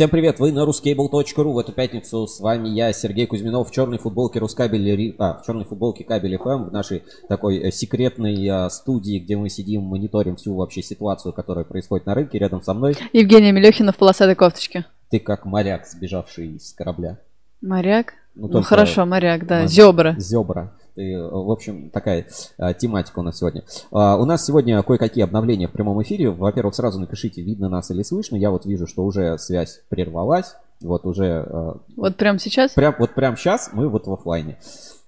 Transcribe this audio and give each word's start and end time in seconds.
Всем 0.00 0.08
привет, 0.08 0.38
вы 0.38 0.50
на 0.50 0.60
ruscable.ru. 0.60 1.52
В 1.52 1.58
эту 1.58 1.72
пятницу 1.72 2.26
с 2.26 2.40
вами 2.40 2.70
я, 2.70 2.90
Сергей 2.90 3.26
Кузьминов, 3.26 3.68
в 3.68 3.70
черной 3.70 3.98
футболке 3.98 4.38
Рускабель, 4.38 5.14
а, 5.18 5.34
в 5.34 5.44
черной 5.44 5.66
футболке 5.66 6.04
Кабель 6.04 6.36
FM, 6.36 6.70
в 6.70 6.72
нашей 6.72 7.02
такой 7.28 7.58
э, 7.58 7.70
секретной 7.70 8.48
а, 8.48 8.70
студии, 8.70 9.18
где 9.18 9.36
мы 9.36 9.50
сидим, 9.50 9.82
мониторим 9.82 10.36
всю 10.36 10.56
вообще 10.56 10.82
ситуацию, 10.82 11.34
которая 11.34 11.66
происходит 11.66 12.06
на 12.06 12.14
рынке. 12.14 12.38
Рядом 12.38 12.62
со 12.62 12.72
мной 12.72 12.96
Евгения 13.12 13.52
Мелехина 13.52 13.92
в 13.92 13.98
полосатой 13.98 14.36
кофточке. 14.36 14.86
ты 15.10 15.18
как 15.18 15.44
моряк, 15.44 15.86
сбежавший 15.86 16.58
с 16.58 16.72
корабля. 16.72 17.18
Моряк? 17.60 18.14
Ну, 18.34 18.48
Ну, 18.48 18.62
хорошо, 18.62 19.04
моряк, 19.04 19.46
да. 19.46 19.66
Зебра. 19.66 20.14
Зебра. 20.16 20.72
Э, 21.00 21.28
в 21.30 21.50
общем, 21.50 21.90
такая 21.90 22.26
а, 22.58 22.74
тематика 22.74 23.20
у 23.20 23.22
нас 23.22 23.38
сегодня. 23.38 23.64
А, 23.90 24.16
у 24.16 24.24
нас 24.24 24.44
сегодня 24.44 24.82
кое-какие 24.82 25.24
обновления 25.24 25.68
в 25.68 25.72
прямом 25.72 26.02
эфире. 26.02 26.30
Во-первых, 26.30 26.74
сразу 26.74 27.00
напишите, 27.00 27.42
видно 27.42 27.68
нас 27.68 27.90
или 27.90 28.02
слышно. 28.02 28.36
Я 28.36 28.50
вот 28.50 28.66
вижу, 28.66 28.86
что 28.86 29.04
уже 29.04 29.38
связь 29.38 29.82
прервалась. 29.88 30.54
Вот 30.80 31.06
уже 31.06 31.46
э, 31.46 31.72
Вот 31.96 32.16
прямо 32.16 32.38
сейчас? 32.38 32.72
Прям, 32.72 32.94
вот 32.98 33.14
прям 33.14 33.36
сейчас 33.36 33.70
мы 33.72 33.88
вот 33.88 34.06
в 34.06 34.12
оффлайне. 34.12 34.58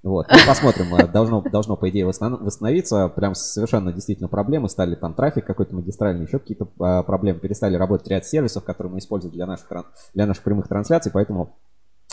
Вот. 0.03 0.27
Ну, 0.31 0.39
посмотрим, 0.47 0.95
э, 0.97 1.07
должно, 1.07 1.41
должно, 1.43 1.77
по 1.77 1.89
идее, 1.89 2.05
восстан- 2.05 2.43
восстановиться. 2.43 3.09
Прям 3.09 3.35
совершенно 3.35 3.93
действительно 3.93 4.29
проблемы. 4.29 4.69
Стали 4.69 4.97
там 4.97 5.15
трафик 5.15 5.47
какой-то 5.47 5.75
магистральный, 5.75 6.27
еще 6.27 6.39
какие-то 6.39 6.67
проблемы. 7.05 7.39
Перестали 7.39 7.77
работать 7.77 8.09
ряд 8.09 8.27
сервисов, 8.27 8.65
которые 8.65 8.93
мы 8.93 8.99
используем 8.99 9.35
для 9.35 9.47
наших, 9.47 9.67
для 10.13 10.27
наших 10.27 10.43
прямых 10.43 10.69
трансляций. 10.69 11.11
Поэтому, 11.13 11.57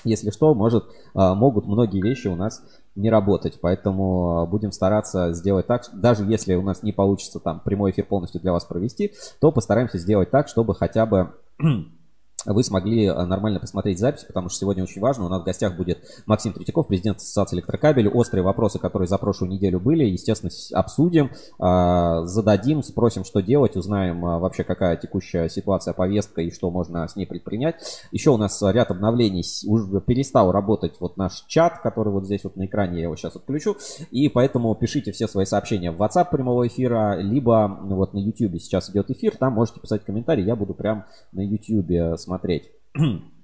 если 0.04 0.32
что, 0.32 0.54
может, 0.54 0.86
а, 1.14 1.36
могут 1.36 1.66
многие 1.66 2.02
вещи 2.02 2.28
у 2.28 2.36
нас 2.36 2.64
не 2.96 3.10
работать. 3.10 3.60
Поэтому 3.62 4.40
а, 4.40 4.46
будем 4.46 4.72
стараться 4.72 5.34
сделать 5.34 5.68
так, 5.68 5.84
даже 5.94 6.26
если 6.26 6.56
у 6.56 6.62
нас 6.62 6.84
не 6.84 6.92
получится 6.92 7.40
там 7.40 7.60
прямой 7.60 7.92
эфир 7.92 8.06
полностью 8.06 8.42
для 8.42 8.52
вас 8.52 8.66
провести, 8.66 9.14
то 9.40 9.52
постараемся 9.52 9.98
сделать 9.98 10.32
так, 10.32 10.48
чтобы 10.48 10.76
хотя 10.76 11.06
бы 11.06 11.34
вы 12.46 12.64
смогли 12.64 13.06
э, 13.06 13.26
нормально 13.26 13.60
посмотреть 13.60 14.00
запись, 14.00 14.24
потому 14.24 14.50
что 14.50 14.60
сегодня 14.60 14.84
очень 14.84 15.02
важно. 15.02 15.26
У 15.26 15.30
нас 15.30 15.42
в 15.42 15.46
гостях 15.46 15.76
будет 15.76 16.00
Максим 16.26 16.54
Третьяков, 16.54 16.88
президент 16.88 17.18
Ассоциации 17.18 17.58
электрокабелей. 17.58 18.10
Острые 18.10 18.44
вопросы, 18.44 18.80
которые 18.80 19.08
за 19.08 19.18
прошлую 19.18 19.52
неделю 19.52 19.80
были, 19.80 20.06
естественно, 20.06 20.52
обсудим, 20.74 21.32
а, 21.60 22.26
зададим, 22.26 22.84
спросим, 22.84 23.24
что 23.24 23.42
делать, 23.42 23.76
узнаем 23.76 24.26
а, 24.26 24.40
вообще, 24.40 24.64
какая 24.64 24.98
текущая 24.98 25.50
ситуация, 25.50 25.94
повестка 25.94 26.42
и 26.42 26.52
что 26.52 26.72
можно 26.72 27.08
с 27.08 27.16
ней 27.16 27.26
предпринять. 27.26 27.76
Еще 28.12 28.32
у 28.32 28.38
нас 28.38 28.62
ряд 28.62 28.92
обновлений. 28.92 29.44
Уже 29.68 30.02
перестал 30.02 30.52
работать 30.52 30.96
вот 31.00 31.18
наш 31.18 31.44
чат, 31.48 31.80
который 31.82 32.12
вот 32.12 32.26
здесь 32.26 32.44
вот 32.44 32.56
на 32.56 32.66
экране, 32.66 32.98
я 32.98 33.04
его 33.04 33.16
сейчас 33.16 33.36
отключу. 33.36 33.78
И 34.12 34.30
поэтому 34.30 34.74
пишите 34.76 35.12
все 35.12 35.28
свои 35.28 35.46
сообщения 35.46 35.92
в 35.92 36.02
WhatsApp 36.02 36.30
прямого 36.32 36.68
эфира, 36.68 37.18
либо 37.20 37.80
ну, 37.84 37.96
вот 37.96 38.14
на 38.14 38.20
YouTube 38.20 38.60
сейчас 38.60 38.90
идет 38.90 39.10
эфир, 39.12 39.36
там 39.38 39.54
можете 39.54 39.80
писать 39.80 40.04
комментарии, 40.04 40.44
я 40.44 40.56
буду 40.56 40.74
прям 40.74 41.06
на 41.32 41.42
YouTube 41.42 42.18
смотреть 42.20 42.39
смотреть 42.40 42.72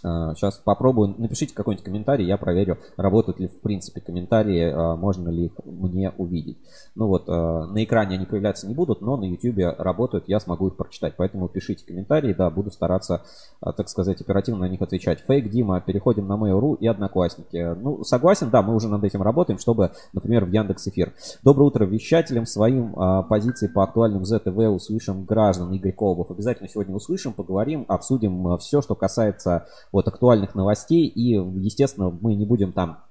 Сейчас 0.00 0.58
попробую. 0.58 1.14
Напишите 1.18 1.54
какой-нибудь 1.54 1.84
комментарий, 1.84 2.26
я 2.26 2.36
проверю, 2.36 2.78
работают 2.96 3.40
ли 3.40 3.48
в 3.48 3.60
принципе 3.60 4.00
комментарии, 4.00 4.70
а, 4.72 4.96
можно 4.96 5.28
ли 5.28 5.46
их 5.46 5.52
мне 5.64 6.12
увидеть. 6.16 6.58
Ну 6.94 7.08
вот, 7.08 7.24
а, 7.28 7.66
на 7.66 7.82
экране 7.84 8.16
они 8.16 8.26
появляться 8.26 8.66
не 8.68 8.74
будут, 8.74 9.00
но 9.00 9.16
на 9.16 9.24
YouTube 9.24 9.76
работают, 9.78 10.24
я 10.28 10.40
смогу 10.40 10.68
их 10.68 10.76
прочитать. 10.76 11.14
Поэтому 11.16 11.48
пишите 11.48 11.84
комментарии, 11.84 12.32
да, 12.32 12.50
буду 12.50 12.70
стараться, 12.70 13.22
а, 13.60 13.72
так 13.72 13.88
сказать, 13.88 14.20
оперативно 14.20 14.60
на 14.60 14.68
них 14.68 14.82
отвечать. 14.82 15.20
Фейк 15.20 15.50
Дима, 15.50 15.80
переходим 15.80 16.26
на 16.28 16.34
Mail.ru 16.34 16.76
и 16.78 16.86
Одноклассники. 16.86 17.74
Ну, 17.80 18.04
согласен, 18.04 18.50
да, 18.50 18.62
мы 18.62 18.74
уже 18.74 18.88
над 18.88 19.02
этим 19.04 19.22
работаем, 19.22 19.58
чтобы, 19.58 19.92
например, 20.12 20.44
в 20.44 20.50
Яндекс 20.50 20.88
Эфир. 20.88 21.12
Доброе 21.42 21.64
утро 21.64 21.84
вещателям, 21.84 22.46
своим 22.46 22.94
а, 22.96 23.22
позиции 23.22 23.66
по 23.66 23.82
актуальным 23.82 24.24
ЗТВ 24.24 24.56
услышим 24.56 25.24
граждан 25.24 25.72
Игорь 25.72 25.92
Колбов. 25.92 26.30
Обязательно 26.30 26.68
сегодня 26.68 26.94
услышим, 26.94 27.32
поговорим, 27.32 27.84
обсудим 27.88 28.56
все, 28.58 28.80
что 28.82 28.94
касается 28.94 29.66
вот 29.92 30.08
актуальных 30.08 30.54
новостей. 30.54 31.06
И, 31.06 31.32
естественно, 31.32 32.10
мы 32.10 32.34
не 32.34 32.46
будем 32.46 32.72
там 32.72 33.04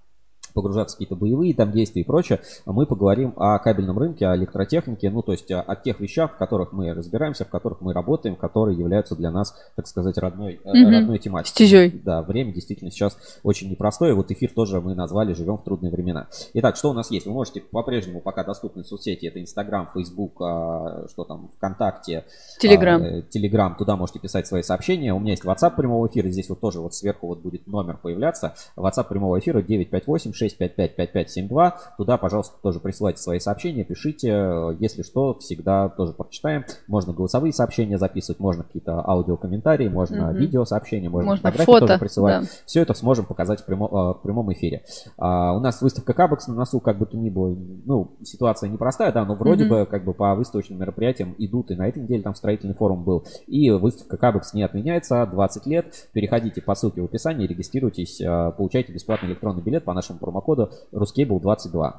погружаться 0.58 0.96
в 0.96 0.98
какие-то 0.98 1.16
боевые 1.16 1.54
там 1.54 1.72
действия 1.72 2.02
и 2.02 2.06
прочее, 2.06 2.40
мы 2.66 2.88
поговорим 2.88 3.34
о 3.38 3.60
кабельном 3.60 4.00
рынке, 4.00 4.26
о 4.26 4.36
электротехнике, 4.36 5.12
ну, 5.12 5.22
то 5.22 5.34
есть 5.34 5.52
о, 5.52 5.62
о 5.62 5.76
тех 5.76 6.00
вещах, 6.00 6.34
в 6.34 6.38
которых 6.38 6.72
мы 6.74 6.92
разбираемся, 6.96 7.46
в 7.46 7.50
которых 7.50 7.80
мы 7.82 7.94
работаем, 7.94 8.36
которые 8.36 8.76
являются 8.78 9.16
для 9.16 9.30
нас, 9.30 9.56
так 9.76 9.86
сказать, 9.88 10.18
родной, 10.18 10.60
Мгм. 10.66 10.90
родной 10.90 11.20
тематикой. 11.20 11.52
Стезей. 11.52 11.92
Да, 12.04 12.24
время 12.24 12.54
действительно 12.54 12.90
сейчас 12.90 13.18
очень 13.44 13.70
непростое. 13.70 14.16
Вот 14.16 14.32
эфир 14.32 14.52
тоже 14.52 14.82
мы 14.82 14.96
назвали 14.96 15.34
«Живем 15.34 15.58
в 15.58 15.64
трудные 15.64 15.92
времена». 15.92 16.28
Итак, 16.56 16.76
что 16.76 16.90
у 16.90 16.94
нас 16.94 17.12
есть? 17.12 17.28
Вы 17.28 17.34
можете 17.34 17.62
по-прежнему, 17.62 18.20
пока 18.22 18.44
доступны 18.44 18.84
соцсети, 18.84 19.28
это 19.28 19.40
Инстаграм, 19.40 19.88
Фейсбук, 19.94 20.42
а, 20.42 21.06
что 21.12 21.24
там, 21.24 21.50
ВКонтакте, 21.58 22.26
Телеграм. 22.60 23.02
а, 23.02 23.06
э, 23.06 23.22
Телеграм, 23.30 23.76
туда 23.76 23.96
можете 23.96 24.18
писать 24.20 24.48
свои 24.48 24.64
сообщения. 24.64 25.14
У 25.14 25.20
меня 25.20 25.32
есть 25.32 25.44
WhatsApp 25.46 25.76
прямого 25.76 26.08
эфира, 26.08 26.30
здесь 26.30 26.50
вот 26.50 26.60
тоже 26.60 26.80
вот 26.80 26.96
сверху 26.96 27.28
вот 27.28 27.42
будет 27.42 27.68
номер 27.68 27.98
появляться. 28.02 28.56
WhatsApp 28.76 29.08
прямого 29.10 29.38
эфира 29.38 29.62
958-655-5572. 30.48 31.74
Туда, 31.98 32.18
пожалуйста, 32.18 32.56
тоже 32.62 32.80
присылайте 32.80 33.22
свои 33.22 33.40
сообщения, 33.40 33.84
пишите. 33.84 34.76
Если 34.80 35.04
что, 35.04 35.36
всегда 35.40 35.90
тоже 35.90 36.14
прочитаем. 36.14 36.66
Можно 36.88 37.14
голосовые 37.14 37.54
сообщения 37.54 37.98
записывать, 37.98 38.40
можно 38.40 38.64
какие-то 38.64 39.08
аудиокомментарии, 39.08 39.88
можно 39.90 40.28
Мгм. 40.32 40.38
видеосообщения, 40.38 41.10
можно, 41.10 41.32
Можно 41.32 41.42
фотографии 41.52 41.66
фото, 41.72 41.88
тоже 41.88 42.00
присылать. 42.00 42.42
да. 42.44 42.48
Все 42.66 42.82
это 42.82 42.94
сможем 42.94 43.26
показать 43.26 43.62
в, 43.62 43.66
прямо- 43.66 43.90
а, 43.92 44.14
в 44.14 44.22
прямом 44.22 44.52
эфире. 44.54 44.84
А, 45.18 45.54
у 45.56 45.60
нас 45.60 45.82
выставка 45.82 46.14
Кабекс 46.14 46.48
на 46.48 46.56
носу, 46.56 46.80
как 46.80 46.98
бы 46.98 47.06
то 47.06 47.18
ни 47.18 47.30
было. 47.30 47.56
Ну, 47.86 48.18
ситуация 48.24 48.70
непростая, 48.70 49.12
да, 49.12 49.26
но 49.26 49.36
вроде 49.36 49.66
Мгм. 49.66 49.70
бы 49.74 49.86
как 49.86 50.04
бы 50.04 50.14
по 50.14 50.34
выставочным 50.36 50.80
мероприятиям 50.80 51.36
идут. 51.38 51.72
И 51.72 51.76
на 51.76 51.88
этой 51.88 52.02
неделе 52.04 52.22
там 52.24 52.36
строительный 52.36 52.74
форум 52.74 53.04
был. 53.04 53.26
И 53.48 53.70
выставка 53.72 54.18
Кабекс 54.18 54.54
не 54.54 54.64
отменяется. 54.64 55.26
20 55.26 55.66
лет. 55.68 55.94
Переходите 56.14 56.62
по 56.62 56.76
ссылке 56.76 57.02
в 57.02 57.06
описании, 57.06 57.48
регистрируйтесь, 57.48 58.22
а, 58.26 58.52
получайте 58.52 58.92
бесплатный 58.94 59.30
электронный 59.30 59.62
билет 59.62 59.84
по 59.84 59.94
нашему 59.94 60.20
промокоду 60.38 60.72
Ruscable22. 60.94 61.94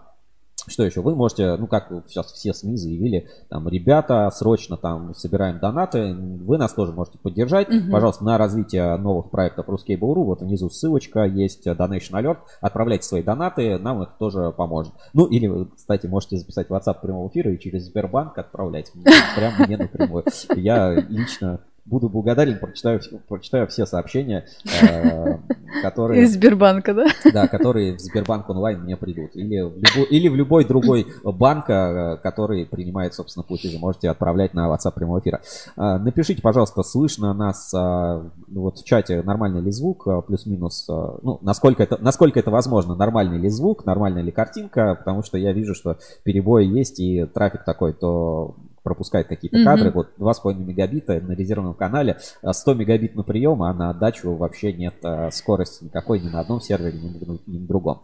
Что 0.66 0.82
еще? 0.82 1.00
Вы 1.00 1.14
можете, 1.14 1.56
ну 1.56 1.66
как 1.66 1.88
сейчас 2.08 2.30
все 2.32 2.52
СМИ 2.52 2.76
заявили, 2.76 3.26
там, 3.48 3.66
ребята, 3.68 4.28
срочно 4.30 4.76
там 4.76 5.14
собираем 5.14 5.60
донаты, 5.60 6.12
вы 6.12 6.58
нас 6.58 6.74
тоже 6.74 6.92
можете 6.92 7.16
поддержать. 7.16 7.70
Мгм. 7.70 7.90
Пожалуйста, 7.90 8.24
на 8.24 8.36
развитие 8.36 8.96
новых 8.98 9.30
проектов 9.30 9.66
Ruscable.ru, 9.66 10.24
вот 10.24 10.42
внизу 10.42 10.68
ссылочка, 10.68 11.24
есть 11.24 11.66
э, 11.66 11.70
Donation 11.70 12.20
Alert, 12.20 12.38
отправляйте 12.60 13.04
свои 13.04 13.22
донаты, 13.22 13.78
нам 13.78 14.02
это 14.02 14.12
тоже 14.18 14.52
поможет. 14.52 14.92
Ну 15.14 15.24
или, 15.24 15.46
вы, 15.46 15.66
кстати, 15.74 16.06
можете 16.06 16.36
записать 16.36 16.68
WhatsApp 16.68 17.00
прямого 17.00 17.28
эфира 17.28 17.50
и 17.50 17.58
через 17.58 17.86
Сбербанк 17.86 18.36
отправлять 18.36 18.92
прямо 19.36 19.64
мне 19.64 19.78
напрямую. 19.78 20.24
Я 20.54 20.92
лично 20.92 21.60
буду 21.88 22.08
благодарен, 22.08 22.58
прочитаю, 22.58 23.00
прочитаю 23.28 23.66
все 23.68 23.86
сообщения, 23.86 24.46
э, 24.82 25.38
которые... 25.82 26.22
Из 26.22 26.34
Сбербанка, 26.34 26.94
да? 26.94 27.06
Да, 27.32 27.48
которые 27.48 27.96
в 27.96 28.00
Сбербанк 28.00 28.48
онлайн 28.48 28.80
мне 28.82 28.96
придут. 28.96 29.34
Или 29.34 29.60
в, 29.60 29.76
любой, 29.76 30.08
или 30.10 30.28
в 30.28 30.36
любой 30.36 30.64
другой 30.64 31.06
банк, 31.24 31.70
э, 31.70 32.18
который 32.22 32.66
принимает, 32.66 33.14
собственно, 33.14 33.42
платежи. 33.42 33.78
Можете 33.78 34.10
отправлять 34.10 34.54
на 34.54 34.68
WhatsApp 34.68 34.94
прямого 34.94 35.20
эфира. 35.20 35.40
А, 35.76 35.98
Напишите, 35.98 36.42
пожалуйста, 36.42 36.82
слышно 36.82 37.32
нас 37.32 37.72
ну, 37.72 38.30
вот 38.48 38.78
в 38.78 38.84
чате, 38.84 39.22
нормальный 39.22 39.60
ли 39.60 39.70
звук, 39.70 40.06
плюс-минус, 40.26 40.86
ну, 40.88 41.38
насколько 41.42 41.82
это, 41.82 41.98
насколько 42.00 42.38
это 42.38 42.50
возможно, 42.50 42.94
нормальный 42.94 43.38
ли 43.38 43.48
звук, 43.48 43.84
нормальная 43.84 44.22
ли 44.22 44.30
картинка, 44.30 44.94
потому 44.94 45.22
что 45.22 45.38
я 45.38 45.52
вижу, 45.52 45.74
что 45.74 45.98
перебои 46.24 46.66
есть 46.66 47.00
и 47.00 47.24
трафик 47.26 47.64
такой, 47.64 47.92
то 47.92 48.56
пропускает 48.88 49.28
какие-то 49.28 49.58
Мгм. 49.58 49.66
кадры. 49.66 49.90
Вот 49.90 50.08
2,5 50.16 50.64
мегабита 50.64 51.20
на 51.20 51.32
резервном 51.32 51.74
канале, 51.74 52.16
а 52.42 52.54
100 52.54 52.72
мегабит 52.72 53.14
на 53.14 53.22
прием, 53.22 53.62
а 53.62 53.74
на 53.74 53.90
отдачу 53.90 54.34
вообще 54.34 54.72
нет 54.72 54.94
а, 55.04 55.30
скорости 55.30 55.84
никакой 55.84 56.20
ни 56.20 56.28
на 56.30 56.40
одном 56.40 56.60
сервере, 56.62 56.98
ни 56.98 57.08
на, 57.24 57.38
ни 57.46 57.58
на 57.58 57.66
другом. 57.66 58.00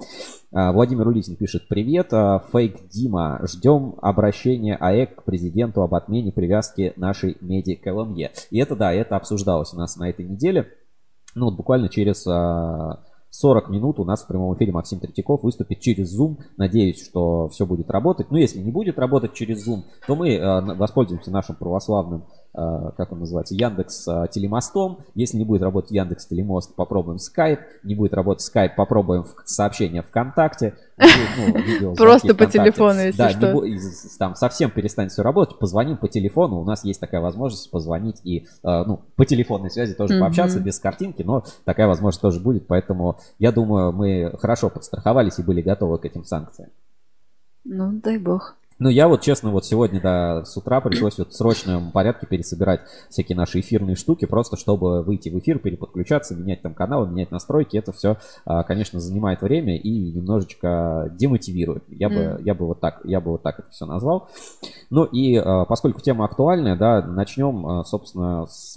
А, 0.52 0.72
Владимир 0.72 1.08
Улитин 1.08 1.36
пишет, 1.36 1.68
привет, 1.68 2.08
а, 2.12 2.42
фейк 2.52 2.86
Дима, 2.90 3.40
ждем 3.44 3.94
обращения 4.02 4.76
АЭК 4.76 5.16
к 5.16 5.22
президенту 5.24 5.80
об 5.80 5.94
отмене 5.94 6.32
привязки 6.32 6.92
нашей 6.96 7.38
меди 7.40 7.76
к 7.76 7.90
ЛМЕ. 7.90 8.32
И 8.50 8.58
это, 8.58 8.76
да, 8.76 8.92
это 8.92 9.16
обсуждалось 9.16 9.72
у 9.72 9.78
нас 9.78 9.96
на 9.96 10.10
этой 10.10 10.26
неделе. 10.26 10.68
Ну, 11.34 11.46
вот 11.46 11.56
буквально 11.56 11.88
через 11.88 12.26
а, 12.26 13.00
40 13.34 13.68
минут 13.68 13.98
у 13.98 14.04
нас 14.04 14.22
в 14.22 14.28
прямом 14.28 14.54
эфире 14.54 14.70
Максим 14.70 15.00
Третьяков 15.00 15.42
выступит 15.42 15.80
через 15.80 16.16
Zoom. 16.16 16.36
Надеюсь, 16.56 17.04
что 17.04 17.48
все 17.48 17.66
будет 17.66 17.90
работать. 17.90 18.30
Но 18.30 18.38
если 18.38 18.60
не 18.60 18.70
будет 18.70 18.96
работать 18.96 19.34
через 19.34 19.68
Zoom, 19.68 19.82
то 20.06 20.14
мы 20.14 20.34
э, 20.34 20.60
воспользуемся 20.76 21.32
нашим 21.32 21.56
православным, 21.56 22.26
как 22.96 23.12
он 23.12 23.20
называется, 23.20 23.54
Яндекс 23.54 24.06
э, 24.06 24.26
Телемостом. 24.30 24.98
Если 25.14 25.36
не 25.36 25.44
будет 25.44 25.62
работать 25.62 25.90
Яндекс 25.90 26.26
Телемост, 26.26 26.76
попробуем 26.76 27.18
Skype. 27.18 27.58
Не 27.82 27.96
будет 27.96 28.14
работать 28.14 28.48
Skype, 28.48 28.76
попробуем 28.76 29.24
сообщение 29.44 30.02
ВКонтакте. 30.02 30.74
Ну, 30.96 31.06
видеозвонки 31.58 31.98
Просто 31.98 32.34
по 32.34 32.46
телефону, 32.46 33.00
если 33.00 33.18
да, 33.18 33.30
что. 33.30 33.64
Не, 33.64 33.80
там 34.18 34.36
совсем 34.36 34.70
перестанет 34.70 35.10
все 35.10 35.22
работать, 35.22 35.58
позвоним 35.58 35.96
по 35.96 36.06
телефону. 36.06 36.60
У 36.60 36.64
нас 36.64 36.84
есть 36.84 37.00
такая 37.00 37.20
возможность 37.20 37.70
позвонить 37.70 38.20
и, 38.22 38.46
э, 38.62 38.84
ну, 38.86 39.00
по 39.16 39.26
телефонной 39.26 39.70
связи 39.70 39.94
тоже 39.94 40.20
пообщаться 40.20 40.60
без 40.60 40.78
картинки, 40.78 41.22
но 41.22 41.44
такая 41.64 41.88
возможность 41.88 42.22
тоже 42.22 42.38
будет. 42.38 42.68
Поэтому 42.68 43.18
я 43.38 43.50
думаю, 43.50 43.92
мы 43.92 44.32
хорошо 44.38 44.70
подстраховались 44.70 45.38
и 45.40 45.42
были 45.42 45.60
готовы 45.60 45.98
к 45.98 46.04
этим 46.04 46.24
санкциям. 46.24 46.70
Ну, 47.64 47.92
дай 47.92 48.18
бог. 48.18 48.56
Ну, 48.84 48.90
я 48.90 49.08
вот, 49.08 49.22
честно, 49.22 49.50
вот 49.50 49.64
сегодня, 49.64 49.98
да, 49.98 50.44
с 50.44 50.54
утра 50.58 50.82
пришлось 50.82 51.16
вот 51.16 51.30
в 51.30 51.34
срочном 51.34 51.90
порядке 51.90 52.26
пересобирать 52.26 52.82
всякие 53.08 53.34
наши 53.34 53.60
эфирные 53.60 53.96
штуки, 53.96 54.26
просто 54.26 54.58
чтобы 54.58 55.02
выйти 55.02 55.30
в 55.30 55.38
эфир, 55.38 55.58
переподключаться, 55.58 56.36
менять 56.36 56.60
там 56.60 56.74
каналы, 56.74 57.08
менять 57.08 57.30
настройки. 57.30 57.78
Это 57.78 57.92
все, 57.92 58.18
а, 58.44 58.62
конечно, 58.62 59.00
занимает 59.00 59.40
время 59.40 59.78
и 59.78 60.12
немножечко 60.12 61.10
демотивирует. 61.18 61.84
Я 61.88 62.10
бы, 62.10 62.14
Mm. 62.14 62.42
я 62.42 62.54
бы 62.54 62.66
вот 62.66 62.80
так, 62.80 63.00
я 63.04 63.22
бы 63.22 63.30
вот 63.30 63.42
так 63.42 63.58
это 63.58 63.70
все 63.70 63.86
назвал. 63.86 64.28
Ну 64.90 65.04
и 65.04 65.34
а, 65.36 65.64
поскольку 65.64 66.02
тема 66.02 66.26
актуальная, 66.26 66.76
да, 66.76 67.00
начнем, 67.00 67.66
а, 67.66 67.84
собственно, 67.84 68.44
с 68.44 68.76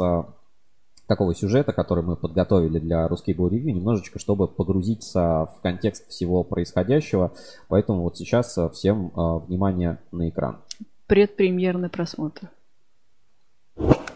такого 1.07 1.33
сюжета, 1.33 1.74
который 1.74 2.04
мы 2.04 2.15
подготовили 2.15 2.80
для 2.80 3.07
русской 3.07 3.31
Review, 3.33 3.71
немножечко, 3.71 4.19
чтобы 4.19 4.48
погрузиться 4.48 5.50
в 5.56 5.62
контекст 5.62 6.09
всего 6.09 6.44
происходящего. 6.44 7.33
Поэтому 7.69 8.04
вот 8.04 8.18
сейчас 8.18 8.57
а, 8.57 8.69
всем 8.69 9.12
а, 9.15 9.39
внимание 9.39 10.00
на 10.12 10.30
экран. 10.30 10.57
Предпремьерный 11.07 11.89
просмотр.– 11.89 12.50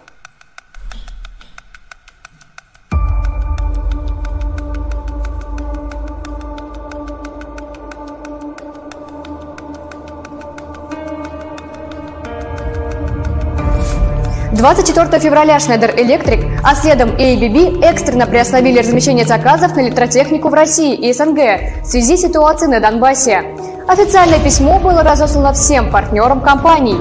24 14.61 15.19
февраля 15.19 15.57
Schneider 15.57 15.95
Electric, 15.97 16.59
а 16.63 16.75
следом 16.75 17.09
ABB 17.15 17.83
экстренно 17.83 18.27
приостановили 18.27 18.77
размещение 18.77 19.25
заказов 19.25 19.75
на 19.75 19.81
электротехнику 19.81 20.49
в 20.49 20.53
России 20.53 20.93
и 20.93 21.11
СНГ 21.11 21.81
в 21.81 21.85
связи 21.85 22.15
с 22.15 22.21
ситуацией 22.21 22.69
на 22.69 22.79
Донбассе. 22.79 23.41
Официальное 23.87 24.37
письмо 24.37 24.77
было 24.77 25.01
разослано 25.01 25.53
всем 25.53 25.89
партнерам 25.89 26.41
компаний. 26.41 26.97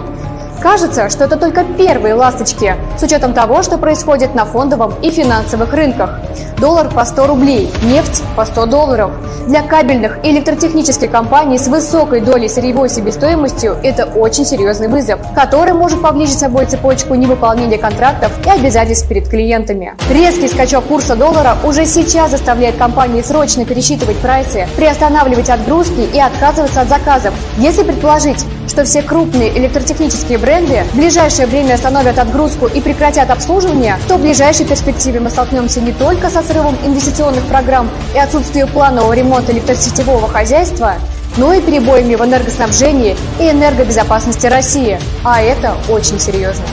Кажется, 0.60 1.08
что 1.08 1.24
это 1.24 1.36
только 1.38 1.64
первые 1.64 2.12
ласточки, 2.12 2.74
с 2.98 3.02
учетом 3.02 3.32
того, 3.32 3.62
что 3.62 3.78
происходит 3.78 4.34
на 4.34 4.44
фондовом 4.44 4.92
и 5.00 5.10
финансовых 5.10 5.72
рынках. 5.72 6.20
Доллар 6.58 6.90
по 6.90 7.06
100 7.06 7.26
рублей, 7.26 7.72
нефть 7.82 8.22
по 8.36 8.44
100 8.44 8.66
долларов. 8.66 9.10
Для 9.46 9.62
кабельных 9.62 10.22
и 10.22 10.30
электротехнических 10.30 11.10
компаний 11.10 11.56
с 11.56 11.66
высокой 11.66 12.20
долей 12.20 12.48
сырьевой 12.48 12.90
себестоимостью 12.90 13.78
это 13.82 14.04
очень 14.04 14.44
серьезный 14.44 14.88
вызов, 14.88 15.18
который 15.34 15.72
может 15.72 16.02
повлечь 16.02 16.30
собой 16.30 16.66
цепочку 16.66 17.14
невыполнения 17.14 17.78
контрактов 17.78 18.30
и 18.44 18.50
обязательств 18.50 19.08
перед 19.08 19.30
клиентами. 19.30 19.94
Резкий 20.10 20.48
скачок 20.48 20.84
курса 20.84 21.16
доллара 21.16 21.56
уже 21.64 21.86
сейчас 21.86 22.32
заставляет 22.32 22.76
компании 22.76 23.22
срочно 23.22 23.64
пересчитывать 23.64 24.18
прайсы, 24.18 24.68
приостанавливать 24.76 25.48
отгрузки 25.48 26.06
и 26.12 26.20
отказываться 26.20 26.82
от 26.82 26.88
заказов. 26.90 27.32
Если 27.56 27.82
предположить, 27.82 28.44
что 28.68 28.84
все 28.84 29.02
крупные 29.02 29.56
электротехнические 29.58 30.38
бренды 30.38 30.84
в 30.92 30.96
ближайшее 30.96 31.46
время 31.46 31.74
остановят 31.74 32.18
отгрузку 32.18 32.66
и 32.66 32.80
прекратят 32.80 33.30
обслуживание, 33.30 33.98
то 34.08 34.16
в 34.16 34.22
ближайшей 34.22 34.66
перспективе 34.66 35.20
мы 35.20 35.30
столкнемся 35.30 35.80
не 35.80 35.92
только 35.92 36.30
со 36.30 36.42
срывом 36.42 36.76
инвестиционных 36.84 37.44
программ 37.44 37.90
и 38.14 38.18
отсутствием 38.18 38.68
планового 38.68 39.12
ремонта 39.12 39.52
электросетевого 39.52 40.28
хозяйства, 40.28 40.94
но 41.36 41.52
и 41.52 41.60
перебоями 41.60 42.14
в 42.14 42.24
энергоснабжении 42.24 43.16
и 43.38 43.50
энергобезопасности 43.50 44.46
России. 44.46 44.98
А 45.24 45.40
это 45.42 45.76
очень 45.88 46.18
серьезно. 46.18 46.64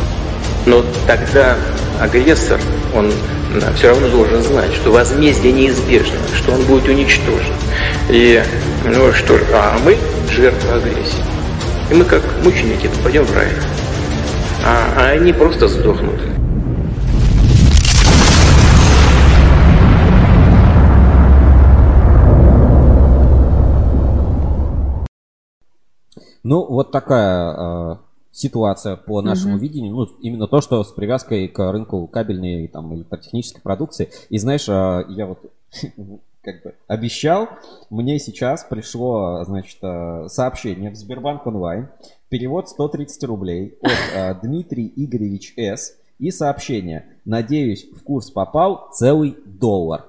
Но 0.65 0.83
тогда 1.05 1.55
агрессор, 2.01 2.59
он 2.95 3.11
все 3.75 3.89
равно 3.89 4.09
должен 4.09 4.43
знать, 4.43 4.73
что 4.73 4.91
возмездие 4.91 5.53
неизбежно, 5.53 6.17
что 6.35 6.51
он 6.51 6.63
будет 6.63 6.87
уничтожен. 6.89 7.53
И, 8.09 8.43
ну 8.83 9.13
что 9.13 9.37
ж, 9.37 9.41
а 9.53 9.77
мы 9.83 9.97
жертвы 10.29 10.73
агрессии. 10.73 11.23
И 11.89 11.93
мы 11.93 12.03
как 12.03 12.21
мученики 12.43 12.87
попадем 12.87 13.23
в 13.23 13.33
рай. 13.33 13.47
А, 14.65 14.93
а 14.97 15.09
они 15.11 15.31
просто 15.31 15.69
сдохнут. 15.69 16.19
Ну, 26.43 26.65
вот 26.65 26.91
такая 26.91 27.53
э, 27.53 27.95
ситуация 28.31 28.95
по 28.95 29.21
нашему 29.21 29.53
Мгм. 29.53 29.61
видению. 29.61 29.93
Ну, 29.93 30.05
именно 30.21 30.47
то, 30.47 30.61
что 30.61 30.83
с 30.83 30.91
привязкой 30.91 31.47
к 31.47 31.71
рынку 31.71 32.07
кабельной 32.07 32.65
и 32.65 32.67
там, 32.67 32.93
электротехнической 32.95 33.61
продукции. 33.61 34.09
И 34.29 34.37
знаешь, 34.37 34.67
э, 34.67 35.05
я 35.09 35.25
вот 35.25 35.39
как 36.47 36.63
бы 36.63 36.75
обещал, 36.87 37.49
мне 37.89 38.19
сейчас 38.19 38.63
пришло, 38.63 39.43
значит, 39.43 39.79
э, 39.81 40.27
сообщение 40.29 40.91
в 40.91 40.95
Сбербанк 40.95 41.45
онлайн. 41.45 41.89
Перевод 42.29 42.69
130 42.69 43.23
рублей 43.25 43.77
от 43.81 43.91
э, 44.15 44.39
Дмитрий 44.41 44.91
Игоревич 44.95 45.53
С. 45.57 45.97
И 46.19 46.31
сообщение. 46.31 47.05
Надеюсь, 47.25 47.85
в 47.91 48.01
курс 48.01 48.31
попал 48.31 48.87
целый 48.93 49.35
доллар. 49.45 50.05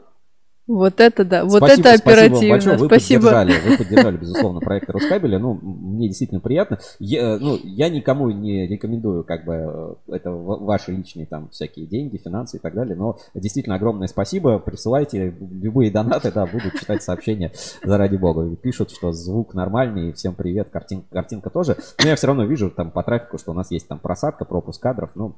Вот 0.68 1.00
это 1.00 1.24
да, 1.24 1.44
вот 1.46 1.62
Спасибо, 1.64 1.88
это 1.88 1.98
спасибо 1.98 2.10
вам 2.10 2.26
оперативно. 2.26 2.50
большое. 2.54 2.76
Вы 2.76 2.86
Спасибо. 2.86 3.20
поддержали, 3.22 3.52
вы 3.70 3.76
поддержали, 3.78 4.16
безусловно, 4.18 4.60
проект 4.60 4.90
Рускабеля. 4.90 5.38
Ну, 5.38 5.54
мне 5.62 6.08
действительно 6.08 6.40
приятно. 6.40 6.78
Я, 6.98 7.38
ну, 7.38 7.58
я 7.64 7.88
никому 7.88 8.28
не 8.28 8.66
рекомендую, 8.66 9.24
как 9.24 9.46
бы, 9.46 9.96
э, 10.08 10.12
это 10.16 10.30
ва- 10.30 10.58
ваши 10.58 10.92
личные 10.92 11.24
там 11.24 11.48
всякие 11.48 11.86
деньги, 11.86 12.18
финансы 12.18 12.58
и 12.58 12.60
так 12.60 12.74
далее. 12.74 12.96
Но 12.96 13.16
действительно 13.34 13.76
огромное 13.76 14.08
спасибо. 14.08 14.58
Присылайте 14.58 15.34
любые 15.40 15.90
донаты, 15.90 16.30
да, 16.30 16.44
буду 16.44 16.70
читать 16.78 17.02
сообщения 17.02 17.50
заради 17.82 18.16
бога. 18.16 18.54
Пишут, 18.56 18.90
что 18.90 19.10
звук 19.12 19.54
нормальный, 19.54 20.12
всем 20.12 20.34
привет, 20.34 20.68
картин, 20.70 21.02
картинка 21.10 21.48
тоже. 21.48 21.78
Но 22.02 22.10
я 22.10 22.16
все 22.16 22.26
равно 22.26 22.44
вижу 22.44 22.70
там 22.70 22.90
по 22.90 23.02
трафику, 23.02 23.38
что 23.38 23.52
у 23.52 23.54
нас 23.54 23.70
есть 23.70 23.88
там 23.88 23.98
просадка, 23.98 24.44
пропуск 24.44 24.82
кадров. 24.82 25.12
Ну, 25.14 25.36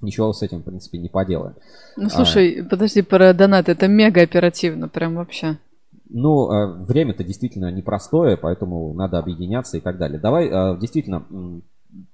ничего 0.00 0.32
с 0.32 0.42
этим, 0.42 0.60
в 0.60 0.64
принципе, 0.64 0.98
не 0.98 1.08
поделаем. 1.08 1.54
Ну 1.96 2.08
слушай, 2.08 2.64
подожди, 2.68 3.02
про 3.02 3.32
донат, 3.32 3.68
это 3.68 3.88
мега 3.88 4.22
оперативно, 4.22 4.88
прям 4.88 5.16
вообще. 5.16 5.58
Ну, 6.08 6.50
э, 6.50 6.84
время-то 6.84 7.24
действительно 7.24 7.70
непростое, 7.72 8.36
поэтому 8.36 8.94
надо 8.94 9.18
объединяться 9.18 9.76
и 9.76 9.80
так 9.80 9.98
далее. 9.98 10.20
Давай, 10.20 10.46
э, 10.46 10.78
действительно, 10.78 11.24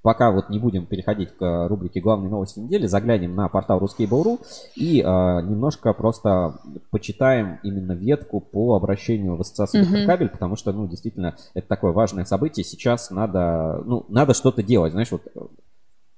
пока 0.03 0.31
вот 0.31 0.49
не 0.49 0.59
будем 0.59 0.87
переходить 0.87 1.37
к 1.37 1.69
рубрике 1.69 2.01
«Главные 2.01 2.31
новости 2.31 2.59
недели», 2.59 2.87
заглянем 2.87 3.35
на 3.35 3.49
портал 3.49 3.81
Ruskable.ru 3.81 4.41
и 4.77 5.01
э, 5.01 5.05
немножко 5.05 5.93
просто 5.93 6.61
почитаем 6.91 7.59
именно 7.63 7.93
ветку 7.93 8.41
по 8.41 8.77
обращению 8.77 9.37
в 9.37 9.41
ассоциацию 9.41 9.85
Мгм. 9.85 9.95
Электрокабель, 9.95 10.29
потому 10.29 10.57
что, 10.57 10.73
ну, 10.73 10.87
действительно, 10.89 11.37
это 11.55 11.69
такое 11.69 11.93
важное 11.93 12.25
событие. 12.25 12.65
Сейчас 12.65 13.11
надо, 13.11 13.83
ну, 13.85 14.07
надо 14.09 14.35
что-то 14.35 14.63
делать, 14.63 14.93
знаешь, 14.93 15.11
вот 15.11 15.23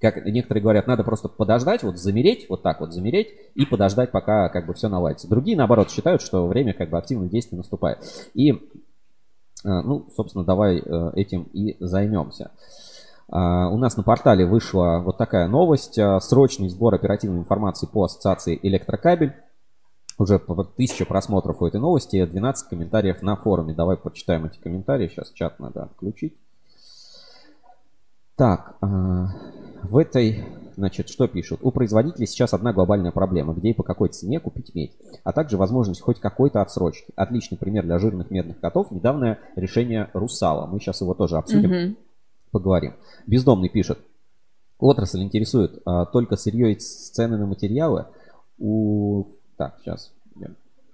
как 0.04 0.26
некоторые 0.26 0.62
говорят, 0.62 0.86
надо 0.86 1.02
просто 1.02 1.28
подождать, 1.28 1.82
вот 1.82 1.96
замереть, 1.96 2.46
вот 2.50 2.62
так 2.62 2.80
вот 2.80 2.92
замереть 2.92 3.28
и 3.54 3.64
подождать, 3.64 4.10
пока 4.10 4.50
как 4.50 4.66
бы 4.66 4.74
все 4.74 4.88
наладится. 4.88 5.28
Другие, 5.28 5.56
наоборот, 5.56 5.90
считают, 5.90 6.20
что 6.20 6.46
время 6.46 6.74
как 6.74 6.90
бы 6.90 6.98
активных 6.98 7.30
действий 7.30 7.56
наступает. 7.56 8.00
И, 8.34 8.52
э, 8.52 8.56
ну, 9.64 10.06
собственно, 10.14 10.44
давай 10.44 10.78
э, 10.78 11.10
этим 11.14 11.44
и 11.54 11.76
займемся. 11.80 12.50
А, 13.30 13.70
У 13.70 13.78
нас 13.78 13.96
на 13.96 14.02
портале 14.02 14.44
вышла 14.44 15.00
вот 15.02 15.16
такая 15.16 15.48
новость. 15.48 15.98
Срочный 16.20 16.68
сбор 16.68 16.94
оперативной 16.94 17.40
информации 17.40 17.86
по 17.86 18.04
ассоциации 18.04 18.58
Электрокабель. 18.62 19.32
Уже 20.18 20.38
тысяча 20.76 21.06
просмотров 21.06 21.62
у 21.62 21.66
этой 21.66 21.80
новости, 21.80 22.24
12 22.24 22.68
комментариев 22.68 23.22
на 23.22 23.36
форуме. 23.36 23.72
Давай 23.72 23.96
почитаем 23.96 24.44
эти 24.44 24.58
комментарии. 24.58 25.08
Сейчас 25.08 25.32
чат 25.32 25.58
надо 25.58 25.88
включить. 25.96 26.36
Так, 28.36 28.76
в 29.88 29.96
этой, 29.98 30.44
значит, 30.76 31.08
что 31.08 31.28
пишут? 31.28 31.60
У 31.62 31.70
производителей 31.70 32.26
сейчас 32.26 32.54
одна 32.54 32.72
глобальная 32.72 33.12
проблема, 33.12 33.54
где 33.54 33.70
и 33.70 33.74
по 33.74 33.82
какой 33.82 34.08
цене 34.08 34.40
купить 34.40 34.74
медь, 34.74 34.92
а 35.22 35.32
также 35.32 35.56
возможность 35.56 36.00
хоть 36.00 36.20
какой-то 36.20 36.60
отсрочки. 36.62 37.12
Отличный 37.16 37.58
пример 37.58 37.84
для 37.84 37.98
жирных 37.98 38.30
медных 38.30 38.60
котов– 38.60 38.90
недавнее 38.90 39.38
решение 39.56 40.10
Русала. 40.14 40.66
Мы 40.66 40.80
сейчас 40.80 41.00
его 41.00 41.14
тоже 41.14 41.36
обсудим, 41.36 41.70
Мгм. 41.70 41.96
поговорим. 42.50 42.94
Бездомный 43.26 43.68
пишет. 43.68 43.98
Отрасль 44.78 45.22
интересует 45.22 45.80
а, 45.84 46.04
только 46.04 46.36
сырье 46.36 46.72
и 46.72 46.74
цены 46.74 47.36
на 47.38 47.46
материалы. 47.46 48.06
У... 48.58 49.24
Так, 49.56 49.76
сейчас. 49.80 50.12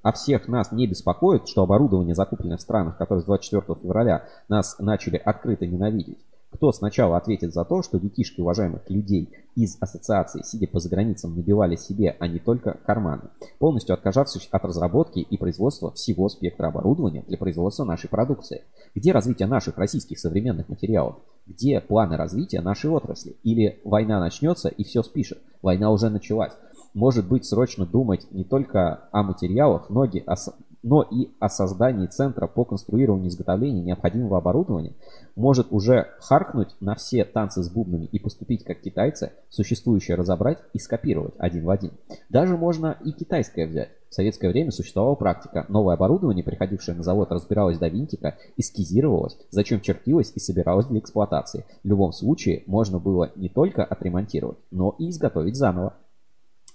А 0.03 0.13
всех 0.13 0.49
нас 0.49 0.73
не 0.73 0.87
беспокоит, 0.87 1.47
что 1.47 1.63
оборудование, 1.63 2.15
закупленное 2.15 2.57
в 2.57 2.63
странах, 2.63 2.97
которые 2.97 3.21
с 3.23 3.27
24 3.27 3.79
февраля 3.83 4.25
нас 4.49 4.79
начали 4.79 5.17
открыто 5.17 5.67
ненавидеть. 5.67 6.19
Кто 6.51 6.73
сначала 6.73 7.17
ответит 7.17 7.55
за 7.55 7.65
то, 7.65 7.83
что 7.83 8.01
детишки 8.01 8.41
уважаемых 8.41 8.89
людей 8.91 9.31
из 9.55 9.77
ассоциации, 9.81 10.43
сидя 10.43 10.67
по 10.67 10.81
заграницам, 10.81 11.37
набивали 11.37 11.77
себе, 11.77 12.17
а 12.19 12.27
не 12.27 12.39
только 12.39 12.79
карманы, 12.85 13.31
полностью 13.59 13.95
отказавшись 13.95 14.49
от 14.51 14.65
разработки 14.65 15.21
и 15.21 15.37
производства 15.37 15.93
всего 15.93 16.29
спектра 16.29 16.67
оборудования 16.67 17.25
для 17.27 17.39
производства 17.39 17.85
нашей 17.85 18.11
продукции? 18.11 18.65
Где 18.95 19.13
развитие 19.13 19.47
наших 19.47 19.79
российских 19.79 20.19
современных 20.19 20.69
материалов? 20.69 21.17
Где 21.47 21.81
планы 21.81 22.17
развития 22.17 22.61
нашей 22.61 22.91
отрасли? 22.91 23.37
Или 23.45 23.81
война 23.85 24.19
начнется 24.19 24.69
и 24.69 24.83
все 24.83 25.03
спишет? 25.03 25.39
Война 25.63 25.91
уже 25.91 26.11
началась. 26.11 26.53
Может 26.95 27.29
быть, 27.29 27.45
срочно 27.45 27.87
думать 27.87 28.27
не 28.33 28.43
только 28.43 29.09
о 29.13 29.23
материалах, 29.23 29.89
ноги, 29.89 30.23
о 30.27 30.35
с- 30.35 30.53
но 30.83 31.03
и 31.03 31.31
о 31.39 31.49
создании 31.49 32.07
центра 32.07 32.47
по 32.47 32.65
конструированию 32.65 33.27
и 33.27 33.29
изготовлению 33.29 33.85
необходимого 33.85 34.39
оборудования 34.39 34.95
может 35.37 35.69
уже 35.71 36.09
харкнуть 36.21 36.75
на 36.81 36.95
все 36.95 37.25
танцы 37.25 37.63
с 37.63 37.71
бубнами 37.71 38.07
и 38.07 38.19
поступить 38.19 38.65
как 38.65 38.81
китайцы, 38.81 39.33
существующее 39.49 40.17
разобрать 40.17 40.59
и 40.73 40.79
скопировать 40.79 41.35
один 41.39 41.65
в 41.65 41.71
один. 41.71 41.93
Даже 42.29 42.57
можно 42.57 42.97
и 43.05 43.13
китайское 43.13 43.67
взять. 43.67 43.91
В 44.11 44.15
советское 44.15 44.49
время 44.49 44.73
существовала 44.73 45.15
практика. 45.15 45.67
Новое 45.69 45.95
оборудование, 45.95 46.43
приходившее 46.43 46.97
на 46.97 47.05
завод, 47.05 47.31
разбиралось 47.31 47.79
до 47.79 47.87
винтика, 47.87 48.37
эскизировалось, 48.57 49.39
зачем 49.51 49.81
чертилось 49.81 50.33
и 50.35 50.41
собиралось 50.41 50.87
для 50.87 50.99
эксплуатации. 50.99 51.65
В 51.85 51.89
любом 51.89 52.13
случае, 52.13 52.65
можно 52.67 52.99
было 52.99 53.31
не 53.37 53.49
только 53.49 53.85
отремонтировать, 53.85 54.59
но 54.73 54.97
и 54.99 55.11
изготовить 55.11 55.57
заново. 55.57 55.95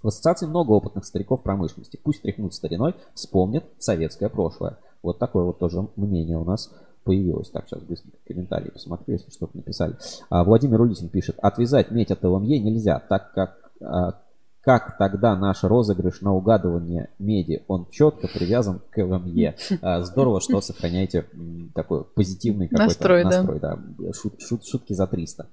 В 0.05 0.09
ассоциации 0.09 0.45
много 0.45 0.69
опытных 0.69 1.03
стариков 1.03 1.41
промышленности. 1.41 1.99
Пусть 2.01 2.21
тряхнут 2.21 2.53
стариной, 2.53 2.93
вспомнят 3.15 3.65
советское 3.79 4.29
прошлое. 4.29 4.77
Вот 5.01 5.17
такое 5.17 5.45
вот 5.45 5.57
тоже 5.57 5.87
мнение 5.95 6.37
у 6.37 6.43
нас 6.43 6.71
появилось. 7.03 7.49
Так, 7.49 7.67
сейчас 7.67 7.81
быстренько 7.81 8.19
комментарии 8.27 8.69
посмотрю, 8.69 9.13
если 9.13 9.31
что-то 9.31 9.57
написали. 9.57 9.95
А, 10.29 10.43
Владимир 10.43 10.79
Улитин 10.79 11.09
пишет, 11.09 11.39
отвязать 11.41 11.89
медь 11.89 12.11
от 12.11 12.23
ЛМЕ 12.23 12.59
нельзя, 12.59 12.99
так 12.99 13.33
как 13.33 13.71
а, 13.81 14.21
как 14.61 14.95
тогда 14.99 15.35
наш 15.35 15.63
розыгрыш 15.63 16.21
на 16.21 16.35
угадывание 16.35 17.09
меди, 17.17 17.63
он 17.67 17.87
четко 17.89 18.27
привязан 18.27 18.81
к 18.91 19.03
ЛМЕ. 19.03 19.55
А, 19.81 20.03
здорово, 20.03 20.39
что 20.39 20.61
сохраняете 20.61 21.25
такой 21.73 22.03
позитивный 22.03 22.67
какой-то 22.67 22.85
настрой. 22.85 23.23
настрой 23.23 23.59
да. 23.59 23.79
Да. 23.97 24.13
Шут, 24.13 24.39
шут, 24.39 24.67
шутки 24.67 24.93
за 24.93 25.07
300. 25.07 25.47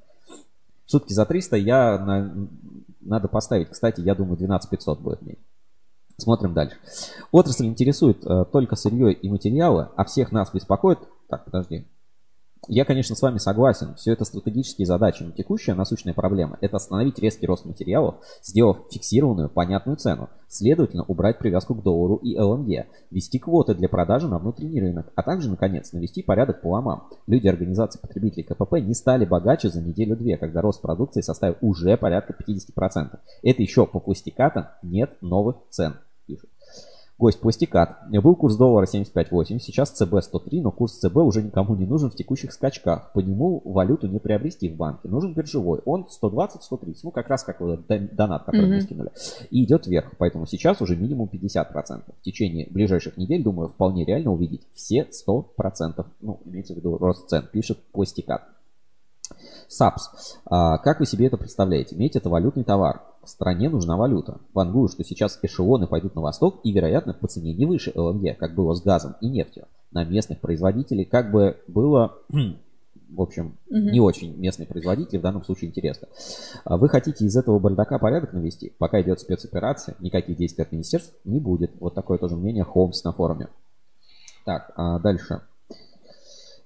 Шутки 0.93 1.15
за 1.15 1.25
300 1.25 1.57
я 1.57 1.99
на, 1.99 2.49
надо 3.01 3.27
поставить. 3.27 3.71
Кстати, 3.71 4.03
я 4.03 4.15
думаю, 4.15 4.37
12 4.37 4.69
500 4.69 5.01
будет 5.01 5.23
медь. 5.23 5.39
Смотрим 6.19 6.53
дальше. 6.53 6.77
Отрасль 7.31 7.65
интересует 7.65 8.23
э, 8.27 8.45
только 8.53 8.77
сырье 8.77 9.11
и 9.11 9.31
материалы, 9.31 9.89
а 9.97 10.05
всех 10.05 10.33
нас 10.33 10.53
беспокоит... 10.53 10.99
Так, 11.31 11.47
подожди. 11.47 11.89
Я, 12.69 12.85
конечно, 12.85 13.17
с 13.17 13.23
вами 13.23 13.39
согласен. 13.39 13.97
Все 13.97 14.13
это 14.13 14.25
стратегические 14.25 14.87
задачи, 14.87 15.25
но 15.25 15.33
текущая 15.33 15.75
насущная 15.75 16.15
проблема– 16.15 16.59
это 16.61 16.77
остановить 16.77 17.19
резкий 17.19 17.47
рост 17.47 17.65
материалов, 17.65 18.17
сделав 18.41 18.79
фиксированную, 18.89 19.49
понятную 19.51 19.97
цену. 19.97 20.31
Следовательно, 20.47 21.03
убрать 21.03 21.39
привязку 21.39 21.75
к 21.75 21.83
доллару 21.83 22.17
и 22.17 22.39
ЛНГ, 22.39 22.87
ввести 23.11 23.41
квоты 23.41 23.75
для 23.75 23.89
продажи 23.89 24.29
на 24.29 24.39
внутренний 24.39 24.81
рынок, 24.81 25.11
а 25.17 25.23
также, 25.25 25.51
наконец, 25.51 25.93
навести 25.93 26.23
порядок 26.23 26.63
по 26.63 26.69
ломам. 26.69 27.09
Люди 27.27 27.49
организации 27.49 27.99
потребителей 27.99 28.45
КПП 28.45 28.75
не 28.75 28.95
стали 28.95 29.25
богаче 29.25 29.69
за 29.69 29.83
неделю-две, 29.83 30.37
когда 30.37 30.61
рост 30.61 30.81
продукции 30.83 31.21
составил 31.21 31.57
уже 31.63 31.97
порядка 31.97 32.37
50%. 32.49 33.19
Это 33.43 33.63
еще 33.63 33.87
по 33.87 33.99
пустякатам 33.99 34.69
нет 34.83 35.21
новых 35.21 35.57
цен. 35.71 35.95
Гость 37.23 37.39
пластикат. 37.39 37.99
Был 38.11 38.35
курс 38.35 38.57
доллара 38.57 38.85
75.8, 38.85 39.61
сейчас 39.61 39.93
ЦБ 39.93 40.23
103, 40.23 40.61
но 40.61 40.73
курс 40.73 40.99
ЦБ 40.99 41.19
уже 41.19 41.41
никому 41.41 41.77
не 41.77 41.87
нужен 41.87 42.11
в 42.11 42.17
текущих 42.17 42.53
скачках. 42.53 43.13
По 43.13 43.21
нему 43.21 43.63
валюту 43.65 44.09
не 44.09 44.19
приобрести 44.19 44.69
в 44.69 44.75
банке. 44.75 45.07
Нужен 45.09 45.33
биржевой. 45.33 45.83
Он 45.85 46.05
120-130, 46.21 46.97
ну 47.05 47.13
как 47.13 47.29
раз 47.29 47.45
как 47.45 47.61
вот 47.61 47.87
донат, 47.87 48.43
который 48.43 48.69
mm-hmm. 48.69 48.75
мы 48.75 48.81
скинули. 48.81 49.11
И 49.51 49.63
идет 49.63 49.87
вверх, 49.87 50.15
поэтому 50.19 50.47
сейчас 50.47 50.81
уже 50.81 50.97
минимум 50.97 51.31
50%. 51.33 52.03
В 52.19 52.23
течение 52.23 52.67
ближайших 52.69 53.17
недель, 53.17 53.45
думаю, 53.45 53.69
вполне 53.69 54.05
реально 54.05 54.33
увидеть 54.33 54.67
все 54.75 55.09
100%. 55.29 56.05
Ну, 56.23 56.41
имеется 56.45 56.75
в 56.75 56.79
виду 56.79 56.99
рост 56.99 57.29
цен, 57.29 57.49
пишет 57.53 57.79
пластикат. 57.93 58.49
САПС. 59.69 60.39
А, 60.45 60.79
как 60.79 60.99
вы 60.99 61.07
себе 61.07 61.29
это 61.29 61.37
представляете? 61.37 61.95
Медь 61.95 62.17
это 62.17 62.29
валютный 62.29 62.65
товар. 62.65 63.12
В 63.23 63.29
стране 63.29 63.69
нужна 63.69 63.97
валюта. 63.97 64.41
Вангую, 64.53 64.89
что 64.89 65.05
сейчас 65.05 65.39
эшелоны 65.43 65.87
пойдут 65.87 66.15
на 66.17 66.23
восток 66.23 66.61
и, 66.65 66.73
вероятно, 66.73 67.15
по 67.15 67.29
цене 67.29 67.55
не 67.55 67.67
выше 67.67 67.93
ЛНГ, 67.95 68.37
как 68.37 68.55
было 68.55 68.75
с 68.75 68.83
газом 68.83 69.15
и 69.21 69.29
нефтью. 69.29 69.67
На 69.93 70.05
местных 70.05 70.41
производителей 70.41 71.05
как 71.05 71.31
бы 71.31 71.59
было 71.69 72.19
в 73.13 73.21
общем, 73.21 73.59
угу. 73.69 73.79
не 73.79 74.01
очень 74.01 74.37
местные 74.39 74.67
производители, 74.67 75.19
в 75.19 75.23
данном 75.23 75.45
случае 75.45 75.71
интересно. 75.71 76.09
А 76.65 76.77
вы 76.77 76.89
хотите 76.89 77.25
из 77.25 77.37
этого 77.37 77.59
бардака 77.59 77.99
порядок 77.99 78.33
навести? 78.33 78.73
Пока 78.79 79.01
идет 79.03 79.21
спецоперация, 79.21 79.97
никаких 80.01 80.37
действий 80.37 80.63
от 80.63 80.73
министерств 80.73 81.15
не 81.25 81.39
будет. 81.39 81.73
Вот 81.79 81.95
такое 81.95 82.19
тоже 82.19 82.37
мнение 82.37 82.65
Холмс 82.65 83.05
на 83.05 83.13
форуме. 83.13 83.49
Так, 84.45 84.73
а 84.77 84.99
дальше. 84.99 85.43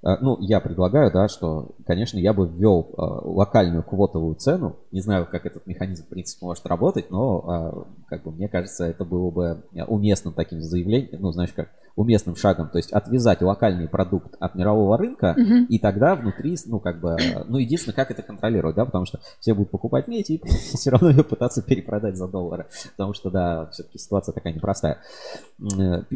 Э, 0.02 0.16
ну, 0.20 0.38
я 0.40 0.60
предлагаю, 0.60 1.10
да, 1.12 1.28
что, 1.28 1.70
конечно, 1.86 2.18
я 2.18 2.32
бы 2.32 2.48
ввел 2.48 2.90
э, 2.90 2.94
локальную 2.96 3.82
квотовую 3.82 4.34
цену. 4.36 4.76
Не 4.92 5.00
знаю, 5.00 5.26
как 5.30 5.46
этот 5.46 5.66
механизм, 5.66 6.04
в 6.04 6.08
принципе, 6.08 6.44
может 6.46 6.66
работать, 6.66 7.10
но, 7.10 7.86
э, 8.06 8.06
как 8.08 8.22
бы, 8.24 8.32
мне 8.32 8.48
кажется, 8.48 8.86
это 8.86 9.04
было 9.04 9.30
бы 9.30 9.64
уместным 9.86 10.34
таким 10.34 10.60
заявлением, 10.60 11.20
ну, 11.20 11.32
знаешь, 11.32 11.52
как 11.52 11.70
уместным 11.96 12.36
шагом, 12.36 12.68
то 12.68 12.76
есть 12.76 12.92
отвязать 12.92 13.40
локальный 13.40 13.88
продукт 13.88 14.34
от 14.38 14.54
мирового 14.54 14.98
рынка, 14.98 15.34
uh 15.38 15.66
и 15.68 15.78
тогда 15.78 16.14
внутри, 16.14 16.56
ну, 16.66 16.78
как 16.78 17.00
бы, 17.00 17.16
ну, 17.46 17.56
единственное, 17.56 17.94
как 17.94 18.10
это 18.10 18.22
контролировать, 18.22 18.76
да, 18.76 18.84
потому 18.84 19.06
что 19.06 19.18
все 19.40 19.54
будут 19.54 19.70
покупать 19.70 20.06
медь 20.06 20.28
и 20.28 20.42
все 20.44 20.90
равно 20.90 21.08
ее 21.08 21.24
пытаться 21.24 21.62
перепродать 21.62 22.16
за 22.16 22.28
доллары, 22.28 22.66
потому 22.96 23.14
что, 23.14 23.30
да, 23.30 23.70
все-таки 23.72 23.98
ситуация 23.98 24.34
такая 24.34 24.52
непростая. 24.52 24.98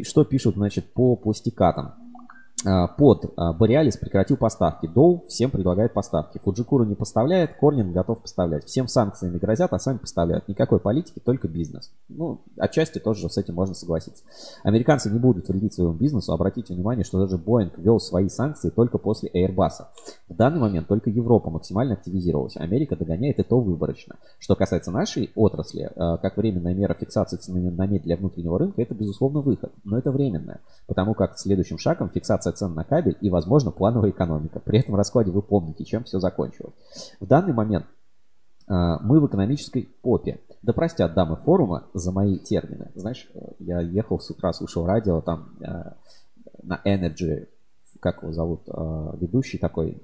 Что 0.03 0.23
пишут, 0.23 0.55
значит, 0.55 0.93
по 0.93 1.15
пластикатам? 1.15 1.95
А, 2.65 2.87
под 2.87 3.33
а, 3.37 3.53
Borealis 3.57 3.97
прекратил 3.99 4.37
поставки. 4.37 4.87
Доу 4.87 5.25
всем 5.27 5.49
предлагает 5.49 5.93
поставки. 5.93 6.39
Фуджикуру 6.43 6.83
не 6.83 6.95
поставляет, 6.95 7.55
Корнин 7.59 7.91
готов 7.91 8.21
поставлять. 8.21 8.65
Всем 8.65 8.87
санкциями 8.87 9.37
грозят, 9.37 9.73
а 9.73 9.79
сами 9.79 9.97
поставляют. 9.97 10.47
Никакой 10.47 10.79
политики, 10.79 11.19
только 11.19 11.47
бизнес. 11.47 11.91
Ну, 12.07 12.41
отчасти 12.57 12.99
тоже 12.99 13.29
с 13.29 13.37
этим 13.37 13.55
можно 13.55 13.73
согласиться. 13.73 14.23
Американцы 14.63 15.09
не 15.09 15.17
будут 15.17 15.47
вредить 15.47 15.73
своему 15.73 15.93
бизнесу. 15.93 16.33
Обратите 16.33 16.73
внимание, 16.73 17.03
что 17.03 17.19
даже 17.19 17.37
Boeing 17.37 17.71
ввел 17.77 17.99
свои 17.99 18.29
санкции 18.29 18.69
только 18.69 18.97
после 18.97 19.29
Airbus. 19.29 19.85
В 20.29 20.35
данный 20.35 20.59
момент 20.59 20.87
только 20.87 21.09
Европа 21.09 21.49
максимально 21.49 21.93
активизировалась. 21.93 22.57
Америка 22.57 22.95
догоняет 22.95 23.39
и 23.39 23.43
то 23.43 23.59
выборочно. 23.59 24.17
Что 24.39 24.55
касается 24.55 24.91
нашей 24.91 25.31
отрасли, 25.35 25.89
а, 25.95 26.17
как 26.17 26.37
временная 26.37 26.75
мера 26.75 26.93
фиксации 26.93 27.37
цены 27.37 27.71
на 27.71 27.87
медь 27.87 28.03
для 28.03 28.17
внутреннего 28.17 28.59
рынка, 28.59 28.81
это 28.81 28.93
безусловно 28.93 29.41
выход. 29.41 29.71
Но 29.83 29.97
это 29.97 30.11
временное. 30.11 30.59
Потому 30.85 31.15
как 31.15 31.39
следующим 31.39 31.79
шагом 31.79 32.09
фиксация 32.09 32.50
индексация 32.51 32.67
цен 32.67 32.73
на 32.73 32.83
кабель 32.83 33.17
и, 33.21 33.29
возможно, 33.29 33.71
плановая 33.71 34.11
экономика. 34.11 34.59
При 34.59 34.79
этом 34.79 34.95
раскладе 34.95 35.31
вы 35.31 35.41
помните, 35.41 35.85
чем 35.85 36.03
все 36.03 36.19
закончилось. 36.19 36.73
В 37.19 37.27
данный 37.27 37.53
момент 37.53 37.85
э, 38.67 38.73
мы 39.01 39.19
в 39.19 39.27
экономической 39.27 39.89
попе. 40.01 40.39
Да 40.61 40.73
простят 40.73 41.13
дамы 41.13 41.37
форума 41.37 41.87
за 41.93 42.11
мои 42.11 42.37
термины. 42.37 42.91
Знаешь, 42.95 43.29
я 43.59 43.81
ехал 43.81 44.19
с 44.19 44.29
утра, 44.29 44.53
слушал 44.53 44.85
радио 44.85 45.21
там 45.21 45.55
э, 45.61 45.93
на 46.63 46.81
Energy, 46.85 47.47
как 47.99 48.21
его 48.21 48.31
зовут, 48.31 48.61
э, 48.67 49.17
ведущий 49.19 49.57
такой, 49.57 50.01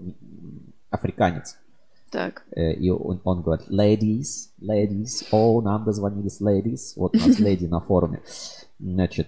африканец. 0.89 1.58
Так. 2.10 2.46
И 2.56 2.89
он, 2.89 3.20
он 3.25 3.42
говорит, 3.42 3.68
ladies, 3.68 4.50
ladies, 4.62 5.27
о, 5.32 5.62
нам 5.62 5.84
дозвонились 5.84 6.42
ladies. 6.42 6.94
Вот 6.96 7.13
у 7.13 7.20
нас 7.20 7.38
леди 7.39 7.66
на 7.66 7.82
форуме. 7.82 8.22
Значит, 8.80 9.27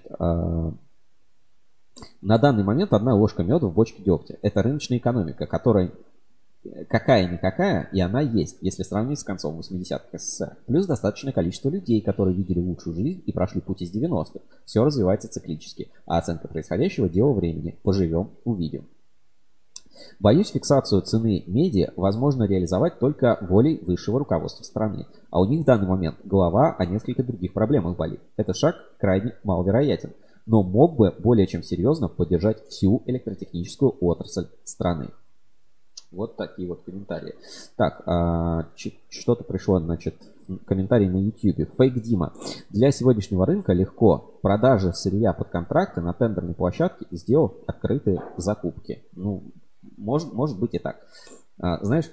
на 2.22 2.38
данный 2.38 2.64
момент 2.64 2.94
одна 2.94 3.16
ложка 3.16 3.44
меда 3.44 3.68
в 3.68 3.74
бочке 3.74 4.04
дегтя. 4.04 4.38
Это 4.42 4.62
рыночная 4.62 4.98
экономика, 4.98 5.46
которая 5.46 5.92
какая-никакая, 6.90 7.90
и 7.94 8.02
она 8.02 8.22
есть, 8.22 8.58
если 8.62 8.84
сравнить 8.84 9.20
с 9.20 9.24
концом 9.24 9.60
80-х 9.60 10.18
СССР. 10.18 10.58
Плюс 10.66 10.86
достаточное 10.86 11.34
количество 11.34 11.70
людей, 11.70 12.02
которые 12.02 12.36
видели 12.36 12.60
лучшую 12.60 12.96
жизнь 12.96 13.24
и 13.26 13.32
прошли 13.32 13.62
путь 13.62 13.82
из 13.82 13.94
90-х. 13.94 14.40
Все 14.66 14.84
развивается 14.84 15.30
циклически, 15.30 15.90
а 16.06 16.18
оценка 16.18 16.48
происходящего– 16.48 17.10
дело 17.10 17.34
времени. 17.34 17.78
Поживем– 17.84 18.32
увидим. 18.44 18.88
Боюсь, 20.20 20.52
фиксацию 20.52 21.02
цены 21.02 21.44
меди 21.48 21.92
возможно 21.98 22.44
реализовать 22.44 23.00
только 23.00 23.38
волей 23.42 23.82
высшего 23.86 24.20
руководства 24.20 24.64
страны. 24.64 25.08
А 25.30 25.42
у 25.42 25.46
них 25.46 25.62
в 25.62 25.66
данный 25.66 25.88
момент 25.88 26.18
голова 26.24 26.74
о 26.78 26.86
нескольких 26.86 27.26
других 27.26 27.54
проблемах 27.54 27.98
болит. 27.98 28.22
Этот 28.38 28.56
шаг 28.56 28.76
крайне 28.98 29.34
маловероятен– 29.44 30.12
но 30.50 30.64
мог 30.64 30.96
бы 30.96 31.14
более 31.20 31.46
чем 31.46 31.62
серьезно 31.62 32.08
поддержать 32.08 32.68
всю 32.70 33.04
электротехническую 33.06 33.96
отрасль 34.02 34.48
страны. 34.64 35.10
Вот 36.12 36.38
такие 36.38 36.68
вот 36.68 36.82
комментарии. 36.82 37.36
Так, 37.76 38.02
а, 38.08 38.66
что-то 39.10 39.44
пришло, 39.44 39.80
значит, 39.80 40.16
комментарий 40.66 41.08
на 41.08 41.18
YouTube. 41.18 41.70
Фейк 41.78 42.02
Дима. 42.02 42.34
Для 42.72 42.90
сегодняшнего 42.90 43.46
рынка 43.46 43.74
легко. 43.74 44.40
Продажи 44.42 44.92
сырья 44.92 45.34
под 45.34 45.50
контракты 45.50 46.02
на 46.02 46.14
тендерной 46.14 46.56
площадке, 46.56 47.06
сделав 47.12 47.52
открытые 47.68 48.24
закупки. 48.38 49.04
Ну, 49.16 49.44
может, 49.98 50.34
может 50.34 50.60
быть 50.60 50.74
и 50.74 50.80
так. 50.80 50.98
А, 51.60 51.78
знаешь, 51.86 52.10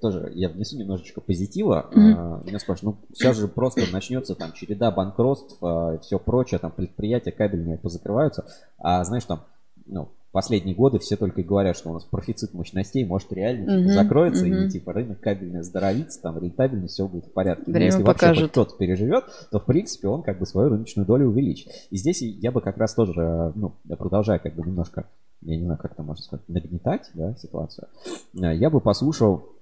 тоже 0.00 0.32
я 0.34 0.48
внесу 0.48 0.76
немножечко 0.76 1.20
позитива. 1.20 1.90
Mm-hmm. 1.92 2.46
Меня 2.46 2.58
спрашивают, 2.58 2.98
ну 3.00 3.14
сейчас 3.14 3.36
же 3.36 3.48
просто 3.48 3.82
начнется 3.92 4.34
там 4.34 4.52
череда 4.52 4.90
банкротств, 4.90 5.56
а, 5.62 5.98
все 5.98 6.18
прочее, 6.18 6.58
там 6.58 6.70
предприятия 6.70 7.32
кабельные 7.32 7.78
позакрываются, 7.78 8.46
а 8.78 9.04
знаешь 9.04 9.24
там, 9.24 9.44
ну, 9.86 10.08
последние 10.34 10.74
годы 10.74 10.98
все 10.98 11.16
только 11.16 11.42
и 11.42 11.44
говорят, 11.44 11.76
что 11.76 11.90
у 11.90 11.92
нас 11.92 12.04
профицит 12.04 12.54
мощностей 12.54 13.04
может 13.04 13.32
реально 13.32 13.78
Мгм, 13.78 13.88
закроется, 13.90 14.44
мгм. 14.44 14.64
и 14.64 14.68
типа 14.68 14.92
рынок 14.92 15.20
кабельный 15.20 15.60
оздоровится, 15.60 16.20
там 16.20 16.38
рентабельность, 16.38 16.94
все 16.94 17.06
будет 17.06 17.26
в 17.26 17.32
порядке. 17.32 17.62
Но 17.68 17.72
Время 17.72 17.86
если 17.86 18.02
вообще 18.02 18.20
покажет. 18.20 18.42
хоть 18.42 18.50
кто-то 18.50 18.76
переживет, 18.76 19.24
то 19.52 19.60
в 19.60 19.64
принципе 19.64 20.08
он 20.08 20.22
как 20.22 20.40
бы 20.40 20.46
свою 20.46 20.70
рыночную 20.70 21.06
долю 21.06 21.28
увеличит. 21.28 21.68
И 21.90 21.96
здесь 21.96 22.20
я 22.20 22.50
бы 22.50 22.60
как 22.60 22.78
раз 22.78 22.94
тоже, 22.94 23.12
э, 23.16 23.52
ну, 23.54 23.74
продолжая 23.96 24.40
как 24.40 24.54
бы 24.56 24.66
немножко, 24.66 25.06
я 25.44 25.56
не 25.56 25.64
знаю, 25.64 25.78
как 25.78 25.92
это 25.92 26.02
можно 26.02 26.22
сказать, 26.22 26.48
нагнетать, 26.48 27.10
да, 27.14 27.34
ситуацию, 27.36 27.88
э, 28.34 28.54
я 28.56 28.70
бы 28.70 28.80
послушал 28.80 29.54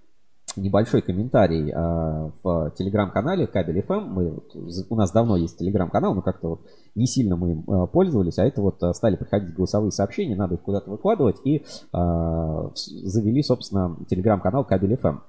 небольшой 0.56 1.02
комментарий 1.02 1.70
э, 1.70 2.30
в 2.42 2.70
телеграм-канале 2.76 3.46
Кабель 3.46 3.80
FM. 3.80 4.00
Мы, 4.00 4.30
вот, 4.30 4.56
у 4.90 4.96
нас 4.96 5.10
давно 5.12 5.36
есть 5.36 5.58
телеграм-канал, 5.58 6.14
но 6.14 6.22
как-то 6.22 6.48
вот 6.48 6.60
не 6.94 7.06
сильно 7.06 7.36
мы 7.36 7.52
им 7.52 7.64
э, 7.66 7.86
пользовались, 7.86 8.38
а 8.38 8.44
это 8.44 8.60
вот 8.60 8.82
э, 8.82 8.92
стали 8.92 9.16
приходить 9.16 9.54
голосовые 9.54 9.92
сообщения, 9.92 10.36
надо 10.36 10.54
их 10.56 10.62
куда-то 10.62 10.90
выкладывать, 10.90 11.36
и 11.44 11.58
э, 11.58 12.70
завели, 12.74 13.42
собственно, 13.42 13.96
телеграм-канал 14.08 14.64
Кабель 14.64 14.94
FM. 14.94 15.20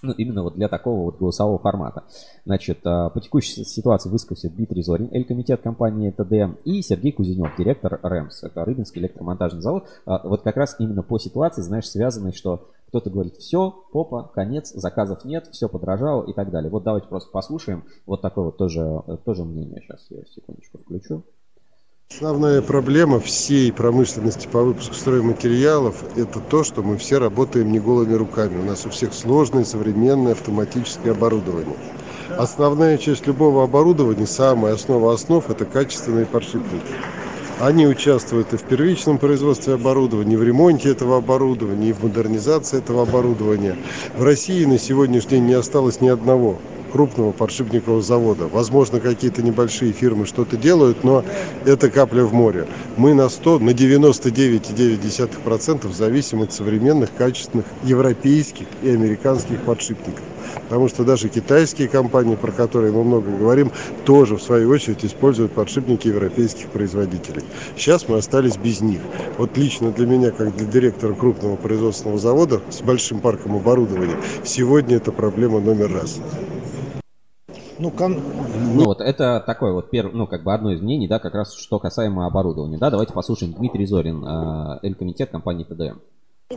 Ну, 0.00 0.12
именно 0.12 0.44
вот 0.44 0.54
для 0.54 0.68
такого 0.68 1.06
вот 1.06 1.18
голосового 1.18 1.58
формата. 1.58 2.04
Значит, 2.44 2.78
э, 2.86 3.10
по 3.12 3.20
текущей 3.20 3.64
ситуации 3.64 4.08
высказался 4.08 4.48
Дмитрий 4.48 4.82
Зорин, 4.82 5.08
Эль-комитет 5.12 5.60
компании 5.60 6.10
ТД, 6.10 6.56
и 6.64 6.82
Сергей 6.82 7.10
Кузенев, 7.10 7.56
директор 7.58 7.98
РЭМС, 8.02 8.44
это 8.44 8.64
Рыбинский 8.64 9.00
электромонтажный 9.00 9.60
завод. 9.60 9.88
А, 10.06 10.20
Вот 10.28 10.42
как 10.42 10.56
раз 10.56 10.76
именно 10.78 11.02
по 11.02 11.18
ситуации, 11.18 11.62
знаешь, 11.62 11.88
связанной, 11.88 12.32
что 12.32 12.70
кто-то 12.88 13.10
говорит, 13.10 13.36
все, 13.36 13.70
попа, 13.92 14.30
конец, 14.34 14.72
заказов 14.72 15.24
нет, 15.24 15.48
все 15.48 15.68
подорожало 15.68 16.24
и 16.24 16.32
так 16.32 16.50
далее. 16.50 16.70
Вот 16.70 16.84
давайте 16.84 17.08
просто 17.08 17.30
послушаем 17.30 17.84
вот 18.06 18.22
такое 18.22 18.46
вот 18.46 18.56
тоже, 18.56 19.02
тоже 19.24 19.44
мнение. 19.44 19.82
Сейчас 19.82 20.06
я 20.10 20.24
секундочку 20.24 20.78
включу. 20.78 21.24
Основная 22.10 22.62
проблема 22.62 23.20
всей 23.20 23.70
промышленности 23.70 24.48
по 24.48 24.62
выпуску 24.62 24.94
стройматериалов– 24.94 26.02
это 26.16 26.40
то, 26.40 26.64
что 26.64 26.82
мы 26.82 26.96
все 26.96 27.18
работаем 27.18 27.70
не 27.70 27.78
голыми 27.78 28.14
руками. 28.14 28.60
У 28.60 28.64
нас 28.64 28.86
у 28.86 28.90
всех 28.90 29.12
сложное 29.12 29.64
современное 29.64 30.32
автоматическое 30.32 31.12
оборудование. 31.12 31.76
Основная 32.36 32.96
часть 32.96 33.26
любого 33.26 33.62
оборудования, 33.62 34.26
самая 34.26 34.74
основа 34.74 35.12
основ– 35.12 35.48
это 35.50 35.66
качественные 35.66 36.24
подшипники. 36.24 36.94
Они 37.60 37.86
участвуют 37.86 38.52
и 38.54 38.56
в 38.56 38.62
первичном 38.62 39.18
производстве 39.18 39.74
оборудования, 39.74 40.34
и 40.34 40.38
в 40.38 40.42
ремонте 40.42 40.90
этого 40.90 41.18
оборудования, 41.18 41.90
и 41.90 41.92
в 41.92 42.02
модернизации 42.02 42.78
этого 42.78 43.02
оборудования. 43.02 43.76
В 44.16 44.24
России 44.24 44.64
на 44.64 44.78
сегодняшний 44.78 45.32
день 45.32 45.46
не 45.46 45.54
осталось 45.54 46.00
ни 46.00 46.08
одного 46.08 46.56
крупного 46.90 47.32
подшипникового 47.32 48.00
завода. 48.02 48.46
Возможно, 48.46 49.00
какие-то 49.00 49.42
небольшие 49.42 49.92
фирмы 49.92 50.26
что-то 50.26 50.56
делают, 50.56 51.04
но 51.04 51.24
это 51.64 51.90
капля 51.90 52.24
в 52.24 52.32
море. 52.32 52.66
Мы 52.96 53.14
на 53.14 53.28
100, 53.28 53.58
на 53.60 53.70
99,9% 53.70 55.92
зависим 55.92 56.42
от 56.42 56.52
современных, 56.52 57.10
качественных 57.16 57.66
европейских 57.84 58.66
и 58.82 58.90
американских 58.90 59.62
подшипников. 59.62 60.24
Потому 60.68 60.88
что 60.88 61.04
даже 61.04 61.28
китайские 61.28 61.88
компании, 61.88 62.36
про 62.36 62.52
которые 62.52 62.92
мы 62.92 63.04
много 63.04 63.30
говорим, 63.30 63.70
тоже 64.04 64.36
в 64.36 64.42
свою 64.42 64.70
очередь 64.70 65.04
используют 65.04 65.52
подшипники 65.52 66.08
европейских 66.08 66.68
производителей. 66.68 67.42
Сейчас 67.76 68.08
мы 68.08 68.18
остались 68.18 68.56
без 68.56 68.80
них. 68.80 69.00
Вот 69.36 69.56
лично 69.56 69.90
для 69.90 70.06
меня, 70.06 70.30
как 70.30 70.56
для 70.56 70.66
директора 70.66 71.14
крупного 71.14 71.56
производственного 71.56 72.18
завода 72.18 72.60
с 72.70 72.80
большим 72.80 73.20
парком 73.20 73.56
оборудования, 73.56 74.16
сегодня 74.44 74.96
это 74.96 75.12
проблема 75.12 75.60
номер 75.60 75.92
раз. 75.92 76.18
Ну, 77.78 77.90
кон- 77.90 78.20
Ну 78.74 78.84
вот 78.86 79.00
это 79.00 79.42
такое 79.46 79.72
вот 79.72 79.90
первое, 79.90 80.12
ну 80.12 80.26
как 80.26 80.42
бы 80.42 80.52
одно 80.52 80.72
из 80.72 80.80
мнений, 80.80 81.06
да, 81.08 81.18
как 81.18 81.34
раз 81.34 81.54
что 81.54 81.78
касаемо 81.78 82.26
оборудования, 82.26 82.76
да, 82.78 82.90
давайте 82.90 83.12
послушаем 83.12 83.52
Дмитрий 83.52 83.86
Зорин, 83.86 84.24
э, 84.24 84.78
Эль-комитет 84.82 85.30
компании 85.30 85.64
ТДМ. 85.64 85.98
а, 86.50 86.54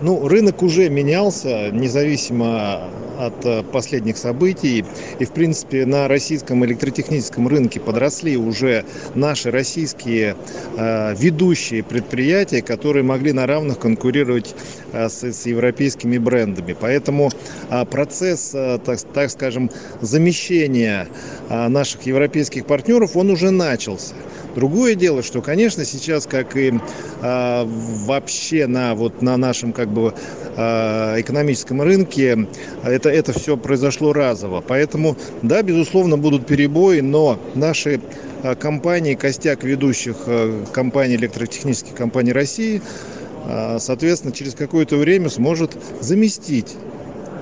ну, 0.00 0.28
рынок 0.28 0.62
уже 0.62 0.88
менялся, 0.88 1.70
независимо 1.70 2.90
от 3.18 3.44
э, 3.44 3.62
последних 3.62 4.16
событий. 4.16 4.84
И, 5.18 5.24
в 5.24 5.30
принципе, 5.30 5.86
на 5.86 6.08
российском 6.08 6.64
электротехническом 6.64 7.48
рынке 7.48 7.80
подросли 7.80 8.36
уже 8.36 8.84
наши 9.14 9.50
российские 9.50 10.36
э, 10.76 11.14
ведущие 11.16 11.82
предприятия, 11.82 12.62
которые 12.62 13.02
могли 13.02 13.32
на 13.32 13.46
равных 13.46 13.78
конкурировать 13.78 14.54
э, 14.92 15.08
с, 15.08 15.22
с 15.22 15.46
европейскими 15.46 16.18
брендами. 16.18 16.76
Поэтому 16.78 17.30
а, 17.70 17.84
процесс, 17.84 18.50
так, 18.50 19.00
так 19.12 19.30
скажем, 19.30 19.70
замещения 20.00 21.08
а, 21.48 21.68
наших 21.68 22.02
европейских 22.02 22.66
партнеров, 22.66 23.16
он 23.16 23.30
уже 23.30 23.50
начался. 23.50 24.14
Другое 24.54 24.94
дело, 24.94 25.22
что, 25.22 25.42
конечно, 25.42 25.84
сейчас, 25.84 26.26
как 26.26 26.56
и 26.56 26.72
а, 27.22 27.64
вообще 27.66 28.66
на, 28.66 28.94
вот, 28.94 29.20
на 29.20 29.36
нашем 29.36 29.53
как 29.72 29.88
бы, 29.88 30.14
а, 30.56 31.18
экономическом 31.18 31.82
рынке, 31.82 32.46
это, 32.82 33.08
это 33.08 33.32
все 33.32 33.56
произошло 33.56 34.12
разово. 34.12 34.62
Поэтому, 34.66 35.16
да, 35.42 35.62
безусловно, 35.62 36.18
будут 36.18 36.46
перебои, 36.46 37.00
но 37.00 37.38
наши 37.54 38.00
а, 38.42 38.54
компании, 38.54 39.14
костяк 39.14 39.64
ведущих 39.64 40.16
а, 40.26 40.64
компаний, 40.72 41.16
электротехнических 41.16 41.94
компаний 41.94 42.32
России, 42.32 42.82
соответственно, 43.78 44.32
через 44.32 44.54
какое-то 44.54 44.96
время 44.96 45.28
сможет 45.28 45.76
заместить 46.00 46.76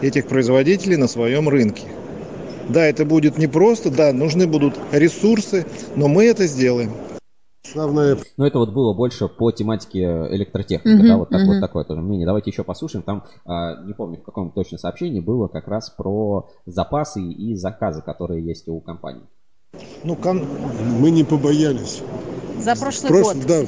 этих 0.01 0.27
производителей 0.27 0.97
на 0.97 1.07
своем 1.07 1.49
рынке. 1.49 1.85
Да, 2.69 2.85
это 2.85 3.05
будет 3.05 3.39
непросто, 3.39 3.91
да, 3.91 4.13
нужны 4.13 4.47
будут 4.47 4.75
ресурсы, 4.91 5.65
но 5.95 6.09
мы 6.09 6.25
это 6.25 6.47
сделаем. 6.47 6.91
Основная 7.65 8.19
Ну 8.37 8.45
это 8.45 8.59
вот 8.59 8.73
было 8.73 8.93
больше 8.93 9.29
по 9.29 9.51
тематике 9.53 10.03
электротехники, 10.31 10.97
Мгм, 10.97 11.07
да, 11.07 11.17
вот, 11.17 11.31
так, 11.31 11.41
вот 11.47 11.53
мгм. 11.53 11.61
такое 11.61 11.85
тоже 11.85 12.01
мнение. 12.03 12.27
Давайте 12.27 12.51
еще 12.51 12.65
послушаем, 12.65 13.03
там, 13.05 13.25
а, 13.45 13.83
не 13.85 13.93
помню 13.95 14.19
в 14.19 14.23
каком 14.25 14.51
точно 14.51 14.79
сообщении, 14.79 15.21
было 15.21 15.49
как 15.49 15.69
раз 15.69 15.89
про 15.91 16.49
запасы 16.67 17.23
и 17.23 17.55
заказы, 17.55 18.03
которые 18.03 18.45
есть 18.45 18.69
у 18.69 18.81
компании. 18.81 19.23
Ну, 20.05 20.17
кон- 20.17 20.45
мы 21.01 21.11
не 21.11 21.25
побоялись. 21.25 22.03
За 22.65 22.77
прошлый 22.77 23.11
Прош- 23.11 23.23
год. 23.23 23.37
Да, 23.47 23.63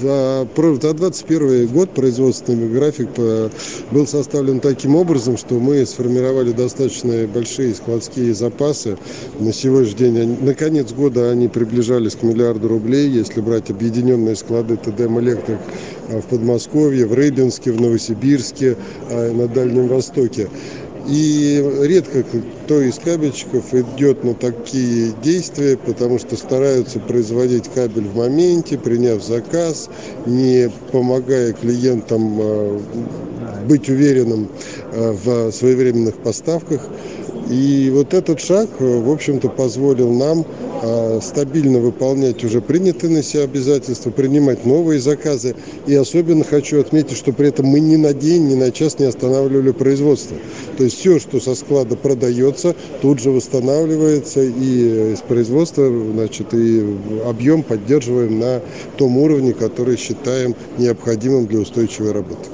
за, 0.00 0.46
за 0.82 0.94
21 0.94 1.66
год 1.68 1.90
производственный 1.90 2.68
график 2.68 3.08
по- 3.10 3.50
был 3.92 4.06
составлен 4.06 4.60
таким 4.60 4.96
образом, 4.96 5.36
что 5.36 5.54
мы 5.54 5.86
сформировали 5.86 6.52
достаточно 6.52 7.26
большие 7.28 7.74
складские 7.74 8.34
запасы. 8.34 8.96
На 9.38 9.52
сегодняшний 9.52 10.10
день, 10.10 10.36
на 10.40 10.54
конец 10.54 10.92
года 10.92 11.30
они 11.30 11.48
приближались 11.48 12.16
к 12.16 12.22
миллиарду 12.22 12.68
рублей, 12.68 13.08
если 13.08 13.40
брать 13.40 13.70
объединенные 13.70 14.34
склады 14.34 14.76
ТДМ 14.76 15.20
Электрик 15.20 15.58
а, 16.08 16.20
в 16.20 16.24
Подмосковье, 16.24 17.06
в 17.06 17.14
Рыбинске, 17.14 17.70
в 17.72 17.80
Новосибирске, 17.80 18.76
а, 19.10 19.32
на 19.32 19.46
Дальнем 19.46 19.86
Востоке. 19.88 20.48
И 21.10 21.60
редко 21.82 22.22
кто 22.22 22.80
из 22.80 22.98
кабельщиков 22.98 23.74
идет 23.74 24.22
на 24.22 24.34
такие 24.34 25.10
действия, 25.20 25.76
потому 25.76 26.20
что 26.20 26.36
стараются 26.36 27.00
производить 27.00 27.68
кабель 27.68 28.06
в 28.06 28.16
моменте, 28.16 28.78
приняв 28.78 29.20
заказ, 29.20 29.90
не 30.24 30.70
помогая 30.92 31.52
клиентам 31.52 32.38
э, 32.40 32.80
быть 33.68 33.88
уверенным 33.88 34.50
э, 34.92 35.10
в 35.10 35.50
своевременных 35.50 36.14
поставках. 36.22 36.88
И 37.50 37.90
вот 37.92 38.14
этот 38.14 38.40
шаг, 38.40 38.68
э, 38.78 39.00
в 39.00 39.10
общем-то, 39.10 39.48
позволил 39.48 40.12
нам 40.12 40.46
э, 40.82 41.18
стабильно 41.20 41.80
выполнять 41.80 42.44
уже 42.44 42.60
принятые 42.60 43.12
на 43.12 43.24
себя 43.24 43.42
обязательства, 43.42 44.10
принимать 44.10 44.64
новые 44.64 45.00
заказы. 45.00 45.56
И 45.88 45.94
особенно 45.96 46.44
хочу 46.44 46.80
отметить, 46.80 47.16
что 47.16 47.32
при 47.32 47.48
этом 47.48 47.66
мы 47.66 47.80
ни 47.80 47.96
на 47.96 48.12
день, 48.12 48.46
ни 48.46 48.54
на 48.54 48.70
час 48.70 49.00
не 49.00 49.06
останавливали 49.06 49.72
производство. 49.72 50.36
То 50.78 50.84
есть 50.84 50.98
все, 51.00 51.18
что 51.18 51.40
со 51.40 51.56
склада 51.56 51.96
продается, 51.96 52.76
тут 53.02 53.18
же 53.18 53.32
восстанавливается 53.32 54.42
и 54.42 55.14
из 55.14 55.20
производства, 55.20 55.90
значит, 56.12 56.54
и 56.54 56.86
объем 57.26 57.64
поддерживаем 57.64 58.38
на 58.38 58.60
том 58.96 59.16
уровне, 59.16 59.54
который 59.54 59.96
считаем 59.96 60.54
необходимым 60.78 61.48
для 61.48 61.58
устойчивой 61.58 62.12
работы. 62.12 62.48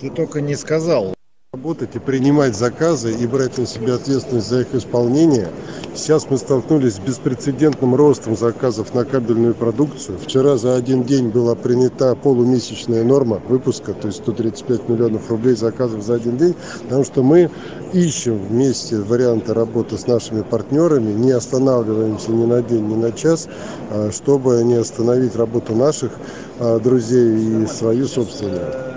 ты 0.00 0.10
только 0.10 0.40
не 0.40 0.54
сказал. 0.54 1.15
Работать 1.56 1.96
и 1.96 1.98
принимать 1.98 2.54
заказы 2.54 3.14
и 3.14 3.26
брать 3.26 3.56
на 3.56 3.64
себя 3.64 3.94
ответственность 3.94 4.46
за 4.46 4.60
их 4.60 4.74
исполнение. 4.74 5.48
Сейчас 5.94 6.28
мы 6.28 6.36
столкнулись 6.36 6.96
с 6.96 6.98
беспрецедентным 6.98 7.94
ростом 7.94 8.36
заказов 8.36 8.92
на 8.92 9.06
кабельную 9.06 9.54
продукцию. 9.54 10.18
Вчера 10.18 10.58
за 10.58 10.76
один 10.76 11.02
день 11.02 11.30
была 11.30 11.54
принята 11.54 12.14
полумесячная 12.14 13.04
норма 13.04 13.40
выпуска, 13.48 13.94
то 13.94 14.08
есть 14.08 14.18
135 14.18 14.90
миллионов 14.90 15.30
рублей 15.30 15.56
заказов 15.56 16.02
за 16.02 16.16
один 16.16 16.36
день, 16.36 16.54
потому 16.82 17.04
что 17.04 17.22
мы 17.22 17.50
ищем 17.94 18.36
вместе 18.36 18.98
варианты 18.98 19.54
работы 19.54 19.96
с 19.96 20.06
нашими 20.06 20.42
партнерами, 20.42 21.14
не 21.14 21.30
останавливаемся 21.30 22.32
ни 22.32 22.44
на 22.44 22.60
день, 22.60 22.86
ни 22.86 22.96
на 22.96 23.12
час, 23.12 23.48
а, 23.90 24.10
чтобы 24.12 24.62
не 24.62 24.74
остановить 24.74 25.34
работу 25.34 25.74
наших 25.74 26.12
а, 26.58 26.78
друзей 26.78 27.62
и 27.62 27.66
свою 27.66 28.06
собственную. 28.06 28.95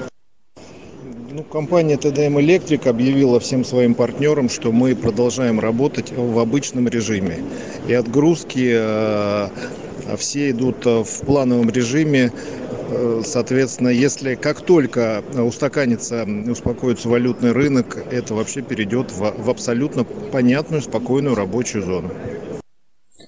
Компания 1.52 1.96
TDM 1.96 2.38
Electric 2.40 2.88
объявила 2.88 3.40
всем 3.40 3.66
своим 3.66 3.96
партнерам, 3.96 4.50
что 4.50 4.72
мы 4.72 4.96
продолжаем 4.96 5.60
работать 5.60 6.14
в 6.16 6.38
обычном 6.38 6.88
режиме. 6.88 7.40
И 7.88 7.94
отгрузки 7.94 8.70
э, 8.72 9.50
все 10.18 10.52
идут 10.52 10.86
в 10.86 11.26
плановом 11.26 11.72
режиме. 11.72 12.32
Соответственно, 13.24 13.90
если 13.90 14.36
как 14.36 14.62
только 14.62 15.24
устаканится, 15.36 16.28
успокоится 16.48 17.10
валютный 17.10 17.52
рынок, 17.52 17.98
это 18.12 18.36
вообще 18.36 18.62
перейдет 18.62 19.12
в, 19.12 19.34
в 19.44 19.50
абсолютно 19.50 20.04
понятную, 20.04 20.84
спокойную 20.84 21.36
рабочую 21.36 21.84
зону. 21.84 22.12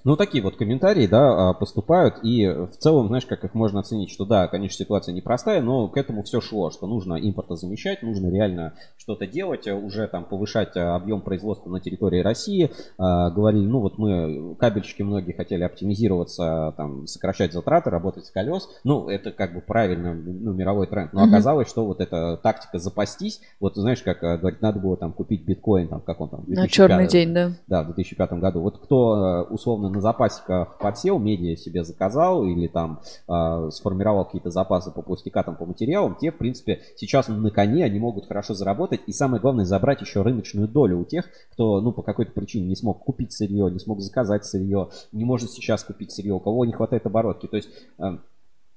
Ну, 0.04 0.16
такие 0.16 0.44
вот 0.44 0.56
комментарии, 0.56 1.06
да, 1.06 1.50
а, 1.50 1.54
поступают, 1.54 2.16
и 2.24 2.48
в 2.48 2.76
целом, 2.78 3.08
знаешь, 3.08 3.26
как 3.26 3.44
их 3.44 3.54
можно 3.54 3.82
оценить, 3.82 4.10
что 4.10 4.26
да, 4.26 4.48
конечно, 4.48 4.78
ситуация 4.78 5.14
непростая, 5.14 5.62
но 5.62 5.88
к 5.88 5.98
этому 5.98 6.24
все 6.24 6.42
шло, 6.42 6.72
что 6.72 6.88
нужно 6.88 7.16
импортозамещать, 7.16 8.02
нужно 8.02 8.32
реально 8.32 8.74
что-то 8.98 9.28
делать, 9.28 9.68
а, 9.68 9.76
уже 9.76 10.08
там 10.08 10.26
повышать 10.26 10.76
а, 10.76 10.96
объем 10.96 11.22
производства 11.22 11.70
на 11.70 11.80
территории 11.80 12.20
России. 12.22 12.72
Говорили, 12.98 13.66
ну 13.66 13.80
вот 13.80 13.98
мы, 13.98 14.56
кабельщики 14.56 15.02
многие 15.02 15.34
хотели 15.34 15.64
оптимизироваться, 15.64 16.74
там, 16.78 17.08
сокращать 17.08 17.54
затраты, 17.54 17.90
работать 17.90 18.26
с 18.26 18.32
колес. 18.32 18.70
Ну, 18.84 19.08
это 19.10 19.32
как 19.32 19.54
бы 19.54 19.62
правильно, 19.62 20.14
ну, 20.14 20.54
мировой 20.54 20.88
тренд. 20.88 21.14
Но 21.14 21.24
оказалось, 21.24 21.70
что 21.70 21.86
вот 21.86 22.02
эта 22.02 22.38
тактика 22.38 22.80
запастись, 22.80 23.42
вот 23.60 23.76
знаешь, 23.76 24.02
как 24.02 24.20
говорить, 24.20 24.62
надо 24.62 24.80
было 24.80 24.98
там 24.98 25.14
купить 25.14 25.46
биткоин, 25.46 25.88
там, 25.88 26.02
как 26.02 26.22
он 26.22 26.30
там, 26.30 26.44
2005, 26.46 26.64
на 26.64 26.68
черный 26.70 27.08
день, 27.08 27.34
да. 27.34 27.52
Да, 27.68 27.84
в 27.84 27.88
2005 27.88 28.34
году. 28.34 28.62
Вот 28.62 28.80
кто 28.80 29.48
условно 29.50 29.91
на 29.92 30.02
запасиках 30.02 30.78
подсел, 30.78 31.20
медиа 31.20 31.56
себе 31.56 31.84
заказал 31.84 32.46
или 32.46 32.68
там 32.68 33.02
э, 33.28 33.70
сформировал 33.72 34.26
какие-то 34.26 34.50
запасы 34.50 34.92
по 34.92 35.02
пластикатам, 35.02 35.56
по 35.56 35.66
материалам, 35.66 36.16
те, 36.20 36.32
в 36.32 36.38
принципе, 36.38 36.82
сейчас 36.98 37.28
на 37.28 37.52
коне, 37.52 37.86
они 37.86 38.00
могут 38.00 38.28
хорошо 38.28 38.54
заработать. 38.54 39.02
И 39.08 39.12
самое 39.12 39.42
главное, 39.42 39.66
забрать 39.66 40.02
еще 40.02 40.22
рыночную 40.22 40.68
долю 40.68 41.00
у 41.00 41.06
тех, 41.06 41.26
кто, 41.52 41.82
ну, 41.82 41.92
по 41.92 42.02
какой-то 42.02 42.32
причине 42.32 42.68
не 42.68 42.76
смог 42.76 43.04
купить 43.04 43.34
сырье, 43.34 43.70
не 43.72 43.80
смог 43.80 44.02
заказать 44.02 44.46
сырье, 44.46 44.90
не 45.12 45.26
может 45.26 45.52
сейчас 45.52 45.84
купить 45.84 46.12
сырье, 46.12 46.34
у 46.34 46.40
кого 46.40 46.66
не 46.66 46.74
хватает 46.74 47.06
оборотки. 47.06 47.48
То 47.48 47.58
есть, 47.58 47.70
э, 48.00 48.18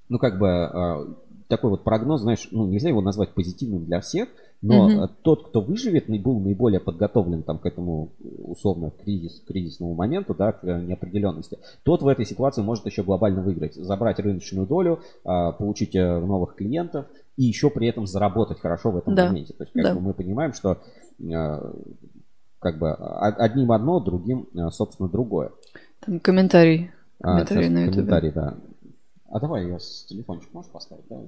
ну, 0.09 0.19
как 0.19 0.39
бы, 0.39 0.47
э, 0.47 1.05
такой 1.47 1.69
вот 1.69 1.83
прогноз, 1.83 2.21
знаешь, 2.21 2.47
ну, 2.51 2.65
нельзя 2.65 2.89
его 2.89 3.01
назвать 3.01 3.29
позитивным 3.29 3.85
для 3.85 4.01
всех, 4.01 4.29
но 4.65 4.85
угу. 4.87 5.09
тот, 5.21 5.47
кто 5.47 5.61
выживет, 5.61 6.09
был 6.09 6.39
наиболее 6.39 6.79
подготовлен 6.79 7.43
там, 7.43 7.59
к 7.59 7.67
этому 7.67 8.13
условно 8.19 8.91
кризис, 8.91 9.43
кризисному 9.47 9.93
моменту, 9.93 10.33
да, 10.33 10.53
к 10.53 10.63
э, 10.63 10.81
неопределенности, 10.81 11.59
тот 11.83 12.01
в 12.01 12.07
этой 12.07 12.25
ситуации 12.25 12.63
может 12.63 12.85
еще 12.87 13.03
глобально 13.03 13.43
выиграть. 13.43 13.75
Забрать 13.75 14.19
рыночную 14.19 14.65
долю, 14.65 15.01
а, 15.23 15.51
получить 15.51 15.95
э, 15.95 16.19
новых 16.19 16.55
клиентов 16.55 17.05
и 17.37 17.43
еще 17.43 17.69
при 17.69 17.87
этом 17.87 18.07
заработать 18.07 18.59
хорошо 18.59 18.89
в 18.89 18.97
этом 18.97 19.13
да. 19.13 19.27
моменте. 19.27 19.53
То 19.53 19.65
есть 19.65 19.73
как 19.73 19.83
да. 19.83 19.93
бы 19.93 20.01
мы 20.01 20.13
понимаем, 20.13 20.53
что 20.53 20.81
как 22.59 22.79
бы 22.79 22.91
одним 22.91 23.71
одно, 23.71 23.99
другим, 23.99 24.49
собственно, 24.71 25.07
другое. 25.07 25.51
Там 26.03 26.19
комментарий. 26.19 26.91
Комментарий 27.21 27.67
а, 27.67 27.71
на 27.71 27.79
YouTube. 27.81 27.93
Комментарий, 27.93 28.31
да. 28.31 28.57
А 29.29 29.39
давай 29.39 29.67
я 29.67 29.79
с 29.79 30.05
телефончик 30.05 30.51
можешь 30.53 30.71
поставить? 30.71 31.05
Да? 31.09 31.21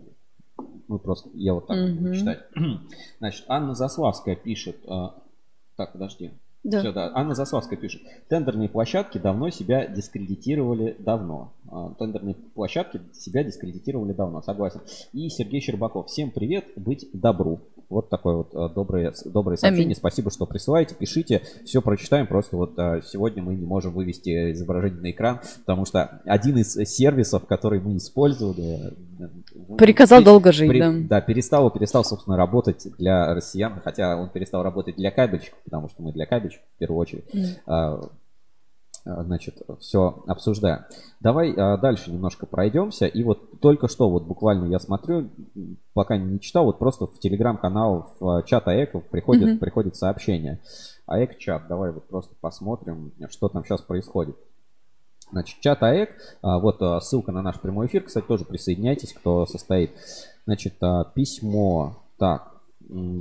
Мы 0.88 1.00
просто, 1.00 1.30
я 1.34 1.54
вот 1.54 1.67
так 1.67 1.96
буду 1.96 2.15
читать. 2.15 2.39
Значит, 3.20 3.46
Анна 3.48 3.76
Заславская 3.76 4.36
пишет. 4.36 4.78
Э, 4.88 5.10
так, 5.76 5.93
подожди. 5.93 6.32
Да. 6.63 6.80
Все, 6.80 6.91
да. 6.91 7.12
Анна 7.13 7.36
Заславская 7.36 7.78
пишет. 7.78 8.02
Тендерные 8.28 8.67
площадки 8.67 9.17
давно 9.17 9.50
себя 9.50 9.88
дискредитировали 9.88 10.96
давно. 11.00 11.54
А, 11.70 11.93
тендерные 11.93 12.36
площадки 12.36 13.02
себя 13.13 13.43
дискредитировали 13.43 14.12
давно, 14.12 14.41
согласен. 14.41 14.82
И 15.13 15.30
Сергей 15.30 15.62
Щербаков. 15.62 16.08
Всем 16.08 16.32
привет, 16.32 16.65
быть 16.76 17.08
добру. 17.13 17.62
Вот 17.89 18.10
такое 18.10 18.36
вот 18.36 18.54
э, 18.54 18.73
доброе, 18.73 19.13
доброе 19.26 19.56
сообщение. 19.56 19.86
Аминь. 19.86 19.95
Спасибо, 19.95 20.30
что 20.30 20.45
присылаете, 20.45 20.93
пишите. 20.93 21.41
Все 21.65 21.82
прочитаем. 21.82 22.28
Просто 22.28 22.58
вот 22.58 22.73
э, 22.78 23.02
сегодня 23.06 23.41
мы 23.41 23.56
не 23.56 23.65
можем 23.65 23.93
вывести 23.93 24.52
изображение 24.52 25.00
на 25.00 25.12
экран, 25.12 25.39
потому 25.65 25.86
что 25.86 26.21
один 26.26 26.58
из 26.58 26.73
сервисов, 26.73 27.45
который 27.45 27.80
мы 27.80 27.95
использовали... 27.97 28.93
Приказал 29.78 30.19
при, 30.19 30.26
долго 30.26 30.52
жить, 30.52 30.69
при, 30.69 30.80
да. 30.80 30.91
Да, 30.91 31.21
перестал, 31.21 31.71
перестал, 31.71 32.04
собственно, 32.04 32.36
работать 32.36 32.88
для 32.97 33.34
россиян, 33.34 33.80
хотя 33.82 34.17
он 34.17 34.30
перестал 34.30 34.63
работать 34.63 34.97
для 34.97 35.10
кабельщиков, 35.10 35.60
потому 35.63 35.88
что 35.88 36.04
мы 36.04 36.12
для 36.12 36.26
кабельщиков 36.26 36.65
в 36.76 36.80
первую 36.80 37.00
очередь. 37.00 37.26
Mm 37.34 38.10
значит, 39.24 39.62
все 39.80 40.24
обсуждаем. 40.28 40.82
Давай 41.20 41.54
а, 41.54 41.78
дальше 41.78 42.12
немножко 42.12 42.46
пройдемся. 42.46 43.06
И 43.06 43.24
вот 43.24 43.60
только 43.62 43.88
что, 43.88 44.10
вот 44.10 44.24
буквально 44.24 44.65
я 44.65 44.80
смотрю, 44.80 45.30
пока 45.93 46.17
не 46.17 46.39
читал, 46.39 46.65
вот 46.65 46.78
просто 46.80 47.08
в 47.08 47.17
телеграм-канал, 47.20 48.15
в 48.20 48.43
чат 48.43 48.67
АЭК 48.67 49.10
приходит, 49.10 49.50
mm-hmm. 49.50 49.60
приходит 49.60 49.96
сообщение. 49.96 50.60
АЭК-чат, 51.06 51.67
давай 51.67 51.91
вот 51.91 52.08
просто 52.08 52.36
посмотрим, 52.41 53.13
что 53.30 53.48
там 53.48 53.63
сейчас 53.63 53.82
происходит. 53.82 54.36
Значит, 55.32 55.60
чат 55.62 55.82
АЭК, 55.84 56.10
вот 56.41 56.82
ссылка 57.04 57.32
на 57.32 57.41
наш 57.41 57.60
прямой 57.60 57.88
эфир, 57.88 58.04
кстати, 58.04 58.26
тоже 58.26 58.46
присоединяйтесь, 58.46 59.13
кто 59.13 59.46
состоит. 59.46 59.91
Значит, 60.46 60.74
письмо, 61.13 62.04
так, 62.17 62.57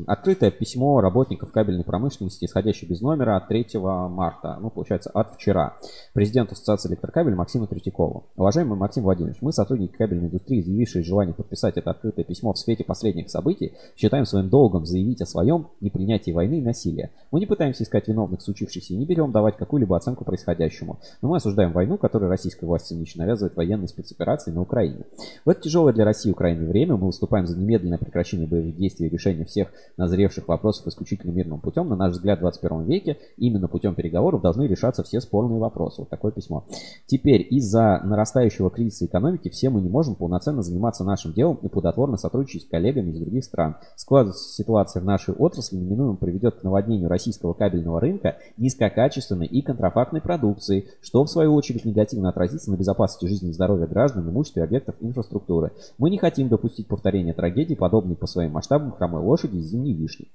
Открытое 0.07 0.50
письмо 0.50 1.00
работников 1.00 1.50
кабельной 1.50 1.85
промышленности, 1.85 2.44
исходящее 2.44 2.88
без 2.88 3.00
номера 3.00 3.37
от 3.37 3.48
3 3.48 3.66
марта, 3.74 4.59
ну, 4.61 4.70
получается, 4.70 5.11
от 5.11 5.35
вчера, 5.35 5.76
президенту 6.12 6.52
Ассоциации 6.52 6.88
электрокабель 6.90 7.35
Максиму 7.35 7.66
Третьякову. 7.66 8.26
Уважаемый 8.37 8.79
Максим 8.79 9.02
Владимирович, 9.02 9.38
мы, 9.40 9.52
сотрудники 9.52 9.92
кабельной 9.92 10.26
индустрии, 10.26 10.61
изъявившие 10.61 11.02
желание 11.02 11.35
подписать 11.35 11.76
это 11.76 11.90
открытое 11.90 12.24
письмо 12.24 12.52
в 12.52 12.59
свете 12.59 12.85
последних 12.85 13.29
событий, 13.31 13.72
считаем 13.96 14.24
своим 14.24 14.48
долгом 14.48 14.87
заявить 14.87 15.20
о 15.20 15.26
своем 15.26 15.68
непринятии 15.81 16.31
войны 16.31 16.59
и 16.59 16.62
насилия. 16.62 17.11
Мы 17.33 17.40
не 17.40 17.46
пытаемся 17.46 17.83
искать 17.83 18.07
виновных 18.07 18.40
в 18.40 18.42
случившемся 18.44 18.94
и 18.94 18.96
не 18.96 19.05
берем 19.05 19.33
давать 19.33 19.57
какую-либо 19.57 19.96
оценку 19.96 20.24
происходящему. 20.24 21.00
Но 21.22 21.31
мы 21.31 21.38
осуждаем 21.38 21.72
войну, 21.72 21.98
которую 21.98 22.29
российская 22.29 22.66
власть 22.66 22.87
цинично 22.87 23.24
навязывает 23.24 23.57
военной 23.57 23.88
спецоперации 23.88 24.52
на 24.52 24.62
Украине. 24.62 25.07
В 25.44 25.50
это 25.50 25.62
тяжелое 25.62 25.92
для 25.92 26.05
России 26.05 26.29
и 26.29 26.33
Украины 26.33 26.66
время 26.66 26.96
мы 26.96 27.07
выступаем 27.07 27.46
за 27.46 27.59
немедленное 27.59 27.98
прекращение 27.98 28.46
боевых 28.46 28.76
действий 28.76 29.07
и 29.09 29.11
решение 29.11 29.44
всех 29.44 29.56
всех 29.57 29.69
назревших 29.97 30.49
вопросов 30.49 30.87
исключительно 30.87 31.31
мирным 31.31 31.61
путем. 31.61 31.88
На 31.88 31.97
наш 31.97 32.12
взгляд, 32.12 32.38
в 32.38 32.42
21 32.42 32.85
веке 32.85 33.16
именно 33.38 33.69
путем 33.69 33.95
переговоров 33.95 34.42
должны 34.42 34.64
решаться 34.64 35.03
все 35.03 35.21
спорные 35.21 35.59
вопросы. 35.59 36.03
Вот 36.03 36.11
такое 36.11 36.31
письмо. 36.31 36.66
Теперь 37.07 37.47
из-за 37.51 38.01
нарастающего 38.05 38.71
кризиса 38.71 39.07
экономики 39.07 39.49
все 39.49 39.71
мы 39.71 39.81
не 39.81 39.88
можем 39.88 40.14
полноценно 40.14 40.62
заниматься 40.62 41.05
нашим 41.05 41.33
делом 41.33 41.59
и 41.62 41.69
плодотворно 41.69 42.19
сотрудничать 42.19 42.62
с 42.62 42.66
коллегами 42.66 43.11
из 43.11 43.19
других 43.19 43.45
стран. 43.45 43.77
Складывается 43.97 44.53
ситуация 44.53 45.01
в 45.01 45.07
нашей 45.07 45.35
отрасли 45.35 45.77
неминуемо 45.77 46.16
приведет 46.16 46.57
к 46.57 46.62
наводнению 46.62 47.09
российского 47.09 47.55
кабельного 47.55 48.01
рынка 48.01 48.37
низкокачественной 48.59 49.47
и 49.47 49.62
контрафактной 49.62 50.21
продукции, 50.21 50.88
что 51.01 51.25
в 51.25 51.31
свою 51.31 51.55
очередь 51.55 51.85
негативно 51.85 52.29
отразится 52.29 52.71
на 52.71 52.77
безопасности 52.77 53.27
жизни 53.27 53.51
и 53.51 53.53
здоровья 53.53 53.87
граждан, 53.87 54.29
имуществе 54.29 54.64
объектов 54.64 54.97
инфраструктуры. 55.01 55.73
Мы 55.99 56.11
не 56.11 56.19
хотим 56.19 56.49
допустить 56.49 56.88
повторения 56.88 57.33
трагедии, 57.33 57.75
подобной 57.75 58.16
по 58.16 58.27
своим 58.27 58.53
масштабам 58.53 58.92
хромой 58.92 59.23
лошади, 59.23 59.46
лошади 59.47 59.59
и 59.59 59.63
зимней 59.63 59.95
вишни. 59.95 60.33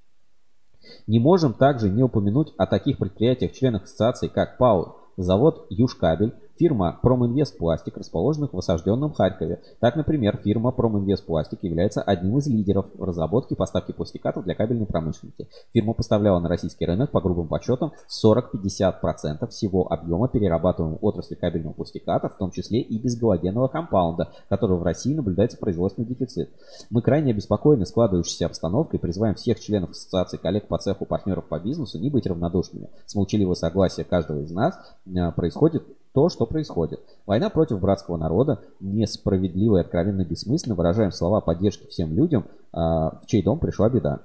Не 1.07 1.19
можем 1.19 1.53
также 1.53 1.89
не 1.89 2.03
упомянуть 2.03 2.53
о 2.57 2.65
таких 2.65 2.97
предприятиях-членах 2.97 3.83
ассоциации, 3.83 4.27
как 4.27 4.57
ПАО, 4.57 4.97
завод 5.17 5.67
«Южкабель», 5.69 6.33
Фирма 6.61 6.99
Проминвестпластик, 7.01 7.97
расположенных 7.97 8.53
в 8.53 8.59
осажденном 8.59 9.13
Харькове. 9.13 9.63
Так, 9.79 9.95
например, 9.95 10.39
фирма 10.43 10.71
Проминвестпластик 10.71 11.63
является 11.63 12.03
одним 12.03 12.37
из 12.37 12.45
лидеров 12.45 12.85
в 12.93 13.03
разработке 13.03 13.55
и 13.55 13.57
поставке 13.57 13.93
пластикатов 13.93 14.43
для 14.43 14.53
кабельной 14.53 14.85
промышленности. 14.85 15.47
Фирма 15.73 15.95
поставляла 15.95 16.39
на 16.39 16.47
российский 16.47 16.85
рынок, 16.85 17.09
по 17.09 17.19
грубым 17.19 17.47
подсчетам, 17.47 17.93
40-50% 18.07 19.47
всего 19.47 19.91
объема 19.91 20.27
перерабатываемой 20.27 20.99
отрасли 21.01 21.33
кабельного 21.33 21.73
пластиката, 21.73 22.29
в 22.29 22.37
том 22.37 22.51
числе 22.51 22.79
и 22.79 22.99
безгалогенного 22.99 23.67
компаунда, 23.67 24.29
которого 24.47 24.77
в 24.77 24.83
России 24.83 25.15
наблюдается 25.15 25.57
производственный 25.57 26.07
дефицит. 26.07 26.51
Мы 26.91 27.01
крайне 27.01 27.31
обеспокоены 27.31 27.87
складывающейся 27.87 28.45
обстановкой 28.45 28.99
и 28.99 29.01
призываем 29.01 29.33
всех 29.33 29.59
членов 29.59 29.89
ассоциации, 29.89 30.37
коллег 30.37 30.67
по 30.67 30.77
цеху, 30.77 31.07
партнеров 31.07 31.45
по 31.45 31.59
бизнесу 31.59 31.97
не 31.97 32.11
быть 32.11 32.27
равнодушными. 32.27 32.91
С 33.07 33.15
молчаливого 33.15 33.55
согласия 33.55 34.03
каждого 34.03 34.41
из 34.41 34.51
нас 34.51 34.75
э, 35.07 35.31
происходит 35.31 35.87
то, 36.13 36.29
что 36.29 36.45
происходит. 36.45 36.99
Война 37.25 37.49
против 37.49 37.79
братского 37.79 38.17
народа 38.17 38.61
несправедлива 38.79 39.77
и 39.77 39.81
откровенно 39.81 40.25
бессмысленно. 40.25 40.75
Выражаем 40.75 41.11
слова 41.11 41.41
поддержки 41.41 41.87
всем 41.87 42.13
людям, 42.13 42.45
а, 42.73 43.21
в 43.21 43.25
чей 43.27 43.41
дом 43.43 43.59
пришла 43.59 43.89
беда. 43.89 44.21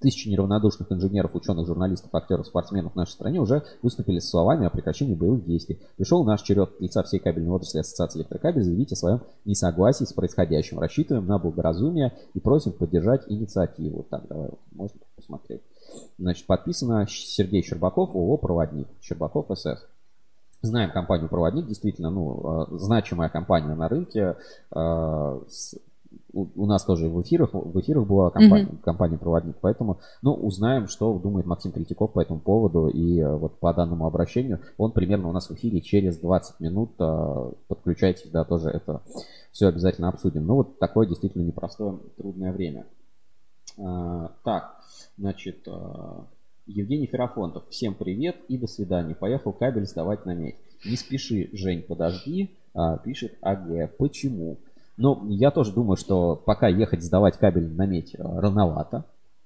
Тысячи 0.00 0.28
неравнодушных 0.28 0.92
инженеров, 0.92 1.34
ученых, 1.34 1.66
журналистов, 1.66 2.14
актеров, 2.14 2.46
спортсменов 2.46 2.92
в 2.92 2.96
нашей 2.96 3.12
стране 3.12 3.40
уже 3.40 3.64
выступили 3.82 4.20
с 4.20 4.30
словами 4.30 4.64
о 4.64 4.70
прекращении 4.70 5.16
боевых 5.16 5.44
действий. 5.44 5.80
Пришел 5.96 6.22
наш 6.22 6.42
черед 6.42 6.70
лица 6.78 7.02
всей 7.02 7.18
кабельной 7.18 7.50
отрасли 7.50 7.80
Ассоциации 7.80 8.20
электрокабель 8.20 8.62
заявить 8.62 8.92
о 8.92 8.96
своем 8.96 9.22
несогласии 9.44 10.04
с 10.04 10.12
происходящим. 10.12 10.78
Рассчитываем 10.78 11.26
на 11.26 11.40
благоразумие 11.40 12.16
и 12.32 12.38
просим 12.38 12.72
поддержать 12.72 13.24
инициативу. 13.26 14.06
Так, 14.08 14.28
давай, 14.28 14.50
вот, 14.50 14.60
можно 14.70 15.00
посмотреть. 15.16 15.62
Значит, 16.16 16.46
подписано 16.46 17.04
Сергей 17.08 17.62
Щербаков, 17.62 18.14
ООО 18.14 18.36
«Проводник». 18.36 18.86
Щербаков 19.00 19.46
СС. 19.58 19.84
Знаем 20.60 20.90
компанию 20.90 21.28
«Проводник», 21.28 21.66
действительно, 21.66 22.10
ну, 22.10 22.40
а, 22.44 22.78
значимая 22.78 23.28
компания 23.28 23.74
на 23.74 23.88
рынке, 23.88 24.36
а, 24.72 25.40
у, 26.32 26.66
нас 26.66 26.84
тоже 26.84 27.08
в 27.08 27.20
эфирах, 27.22 27.50
в 27.52 27.78
эфирах 27.80 28.06
была 28.06 28.30
компания, 28.30 28.66
mm-hmm. 28.66 28.82
компания-проводник, 28.82 29.56
поэтому, 29.60 30.00
ну, 30.22 30.34
узнаем, 30.34 30.88
что 30.88 31.16
думает 31.18 31.46
Максим 31.46 31.72
Третьяков 31.72 32.12
по 32.12 32.20
этому 32.20 32.40
поводу, 32.40 32.88
и 32.88 33.20
э, 33.20 33.36
вот 33.36 33.58
по 33.58 33.72
данному 33.72 34.06
обращению, 34.06 34.60
он 34.78 34.92
примерно 34.92 35.28
у 35.28 35.32
нас 35.32 35.48
в 35.48 35.54
эфире 35.54 35.80
через 35.80 36.18
20 36.18 36.60
минут, 36.60 36.90
подключайтесь, 37.68 38.30
да, 38.30 38.44
тоже 38.44 38.70
это 38.70 39.02
все 39.52 39.68
обязательно 39.68 40.08
обсудим. 40.08 40.46
Ну, 40.46 40.56
вот 40.56 40.78
такое 40.78 41.06
действительно 41.06 41.42
непростое, 41.42 41.98
трудное 42.16 42.52
время. 42.52 42.86
А, 43.78 44.32
так, 44.44 44.76
значит, 45.16 45.66
Евгений 46.68 47.06
Ферафонтов, 47.06 47.64
всем 47.70 47.94
привет 47.94 48.36
и 48.48 48.58
до 48.58 48.66
свидания. 48.66 49.14
Поехал 49.14 49.52
кабель 49.52 49.86
сдавать 49.86 50.26
на 50.26 50.34
медь. 50.34 50.56
Не 50.84 50.96
спеши, 50.96 51.48
Жень, 51.54 51.82
подожди, 51.82 52.50
пишет 53.04 53.36
АГ. 53.40 53.96
Почему? 53.96 54.58
Ну, 54.98 55.26
я 55.30 55.50
тоже 55.50 55.72
думаю, 55.72 55.96
что 55.96 56.36
пока 56.36 56.68
ехать 56.68 57.02
сдавать 57.02 57.38
кабель 57.38 57.72
на 57.72 57.86
медь 57.86 58.14
э, 58.14 58.18
рановато. 58.18 59.04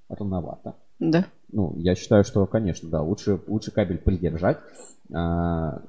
Рановато. 0.09 0.75
Да. 0.99 1.27
Ну, 1.53 1.75
я 1.77 1.95
считаю, 1.95 2.25
что, 2.25 2.47
конечно, 2.47 2.89
да, 2.89 3.03
лучше, 3.03 3.39
лучше 3.47 3.71
кабель 3.71 3.99
придержать. 3.99 4.59
А, 5.13 5.83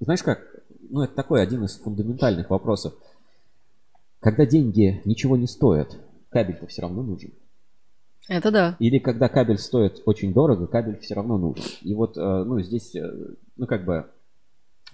знаешь 0.00 0.22
как, 0.22 0.40
ну, 0.88 1.02
это 1.02 1.14
такой 1.14 1.42
один 1.42 1.64
из 1.64 1.76
фундаментальных 1.78 2.48
вопросов. 2.48 2.94
Когда 4.20 4.46
деньги 4.46 5.02
ничего 5.04 5.36
не 5.36 5.48
стоят, 5.48 5.96
кабель-то 6.30 6.66
все 6.66 6.82
равно 6.82 7.02
нужен. 7.02 7.32
Это 8.28 8.50
да. 8.50 8.76
Или 8.78 8.98
когда 8.98 9.28
кабель 9.28 9.58
стоит 9.58 10.02
очень 10.04 10.34
дорого, 10.34 10.66
кабель 10.66 10.98
все 11.00 11.14
равно 11.14 11.38
нужен. 11.38 11.64
И 11.82 11.94
вот, 11.94 12.16
э, 12.18 12.20
ну, 12.20 12.60
здесь, 12.60 12.94
э, 12.94 13.10
ну, 13.56 13.66
как 13.66 13.84
бы, 13.84 14.06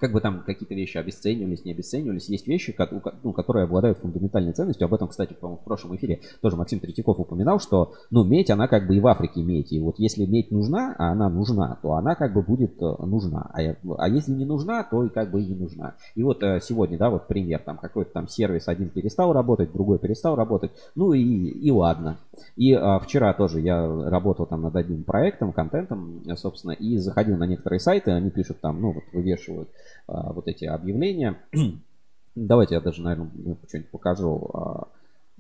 как 0.04 0.12
бы 0.12 0.20
там 0.20 0.42
какие-то 0.44 0.74
вещи 0.74 0.98
обесценивались, 0.98 1.64
не 1.64 1.72
обесценивались, 1.72 2.28
есть 2.28 2.46
вещи, 2.46 2.76
ну, 3.22 3.32
которые 3.32 3.64
обладают 3.64 3.96
фундаментальной 3.96 4.52
ценностью. 4.52 4.84
Об 4.84 4.92
этом, 4.92 5.08
кстати, 5.08 5.32
по-моему, 5.32 5.62
в 5.62 5.64
прошлом 5.64 5.96
эфире 5.96 6.20
тоже 6.42 6.56
Максим 6.56 6.78
Третьяков 6.78 7.18
упоминал, 7.18 7.58
что, 7.58 7.94
ну, 8.10 8.22
медь, 8.22 8.50
она 8.50 8.68
как 8.68 8.86
бы 8.86 8.96
и 8.96 9.00
в 9.00 9.06
Африке 9.06 9.42
медь. 9.42 9.72
И 9.72 9.80
вот 9.80 9.98
если 9.98 10.26
медь 10.26 10.50
нужна, 10.50 10.94
а 10.98 11.12
она 11.12 11.30
нужна, 11.30 11.78
то 11.80 11.94
она 11.94 12.16
как 12.16 12.34
бы 12.34 12.42
будет 12.42 12.74
э, 12.82 12.96
нужна. 13.06 13.50
А, 13.54 13.60
а 13.96 14.08
если 14.10 14.32
не 14.32 14.44
нужна, 14.44 14.84
то 14.84 15.04
и 15.04 15.08
как 15.08 15.30
бы 15.30 15.40
и 15.40 15.46
не 15.46 15.54
нужна. 15.54 15.94
И 16.14 16.22
вот 16.22 16.42
э, 16.42 16.60
сегодня, 16.60 16.98
да, 16.98 17.08
вот 17.08 17.26
пример, 17.26 17.62
там 17.64 17.78
какой-то 17.78 18.12
там 18.12 18.28
сервис 18.28 18.68
один 18.68 18.90
перестал 18.90 19.32
работать, 19.32 19.72
другой 19.72 19.98
перестал 19.98 20.36
работать, 20.36 20.72
ну 20.94 21.14
и, 21.14 21.22
и 21.22 21.70
ладно. 21.70 22.18
И 22.56 22.74
а, 22.74 22.98
вчера 22.98 23.32
тоже 23.32 23.60
я 23.60 23.86
работал 24.10 24.44
там 24.44 24.60
над 24.60 24.76
одним 24.76 25.04
проектом, 25.04 25.54
контентом, 25.54 26.22
собственно, 26.36 26.72
и 26.72 26.98
заходил 26.98 27.38
на 27.38 27.46
некоторые 27.46 27.80
сайты, 27.80 28.10
они 28.10 28.28
пишут 28.28 28.60
там, 28.60 28.82
ну, 28.82 28.92
вот 28.92 29.04
вывешивают 29.14 29.70
вот 30.06 30.48
эти 30.48 30.64
объявления. 30.64 31.36
Давайте 32.34 32.74
я 32.74 32.80
даже, 32.80 33.02
наверное, 33.02 33.30
что-нибудь 33.68 33.90
покажу, 33.90 34.50
а, 34.52 34.88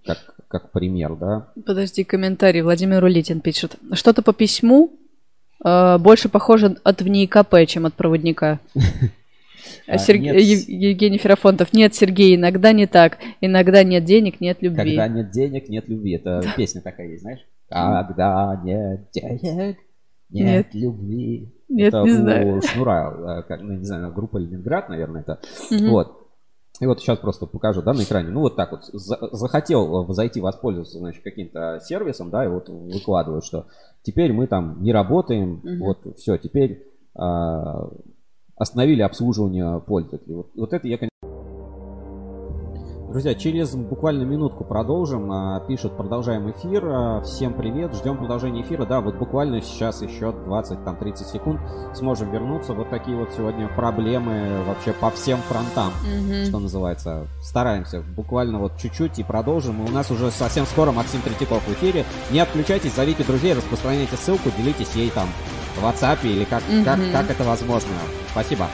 как, 0.06 0.36
как 0.48 0.70
пример, 0.70 1.16
да. 1.16 1.48
Подожди, 1.66 2.04
комментарий. 2.04 2.60
Владимир 2.60 3.02
Улитин 3.02 3.40
пишет. 3.40 3.76
Что-то 3.92 4.22
по 4.22 4.32
письму 4.32 4.92
э, 5.64 5.98
больше 5.98 6.28
похоже 6.28 6.76
от 6.84 7.02
ВНИКП, 7.02 7.66
чем 7.66 7.86
от 7.86 7.94
проводника. 7.94 8.60
А, 9.86 9.96
нет... 10.12 10.36
Евгений 10.36 11.16
Ферафонтов. 11.16 11.72
Нет, 11.72 11.94
Сергей, 11.94 12.36
иногда 12.36 12.72
не 12.72 12.86
так. 12.86 13.18
Иногда 13.40 13.82
нет 13.82 14.04
денег, 14.04 14.40
нет 14.40 14.58
любви. 14.60 14.76
Когда 14.76 15.08
нет 15.08 15.30
денег, 15.30 15.68
нет 15.68 15.88
любви. 15.88 16.12
Это 16.12 16.42
песня 16.56 16.82
такая 16.82 17.08
есть, 17.08 17.22
знаешь? 17.22 17.40
Когда 17.68 18.60
нет 18.62 19.08
денег, 19.12 19.42
нет, 19.42 19.76
нет 20.30 20.74
любви. 20.74 21.53
Нет, 21.68 21.88
это 21.88 22.02
не 22.02 22.12
у 22.12 22.14
знаю. 22.14 22.62
Шнура, 22.62 23.44
э, 23.48 23.56
ну, 23.60 23.74
не 23.74 23.84
знаю, 23.84 24.12
группа 24.12 24.38
Ленинград, 24.38 24.88
наверное, 24.88 25.22
это. 25.22 25.40
Угу. 25.70 25.90
Вот. 25.90 26.20
И 26.80 26.86
вот 26.86 27.00
сейчас 27.00 27.18
просто 27.18 27.46
покажу, 27.46 27.82
да, 27.82 27.92
на 27.92 28.02
экране. 28.02 28.30
Ну, 28.30 28.40
вот 28.40 28.56
так 28.56 28.72
вот. 28.72 28.82
захотел 28.92 30.12
зайти, 30.12 30.40
воспользоваться, 30.40 30.98
значит, 30.98 31.22
каким-то 31.22 31.80
сервисом, 31.80 32.30
да, 32.30 32.44
и 32.44 32.48
вот 32.48 32.68
выкладывают, 32.68 33.44
что 33.44 33.66
теперь 34.02 34.32
мы 34.32 34.46
там 34.48 34.82
не 34.82 34.92
работаем, 34.92 35.60
угу. 35.62 35.84
вот, 35.84 36.18
все, 36.18 36.36
теперь 36.36 36.84
а, 37.14 37.90
остановили 38.56 39.02
обслуживание 39.02 39.80
пользователей. 39.80 40.34
Вот, 40.34 40.50
вот 40.56 40.72
это 40.72 40.88
я, 40.88 40.98
конечно, 40.98 41.13
Друзья, 43.14 43.36
через 43.36 43.76
буквально 43.76 44.24
минутку 44.24 44.64
продолжим. 44.64 45.30
А, 45.30 45.60
пишут, 45.60 45.96
продолжаем 45.96 46.50
эфир. 46.50 46.84
А, 46.84 47.20
всем 47.20 47.54
привет, 47.54 47.94
ждем 47.94 48.16
продолжения 48.16 48.62
эфира. 48.62 48.86
Да, 48.86 49.00
вот 49.00 49.14
буквально 49.14 49.62
сейчас 49.62 50.02
еще 50.02 50.30
20-30 50.30 51.24
секунд 51.24 51.60
сможем 51.94 52.32
вернуться. 52.32 52.74
Вот 52.74 52.90
такие 52.90 53.16
вот 53.16 53.30
сегодня 53.30 53.68
проблемы 53.68 54.64
вообще 54.66 54.92
по 54.92 55.12
всем 55.12 55.38
фронтам, 55.42 55.92
mm-hmm. 56.04 56.46
что 56.46 56.58
называется. 56.58 57.28
Стараемся 57.40 58.02
буквально 58.16 58.58
вот 58.58 58.72
чуть-чуть 58.78 59.20
и 59.20 59.22
продолжим. 59.22 59.84
И 59.84 59.88
у 59.88 59.92
нас 59.92 60.10
уже 60.10 60.32
совсем 60.32 60.66
скоро 60.66 60.90
Максим 60.90 61.22
Третьяков 61.22 61.62
в 61.68 61.72
эфире. 61.74 62.04
Не 62.32 62.40
отключайтесь, 62.40 62.96
зовите 62.96 63.22
друзей, 63.22 63.54
распространяйте 63.54 64.16
ссылку, 64.16 64.50
делитесь 64.58 64.92
ей 64.96 65.10
там 65.10 65.28
в 65.76 65.84
WhatsApp 65.84 66.18
или 66.24 66.42
как, 66.42 66.64
mm-hmm. 66.64 66.82
как, 66.82 66.98
как 67.12 67.30
это 67.30 67.44
возможно. 67.44 67.92
Спасибо. 68.32 68.66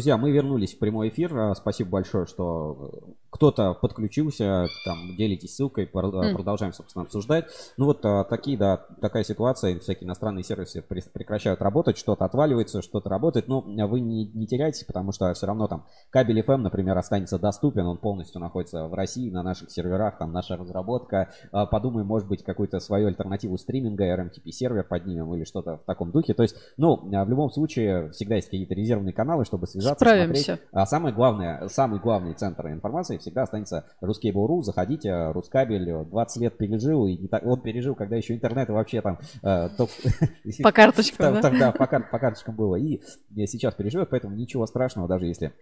Друзья, 0.00 0.16
мы 0.16 0.30
вернулись 0.30 0.74
в 0.74 0.78
прямой 0.78 1.10
эфир. 1.10 1.36
А, 1.36 1.54
спасибо 1.54 1.90
большое, 1.90 2.24
что 2.24 2.90
э, 2.90 3.29
кто-то 3.30 3.74
подключился, 3.74 4.68
там, 4.84 5.16
делитесь 5.16 5.56
ссылкой, 5.56 5.86
продолжаем, 5.86 6.72
собственно, 6.72 7.04
обсуждать. 7.04 7.46
Ну 7.76 7.86
вот 7.86 8.04
а, 8.04 8.24
такие, 8.24 8.56
да, 8.56 8.76
такая 9.00 9.24
ситуация, 9.24 9.78
всякие 9.80 10.06
иностранные 10.06 10.44
сервисы 10.44 10.82
прекращают 10.82 11.60
работать, 11.60 11.98
что-то 11.98 12.24
отваливается, 12.24 12.82
что-то 12.82 13.08
работает, 13.08 13.48
но 13.48 13.60
вы 13.60 14.00
не, 14.00 14.26
не 14.26 14.46
теряйтесь, 14.46 14.84
потому 14.84 15.12
что 15.12 15.32
все 15.34 15.46
равно 15.46 15.68
там 15.68 15.86
кабель 16.10 16.40
FM, 16.40 16.58
например, 16.58 16.96
останется 16.96 17.38
доступен, 17.38 17.86
он 17.86 17.98
полностью 17.98 18.40
находится 18.40 18.86
в 18.86 18.94
России, 18.94 19.30
на 19.30 19.42
наших 19.42 19.70
серверах, 19.70 20.18
там 20.18 20.32
наша 20.32 20.56
разработка. 20.56 21.32
А, 21.52 21.66
подумаем, 21.66 22.06
может 22.06 22.28
быть, 22.28 22.42
какую-то 22.42 22.80
свою 22.80 23.08
альтернативу 23.08 23.58
стриминга, 23.58 24.04
RMTP 24.14 24.50
сервер 24.50 24.84
поднимем 24.84 25.34
или 25.34 25.44
что-то 25.44 25.78
в 25.78 25.84
таком 25.84 26.10
духе. 26.10 26.34
То 26.34 26.42
есть, 26.42 26.56
ну, 26.76 26.96
в 26.96 27.28
любом 27.28 27.50
случае, 27.50 28.10
всегда 28.10 28.36
есть 28.36 28.48
какие-то 28.48 28.74
резервные 28.74 29.12
каналы, 29.12 29.44
чтобы 29.44 29.66
связаться 29.66 29.80
связаться, 29.80 30.04
Справимся. 30.04 30.42
смотреть. 30.42 30.68
А 30.72 30.86
самое 30.86 31.14
главное, 31.14 31.68
самый 31.68 32.00
главный 32.00 32.34
центр 32.34 32.68
информации 32.68 33.18
всегда 33.20 33.42
останется 33.42 33.86
Ruskable.ru. 34.02 34.62
Заходите, 34.62 35.30
Рускабель 35.30 36.04
20 36.04 36.42
лет 36.42 36.58
пережил, 36.58 37.06
и 37.06 37.16
не 37.16 37.28
так, 37.28 37.44
он 37.44 37.60
пережил, 37.60 37.94
когда 37.94 38.16
еще 38.16 38.34
интернет 38.34 38.68
вообще 38.68 39.00
там... 39.00 39.18
Э, 39.42 39.68
топ... 39.76 39.90
По 40.62 40.72
карточкам, 40.72 41.40
да? 41.40 41.50
Да, 41.50 41.72
по, 41.72 41.86
по 41.86 42.18
карточкам 42.18 42.56
было. 42.56 42.76
И 42.76 43.00
сейчас 43.46 43.74
переживет, 43.74 44.10
поэтому 44.10 44.34
ничего 44.34 44.66
страшного, 44.66 45.08
даже 45.08 45.26
если 45.26 45.52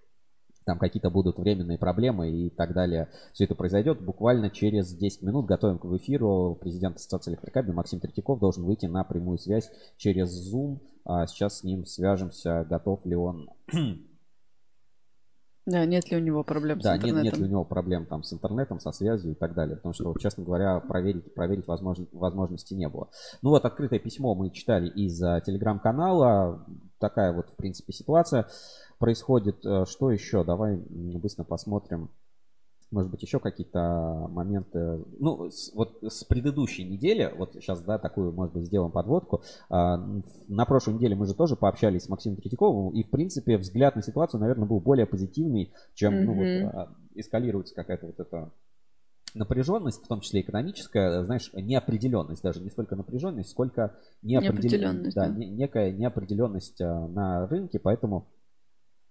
там 0.69 0.79
какие-то 0.79 1.09
будут 1.09 1.39
временные 1.39 1.79
проблемы 1.79 2.31
и 2.31 2.51
так 2.51 2.75
далее. 2.75 3.09
Все 3.33 3.45
это 3.45 3.55
произойдет 3.55 4.03
буквально 4.03 4.51
через 4.51 4.95
10 4.95 5.23
минут. 5.23 5.47
Готовим 5.47 5.79
к 5.79 5.87
эфиру. 5.97 6.59
Президент 6.61 6.97
Ассоциации 6.97 7.31
электрокабель 7.31 7.73
Максим 7.73 8.01
Третьяков 8.01 8.39
должен 8.39 8.65
выйти 8.65 8.85
на 8.85 9.03
прямую 9.03 9.39
связь 9.39 9.71
через 9.97 10.29
Zoom. 10.53 10.81
А 11.07 11.27
сейчас 11.27 11.61
с 11.61 11.65
ним 11.65 11.87
свяжемся, 11.87 12.67
готов 12.69 13.07
ли 13.07 13.17
он 13.17 13.49
да, 15.69 15.85
нет 15.85 16.11
ли 16.11 16.17
у 16.17 16.21
него 16.21 16.43
проблем 16.43 16.81
да, 16.81 16.95
с 16.95 16.97
интернетом? 16.97 17.17
Да, 17.17 17.23
нет, 17.23 17.33
нет 17.33 17.41
ли 17.41 17.47
у 17.47 17.51
него 17.51 17.65
проблем 17.65 18.07
там 18.07 18.23
с 18.23 18.33
интернетом, 18.33 18.81
со 18.81 18.91
связью 18.93 19.33
и 19.33 19.35
так 19.35 19.55
далее. 19.55 19.77
Потому 19.77 19.93
что, 19.93 20.15
честно 20.19 20.45
говоря, 20.45 20.81
проверить, 20.81 21.35
проверить 21.35 21.67
возможно, 21.67 22.07
возможности 22.13 22.75
не 22.75 22.89
было. 22.89 23.09
Ну 23.43 23.51
вот, 23.51 23.65
открытое 23.65 23.99
письмо 23.99 24.35
мы 24.35 24.51
читали 24.51 24.89
из 24.89 25.19
телеграм-канала. 25.19 26.67
Такая 26.99 27.33
вот, 27.33 27.51
в 27.51 27.57
принципе, 27.57 27.93
ситуация 27.93 28.49
происходит. 28.99 29.65
Э, 29.65 29.85
что 29.87 30.11
еще? 30.11 30.43
Давай 30.43 30.77
быстро 30.77 31.45
посмотрим 31.45 32.11
может 32.91 33.11
быть, 33.11 33.23
еще 33.23 33.39
какие-то 33.39 34.29
моменты. 34.31 35.05
Ну, 35.19 35.51
с, 35.51 35.73
вот 35.75 35.99
с 36.03 36.25
предыдущей 36.25 36.85
недели, 36.85 37.33
вот 37.37 37.55
сейчас, 37.55 37.83
да, 37.83 37.99
такую, 37.99 38.33
может 38.33 38.55
быть, 38.55 38.67
сделаем 38.67 38.91
подводку. 38.91 39.43
А, 39.69 39.99
на 40.49 40.65
прошлой 40.65 40.95
неделе 40.95 41.15
мы 41.15 41.27
же 41.27 41.35
тоже 41.35 41.57
пообщались 41.57 42.05
с 42.05 42.09
Максимом 42.09 42.37
Третьяковым, 42.37 42.95
и, 42.95 43.03
в 43.03 43.11
принципе, 43.11 43.59
взгляд 43.59 43.97
на 43.97 44.03
ситуацию, 44.03 44.41
наверное, 44.41 44.67
был 44.67 44.81
более 44.81 45.07
позитивный, 45.07 45.73
чем, 45.95 46.15
mm-hmm. 46.15 46.25
ну, 46.25 46.35
вот, 46.35 46.75
а, 46.75 46.95
эскалируется 47.15 47.75
какая-то 47.75 48.07
вот 48.07 48.21
эта 48.21 48.53
напряженность, 49.35 50.05
в 50.05 50.09
том 50.09 50.21
числе 50.21 50.41
экономическая, 50.41 51.23
знаешь, 51.25 51.51
неопределенность, 51.53 52.43
даже 52.43 52.61
не 52.61 52.71
столько 52.71 52.97
напряженность, 52.97 53.51
сколько 53.51 53.95
неопределенность, 54.23 55.15
да, 55.15 55.29
да. 55.29 55.35
Не, 55.35 55.47
некая 55.47 55.93
неопределенность 55.93 56.81
а, 56.81 57.07
на 57.09 57.47
рынке, 57.47 57.79
поэтому 57.79 58.29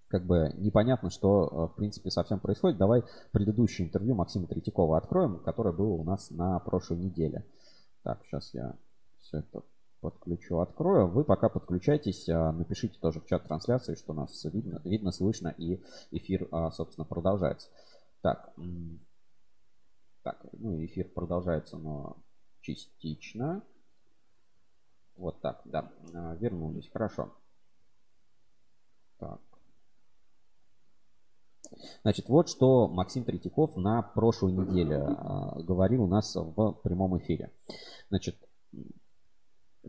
как 0.07 0.25
бы 0.25 0.53
непонятно, 0.57 1.09
что, 1.09 1.47
э, 1.47 1.73
в 1.73 1.75
принципе, 1.75 2.09
совсем 2.11 2.39
происходит. 2.39 2.77
Давай 2.77 3.03
предыдущее 3.31 3.87
интервью 3.87 4.15
Максима 4.15 4.47
Третьякова 4.47 4.97
откроем, 4.97 5.39
которое 5.39 5.73
было 5.73 5.93
у 5.93 6.03
нас 6.03 6.31
на 6.31 6.59
прошлой 6.59 6.97
неделе. 6.97 7.45
Так, 8.03 8.23
сейчас 8.25 8.53
я 8.53 8.77
все 9.19 9.39
это 9.39 9.63
подключу, 9.99 10.59
открою. 10.59 11.07
Вы 11.07 11.25
пока 11.25 11.49
подключайтесь, 11.49 12.29
а, 12.29 12.51
напишите 12.53 12.97
тоже 12.99 13.19
в 13.19 13.25
чат 13.25 13.43
трансляции, 13.43 13.95
что 13.95 14.13
нас 14.13 14.45
видно, 14.45 14.81
видно 14.85 15.11
слышно, 15.11 15.49
и 15.57 15.83
эфир, 16.11 16.47
а, 16.51 16.71
собственно, 16.71 17.03
продолжается. 17.03 17.69
Так, 18.21 18.53
так, 20.23 20.45
ну, 20.53 20.83
эфир 20.85 21.09
продолжается, 21.09 21.77
но 21.77 22.17
частично. 22.61 23.63
Вот 25.15 25.41
так, 25.41 25.61
да, 25.65 25.91
вернулись, 26.39 26.89
хорошо. 26.91 27.33
Так. 29.17 29.46
Значит, 32.03 32.29
вот 32.29 32.49
что 32.49 32.87
Максим 32.87 33.23
Третьяков 33.23 33.75
на 33.75 34.01
прошлой 34.01 34.53
неделе 34.53 34.95
э, 34.95 35.63
говорил 35.63 36.03
у 36.03 36.07
нас 36.07 36.35
в 36.35 36.73
прямом 36.83 37.17
эфире. 37.19 37.51
Значит, 38.09 38.35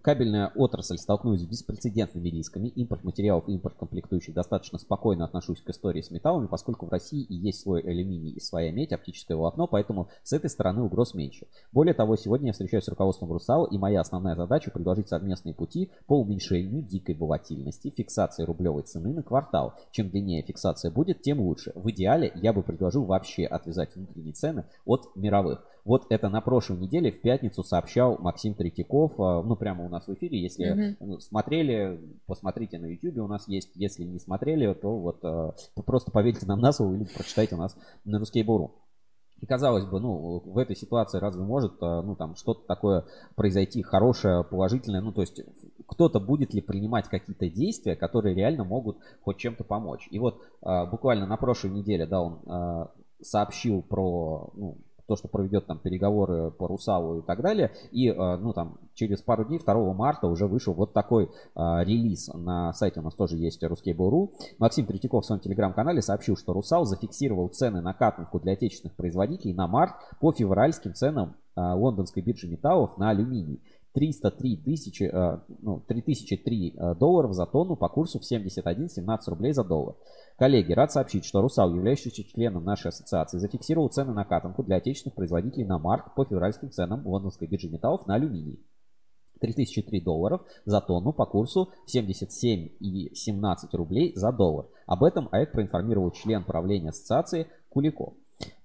Кабельная 0.03 0.53
отрасль 0.55 0.99
столкнулась 0.99 1.43
с 1.43 1.47
беспрецедентными 1.47 2.29
рисками. 2.29 2.69
Импорт 2.69 3.05
материалов 3.05 3.49
и 3.49 3.53
импорт 3.53 3.77
комплектующих 3.77 4.35
достаточно 4.35 4.79
спокойно 4.79 5.25
отношусь 5.25 5.61
к 5.61 5.71
истории 5.71 6.01
с 6.01 6.11
металлами, 6.11 6.47
поскольку 6.47 6.87
в 6.87 6.91
России 6.91 7.23
и 7.23 7.35
есть 7.35 7.61
свой 7.61 7.81
алюминий 7.81 8.33
и 8.33 8.41
своя 8.41 8.73
медь, 8.73 8.93
оптическое 8.93 9.37
волокно, 9.37 9.67
поэтому 9.67 10.09
с 10.23 10.33
этой 10.33 10.51
стороны 10.51 10.83
угроз 10.83 11.15
меньше. 11.15 11.47
Более 11.73 11.95
того, 11.95 12.17
сегодня 12.17 12.49
я 12.49 12.53
встречаюсь 12.53 12.85
с 12.85 12.89
руководством 12.89 13.33
Русал, 13.33 13.65
и 13.65 13.79
моя 13.79 14.01
основная 14.01 14.37
задача 14.37 14.71
предложить 14.71 15.09
совместные 15.09 15.55
пути 15.55 15.91
по 16.07 16.21
уменьшению 16.21 16.83
дикой 16.83 17.15
волатильности, 17.15 17.91
фиксации 17.91 18.45
рублевой 18.45 18.83
цены 18.83 19.13
на 19.13 19.23
квартал. 19.23 19.75
Чем 19.91 20.11
длиннее 20.11 20.43
фиксация 20.43 20.91
будет, 20.91 21.23
тем 21.23 21.41
лучше. 21.41 21.73
В 21.75 21.91
идеале 21.91 22.33
я 22.37 22.53
бы 22.53 22.63
предложил 22.63 23.05
вообще 23.05 23.45
отвязать 23.45 23.95
внутренние 23.95 24.33
цены 24.33 24.65
от 24.85 25.15
мировых. 25.17 25.65
Вот 25.89 26.05
это 26.11 26.29
на 26.29 26.43
прошлой 26.43 26.77
неделе 26.77 27.11
в 27.11 27.23
пятницу 27.23 27.63
сообщал 27.63 28.19
Максим 28.19 28.53
Третьяков, 28.53 29.13
э, 29.19 29.43
ну 29.43 29.57
прямо 29.57 29.87
у 29.87 29.89
нас 29.89 30.07
в 30.07 30.13
эфире. 30.13 30.39
Если 30.39 30.99
mm-hmm. 31.01 31.21
смотрели, 31.21 31.99
посмотрите 32.27 32.79
на 32.79 32.85
YouTube, 32.85 33.25
у 33.25 33.27
нас 33.27 33.49
есть. 33.49 33.71
Если 33.75 34.05
не 34.05 34.19
смотрели, 34.19 34.71
то 34.75 34.95
вот 34.99 35.21
э, 35.25 35.53
просто 35.87 36.11
поверьте 36.11 36.45
нам 36.45 36.61
на 36.61 36.73
слово 36.73 36.93
или 36.93 37.05
прочитайте 37.05 37.55
у 37.55 37.59
нас 37.59 37.75
на 38.05 38.21
Ruskable.ru. 38.21 38.73
И 39.41 39.47
казалось 39.47 39.87
бы, 39.87 39.99
ну, 39.99 40.41
в 40.41 40.59
этой 40.59 40.77
ситуации 40.77 41.21
разве 41.21 41.43
может, 41.43 41.83
э, 41.83 42.03
ну, 42.03 42.15
там, 42.17 42.37
что-то 42.37 42.67
такое 42.67 43.07
произойти 43.35 43.81
хорошее, 43.81 44.45
положительное? 44.45 45.01
Ну, 45.01 45.13
то 45.13 45.23
есть, 45.23 45.41
кто-то 45.87 46.21
будет 46.21 46.53
ли 46.53 46.61
принимать 46.61 47.09
какие-то 47.09 47.49
действия, 47.49 47.97
которые 47.97 48.35
реально 48.35 48.65
могут 48.65 48.99
хоть 49.23 49.39
чем-то 49.39 49.65
помочь? 49.65 50.07
И 50.11 50.19
вот 50.19 50.43
буквально 50.61 51.25
на 51.25 51.39
прошлой 51.39 51.71
неделе, 51.71 52.05
да, 52.05 52.21
он 52.21 52.91
сообщил 53.23 53.81
про, 53.81 54.51
ну, 54.55 54.77
то, 55.09 55.17
что 55.17 55.27
проведет 55.27 55.67
там 55.67 55.79
переговоры 55.79 56.51
по 56.51 56.69
Русалу 56.69 57.21
и 57.21 57.23
так 57.23 57.41
далее. 57.41 57.73
И, 57.91 58.09
э, 58.09 58.37
ну, 58.37 58.53
там, 58.53 58.79
через 58.95 59.23
пару 59.23 59.45
дней, 59.45 59.59
2 59.59 59.95
марта, 59.95 60.27
уже 60.27 60.47
вышел 60.47 60.75
вот 60.75 60.93
такой 60.93 61.31
а, 61.55 61.83
релиз. 61.83 62.29
На 62.35 62.73
сайте 62.75 63.01
у 63.01 63.03
нас 63.03 63.15
тоже 63.15 63.37
есть 63.37 63.63
Ruskable.ru. 63.63 64.31
Максим 64.59 64.87
Третьяков 64.87 65.25
в 65.25 65.27
своем 65.27 65.41
телеграм-канале 65.41 66.03
сообщил, 66.03 66.37
что 66.37 66.53
Русал 66.53 66.85
зафиксировал 66.85 67.49
цены 67.49 67.81
на 67.81 67.95
катанку 67.95 68.39
для 68.39 68.53
отечественных 68.53 68.97
производителей 68.97 69.55
на 69.55 69.67
март 69.67 69.95
по 70.21 70.33
февральским 70.33 70.95
ценам 70.95 71.37
а, 71.55 71.75
лондонской 71.75 72.23
биржи 72.23 72.47
металлов 72.47 72.99
на 72.99 73.11
алюминий. 73.11 73.63
303 73.99 74.57
тысячи, 74.59 75.13
ну, 75.61 75.81
3003 75.89 76.95
долларов 77.01 77.33
за 77.33 77.47
тонну 77.47 77.75
по 77.75 77.89
курсу 77.89 78.21
в 78.21 78.23
71-17 78.23 79.19
рублей 79.27 79.53
за 79.53 79.65
доллар. 79.65 79.97
Коллеги, 80.37 80.73
рад 80.73 80.93
сообщить, 80.93 81.25
что 81.25 81.43
Русал, 81.43 81.75
являющийся 81.75 82.23
членом 82.23 82.65
нашей 82.65 82.89
ассоциации, 82.89 83.39
зафиксировал 83.39 83.89
цены 83.89 84.13
на 84.13 84.25
катанку 84.25 84.63
для 84.63 84.77
отечественных 84.77 85.17
производителей 85.17 85.65
на 85.65 85.81
март 85.81 86.15
по 86.15 86.25
февральским 86.25 86.71
ценам 86.71 87.05
лондонской 87.05 87.49
биржи 87.49 87.69
металлов 87.69 88.07
на 88.07 88.15
алюминий. 88.15 88.65
3003 89.41 90.01
долларов 90.01 90.43
за 90.65 90.81
тонну 90.81 91.13
по 91.13 91.27
курсу 91.27 91.71
77,17 91.93 93.57
рублей 93.73 94.13
за 94.15 94.31
доллар. 94.31 94.67
Об 94.87 95.03
этом 95.03 95.29
АЭК 95.33 95.51
проинформировал 95.51 96.13
член 96.13 96.45
правления 96.45 96.91
ассоциации 96.91 97.49
Куликов. 97.69 98.15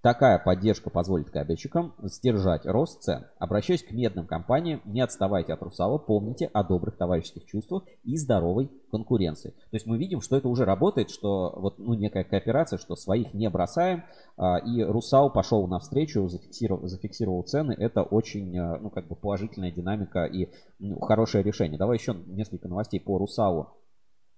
Такая 0.03 0.38
поддержка 0.38 0.89
позволит 0.89 1.29
кабельщикам 1.29 1.95
сдержать 2.01 2.65
рост 2.65 3.01
цен. 3.03 3.25
Обращаясь 3.39 3.83
к 3.83 3.91
медным 3.91 4.27
компаниям, 4.27 4.81
не 4.83 4.99
отставайте 4.99 5.53
от 5.53 5.62
Русала, 5.63 5.97
помните 5.97 6.49
о 6.51 6.65
добрых 6.65 6.97
товарищеских 6.97 7.45
чувствах 7.45 7.86
и 8.03 8.17
здоровой 8.17 8.69
конкуренции. 8.91 9.51
То 9.51 9.75
есть 9.77 9.86
мы 9.86 9.97
видим, 9.97 10.19
что 10.19 10.36
это 10.36 10.49
уже 10.49 10.65
работает, 10.65 11.09
что 11.09 11.53
вот 11.55 11.79
ну, 11.79 11.93
некая 11.93 12.25
кооперация, 12.25 12.79
что 12.79 12.97
своих 12.97 13.33
не 13.33 13.49
бросаем, 13.49 14.03
а, 14.36 14.57
и 14.57 14.83
Русал 14.83 15.31
пошел 15.31 15.65
навстречу, 15.67 16.27
зафиксировал, 16.27 16.86
зафиксировал 16.86 17.43
цены. 17.43 17.71
Это 17.71 18.03
очень 18.03 18.57
а, 18.57 18.77
ну, 18.79 18.89
как 18.89 19.07
бы 19.07 19.15
положительная 19.15 19.71
динамика 19.71 20.25
и 20.25 20.49
ну, 20.79 20.99
хорошее 20.99 21.45
решение. 21.45 21.79
Давай 21.79 21.97
еще 21.97 22.13
несколько 22.13 22.67
новостей 22.67 22.99
по 22.99 23.17
Русалу, 23.17 23.69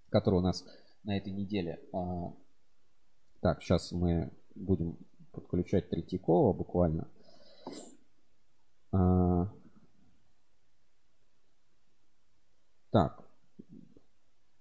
которые 0.10 0.42
у 0.42 0.44
нас 0.44 0.64
на 1.04 1.18
этой 1.18 1.34
неделе. 1.34 1.80
А, 1.92 2.34
так, 3.42 3.64
сейчас 3.64 3.92
мы 3.92 4.32
будем 4.54 4.98
подключать 5.36 5.90
Третьякова 5.90 6.54
буквально. 6.54 7.08
А, 8.92 9.52
так, 12.92 13.26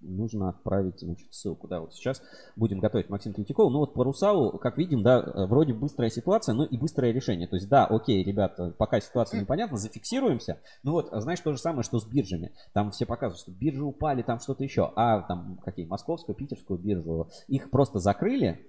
нужно 0.00 0.50
отправить, 0.50 1.00
значит, 1.00 1.32
ссылку. 1.32 1.68
Да, 1.68 1.80
вот 1.80 1.94
сейчас 1.94 2.22
будем 2.56 2.78
готовить 2.78 3.08
Максим 3.08 3.32
Третьякова. 3.32 3.70
Ну 3.70 3.78
вот 3.78 3.94
по 3.94 4.04
Русалу, 4.04 4.58
как 4.58 4.78
видим, 4.78 5.02
да, 5.02 5.46
вроде 5.46 5.72
быстрая 5.72 6.10
ситуация, 6.10 6.54
но 6.54 6.64
и 6.64 6.76
быстрое 6.76 7.12
решение. 7.12 7.48
То 7.48 7.56
есть, 7.56 7.68
да, 7.68 7.87
окей, 7.87 8.22
ребята, 8.22 8.74
пока 8.78 9.00
ситуация 9.00 9.40
непонятна, 9.40 9.76
зафиксируемся. 9.76 10.60
Ну 10.82 10.92
вот, 10.92 11.10
знаешь, 11.12 11.40
то 11.40 11.52
же 11.52 11.58
самое, 11.58 11.82
что 11.82 11.98
с 11.98 12.06
биржами. 12.06 12.52
Там 12.72 12.90
все 12.90 13.06
показывают, 13.06 13.40
что 13.40 13.52
биржи 13.52 13.82
упали, 13.82 14.22
там 14.22 14.38
что-то 14.40 14.62
еще. 14.64 14.92
А 14.96 15.22
там 15.22 15.58
какие, 15.64 15.87
московскую, 15.87 16.37
питерскую 16.37 16.78
биржу, 16.78 17.28
их 17.48 17.70
просто 17.70 17.98
закрыли, 17.98 18.66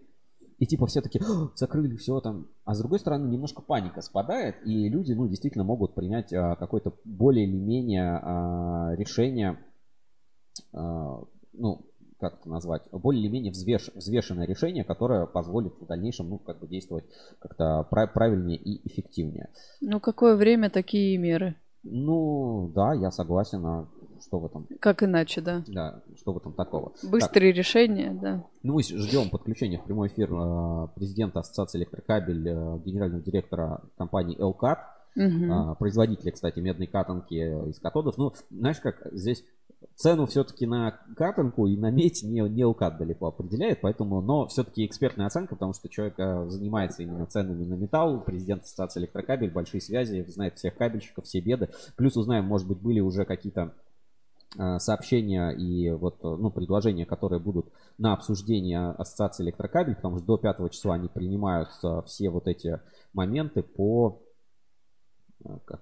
и 0.57 0.65
типа 0.65 0.85
все 0.87 1.01
таки 1.01 1.19
закрыли 1.55 1.95
все 1.95 2.19
там. 2.21 2.47
А 2.63 2.73
с 2.73 2.79
другой 2.79 2.99
стороны, 2.99 3.29
немножко 3.29 3.61
паника 3.61 4.01
спадает, 4.01 4.55
и 4.65 4.89
люди, 4.89 5.13
ну, 5.13 5.27
действительно 5.27 5.63
могут 5.63 5.95
принять 5.95 6.31
а, 6.33 6.55
какое-то 6.55 6.93
более 7.03 7.45
или 7.45 7.57
менее 7.57 8.19
а, 8.21 8.95
решение, 8.95 9.59
а, 10.73 11.23
ну, 11.53 11.85
как 12.19 12.39
это 12.39 12.49
назвать, 12.49 12.83
более 12.91 13.23
или 13.23 13.31
менее 13.31 13.51
взвеш, 13.51 13.91
взвешенное 13.93 14.47
решение, 14.47 14.83
которое 14.83 15.25
позволит 15.25 15.73
в 15.79 15.85
дальнейшем, 15.85 16.29
ну, 16.29 16.37
как 16.37 16.59
бы 16.59 16.67
действовать 16.67 17.05
как-то 17.39 17.83
правильнее 17.91 18.57
и 18.57 18.87
эффективнее. 18.87 19.49
Ну, 19.81 19.99
какое 19.99 20.35
время 20.35 20.69
такие 20.69 21.17
меры? 21.17 21.55
Ну, 21.83 22.71
да, 22.73 22.93
я 22.93 23.11
согласен. 23.11 23.87
Что 24.21 24.39
в 24.39 24.45
этом? 24.45 24.67
Как 24.79 25.03
иначе, 25.03 25.41
да. 25.41 25.63
Да, 25.67 26.01
что 26.17 26.33
в 26.33 26.37
этом 26.37 26.53
такого? 26.53 26.93
Быстрые 27.03 27.51
так. 27.51 27.57
решения, 27.57 28.17
да. 28.19 28.43
Ну, 28.63 28.73
мы 28.73 28.83
ждем 28.83 29.29
подключения 29.29 29.77
в 29.77 29.83
прямой 29.83 30.07
эфир 30.07 30.29
э, 30.31 30.87
президента 30.95 31.39
Ассоциации 31.39 31.79
электрокабель, 31.79 32.47
э, 32.47 32.79
генерального 32.85 33.21
директора 33.21 33.81
компании 33.97 34.39
Элкат, 34.39 34.79
угу. 35.15 35.75
производителя, 35.79 36.31
кстати, 36.31 36.59
медной 36.59 36.87
катанки 36.87 37.69
из 37.69 37.79
катодов. 37.79 38.17
Ну, 38.17 38.33
знаешь 38.49 38.79
как, 38.79 39.07
здесь 39.11 39.43
цену 39.95 40.25
все-таки 40.25 40.65
на 40.65 40.99
катанку 41.15 41.67
и 41.67 41.77
на 41.77 41.89
медь 41.89 42.23
не, 42.23 42.41
не 42.49 42.65
УКАТ 42.65 42.97
далеко 42.97 43.27
определяет, 43.27 43.81
поэтому, 43.81 44.21
но 44.21 44.47
все-таки 44.47 44.85
экспертная 44.85 45.27
оценка, 45.27 45.55
потому 45.55 45.73
что 45.73 45.89
человек 45.89 46.15
э, 46.17 46.49
занимается 46.49 47.03
именно 47.03 47.25
ценами 47.25 47.65
на 47.65 47.75
металл, 47.75 48.21
президент 48.21 48.63
Ассоциации 48.63 49.01
электрокабель, 49.01 49.51
большие 49.51 49.81
связи, 49.81 50.25
знает 50.27 50.57
всех 50.57 50.75
кабельщиков, 50.75 51.25
все 51.25 51.39
беды. 51.39 51.69
Плюс 51.95 52.17
узнаем, 52.17 52.45
может 52.45 52.67
быть, 52.67 52.79
были 52.79 52.99
уже 52.99 53.25
какие-то 53.25 53.61
э, 53.61 53.84
сообщения 54.79 55.49
и 55.49 55.91
вот, 55.91 56.23
ну, 56.23 56.49
предложения, 56.51 57.05
которые 57.05 57.39
будут 57.39 57.67
на 57.97 58.13
обсуждение 58.13 58.91
Ассоциации 58.91 59.43
электрокабель, 59.43 59.95
потому 59.95 60.17
что 60.17 60.25
до 60.25 60.37
5 60.37 60.71
числа 60.71 60.95
они 60.95 61.07
принимают 61.07 61.69
все 62.05 62.29
вот 62.29 62.47
эти 62.47 62.79
моменты 63.13 63.63
по 63.63 64.21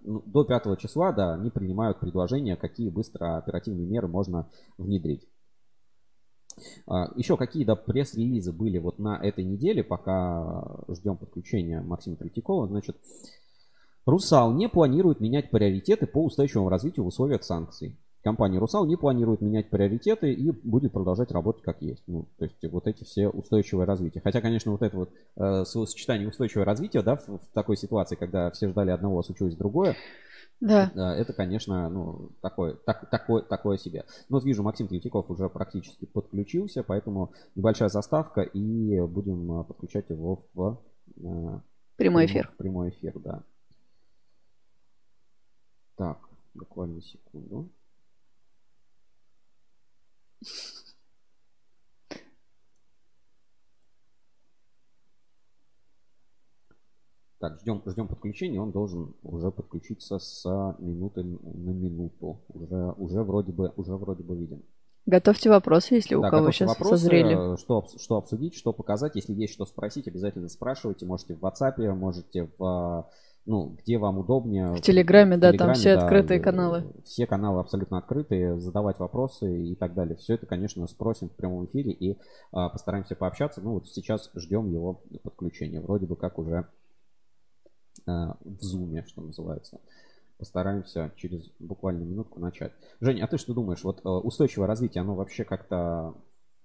ну, 0.02 0.24
до 0.26 0.44
5 0.44 0.80
числа, 0.80 1.12
да, 1.12 1.36
они 1.36 1.50
принимают 1.50 2.00
предложения, 2.00 2.56
какие 2.56 2.90
быстро 2.90 3.38
оперативные 3.38 3.88
меры 3.88 4.08
можно 4.08 4.50
внедрить. 4.78 5.28
А, 6.88 7.12
Еще 7.16 7.38
какие 7.38 7.64
да, 7.64 7.76
пресс-релизы 7.76 8.52
были 8.52 8.78
вот 8.78 9.00
на 9.00 9.18
этой 9.18 9.44
неделе, 9.44 9.84
пока 9.84 10.64
ждем 10.90 11.18
подключения 11.18 11.82
Максима 11.82 12.18
Третьякова. 12.18 12.68
Значит, 12.68 12.98
Русал 14.06 14.54
не 14.54 14.68
планирует 14.68 15.20
менять 15.20 15.50
приоритеты 15.50 16.08
по 16.08 16.26
устойчивому 16.26 16.70
развитию 16.70 17.06
в 17.06 17.08
условиях 17.08 17.44
санкций 17.44 17.98
компания 18.24 18.58
«Русал» 18.58 18.86
не 18.86 18.96
планирует 18.96 19.42
менять 19.42 19.70
приоритеты 19.70 20.34
и 20.34 20.52
будет 20.52 20.94
продолжать 20.94 21.32
работать 21.32 21.64
как 21.64 21.82
есть. 21.82 22.04
Ну, 22.08 22.28
то 22.38 22.46
есть 22.46 22.58
вот 22.72 22.88
эти 22.88 23.04
все 23.04 23.28
устойчивое 23.28 23.86
развитие. 23.86 24.22
Хотя, 24.24 24.42
конечно, 24.42 24.72
вот 24.72 24.82
это 24.82 24.98
вот 24.98 25.12
э, 25.36 25.66
сочетание 25.66 26.28
устойчивого 26.28 26.66
развития, 26.66 27.02
да, 27.02 27.18
в, 27.18 27.28
в 27.28 27.48
такой 27.54 27.78
ситуации, 27.78 28.16
когда 28.16 28.50
все 28.52 28.70
ждали 28.70 28.92
одного, 28.92 29.20
а 29.20 29.24
случилось 29.24 29.56
другое, 29.56 29.96
да. 30.64 30.92
Это, 31.18 31.34
конечно, 31.34 31.90
ну, 31.90 32.32
такое, 32.42 32.76
так, 32.76 33.10
такое, 33.10 33.42
такое 33.42 33.78
себе. 33.78 34.06
Ну, 34.30 34.38
вот 34.38 34.46
вижу, 34.46 34.64
Максим 34.64 34.88
Третьяков 34.88 35.30
уже 35.30 35.50
практически 35.50 36.06
подключился, 36.06 36.84
поэтому 36.84 37.34
небольшая 37.56 37.90
заставка, 37.90 38.42
и 38.42 39.02
будем 39.02 39.60
э, 39.60 39.64
подключать 39.66 40.10
его 40.10 40.46
в... 40.54 40.82
Э, 41.18 41.60
прямой 41.98 42.28
эфир. 42.28 42.50
В 42.54 42.58
прямой 42.58 42.90
эфир, 42.92 43.20
да. 43.20 43.44
Так, 45.98 46.30
буквально 46.54 47.02
секунду. 47.02 47.70
Так, 57.44 57.60
ждем, 57.60 57.84
ждем 57.86 58.08
подключения. 58.08 58.62
Он 58.62 58.72
должен 58.72 59.16
уже 59.22 59.52
подключиться 59.52 60.18
с 60.18 60.46
минуты 60.80 61.24
на 61.24 61.72
минуту. 61.72 62.42
Уже, 62.48 62.94
уже 62.96 63.22
вроде 63.24 63.52
бы, 63.52 63.74
уже 63.76 63.98
вроде 63.98 64.24
бы 64.24 64.38
виден. 64.38 64.64
Готовьте 65.06 65.50
вопросы, 65.50 65.96
если 65.96 66.16
у 66.16 66.22
да, 66.22 66.30
кого 66.30 66.52
сейчас 66.52 66.70
вопросы, 66.70 66.96
созрели. 66.96 67.58
Что, 67.58 67.86
что 67.98 68.16
обсудить, 68.16 68.56
что 68.56 68.72
показать. 68.72 69.16
Если 69.16 69.34
есть 69.34 69.54
что 69.54 69.66
спросить, 69.66 70.08
обязательно 70.08 70.48
спрашивайте. 70.48 71.06
Можете 71.06 71.36
в 71.36 71.44
WhatsApp, 71.44 71.94
можете 71.94 72.50
в 72.58 73.10
ну, 73.46 73.76
где 73.80 73.98
вам 73.98 74.20
удобнее. 74.20 74.74
В 74.74 74.82
Телеграме, 74.82 75.38
в 75.38 75.40
да, 75.40 75.52
Телеграме, 75.52 75.74
там 75.74 75.80
все 75.80 75.96
да, 75.96 76.04
открытые 76.04 76.40
каналы. 76.40 76.94
Все 77.04 77.28
каналы 77.28 77.60
абсолютно 77.60 77.98
открытые, 77.98 78.60
задавать 78.60 79.00
вопросы 79.00 79.68
и 79.68 79.76
так 79.76 79.94
далее. 79.94 80.16
Все 80.16 80.36
это, 80.36 80.46
конечно, 80.46 80.88
спросим 80.88 81.30
в 81.30 81.36
прямом 81.36 81.66
эфире 81.66 81.92
и 81.92 82.18
а, 82.52 82.70
постараемся 82.70 83.16
пообщаться. 83.16 83.62
Ну, 83.62 83.74
вот 83.74 83.88
сейчас 83.90 84.32
ждем 84.36 84.72
его 84.72 85.02
подключения. 85.24 85.82
Вроде 85.82 86.06
бы 86.06 86.16
как 86.16 86.40
уже 86.40 86.68
а, 88.06 88.38
в 88.44 88.62
зуме, 88.62 89.04
что 89.08 89.22
называется. 89.22 89.80
Постараемся 90.38 91.12
через 91.18 91.50
буквально 91.60 92.04
минутку 92.04 92.40
начать. 92.40 92.72
Женя, 93.02 93.26
а 93.26 93.28
ты 93.28 93.38
что 93.38 93.54
думаешь? 93.54 93.84
Вот 93.84 94.02
а, 94.06 94.20
устойчивое 94.20 94.68
развитие, 94.68 95.02
оно 95.02 95.16
вообще 95.16 95.44
как-то 95.44 96.16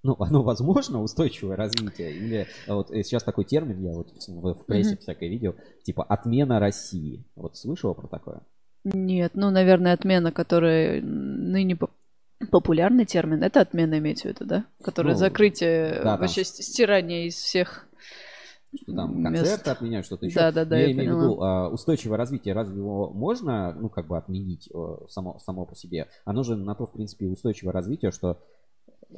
ну, 0.03 0.17
оно 0.21 0.43
возможно, 0.43 1.03
устойчивое 1.03 1.57
развитие? 1.57 2.13
Или 2.13 2.47
вот 2.67 2.91
э, 2.91 3.03
сейчас 3.03 3.23
такой 3.23 3.45
термин 3.45 3.81
я 3.81 3.93
вот 3.93 4.11
в, 4.11 4.55
в 4.55 4.67
прессе 4.67 4.95
mm-hmm. 4.95 5.01
всякое 5.01 5.29
видел, 5.29 5.57
типа 5.83 6.05
отмена 6.05 6.61
России. 6.61 7.25
Вот 7.37 7.57
слышала 7.57 7.95
про 7.95 8.09
такое? 8.09 8.41
Нет, 8.85 9.33
ну, 9.35 9.51
наверное, 9.51 9.93
отмена, 9.93 10.33
которая 10.33 11.03
ныне 11.03 11.77
популярный 12.51 13.05
термин, 13.05 13.43
это 13.43 13.61
отмена 13.61 13.99
имеется 13.99 14.29
в 14.29 14.31
виду, 14.33 14.45
да? 14.45 14.65
Которая 14.83 15.15
ну, 15.15 15.19
закрытие, 15.19 16.01
да, 16.03 16.17
вообще 16.17 16.45
там... 16.45 16.53
стирание 16.53 17.27
из 17.27 17.35
всех 17.35 17.89
что 18.83 18.93
там 18.95 19.23
концерты 19.23 19.51
мест. 19.51 19.69
отменяют, 19.69 20.07
что-то 20.07 20.27
еще. 20.27 20.39
Да, 20.39 20.53
да, 20.53 20.65
да. 20.67 20.77
Я, 20.77 20.87
я 20.87 20.93
имею 20.93 21.17
в 21.17 21.19
виду 21.19 21.43
а, 21.43 21.71
устойчивое 21.71 22.19
развитие, 22.19 22.55
разве 22.55 22.77
его 22.77 23.11
можно, 23.11 23.73
ну, 23.73 23.89
как 23.89 24.07
бы 24.07 24.19
отменить 24.19 24.69
э, 24.73 24.97
само, 25.09 25.39
само 25.39 25.65
по 25.65 25.75
себе? 25.75 26.09
Оно 26.27 26.43
же 26.43 26.55
на 26.55 26.75
то, 26.75 26.87
в 26.87 26.93
принципе, 26.93 27.27
устойчивое 27.29 27.73
развитие, 27.73 28.11
что 28.11 28.39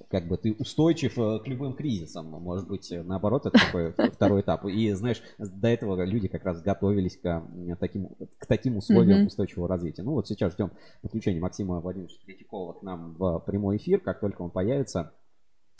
как 0.09 0.28
бы 0.28 0.36
ты 0.36 0.53
устойчив 0.53 1.18
э, 1.18 1.41
к 1.41 1.49
любым 1.49 1.74
кризисам. 1.74 2.26
Может 2.26 2.68
быть, 2.68 2.91
э, 2.93 3.03
наоборот, 3.03 3.47
это 3.47 3.59
такой 3.59 3.93
второй 4.12 4.43
этап. 4.43 4.64
И 4.66 4.93
знаешь, 4.93 5.20
до 5.38 5.68
этого 5.68 6.03
люди 6.05 6.28
как 6.28 6.45
раз 6.45 6.62
готовились 6.62 7.16
к 7.16 7.43
таким, 7.78 8.09
к 8.38 8.47
таким 8.47 8.76
условиям 8.76 9.22
mm-hmm. 9.22 9.26
устойчивого 9.26 9.68
развития. 9.68 10.03
Ну 10.03 10.12
вот 10.12 10.28
сейчас 10.28 10.53
ждем 10.53 10.70
подключения 11.03 11.41
Максима 11.41 11.80
Владимировича 11.80 12.18
Третьякова 12.24 12.74
к 12.74 12.82
нам 12.82 13.14
в 13.14 13.41
прямой 13.41 13.78
эфир. 13.78 14.01
Как 14.01 14.20
только 14.20 14.43
он 14.43 14.51
появится, 14.51 15.12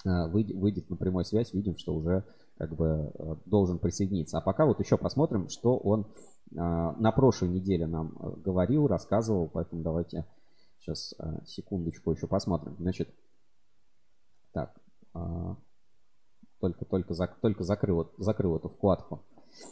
э, 0.05 0.27
выйдет, 0.29 0.57
выйдет 0.57 0.91
на 0.91 0.97
прямую 0.97 1.25
связь, 1.25 1.55
видим, 1.55 1.77
что 1.77 1.95
уже 1.95 2.25
как 2.59 2.75
бы 2.75 3.13
должен 3.47 3.79
присоединиться. 3.79 4.39
А 4.39 4.41
пока 4.43 4.67
вот 4.67 4.81
еще 4.81 4.99
посмотрим, 4.99 5.49
что 5.49 5.79
он 5.79 6.07
на 6.51 7.13
прошлой 7.13 7.49
неделе 7.49 7.87
нам 7.87 8.13
говорил, 8.45 8.87
рассказывал, 8.87 9.49
поэтому 9.49 9.83
давайте 9.83 10.27
сейчас 10.79 11.15
секундочку 11.47 12.13
еще 12.13 12.27
посмотрим. 12.27 12.77
Значит, 12.79 13.09
так, 14.53 14.75
а, 15.15 15.57
только, 16.61 16.85
только, 16.85 17.15
зак, 17.15 17.39
только 17.41 17.65
закрыл, 17.65 18.13
закрыл 18.19 18.57
эту 18.57 18.69
вкладку. 18.69 19.25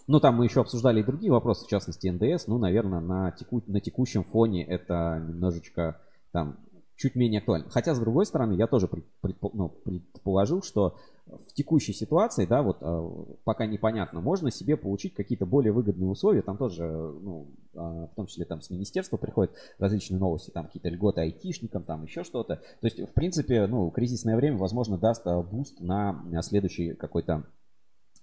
Ну, 0.07 0.21
там 0.21 0.37
мы 0.37 0.45
еще 0.45 0.61
обсуждали 0.61 1.01
и 1.01 1.05
другие 1.05 1.33
вопросы, 1.33 1.65
в 1.65 1.69
частности, 1.69 2.09
НДС. 2.09 2.47
Ну, 2.47 2.59
наверное, 2.59 3.01
на, 3.01 3.31
теку, 3.33 3.63
на 3.67 3.81
текущем 3.81 4.25
фоне 4.25 4.65
это 4.65 5.23
немножечко 5.27 6.01
там 6.33 6.59
чуть 6.99 7.15
менее 7.15 7.39
актуально. 7.39 7.71
Хотя, 7.71 7.95
с 7.95 8.01
другой 8.01 8.27
стороны, 8.27 8.55
я 8.55 8.67
тоже 8.67 8.89
предпо, 8.89 9.51
ну, 9.55 9.69
предположил, 9.69 10.63
что 10.63 10.97
в 11.27 11.53
текущей 11.55 11.93
ситуации, 11.93 12.45
да, 12.45 12.63
вот 12.63 12.79
а, 12.81 13.09
пока 13.45 13.67
непонятно, 13.67 14.21
можно 14.21 14.51
себе 14.51 14.77
получить 14.77 15.15
какие-то 15.15 15.47
более 15.47 15.73
выгодные 15.73 16.11
условия. 16.11 16.43
Там 16.43 16.59
тоже, 16.59 16.85
ну, 16.85 17.55
а, 17.77 18.09
в 18.09 18.15
том 18.17 18.27
числе 18.27 18.45
там 18.47 18.61
с 18.61 18.71
министерства 18.71 19.17
приходят 19.17 19.55
различные 19.79 20.19
новости, 20.19 20.51
там 20.51 20.67
какие-то 20.67 20.89
льготы 20.89 21.21
айтишникам, 21.21 21.85
там 21.85 22.03
еще 22.03 22.25
что-то. 22.25 22.57
То 22.57 22.87
есть, 22.87 22.99
в 22.99 23.15
принципе, 23.15 23.69
ну, 23.69 23.91
кризисное 23.91 24.37
время, 24.37 24.59
возможно, 24.59 24.99
даст 24.99 25.25
а, 25.27 25.41
boost 25.41 25.81
на 25.81 26.43
следующий 26.43 26.95
какой-то 26.95 27.45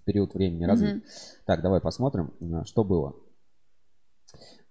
период 0.04 0.34
времени 0.34 0.64
развития. 0.64 0.98
Mm-hmm. 0.98 1.42
Так, 1.46 1.62
давай 1.62 1.80
посмотрим, 1.80 2.34
что 2.66 2.84
было. 2.84 3.16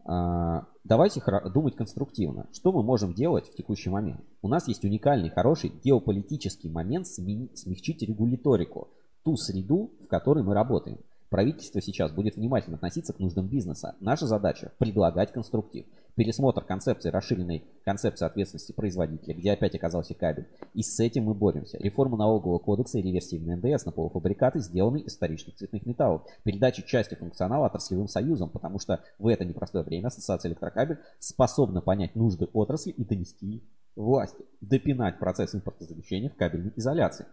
А, 0.06 0.68
давайте 0.84 1.22
думать 1.54 1.76
конструктивно. 1.76 2.48
Что 2.54 2.72
мы 2.72 2.84
можем 2.84 3.14
делать 3.14 3.48
в 3.48 3.56
текущий 3.56 3.90
момент? 3.90 4.22
У 4.42 4.48
нас 4.48 4.68
есть 4.68 4.84
уникальный, 4.84 5.32
хороший 5.32 5.72
геополитический 5.84 6.70
момент 6.70 7.08
смягчить 7.08 8.04
регуляторику, 8.04 8.90
ту 9.24 9.36
среду, 9.36 9.92
в 10.04 10.08
которой 10.08 10.44
мы 10.44 10.54
работаем. 10.54 11.00
Правительство 11.30 11.82
сейчас 11.82 12.12
будет 12.12 12.36
внимательно 12.36 12.76
относиться 12.76 13.14
к 13.14 13.20
нуждам 13.20 13.48
бизнеса. 13.48 13.96
Наша 14.00 14.28
задача– 14.28 14.72
предлагать 14.78 15.32
конструктив. 15.32 15.86
Пересмотр 16.16 16.64
концепции, 16.64 17.10
расширенной 17.10 17.66
концепции 17.84 18.26
ответственности 18.26 18.72
производителя, 18.72 19.34
где 19.34 19.52
опять 19.52 19.76
оказался 19.76 20.14
кабель. 20.14 20.48
И 20.74 20.82
с 20.82 20.98
этим 21.02 21.26
мы 21.26 21.34
боремся. 21.34 21.78
Реформа 21.78 22.16
налогового 22.16 22.60
кодекса 22.60 23.00
и 23.00 23.02
реверсивный 23.02 23.58
НДС 23.58 23.86
на 23.86 23.92
полуфабрикаты 23.92 24.60
сделаны 24.60 25.00
из 25.00 25.18
вторичных 25.18 25.56
цветных 25.56 25.86
металлов. 25.86 26.22
Передача 26.44 26.84
части 26.84 27.16
функционала 27.16 27.66
отраслевым 27.66 28.08
союзом, 28.08 28.50
потому 28.50 28.80
что 28.80 29.04
в 29.20 29.28
это 29.28 29.44
непростое 29.44 29.84
время 29.84 30.08
Ассоциация 30.08 30.50
электрокабель 30.50 31.00
способна 31.20 31.82
понять 31.82 32.16
нужды 32.16 32.48
отрасли 32.54 32.92
и 32.92 33.04
донести 33.04 33.64
власти. 33.96 34.46
Допинать 34.62 35.20
процесс 35.20 35.54
импортозамещения 35.54 36.30
в 36.30 36.36
кабельной 36.36 36.72
изоляции. 36.76 37.26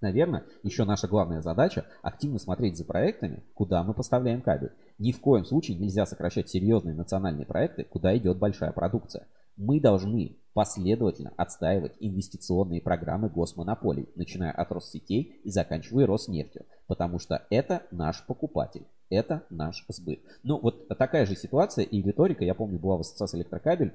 Наверное, 0.00 0.44
еще 0.62 0.84
наша 0.84 1.08
главная 1.08 1.42
задача– 1.42 1.86
активно 2.02 2.38
смотреть 2.38 2.78
за 2.78 2.84
проектами, 2.84 3.44
куда 3.54 3.82
мы 3.82 3.92
поставляем 3.92 4.40
кабель. 4.40 4.72
Ни 4.98 5.12
в 5.12 5.20
коем 5.20 5.44
случае 5.44 5.76
нельзя 5.76 6.06
сокращать 6.06 6.48
серьезные 6.48 6.94
национальные 6.94 7.46
проекты, 7.46 7.84
куда 7.84 8.16
идет 8.16 8.38
большая 8.38 8.72
продукция. 8.72 9.26
Мы 9.56 9.78
должны 9.78 10.38
последовательно 10.54 11.32
отстаивать 11.36 11.96
инвестиционные 12.00 12.80
программы 12.80 13.28
госмонополий, 13.28 14.08
начиная 14.16 14.52
от 14.52 14.72
Россетей 14.72 15.40
и 15.44 15.50
заканчивая 15.50 16.06
Роснефтью, 16.06 16.64
потому 16.86 17.18
что 17.18 17.46
это 17.50 17.82
наш 17.90 18.26
покупатель. 18.26 18.86
Это 19.10 19.44
наш 19.50 19.84
сбыт. 19.88 20.20
Ну, 20.44 20.58
вот 20.60 20.88
такая 20.96 21.26
же 21.26 21.34
ситуация 21.34 21.84
и 21.84 22.00
риторика, 22.00 22.44
я 22.44 22.54
помню, 22.54 22.78
была 22.78 22.96
в 22.96 23.00
ассоциации 23.00 23.38
электрокабель, 23.38 23.92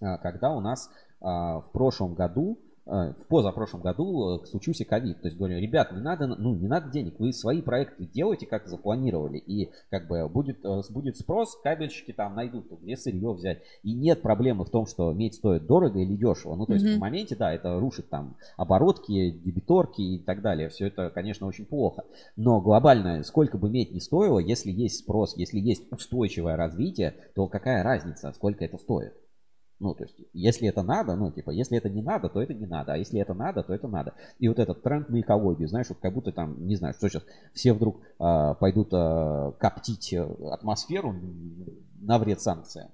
а, 0.00 0.18
когда 0.18 0.54
у 0.54 0.60
нас 0.60 0.88
а, 1.20 1.60
в 1.60 1.72
прошлом 1.72 2.14
году 2.14 2.60
в 2.88 3.26
позапрошлом 3.28 3.82
году 3.82 4.42
э, 4.42 4.46
случился 4.46 4.84
ковид. 4.84 5.20
То 5.20 5.28
есть 5.28 5.36
говорю, 5.36 5.58
ребят, 5.58 5.92
не 5.92 6.00
надо, 6.00 6.26
ну, 6.26 6.54
не 6.54 6.66
надо 6.66 6.90
денег, 6.90 7.18
вы 7.18 7.32
свои 7.32 7.60
проекты 7.60 8.06
делайте, 8.06 8.46
как 8.46 8.66
запланировали. 8.66 9.38
И 9.38 9.70
как 9.90 10.08
бы 10.08 10.26
будет, 10.28 10.64
э, 10.64 10.80
будет 10.90 11.18
спрос, 11.18 11.56
кабельщики 11.62 12.12
там 12.12 12.34
найдут, 12.34 12.66
где 12.80 12.96
сырье 12.96 13.32
взять. 13.32 13.62
И 13.82 13.92
нет 13.92 14.22
проблемы 14.22 14.64
в 14.64 14.70
том, 14.70 14.86
что 14.86 15.12
медь 15.12 15.34
стоит 15.34 15.66
дорого 15.66 15.98
или 15.98 16.16
дешево. 16.16 16.56
Ну, 16.56 16.64
то 16.64 16.72
есть 16.72 16.86
mm-hmm. 16.86 16.96
в 16.96 17.00
моменте, 17.00 17.36
да, 17.36 17.52
это 17.52 17.78
рушит 17.78 18.08
там 18.08 18.36
оборотки, 18.56 19.30
дебиторки 19.30 20.00
и 20.00 20.18
так 20.18 20.40
далее. 20.40 20.70
Все 20.70 20.86
это, 20.86 21.10
конечно, 21.10 21.46
очень 21.46 21.66
плохо. 21.66 22.04
Но 22.36 22.60
глобально, 22.60 23.22
сколько 23.22 23.58
бы 23.58 23.68
медь 23.68 23.92
не 23.92 24.00
стоило, 24.00 24.38
если 24.38 24.70
есть 24.70 25.00
спрос, 25.00 25.36
если 25.36 25.58
есть 25.58 25.92
устойчивое 25.92 26.56
развитие, 26.56 27.14
то 27.34 27.48
какая 27.48 27.82
разница, 27.82 28.32
сколько 28.32 28.64
это 28.64 28.78
стоит? 28.78 29.12
Ну, 29.80 29.94
то 29.94 30.04
есть, 30.04 30.18
если 30.32 30.68
это 30.68 30.82
надо, 30.82 31.14
ну, 31.14 31.30
типа, 31.30 31.50
если 31.50 31.78
это 31.78 31.88
не 31.88 32.02
надо, 32.02 32.28
то 32.28 32.42
это 32.42 32.52
не 32.52 32.66
надо, 32.66 32.94
а 32.94 32.96
если 32.96 33.20
это 33.20 33.32
надо, 33.32 33.62
то 33.62 33.72
это 33.72 33.86
надо. 33.86 34.14
И 34.38 34.48
вот 34.48 34.58
этот 34.58 34.82
тренд 34.82 35.08
на 35.08 35.20
экологию, 35.20 35.68
знаешь, 35.68 35.88
вот 35.88 35.98
как 36.00 36.12
будто 36.12 36.32
там, 36.32 36.66
не 36.66 36.74
знаю, 36.74 36.94
что 36.94 37.08
сейчас, 37.08 37.24
все 37.54 37.72
вдруг 37.72 38.00
э, 38.18 38.54
пойдут 38.58 38.88
э, 38.92 39.52
коптить 39.58 40.12
атмосферу 40.14 41.14
на 42.00 42.18
вред 42.18 42.40
санкциям. 42.40 42.90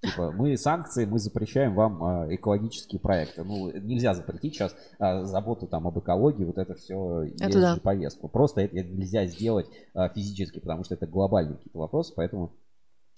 Типа, 0.00 0.30
мы 0.30 0.56
санкции, 0.56 1.06
мы 1.06 1.18
запрещаем 1.18 1.74
вам 1.74 2.04
э, 2.28 2.36
экологические 2.36 3.00
проекты. 3.00 3.42
Ну, 3.42 3.72
нельзя 3.72 4.14
запретить 4.14 4.54
сейчас 4.54 4.76
э, 5.00 5.24
заботу 5.24 5.66
там 5.66 5.88
об 5.88 5.98
экологии, 5.98 6.44
вот 6.44 6.56
это 6.56 6.74
все 6.74 7.24
это 7.40 7.60
да. 7.60 7.76
повестку. 7.82 8.28
Просто 8.28 8.60
это 8.60 8.76
нельзя 8.76 9.26
сделать 9.26 9.66
э, 9.94 10.08
физически, 10.14 10.60
потому 10.60 10.84
что 10.84 10.94
это 10.94 11.08
глобальные 11.08 11.56
какие-то 11.56 11.78
вопросы, 11.78 12.12
поэтому 12.14 12.54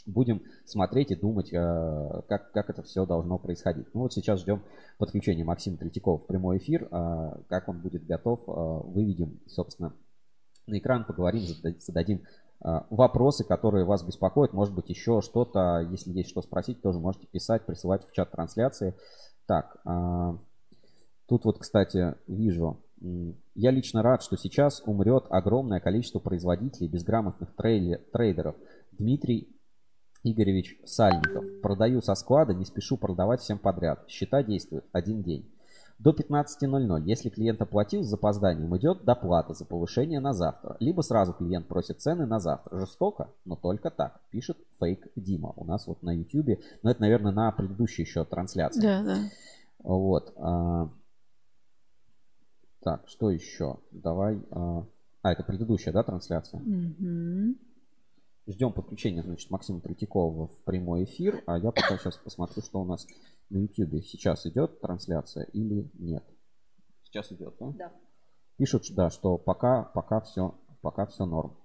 будем 0.06 0.42
смотреть 0.64 1.10
и 1.10 1.16
думать, 1.16 1.52
э, 1.52 2.22
как, 2.28 2.52
как 2.52 2.70
это 2.70 2.82
все 2.82 3.06
должно 3.06 3.38
происходить. 3.38 3.86
Ну 3.94 4.02
вот 4.02 4.12
сейчас 4.12 4.40
ждем 4.40 4.62
подключения 4.98 5.44
Максима 5.44 5.76
Третьякова 5.76 6.18
в 6.18 6.26
прямой 6.26 6.58
эфир. 6.58 6.88
Э, 6.90 7.42
как 7.48 7.68
он 7.68 7.80
будет 7.80 8.06
готов, 8.06 8.40
э, 8.46 8.52
выведем, 8.88 9.40
собственно, 9.46 9.94
на 10.66 10.78
экран, 10.78 11.04
поговорим, 11.04 11.42
зададим 11.78 12.22
вопросы, 12.90 13.42
которые 13.42 13.86
вас 13.86 14.04
беспокоят. 14.04 14.52
Может 14.52 14.74
быть, 14.74 14.90
еще 14.90 15.22
что-то, 15.22 15.80
если 15.90 16.12
есть 16.12 16.28
что 16.28 16.42
спросить, 16.42 16.82
тоже 16.82 16.98
можете 16.98 17.26
писать, 17.26 17.64
присылать 17.64 18.06
в 18.06 18.12
чат 18.12 18.30
трансляции. 18.30 18.94
Так, 19.46 19.82
тут 21.26 21.46
вот, 21.46 21.58
кстати, 21.58 22.14
вижу, 22.26 22.84
я 23.54 23.70
лично 23.70 24.02
рад, 24.02 24.22
что 24.22 24.36
сейчас 24.36 24.82
умрет 24.84 25.24
огромное 25.30 25.80
количество 25.80 26.18
производителей, 26.18 26.86
безграмотных 26.88 27.56
трейдеров. 27.56 28.56
Дмитрий 28.92 29.48
Игоревич 30.22 30.78
Сальников. 30.84 31.44
Продаю 31.62 32.00
со 32.02 32.14
склада, 32.14 32.54
не 32.54 32.64
спешу 32.64 32.96
продавать 32.96 33.40
всем 33.40 33.58
подряд. 33.58 34.04
Счета 34.08 34.42
действуют 34.42 34.84
один 34.92 35.22
день. 35.22 35.50
До 35.98 36.12
15.00. 36.12 37.02
Если 37.04 37.28
клиент 37.28 37.60
оплатил 37.60 38.02
с 38.02 38.08
запозданием, 38.08 38.74
идет 38.76 39.04
доплата 39.04 39.52
за 39.52 39.66
повышение 39.66 40.18
на 40.20 40.32
завтра. 40.32 40.76
Либо 40.80 41.02
сразу 41.02 41.34
клиент 41.34 41.68
просит 41.68 42.00
цены 42.00 42.24
на 42.24 42.40
завтра. 42.40 42.78
Жестоко, 42.78 43.28
но 43.44 43.54
только 43.54 43.90
так. 43.90 44.18
Пишет 44.30 44.56
фейк 44.78 45.08
Дима. 45.14 45.52
У 45.56 45.64
нас 45.66 45.86
вот 45.86 46.02
на 46.02 46.16
YouTube. 46.16 46.58
Но 46.82 46.90
это, 46.90 47.02
наверное, 47.02 47.32
на 47.32 47.52
предыдущей 47.52 48.02
еще 48.02 48.24
трансляции. 48.24 48.80
Да, 48.80 49.02
да. 49.02 49.18
Вот. 49.82 50.32
А... 50.38 50.88
Так, 52.82 53.06
что 53.06 53.30
еще? 53.30 53.76
Давай. 53.90 54.42
А, 54.52 54.86
а 55.20 55.32
это 55.32 55.42
предыдущая, 55.42 55.92
да, 55.92 56.02
трансляция? 56.02 56.60
Мгм. 56.60 57.58
Ждем 58.46 58.72
подключения, 58.72 59.22
значит, 59.22 59.50
Максима 59.50 59.80
Третьякова 59.80 60.48
в 60.48 60.62
прямой 60.64 61.04
эфир. 61.04 61.42
А 61.46 61.58
я 61.58 61.70
пока 61.70 61.98
сейчас 61.98 62.16
посмотрю, 62.16 62.62
что 62.62 62.80
у 62.80 62.84
нас 62.84 63.06
на 63.50 63.58
YouTube. 63.58 64.02
Сейчас 64.04 64.46
идет 64.46 64.80
трансляция 64.80 65.44
или 65.44 65.90
нет? 65.94 66.24
Сейчас 67.04 67.30
идет, 67.32 67.54
да? 67.60 67.70
Да. 67.72 67.92
Пишут, 68.56 68.84
да, 68.92 69.10
что 69.10 69.38
пока, 69.38 69.84
пока 69.84 70.20
все, 70.20 70.58
пока 70.80 71.06
все 71.06 71.26
норм. 71.26 71.56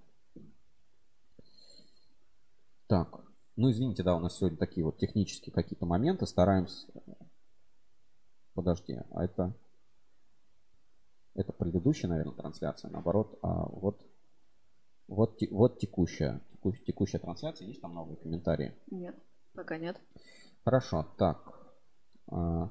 Так, 2.86 3.20
ну 3.56 3.70
извините, 3.70 4.02
да, 4.02 4.14
у 4.16 4.20
нас 4.20 4.36
сегодня 4.36 4.58
такие 4.58 4.84
вот 4.84 4.98
технические 4.98 5.52
какие-то 5.52 5.86
моменты. 5.86 6.26
Стараемся. 6.26 6.86
Подожди, 8.54 8.98
а 9.10 9.24
это 9.24 9.54
это 11.34 11.52
предыдущая, 11.52 12.08
наверное, 12.08 12.34
трансляция. 12.34 12.90
Наоборот, 12.90 13.38
а 13.42 13.66
вот 13.68 14.02
вот, 15.08 15.40
вот 15.50 15.78
текущая, 15.78 16.40
теку- 16.72 16.84
текущая 16.84 17.18
трансляция. 17.18 17.66
Есть 17.68 17.80
там 17.80 17.94
новые 17.94 18.16
комментарии? 18.16 18.74
Нет, 18.90 19.16
пока 19.54 19.78
нет. 19.78 20.00
Хорошо, 20.64 21.06
так. 21.18 21.54
а, 22.30 22.70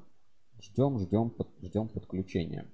Ждем, 0.60 0.98
ждем, 0.98 1.30
под- 1.30 1.54
ждем 1.62 1.88
подключения. 1.88 2.70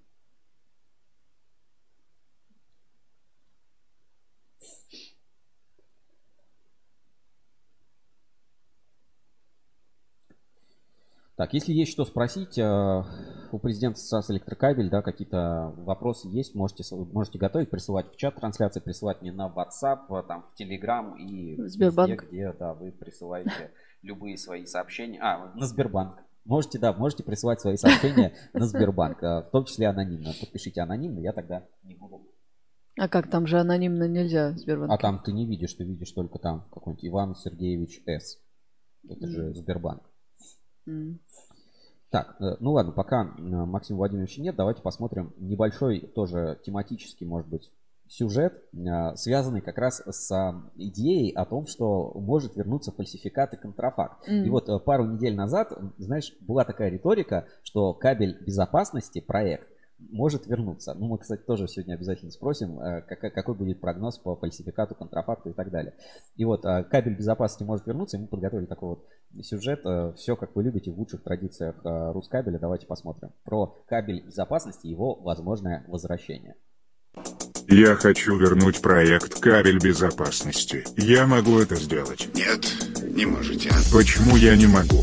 Так, 11.36 11.54
если 11.54 11.72
есть 11.72 11.92
что 11.92 12.04
спросить, 12.04 12.58
э, 12.58 13.02
у 13.53 13.59
президента 13.59 13.98
САС 13.98 14.30
Электрокабель, 14.30 14.88
да, 14.88 15.03
какие-то 15.03 15.74
вопросы 15.76 16.28
есть, 16.28 16.55
можете, 16.55 16.84
можете 16.94 17.38
готовить, 17.38 17.70
присылать 17.70 18.12
в 18.12 18.16
чат 18.16 18.36
трансляции, 18.36 18.80
присылать 18.80 19.20
мне 19.20 19.32
на 19.32 19.48
WhatsApp, 19.48 20.07
э, 20.09 20.22
там, 20.26 20.46
в 20.55 20.61
Telegram 20.61 21.16
и 21.18 21.57
Сбербанк. 21.68 22.11
везде, 22.11 22.26
где, 22.26 22.53
да, 22.53 22.74
вы 22.74 22.92
присылаете 22.92 23.72
любые 24.03 24.36
свои 24.36 24.64
сообщения. 24.64 25.20
А, 25.20 25.53
на 25.55 25.66
Сбербанк. 25.66 26.22
Можете, 26.44 26.78
да, 26.78 26.92
можете 26.92 27.22
присылать 27.22 27.61
свои 27.61 27.76
сообщения 27.76 28.34
на 28.53 28.66
Сбербанк, 28.66 29.22
э, 29.22 29.42
в 29.42 29.50
том 29.50 29.64
числе 29.64 29.88
анонимно. 29.88 30.32
Подпишите 30.40 30.80
анонимно, 30.80 31.20
я 31.20 31.32
тогда 31.32 31.66
не 31.82 31.94
буду. 31.94 32.26
А 32.98 33.09
как 33.09 33.30
там 33.30 33.46
же 33.46 33.59
анонимно 33.59 34.09
нельзя 34.09 34.53
в 34.53 34.59
Сбербанке? 34.59 34.94
А 34.94 34.98
там 34.98 35.22
ты 35.22 35.32
не 35.32 35.46
видишь, 35.46 35.74
ты 35.74 35.84
видишь 35.84 36.12
только 36.12 36.38
там 36.38 36.68
какой-нибудь 36.72 37.07
Иван 37.07 37.34
Сергеевич 37.34 38.03
С. 38.07 38.38
Это 39.09 39.26
же 39.26 39.55
Сбербанк. 39.55 40.03
Так, 42.12 42.36
э, 42.40 42.56
ну 42.60 42.72
ладно, 42.72 42.92
пока 42.92 43.22
э, 43.24 43.40
Максима 43.40 43.96
Владимировича 43.96 44.42
нет, 44.42 44.54
давайте 44.54 44.82
посмотрим 44.82 45.32
небольшой 45.38 46.00
тоже 46.14 46.60
тематический, 46.62 47.26
может 47.26 47.48
быть, 47.48 47.72
сюжет, 48.06 48.52
э, 48.74 49.16
связанный 49.16 49.62
как 49.62 49.78
раз 49.78 50.02
с 50.06 50.62
идеей 50.76 51.32
о 51.32 51.46
том, 51.46 51.66
что 51.66 52.12
может 52.14 52.54
вернуться 52.54 52.92
фальсификат 52.92 53.54
и 53.54 53.56
контрафакт. 53.56 54.28
М. 54.28 54.44
И 54.44 54.50
вот 54.50 54.68
пару 54.84 55.06
недель 55.06 55.34
назад, 55.34 55.72
знаешь, 55.96 56.34
была 56.42 56.64
такая 56.64 56.90
риторика, 56.90 57.46
что 57.62 57.94
кабель 57.94 58.36
безопасности, 58.44 59.22
проект, 59.22 59.71
может 60.11 60.46
вернуться. 60.46 60.94
Ну, 60.94 61.07
мы, 61.09 61.18
кстати, 61.18 61.42
тоже 61.42 61.68
сегодня 61.68 61.94
обязательно 61.94 62.30
спросим, 62.30 62.80
э, 62.80 63.03
какой, 63.03 63.55
будет 63.55 63.80
прогноз 63.80 64.18
по 64.18 64.36
фальсификату, 64.36 64.94
контрафакту 64.94 65.50
и 65.50 65.53
так 65.53 65.70
далее. 65.70 65.94
И 66.36 66.44
вот 66.44 66.64
э, 66.64 66.84
кабель 66.84 67.16
безопасности 67.16 67.64
может 67.64 67.86
вернуться, 67.86 68.16
и 68.16 68.20
мы 68.20 68.26
подготовили 68.26 68.66
такой 68.66 68.90
вот 68.90 69.07
сюжет. 69.42 69.80
Все, 70.16 70.36
как 70.36 70.55
вы 70.55 70.64
любите, 70.64 70.90
в 70.90 70.98
лучших 70.98 71.22
традициях 71.22 71.76
э, 71.84 72.12
Рускабеля. 72.12 72.59
Давайте 72.59 72.86
посмотрим. 72.86 73.30
Про 73.44 73.82
кабель 73.86 74.24
безопасности 74.24 74.86
и 74.86 74.90
его 74.90 75.14
возможное 75.14 75.84
возвращение. 75.88 76.55
Я 77.68 77.94
хочу 77.94 78.36
вернуть 78.36 78.80
проект 78.80 79.38
«Кабель 79.38 79.78
безопасности». 79.78 80.84
Я 80.96 81.26
могу 81.26 81.59
это 81.59 81.76
сделать. 81.76 82.28
Нет, 82.34 82.61
не 83.14 83.26
можете. 83.26 83.70
Почему 83.92 84.36
я 84.36 84.57
не 84.57 84.66
могу? 84.66 85.03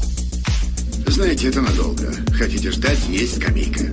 Знаете, 1.08 1.50
это 1.50 1.62
надолго. 1.62 2.12
Хотите 2.34 2.72
ждать, 2.72 3.08
есть 3.08 3.42
скамейка. 3.42 3.86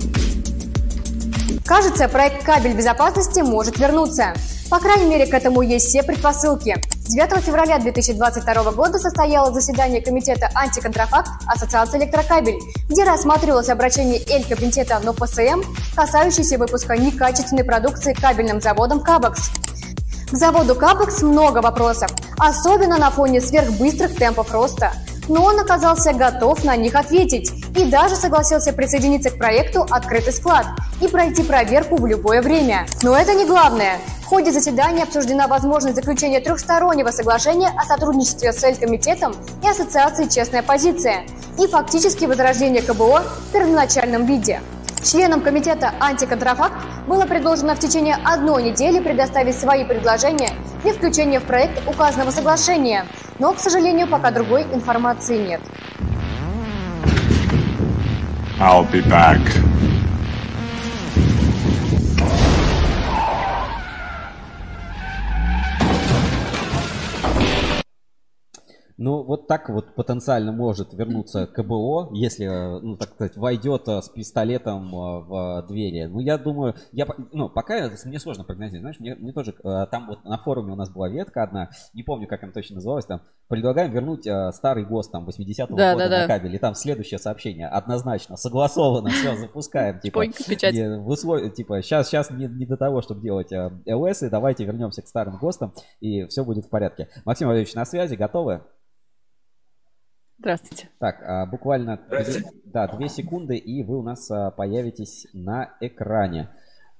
Кажется, 1.65 2.07
проект 2.07 2.43
«Кабель 2.43 2.73
безопасности» 2.73 3.41
может 3.41 3.77
вернуться. 3.77 4.33
По 4.69 4.79
крайней 4.79 5.05
мере, 5.05 5.27
к 5.27 5.33
этому 5.33 5.61
есть 5.61 5.87
все 5.87 6.03
предпосылки. 6.03 6.75
9 7.07 7.43
февраля 7.43 7.79
2022 7.79 8.71
года 8.71 8.99
состоялось 8.99 9.53
заседание 9.53 10.01
Комитета 10.01 10.49
«Антиконтрафакт» 10.53 11.29
Ассоциации 11.47 11.99
электрокабель, 11.99 12.59
где 12.89 13.05
рассматривалось 13.05 13.69
обращение 13.69 14.21
Эль-Комитета 14.27 14.99
НОПСМ, 14.99 15.61
касающееся 15.95 16.57
выпуска 16.57 16.97
некачественной 16.97 17.63
продукции 17.63 18.13
кабельным 18.13 18.59
заводом 18.59 18.99
«Кабекс». 18.99 19.49
К 20.29 20.35
заводу 20.35 20.75
«Кабекс» 20.75 21.21
много 21.21 21.59
вопросов, 21.59 22.11
особенно 22.37 22.97
на 22.97 23.09
фоне 23.09 23.39
сверхбыстрых 23.39 24.15
темпов 24.17 24.51
роста. 24.51 24.91
Но 25.27 25.43
он 25.43 25.59
оказался 25.59 26.13
готов 26.13 26.63
на 26.63 26.75
них 26.75 26.95
ответить 26.95 27.51
и 27.75 27.85
даже 27.85 28.15
согласился 28.15 28.73
присоединиться 28.73 29.29
к 29.29 29.37
проекту 29.37 29.85
«Открытый 29.89 30.33
склад» 30.33 30.65
и 31.01 31.07
пройти 31.07 31.43
проверку 31.43 31.97
в 31.97 32.05
любое 32.05 32.41
время. 32.41 32.85
Но 33.03 33.15
это 33.15 33.33
не 33.33 33.45
главное. 33.45 33.97
В 34.21 34.25
ходе 34.25 34.51
заседания 34.51 35.03
обсуждена 35.03 35.47
возможность 35.47 35.95
заключения 35.95 36.41
трехстороннего 36.41 37.11
соглашения 37.11 37.69
о 37.69 37.85
сотрудничестве 37.85 38.51
с 38.51 38.63
Эль-комитетом 38.63 39.33
и 39.63 39.69
Ассоциацией 39.69 40.29
«Честная 40.29 40.63
позиция» 40.63 41.23
и 41.57 41.67
фактически 41.67 42.25
возрождение 42.25 42.81
КБО 42.81 43.21
в 43.21 43.53
первоначальном 43.53 44.25
виде. 44.25 44.61
Членам 45.09 45.39
комитета 45.39 45.93
«Антиконтрафакт» 46.01 46.75
было 47.07 47.25
предложено 47.25 47.75
в 47.75 47.79
течение 47.79 48.17
одной 48.25 48.63
недели 48.63 48.99
предоставить 48.99 49.57
свои 49.57 49.85
предложения 49.85 50.49
для 50.83 50.91
включения 50.93 51.39
в 51.39 51.45
проект 51.45 51.87
указанного 51.87 52.29
соглашения, 52.29 53.05
но, 53.39 53.53
к 53.53 53.59
сожалению, 53.59 54.07
пока 54.07 54.31
другой 54.31 54.63
информации 54.63 55.37
нет. 55.37 55.61
I'll 58.59 58.85
be 58.91 59.01
back. 59.07 59.39
Ну, 68.97 69.21
вот 69.21 69.47
так 69.47 69.69
вот 69.69 69.93
потенциально 69.93 70.51
может 70.51 70.91
вернуться 70.93 71.45
КБО, 71.45 72.09
если, 72.13 72.47
э, 72.47 72.79
ну, 72.79 72.97
так 72.97 73.11
сказать, 73.11 73.37
войдет 73.37 73.87
э, 73.87 74.01
с 74.01 74.09
пистолетом 74.09 74.87
э, 74.87 75.19
в 75.19 75.65
двери. 75.67 76.05
Ну, 76.05 76.19
я 76.19 76.39
думаю, 76.39 76.73
я, 76.91 77.05
ну, 77.31 77.47
пока 77.47 77.91
мне 78.05 78.19
сложно 78.19 78.43
прогнозировать. 78.43 78.81
Знаешь, 78.81 78.99
мне, 78.99 79.13
мне 79.13 79.33
тоже, 79.33 79.53
там 79.91 80.07
вот 80.07 80.23
на 80.23 80.39
форуме 80.39 80.73
у 80.73 80.75
нас 80.75 80.89
была 80.89 81.09
ветка 81.09 81.43
одна, 81.43 81.69
не 81.93 82.01
помню, 82.01 82.27
как 82.27 82.41
она 82.41 82.51
точно 82.51 82.75
называлась, 82.75 83.05
там, 83.05 83.21
предлагаем 83.47 83.91
вернуть 83.91 84.27
старый 84.55 84.83
ГОСТ, 84.83 85.11
там, 85.11 85.27
80-го 85.27 85.75
Да, 85.75 85.93
года 85.93 86.09
да, 86.09 86.21
на 86.21 86.27
да. 86.27 86.27
кабель. 86.27 86.55
И 86.55 86.57
там 86.57 86.73
следующее 86.73 87.19
сообщение, 87.19 87.67
однозначно, 87.67 88.35
согласовано, 88.35 89.09
все, 89.11 89.35
запускаем, 89.35 89.99
типа. 89.99 90.21
В 90.97 91.09
условиях, 91.09 91.53
типа, 91.53 91.83
сейчас, 91.83 92.07
сейчас 92.07 92.31
не, 92.31 92.47
не 92.47 92.65
до 92.65 92.77
того, 92.77 93.03
чтобы 93.03 93.21
делать 93.21 93.51
ЛС, 93.85 94.23
и 94.23 94.29
давайте 94.29 94.65
вернемся 94.65 95.03
к 95.03 95.07
старым 95.07 95.37
ГОСТам, 95.37 95.73
и 95.99 96.25
все 96.25 96.43
будет 96.43 96.65
в 96.65 96.69
порядке. 96.69 97.09
Максим 97.25 97.47
Валерьевич, 97.47 97.75
на 97.75 97.85
связи, 97.85 98.15
готовы? 98.15 98.63
Здравствуйте. 100.39 100.89
Так, 100.99 101.21
а, 101.23 101.45
буквально 101.45 101.99
Здрасте. 102.07 102.39
две, 102.39 102.51
да, 102.65 102.87
две 102.87 103.09
секунды, 103.09 103.57
и 103.57 103.83
вы 103.83 103.97
у 103.97 104.03
нас 104.03 104.29
а, 104.29 104.51
появитесь 104.51 105.27
на 105.33 105.73
экране. 105.81 106.49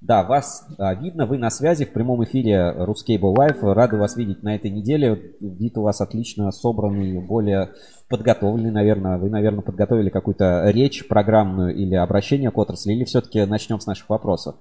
Да, 0.02 0.24
вас 0.24 0.68
а, 0.78 0.94
видно, 0.96 1.26
вы 1.26 1.38
на 1.38 1.50
связи 1.50 1.86
в 1.86 1.94
прямом 1.94 2.24
эфире 2.24 2.74
Ruscable 2.76 3.36
Live. 3.36 3.74
Рады 3.74 3.98
вас 3.98 4.16
видеть 4.16 4.44
на 4.44 4.56
этой 4.56 4.72
неделе. 4.72 5.34
Вид 5.40 5.78
у 5.78 5.84
вас 5.84 6.02
отлично 6.02 6.52
собранный, 6.52 7.20
более 7.20 7.70
подготовленный, 8.10 8.72
наверное. 8.72 9.18
Вы, 9.18 9.30
наверное, 9.30 9.62
подготовили 9.62 10.10
какую-то 10.10 10.70
речь 10.72 11.08
программную 11.08 11.76
или 11.76 11.96
обращение 11.96 12.52
к 12.52 12.58
отрасли, 12.58 12.94
или 12.94 13.06
все-таки 13.06 13.46
начнем 13.46 13.80
с 13.80 13.86
наших 13.86 14.10
вопросов? 14.10 14.56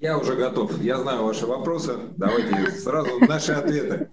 Я 0.00 0.18
уже 0.18 0.34
готов. 0.34 0.78
Я 0.82 0.98
знаю 0.98 1.24
ваши 1.24 1.46
вопросы. 1.46 1.96
Давайте 2.16 2.70
сразу 2.72 3.18
наши 3.20 3.52
ответы. 3.52 4.08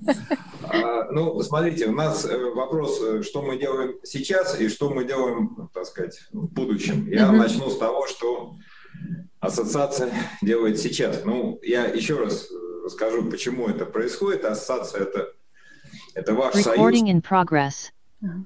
А, 0.63 1.11
Ну, 1.11 1.39
смотрите, 1.41 1.87
у 1.87 1.91
нас 1.91 2.25
э, 2.25 2.37
вопрос, 2.55 2.99
э, 3.01 3.21
что 3.21 3.41
мы 3.41 3.57
делаем 3.59 3.95
сейчас 4.03 4.59
и 4.59 4.69
что 4.69 4.89
мы 4.89 5.03
делаем, 5.05 5.53
ну, 5.57 5.69
так 5.73 5.85
сказать, 5.85 6.21
в 6.31 6.47
будущем. 6.53 7.07
Я 7.07 7.27
Мгм. 7.27 7.37
начну 7.37 7.69
с 7.69 7.77
того, 7.77 8.07
что 8.07 8.55
ассоциация 9.41 10.11
делает 10.41 10.79
сейчас. 10.79 11.21
Ну, 11.25 11.59
я 11.61 11.85
еще 11.85 12.15
раз 12.15 12.47
э, 12.49 12.89
скажу, 12.89 13.29
почему 13.29 13.67
это 13.67 13.85
происходит. 13.85 14.45
Ассоциация 14.45 15.01
это, 15.01 15.33
это 16.15 16.33
ваш 16.33 16.55
союз. 16.55 16.77
Recording 16.79 17.07
in 17.11 17.21
progress. 17.21 17.91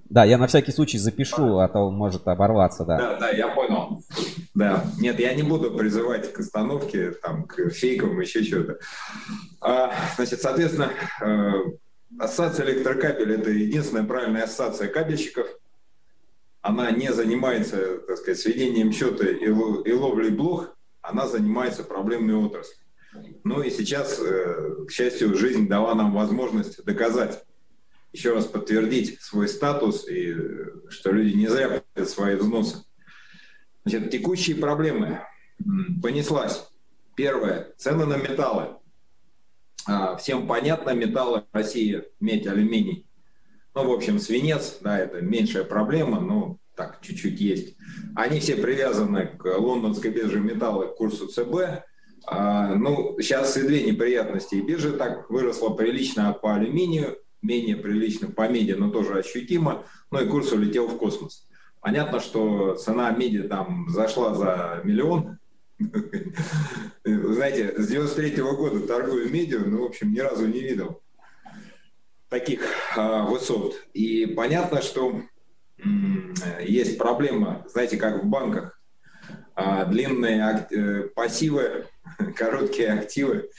Да, 0.10 0.26
я 0.26 0.38
на 0.38 0.48
всякий 0.48 0.72
случай 0.72 0.98
запишу, 0.98 1.60
а 1.60 1.68
то 1.68 1.80
он 1.80 1.96
может 1.96 2.28
оборваться, 2.28 2.84
да. 2.84 2.98
Да, 2.98 3.20
да, 3.20 3.30
я 3.30 3.50
понял. 3.50 4.02
Да, 4.56 4.84
нет, 5.00 5.20
я 5.20 5.36
не 5.36 5.44
буду 5.44 5.72
призывать 5.72 6.34
к 6.34 6.40
остановке, 6.40 7.12
там, 7.12 7.44
к 7.44 7.70
фейкам, 7.70 8.20
еще 8.20 8.44
что-то. 8.44 8.80
А, 9.62 9.94
значит, 10.16 10.42
соответственно, 10.42 10.90
э, 11.22 11.52
ассоциация 12.18 12.66
электрокабель– 12.66 13.34
это 13.36 13.52
единственная 13.52 14.04
правильная 14.04 14.46
ассоциация 14.46 14.88
кабельщиков. 14.88 15.48
она 16.62 16.92
не 16.92 17.14
занимается, 17.14 18.00
так 18.00 18.18
сказать, 18.18 18.40
сведением 18.40 18.92
счета 18.92 19.26
и, 19.26 19.48
ловлей 19.94 20.32
блох, 20.32 20.76
она 21.02 21.28
занимается 21.28 21.84
проблемной 21.84 22.36
отраслью. 22.36 22.78
Ну 23.44 23.62
и 23.62 23.70
сейчас, 23.70 24.20
э, 24.20 24.86
к 24.88 24.92
счастью, 24.92 25.36
жизнь 25.38 25.68
дала 25.68 25.96
нам 25.96 26.14
возможность 26.14 26.84
доказать, 26.84 27.44
еще 28.18 28.34
раз 28.34 28.46
подтвердить 28.46 29.22
свой 29.22 29.48
статус 29.48 30.08
и 30.08 30.36
что 30.90 31.12
люди 31.12 31.36
не 31.36 31.48
зря 31.48 31.84
платят 31.94 32.10
свои 32.10 32.36
взносы. 32.36 32.84
Значит, 33.86 34.10
текущие 34.10 34.56
проблемы. 34.56 35.22
Понеслась. 36.02 36.68
Первое. 37.16 37.74
Цены 37.78 38.06
на 38.06 38.18
металлы. 38.18 38.78
А, 39.86 40.18
всем 40.18 40.48
понятно, 40.48 40.94
металлы 40.96 41.46
России, 41.52 42.04
медь, 42.20 42.48
алюминий. 42.48 43.08
Ну, 43.76 43.88
в 43.88 43.92
общем, 43.92 44.20
свинец, 44.20 44.80
да, 44.82 44.98
это 44.98 45.22
меньшая 45.22 45.64
проблема, 45.64 46.20
но 46.20 46.58
так, 46.76 47.00
чуть-чуть 47.02 47.40
есть. 47.40 47.78
Они 48.16 48.40
все 48.40 48.56
привязаны 48.56 49.28
к 49.28 49.46
лондонской 49.58 50.10
бирже 50.10 50.40
металла, 50.40 50.88
к 50.88 50.96
курсу 50.96 51.28
ЦБ. 51.28 51.84
А, 52.26 52.76
ну, 52.76 53.16
сейчас 53.22 53.56
и 53.58 53.62
две 53.62 53.84
неприятности. 53.84 54.56
Биржа 54.56 54.92
так 54.92 55.30
выросла 55.30 55.70
прилично 55.70 56.34
по 56.34 56.56
алюминию, 56.56 57.20
менее 57.42 57.76
прилично 57.76 58.30
по 58.30 58.48
меди, 58.48 58.74
но 58.74 58.90
тоже 58.90 59.18
ощутимо. 59.18 59.86
Ну 60.12 60.20
и 60.20 60.28
курс 60.28 60.52
улетел 60.52 60.88
в 60.88 60.98
космос. 60.98 61.48
Понятно, 61.80 62.20
что 62.20 62.76
цена 62.76 63.12
меди 63.12 63.44
там 63.44 63.88
зашла 63.90 64.34
за 64.34 64.82
миллион. 64.84 65.40
Знаете, 67.04 67.74
с 67.78 67.88
93 67.88 68.36
-го 68.38 68.56
года 68.56 68.80
торгую 68.80 69.30
медью, 69.30 69.70
ну, 69.70 69.84
в 69.84 69.86
общем, 69.86 70.12
ни 70.12 70.20
разу 70.20 70.48
не 70.48 70.60
видел 70.60 71.02
таких 72.30 72.62
а, 72.96 73.24
высот. 73.24 73.76
И 73.94 74.26
понятно, 74.26 74.82
что 74.82 75.22
есть 76.62 76.98
проблема, 76.98 77.66
знаете, 77.70 77.98
как 77.98 78.24
в 78.24 78.28
банках. 78.28 78.80
А, 79.56 79.86
длинные 79.86 80.68
э, 80.70 81.02
пассивы, 81.16 81.88
короткие 82.36 82.94
активы. 82.94 83.50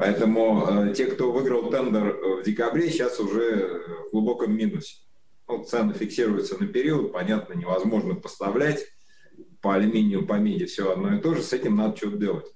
Поэтому 0.00 0.66
э, 0.66 0.94
те, 0.94 1.04
кто 1.04 1.30
выиграл 1.30 1.68
тендер 1.68 2.16
в 2.40 2.42
декабре, 2.42 2.88
сейчас 2.88 3.20
уже 3.20 3.82
в 4.08 4.12
глубоком 4.12 4.56
минусе. 4.56 4.96
Ну, 5.46 5.62
цены 5.62 5.92
фиксируются 5.92 6.58
на 6.58 6.66
период, 6.68 7.12
понятно, 7.12 7.52
невозможно 7.52 8.14
поставлять 8.14 8.86
по 9.60 9.74
алюминию, 9.74 10.26
по 10.26 10.38
меди, 10.38 10.64
все 10.64 10.90
одно 10.90 11.14
и 11.14 11.20
то 11.20 11.34
же, 11.34 11.42
с 11.42 11.52
этим 11.52 11.76
надо 11.76 11.98
что-то 11.98 12.16
делать. 12.16 12.46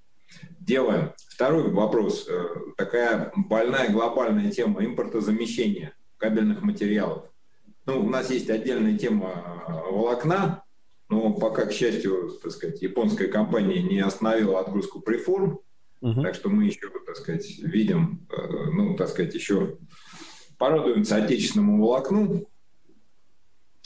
Делаем. 0.59 1.12
Второй 1.28 1.70
вопрос. 1.70 2.26
Э, 2.30 2.47
такая 2.78 3.30
больная 3.36 3.90
глобальная 3.90 4.51
тема 4.51 4.82
импортозамещения 4.82 5.95
кабельных 6.16 6.62
материалов. 6.62 7.26
Ну, 7.84 8.07
у 8.07 8.09
нас 8.09 8.30
есть 8.30 8.49
отдельная 8.49 8.97
тема 8.97 9.64
э, 9.68 9.92
волокна, 9.92 10.64
но 11.11 11.34
пока, 11.34 11.66
к 11.66 11.72
счастью, 11.72 12.38
так 12.42 12.53
сказать, 12.53 12.80
японская 12.80 13.28
компания 13.28 13.82
не 13.82 14.01
остановила 14.01 14.61
отгрузку 14.61 15.03
преформ, 15.03 15.61
uh-huh. 16.05 16.22
так 16.22 16.34
что 16.34 16.48
мы 16.50 16.64
еще, 16.64 16.90
так 17.07 17.16
сказать, 17.16 17.59
видим, 17.59 18.26
э, 18.30 18.70
ну, 18.72 18.96
так 18.96 19.09
сказать, 19.09 19.34
еще 19.34 19.78
порадуемся 20.59 21.16
отечественному 21.16 21.82
волокну. 21.82 22.48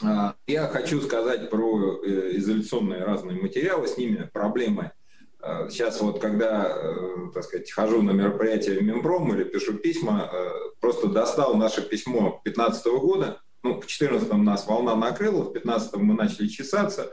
А, 0.03 0.35
я 0.47 0.67
хочу 0.69 1.01
сказать 1.01 1.51
про 1.51 2.01
изоляционные 2.05 3.05
разные 3.05 3.41
материалы, 3.41 3.89
с 3.89 3.97
ними 3.97 4.29
проблемы 4.33 4.93
Э, 5.41 5.69
сейчас 5.71 6.01
вот, 6.01 6.21
когда, 6.21 6.67
э, 6.69 7.31
так 7.33 7.45
сказать, 7.45 7.71
хожу 7.71 8.03
на 8.03 8.11
мероприятие 8.11 8.79
в 8.79 8.83
Минпром 8.83 9.33
или 9.35 9.45
пишу 9.45 9.75
письма, 9.75 10.29
э, 10.33 10.51
просто 10.81 11.09
достал 11.09 11.55
наше 11.55 11.83
письмо 11.83 12.41
2015 12.45 12.99
года, 12.99 13.41
ну, 13.63 13.75
в 13.75 13.81
2014 13.81 14.33
нас 14.43 14.67
волна 14.67 14.97
накрыла, 14.97 15.43
в 15.43 15.53
2015 15.53 15.97
мы 15.97 16.15
начали 16.15 16.49
чесаться, 16.49 17.13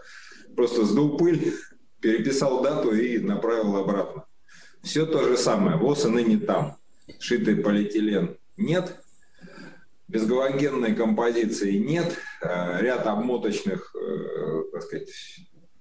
просто 0.56 0.86
сдул 0.86 1.18
пыль, 1.18 1.53
переписал 1.99 2.62
дату 2.62 2.91
и 2.95 3.20
направил 3.20 3.76
обратно. 3.76 4.26
Все 4.86 5.06
то 5.06 5.28
же 5.28 5.36
самое, 5.36 5.78
ВОЗ 5.78 6.06
и 6.06 6.10
ныне 6.10 6.38
там. 6.38 6.78
Шитый 7.20 7.56
полиэтилен 7.58 8.38
нет, 8.56 8.96
безгалогенной 10.08 10.96
композиции 10.96 11.78
нет, 11.78 12.18
ряд 12.42 13.06
обмоточных, 13.06 13.94
так 14.72 14.84
сказать, 14.84 15.10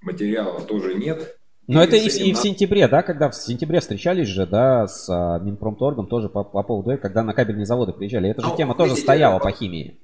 материалов 0.01 0.67
тоже 0.67 0.95
нет, 0.95 1.37
но 1.67 1.83
это 1.83 1.97
и, 1.97 2.09
и 2.09 2.33
в 2.35 2.39
сентябре, 2.39 2.89
да, 2.89 3.03
когда 3.03 3.31
в 3.31 3.35
сентябре 3.35 3.81
встречались 3.81 4.29
же, 4.29 4.47
да, 4.47 4.87
с 4.87 5.09
а, 5.09 5.39
Минпромторгом 5.39 6.07
тоже 6.09 6.29
по, 6.29 6.45
по 6.45 6.63
поводу, 6.63 6.99
когда 6.99 7.23
на 7.23 7.33
кабельные 7.33 7.65
заводы 7.65 7.93
приезжали. 7.93 8.31
Эта 8.31 8.43
же 8.43 8.49
ну, 8.49 8.57
тема 8.57 8.75
тоже 8.75 8.97
стояла 8.97 9.39
по 9.39 9.51
химии. 9.51 9.99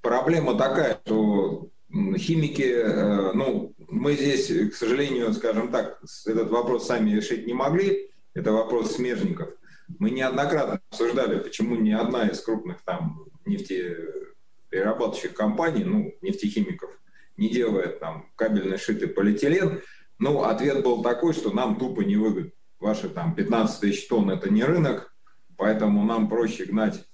Проблема 0.00 0.56
такая, 0.56 0.98
что 1.04 1.68
химики, 2.16 2.62
э, 2.62 3.32
ну, 3.34 3.74
мы 3.88 4.14
здесь, 4.14 4.46
к 4.70 4.74
сожалению, 4.74 5.32
скажем 5.34 5.70
так, 5.70 6.00
этот 6.26 6.50
вопрос 6.50 6.86
сами 6.86 7.10
решить 7.10 7.46
не 7.46 7.52
могли. 7.52 8.08
Это 8.34 8.52
вопрос 8.52 8.92
смежников. 8.92 9.50
Мы 9.98 10.10
неоднократно 10.10 10.80
обсуждали, 10.90 11.38
почему 11.38 11.76
ни 11.76 11.90
одна 11.90 12.28
из 12.28 12.40
крупных 12.40 12.82
там 12.82 13.26
нефтеперерабатывающих 13.46 15.34
компаний, 15.34 15.84
ну, 15.84 16.14
нефтехимиков, 16.20 16.90
не 17.36 17.48
делает 17.48 18.00
там 18.00 18.30
кабельный 18.36 18.78
шитый 18.78 19.08
полиэтилен. 19.08 19.80
Ну, 20.18 20.42
ответ 20.42 20.82
был 20.82 21.02
такой, 21.02 21.32
что 21.32 21.52
нам 21.52 21.78
тупо 21.78 22.02
не 22.02 22.16
выгодно. 22.16 22.50
Ваши 22.80 23.08
там 23.08 23.34
15 23.34 23.80
тысяч 23.80 24.06
тонн– 24.08 24.30
это 24.30 24.50
не 24.50 24.62
рынок, 24.62 25.14
поэтому 25.56 26.04
нам 26.04 26.28
проще 26.28 26.64
гнать 26.66 27.04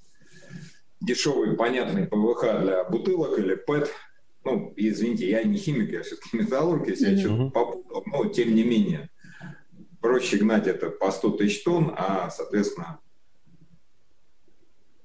дешевый, 1.01 1.57
понятный 1.57 2.07
ПВХ 2.07 2.61
для 2.61 2.85
бутылок 2.85 3.39
или 3.39 3.55
ПЭТ. 3.55 3.91
Ну, 4.45 4.73
извините, 4.77 5.31
я 5.31 5.43
не 5.43 5.57
химик, 5.57 5.91
я 5.91 6.03
все-таки 6.03 6.37
металлург, 6.37 6.87
если 6.89 7.12
я 7.12 7.19
что-то 7.19 7.51
попутал, 7.51 8.03
но 8.07 8.27
тем 8.27 8.55
не 8.55 8.62
менее. 8.62 9.09
Проще 10.05 10.37
гнать 10.37 10.67
это 10.67 10.91
по 10.91 11.11
100 11.11 11.31
тысяч 11.31 11.63
тонн, 11.63 11.95
а, 11.97 12.29
соответственно, 12.29 13.01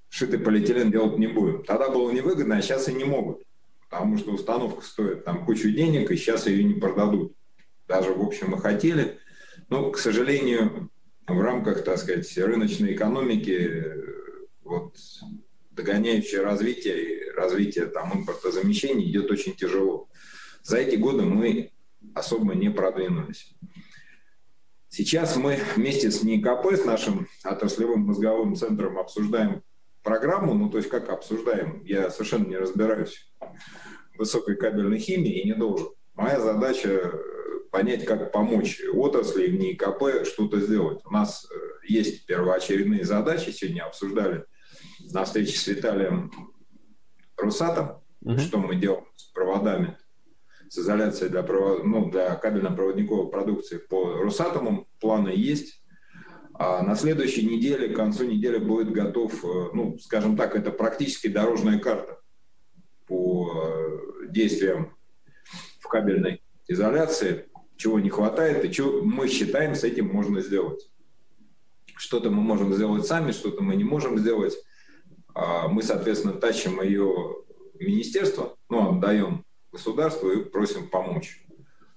шитый 0.09 0.39
полиэтилен 0.39 0.91
делать 0.91 1.17
не 1.17 1.27
будем. 1.27 1.63
Тогда 1.63 1.87
было 1.87 2.11
невыгодно, 2.11 2.57
а 2.57 2.61
сейчас 2.61 2.89
и 2.89 2.93
не 2.93 3.05
могут, 3.05 3.41
потому 3.89 4.17
что 4.17 4.33
установка 4.33 4.81
стоит 4.81 5.23
там 5.23 5.45
кучу 5.45 5.69
денег, 5.69 6.11
и 6.11 6.17
сейчас 6.17 6.47
ее 6.47 6.65
не 6.65 6.73
продадут 6.73 7.33
даже, 7.87 8.11
в 8.13 8.21
общем, 8.21 8.49
мы 8.49 8.59
хотели. 8.59 9.19
Но, 9.69 9.89
к 9.89 9.97
сожалению, 9.97 10.89
в 11.25 11.39
рамках, 11.39 11.85
так 11.85 11.97
сказать, 11.97 12.37
рыночной 12.37 12.93
экономики, 12.93 13.85
вот, 14.65 14.97
догоняющее 15.71 16.41
развитие 16.41 17.29
и 17.29 17.31
развитие 17.31 17.85
там, 17.85 18.19
импортозамещения 18.19 19.05
идет 19.05 19.31
очень 19.31 19.55
тяжело. 19.55 20.09
За 20.61 20.75
эти 20.75 20.97
годы 20.97 21.23
мы 21.23 21.71
особо 22.13 22.53
не 22.53 22.69
продвинулись. 22.69 23.55
Сейчас 24.89 25.35
мы 25.37 25.59
вместе 25.75 26.09
с 26.09 26.23
НИКП, 26.23 26.73
с 26.73 26.83
нашим 26.83 27.27
отраслевым 27.43 28.01
мозговым 28.01 28.55
центром 28.55 28.97
обсуждаем 28.97 29.61
программу, 30.01 30.55
ну 30.55 30.67
то 30.69 30.77
есть 30.77 30.89
как 30.89 31.09
обсуждаем, 31.09 31.83
я 31.83 32.09
совершенно 32.09 32.47
не 32.47 32.57
разбираюсь 32.57 33.31
в 34.15 34.17
высокой 34.17 34.55
кабельной 34.55 34.97
химии 34.97 35.41
и 35.41 35.45
не 35.45 35.53
должен. 35.53 35.89
Моя 36.15 36.39
задача 36.39 37.13
понять, 37.71 38.03
как 38.03 38.31
помочь 38.31 38.81
отрасли 38.91 39.45
в 39.45 39.59
НИКП 39.59 40.25
что-то 40.25 40.59
сделать. 40.59 41.01
У 41.05 41.11
нас 41.11 41.47
э, 41.51 41.55
есть 41.87 42.25
первоочередные 42.25 43.03
задачи, 43.03 43.51
сегодня 43.51 43.83
обсуждали 43.83 44.45
на 45.11 45.23
встрече 45.23 45.55
с 45.55 45.67
Виталием 45.67 46.31
Русатом, 47.37 48.01
угу. 48.21 48.39
что 48.39 48.57
мы 48.57 48.75
делаем 48.75 49.05
с 49.15 49.25
проводами, 49.25 49.98
с 50.69 50.77
изоляцией 50.77 51.31
для, 51.31 51.43
провод... 51.43 51.83
ну, 51.83 52.09
для 52.09 52.35
кабельно-проводниковой 52.35 53.29
продукции 53.29 53.77
по 53.77 54.21
Русатому. 54.21 54.87
Планы 54.99 55.29
есть. 55.29 55.83
А 56.53 56.83
на 56.83 56.95
следующей 56.95 57.45
неделе, 57.45 57.89
к 57.89 57.95
концу 57.95 58.25
недели 58.25 58.57
будет 58.57 58.91
готов, 58.91 59.43
э, 59.43 59.69
ну, 59.73 59.97
скажем 59.99 60.37
так, 60.37 60.55
это 60.55 60.71
практически 60.71 61.27
дорожная 61.27 61.79
карта 61.79 62.19
по 63.07 63.51
э, 63.53 64.27
действиям 64.29 64.95
в 65.79 65.87
кабельной 65.87 66.41
изоляции 66.67 67.49
чего 67.77 67.99
не 67.99 68.09
хватает 68.09 68.65
и 68.65 68.71
что 68.71 69.01
мы 69.03 69.29
считаем 69.29 69.73
с 69.73 69.85
этим 69.85 70.07
можно 70.07 70.41
сделать. 70.41 70.91
Что-то 71.95 72.29
мы 72.29 72.41
можем 72.41 72.73
сделать 72.73 73.07
сами, 73.07 73.31
что-то 73.31 73.63
мы 73.63 73.75
не 73.75 73.85
можем 73.85 74.19
сделать. 74.19 74.53
А 75.33 75.69
мы, 75.69 75.81
соответственно, 75.81 76.33
тащим 76.33 76.81
ее 76.81 77.37
министерство, 77.79 78.57
ну, 78.69 78.97
отдаем 78.97 79.45
государству 79.71 80.29
и 80.31 80.43
просим 80.43 80.89
помочь. 80.89 81.45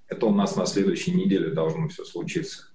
Это 0.08 0.26
у 0.26 0.34
нас 0.34 0.56
на 0.56 0.66
следующей 0.66 1.12
неделе 1.12 1.50
должно 1.50 1.88
все 1.88 2.04
случиться. 2.04 2.72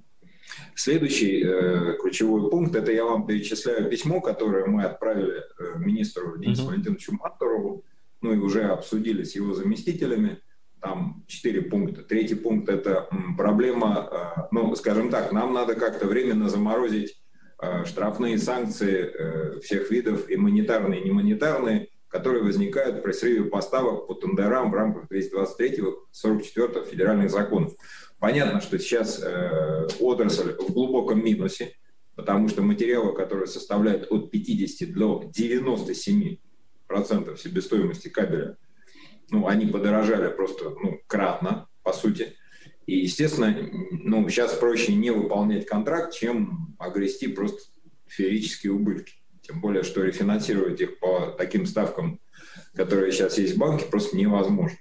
Следующий 0.76 1.44
э, 1.44 1.98
ключевой 2.02 2.50
пункт, 2.50 2.76
это 2.76 2.92
я 2.92 3.06
вам 3.06 3.28
перечисляю 3.28 3.90
письмо, 3.90 4.22
которое 4.22 4.66
мы 4.66 4.84
отправили 4.84 5.44
э, 5.60 5.78
министру 5.78 6.38
Денису 6.38 6.64
uh-huh. 6.64 6.68
Валентиновичу 6.68 7.14
Матурову, 7.14 7.84
ну 8.22 8.34
и 8.34 8.38
уже 8.38 8.64
обсудили 8.64 9.24
с 9.24 9.36
его 9.36 9.54
заместителями 9.54 10.42
там 10.82 11.24
четыре 11.28 11.62
пункта. 11.62 12.04
Третий 12.04 12.36
пункт– 12.36 12.70
это 12.70 13.08
проблема, 13.38 14.10
э, 14.12 14.42
ну, 14.52 14.76
скажем 14.76 15.10
так, 15.10 15.32
нам 15.32 15.54
надо 15.54 15.76
как-то 15.76 16.08
временно 16.08 16.50
заморозить 16.50 17.20
э, 17.62 17.86
штрафные 17.86 18.38
санкции 18.38 19.06
э, 19.06 19.60
всех 19.62 19.92
видов, 19.92 20.30
и 20.30 20.38
монетарные, 20.38 21.02
и 21.02 21.06
немонетарные, 21.06 21.90
которые 22.18 22.44
возникают 22.44 23.04
при 23.04 23.12
срыве 23.12 23.44
поставок 23.44 24.08
по 24.08 24.16
тендерам 24.16 24.72
в 24.72 24.74
рамках 24.74 25.06
223-44 25.12 26.90
федеральных 26.90 27.30
законов. 27.30 27.74
Понятно, 28.18 28.60
что 28.60 28.80
сейчас 28.80 29.22
э, 29.22 29.88
отрасль 30.00 30.54
в 30.54 30.74
глубоком 30.74 31.24
минусе, 31.24 31.74
потому 32.16 32.50
что 32.50 32.64
материалы, 32.64 33.14
которые 33.14 33.46
составляют 33.46 34.12
от 34.12 34.32
50 34.32 34.94
до 34.94 35.30
97 35.32 36.38
процентов 36.88 37.40
себестоимости 37.40 38.08
кабеля, 38.08 38.58
ну, 39.30 39.46
они 39.46 39.68
подорожали 39.68 40.34
просто 40.34 40.72
ну, 40.72 41.00
кратно, 41.06 41.68
по 41.84 41.94
сути. 41.94 42.34
И, 42.88 42.98
естественно, 42.98 43.56
ну, 43.92 44.28
сейчас 44.30 44.56
проще 44.56 44.96
не 44.96 45.12
выполнять 45.12 45.68
контракт, 45.68 46.16
чем 46.16 46.76
огрести 46.80 47.28
просто 47.28 47.62
феерические 48.08 48.74
убытки. 48.74 49.14
Тем 49.48 49.62
более, 49.62 49.84
что 49.84 50.04
рефинансировать 50.04 50.82
их 50.82 51.00
по 51.00 51.34
таким 51.38 51.66
ставкам, 51.66 52.20
которые 52.76 53.12
сейчас 53.12 53.38
есть 53.38 53.56
в 53.56 53.58
банке, 53.58 53.86
просто 53.86 54.18
невозможно. 54.18 54.78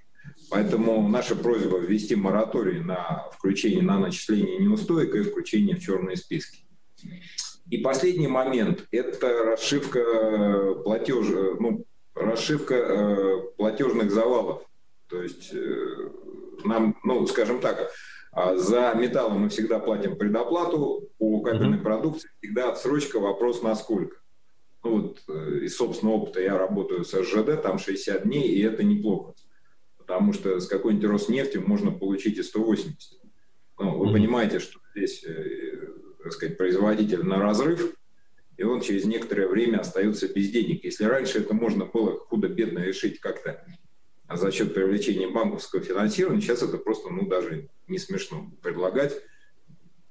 Поэтому 0.50 1.08
наша 1.08 1.34
просьба 1.36 1.78
ввести 1.78 2.14
мораторий 2.16 2.80
на 2.80 3.28
включение 3.32 3.82
на 3.82 3.98
начисление 3.98 4.58
неустоек 4.58 5.14
и 5.14 5.22
включение 5.22 5.76
в 5.76 5.80
черные 5.80 6.16
списки. 6.16 6.64
И 7.70 7.78
последний 7.78 8.28
момент– 8.28 8.86
это 8.92 9.44
расшивка 9.44 10.74
платеж, 10.84 11.26
ну, 11.58 11.84
расшивка 12.14 12.74
э, 12.74 13.40
платежных 13.56 14.12
завалов. 14.12 14.62
То 15.08 15.22
есть 15.22 15.52
э, 15.52 16.10
нам, 16.64 16.98
ну, 17.02 17.26
скажем 17.26 17.60
так, 17.60 17.90
а 18.32 18.56
за 18.56 18.94
металлом 18.94 19.42
мы 19.42 19.48
всегда 19.48 19.78
платим 19.78 20.16
предоплату, 20.16 21.08
по 21.18 21.40
кабельной 21.40 21.78
mm-hmm. 21.78 21.82
продукции 21.82 22.30
всегда 22.40 22.70
отсрочка, 22.70 23.18
вопрос 23.18 23.62
на 23.62 23.74
сколько. 23.74 24.16
Ну 24.86 25.00
вот 25.00 25.22
э, 25.26 25.64
из 25.64 25.76
собственного 25.76 26.14
опыта 26.14 26.40
я 26.40 26.56
работаю 26.56 27.04
с 27.04 27.10
СЖД, 27.10 27.60
там 27.60 27.76
60 27.76 28.22
дней, 28.22 28.46
и 28.50 28.62
это 28.62 28.84
неплохо. 28.84 29.34
Потому 29.98 30.32
что 30.32 30.60
с 30.60 30.68
какой-нибудь 30.68 31.10
Роснефти 31.10 31.56
можно 31.56 31.90
получить 31.90 32.38
и 32.38 32.42
180. 32.44 33.20
Ну, 33.80 33.98
вы 33.98 34.06
mm-hmm. 34.06 34.12
понимаете, 34.12 34.60
что 34.60 34.78
здесь, 34.94 35.24
э, 35.24 35.88
так 36.22 36.32
сказать, 36.32 36.56
производитель 36.56 37.24
на 37.24 37.40
разрыв, 37.40 37.96
и 38.56 38.62
он 38.62 38.80
через 38.80 39.06
некоторое 39.06 39.48
время 39.48 39.78
остается 39.78 40.32
без 40.32 40.50
денег. 40.50 40.84
Если 40.84 41.04
раньше 41.04 41.40
это 41.40 41.52
можно 41.52 41.84
было 41.84 42.20
худо-бедно 42.20 42.78
решить 42.78 43.18
как-то 43.18 43.66
за 44.32 44.52
счет 44.52 44.72
привлечения 44.72 45.26
банковского 45.26 45.82
финансирования, 45.82 46.42
сейчас 46.42 46.62
это 46.62 46.78
просто, 46.78 47.10
ну, 47.10 47.26
даже 47.26 47.70
не 47.88 47.98
смешно 47.98 48.52
предлагать. 48.62 49.20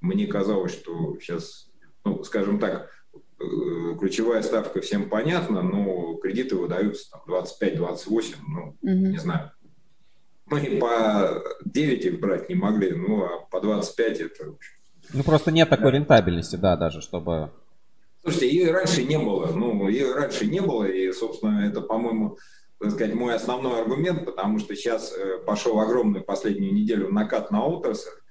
Мне 0.01 0.28
казалось, 0.28 0.73
что 0.73 1.17
сейчас, 1.21 1.71
ну, 2.03 2.26
скажем 2.26 2.59
так, 2.59 2.91
ключевая 3.38 4.42
ставка 4.42 4.82
всем 4.82 5.10
понятна, 5.10 5.62
но 5.62 6.16
кредиты 6.16 6.56
выдаются 6.56 7.12
там 7.12 7.22
25-28, 7.28 8.36
ну, 8.48 8.62
угу. 8.62 8.76
не 8.82 9.18
знаю. 9.18 9.52
Мы 10.48 10.78
по 10.80 11.44
9 11.66 12.06
их 12.06 12.20
брать 12.20 12.50
не 12.50 12.56
могли, 12.56 12.92
ну, 12.92 13.24
а 13.24 13.40
по 13.50 13.60
25 13.62 14.22
это... 14.22 14.56
Ну, 15.14 15.24
просто 15.24 15.52
нет 15.52 15.70
такой 15.70 15.92
да. 15.92 15.98
рентабельности, 15.98 16.56
да, 16.56 16.78
даже, 16.78 17.02
чтобы 17.02 17.52
Слушайте, 18.26 18.50
ее 18.50 18.72
раньше 18.72 19.04
не 19.04 19.20
было. 19.20 19.52
Ну, 19.52 19.88
ее 19.88 20.14
раньше 20.16 20.48
не 20.48 20.60
было, 20.60 20.84
и, 20.86 21.12
собственно, 21.12 21.64
это, 21.68 21.82
по-моему, 21.82 22.40
так 22.80 22.92
сказать, 22.92 23.14
мой 23.14 23.36
основной 23.36 23.82
аргумент, 23.82 24.26
потому 24.26 24.58
что 24.58 24.76
сейчас 24.76 25.14
э, 25.14 25.38
пошел 25.46 25.80
огромный 25.80 26.22
последнюю 26.22 26.74
неделю 26.74 27.12
накат 27.12 27.52
на 27.52 27.64
отрасль, 27.64 28.10
э, 28.10 28.24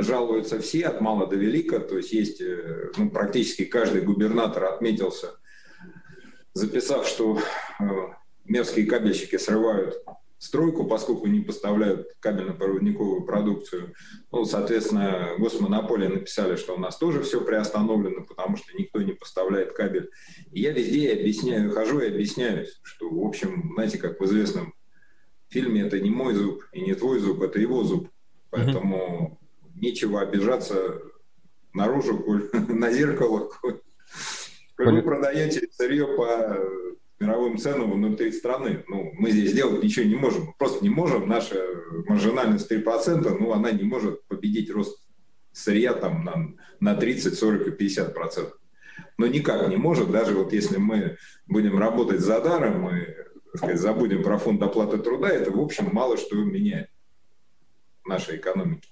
жалуются 0.00 0.60
все 0.60 0.86
от 0.86 1.00
мала 1.00 1.26
до 1.26 1.36
велика, 1.36 1.78
то 1.78 1.96
есть 1.96 2.12
есть 2.12 2.40
э, 2.40 2.90
ну, 2.96 3.10
практически 3.10 3.64
каждый 3.64 4.02
губернатор 4.02 4.64
отметился, 4.64 5.38
записав, 6.52 7.06
что 7.06 7.40
мерзкие 8.44 8.86
кабельщики 8.86 9.36
срывают 9.36 9.94
стройку, 10.38 10.84
поскольку 10.84 11.28
не 11.28 11.40
поставляют 11.40 12.08
кабельно-проводниковую 12.20 13.24
продукцию. 13.24 13.94
Ну, 14.32 14.44
соответственно, 14.44 15.36
госмонополия 15.38 16.08
написали, 16.08 16.56
что 16.56 16.74
у 16.74 16.78
нас 16.78 16.98
тоже 16.98 17.22
все 17.22 17.40
приостановлено, 17.42 18.24
потому 18.24 18.56
что 18.56 18.76
никто 18.76 19.00
не 19.00 19.12
поставляет 19.12 19.72
кабель. 19.72 20.10
И 20.50 20.60
я 20.60 20.72
везде 20.72 21.12
объясняю, 21.12 21.70
хожу 21.70 22.00
и 22.00 22.08
объясняюсь, 22.08 22.80
что, 22.82 23.08
в 23.08 23.24
общем, 23.24 23.70
знаете, 23.74 23.98
как 23.98 24.18
в 24.18 24.24
известном 24.24 24.74
фильме, 25.48 25.82
это 25.82 26.00
не 26.00 26.10
мой 26.10 26.34
зуб 26.34 26.64
и 26.72 26.80
не 26.80 26.94
твой 26.94 27.20
зуб, 27.20 27.40
это 27.40 27.60
его 27.60 27.84
зуб. 27.84 28.08
Поэтому. 28.50 29.38
Нечего 29.82 30.22
обижаться 30.22 31.02
наружу, 31.74 32.24
на 32.68 32.90
зеркало, 32.90 33.50
коль 33.60 33.80
вы 34.78 35.02
продаете 35.02 35.68
сырье 35.70 36.06
по 36.06 36.58
мировым 37.20 37.58
ценам 37.58 37.92
внутри 37.92 38.32
страны. 38.32 38.84
Ну, 38.88 39.12
мы 39.14 39.30
здесь 39.30 39.52
сделать 39.52 39.82
ничего 39.82 40.06
не 40.06 40.16
можем. 40.16 40.54
Просто 40.58 40.82
не 40.82 40.90
можем. 40.90 41.28
Наша 41.28 41.64
маржинальность 42.06 42.70
3%, 42.70 43.36
ну, 43.38 43.52
она 43.52 43.70
не 43.70 43.84
может 43.84 44.26
победить 44.26 44.70
рост 44.70 44.98
сырья 45.52 45.92
там 45.92 46.24
на, 46.24 46.54
на 46.80 46.96
30, 46.96 47.38
40 47.38 47.68
и 47.68 47.70
50 47.70 48.14
процентов. 48.14 48.58
Но 49.18 49.26
никак 49.26 49.68
не 49.68 49.76
может, 49.76 50.10
даже 50.10 50.34
вот 50.34 50.52
если 50.52 50.78
мы 50.78 51.16
будем 51.46 51.78
работать 51.78 52.20
за 52.20 52.40
даром, 52.40 52.90
так 53.52 53.58
сказать, 53.58 53.80
забудем 53.80 54.22
про 54.22 54.38
фонд 54.38 54.62
оплаты 54.62 54.98
труда, 54.98 55.28
это, 55.28 55.50
в 55.50 55.60
общем, 55.60 55.90
мало 55.92 56.16
что 56.16 56.36
меняет 56.36 56.88
в 58.02 58.08
нашей 58.08 58.36
экономике. 58.36 58.91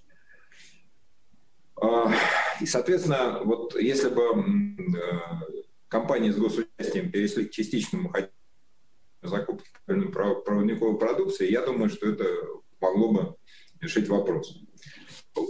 А, 1.81 2.13
и, 2.61 2.67
соответственно, 2.67 3.41
вот 3.45 3.75
если 3.75 4.09
бы 4.09 4.23
э, 4.23 5.55
компании 5.89 6.31
с 6.31 6.37
госучастием 6.37 7.11
перешли 7.11 7.47
к 7.47 7.51
частичному 7.51 8.13
закупке 9.23 9.65
проводниковой 9.87 10.99
продукции, 10.99 11.51
я 11.51 11.65
думаю, 11.65 11.91
что 11.91 12.11
это 12.11 12.25
могло 12.81 13.13
бы 13.13 13.35
решить 13.81 14.09
вопрос. 14.09 14.59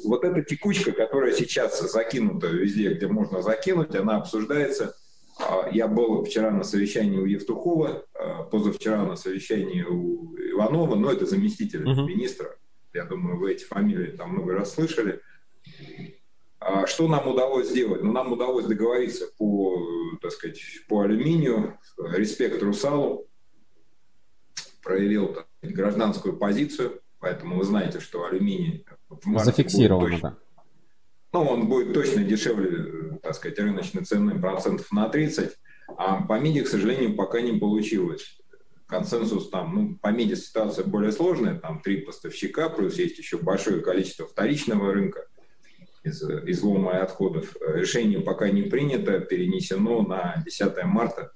Вот 0.04 0.24
эта 0.24 0.42
текучка, 0.42 0.92
которая 0.92 1.32
сейчас 1.32 1.80
закинута 1.80 2.48
везде, 2.48 2.94
где 2.94 3.08
можно 3.08 3.42
закинуть, 3.42 3.94
она 3.94 4.16
обсуждается. 4.16 4.94
А, 5.38 5.68
я 5.72 5.88
был 5.88 6.24
вчера 6.24 6.50
на 6.50 6.64
совещании 6.64 7.18
у 7.18 7.24
Евтухова, 7.24 8.04
а, 8.14 8.42
позавчера 8.44 9.04
на 9.04 9.16
совещании 9.16 9.82
у 9.82 10.36
Иванова, 10.36 10.94
но 10.96 11.10
это 11.10 11.26
заместитель 11.26 11.82
uh-huh. 11.82 12.06
министра. 12.06 12.56
Я 12.92 13.04
думаю, 13.04 13.38
вы 13.38 13.52
эти 13.52 13.64
фамилии 13.64 14.16
там 14.16 14.30
много 14.30 14.54
раз 14.54 14.74
слышали. 14.74 15.20
А 16.60 16.86
что 16.86 17.08
нам 17.08 17.26
удалось 17.26 17.70
сделать? 17.70 18.02
Ну, 18.02 18.12
нам 18.12 18.32
удалось 18.32 18.66
договориться 18.66 19.26
по, 19.38 20.18
так 20.20 20.30
сказать, 20.30 20.60
по 20.88 21.00
алюминию. 21.00 21.78
Респект 21.96 22.62
Русалу 22.62 23.26
проявил 24.82 25.32
так, 25.32 25.46
гражданскую 25.62 26.36
позицию, 26.36 27.00
поэтому 27.18 27.56
вы 27.56 27.64
знаете, 27.64 27.98
что 27.98 28.26
алюминий 28.26 28.84
зафиксировано, 29.38 30.18
да. 30.20 30.36
Ну, 31.32 31.44
он 31.44 31.66
будет 31.68 31.94
точно 31.94 32.24
дешевле, 32.24 33.18
так 33.22 33.34
сказать, 33.36 33.58
рыночной 33.58 34.04
цены 34.04 34.38
процентов 34.38 34.92
на 34.92 35.08
30, 35.08 35.56
а 35.96 36.22
по 36.22 36.38
меди, 36.38 36.60
к 36.60 36.68
сожалению, 36.68 37.16
пока 37.16 37.40
не 37.40 37.58
получилось. 37.58 38.38
Консенсус 38.86 39.48
там, 39.48 39.74
ну, 39.74 39.98
по 40.02 40.08
меди 40.08 40.34
ситуация 40.34 40.84
более 40.84 41.12
сложная, 41.12 41.58
там 41.58 41.80
три 41.80 41.98
поставщика, 41.98 42.68
плюс 42.68 42.98
есть 42.98 43.16
еще 43.16 43.38
большое 43.38 43.80
количество 43.80 44.26
вторичного 44.26 44.92
рынка– 44.92 45.26
из 46.02 46.22
излома 46.22 46.92
и 46.92 47.00
отходов. 47.00 47.56
Решение 47.60 48.20
пока 48.20 48.48
не 48.48 48.62
принято, 48.62 49.20
перенесено 49.20 50.02
на 50.02 50.42
10 50.44 50.84
марта, 50.84 51.32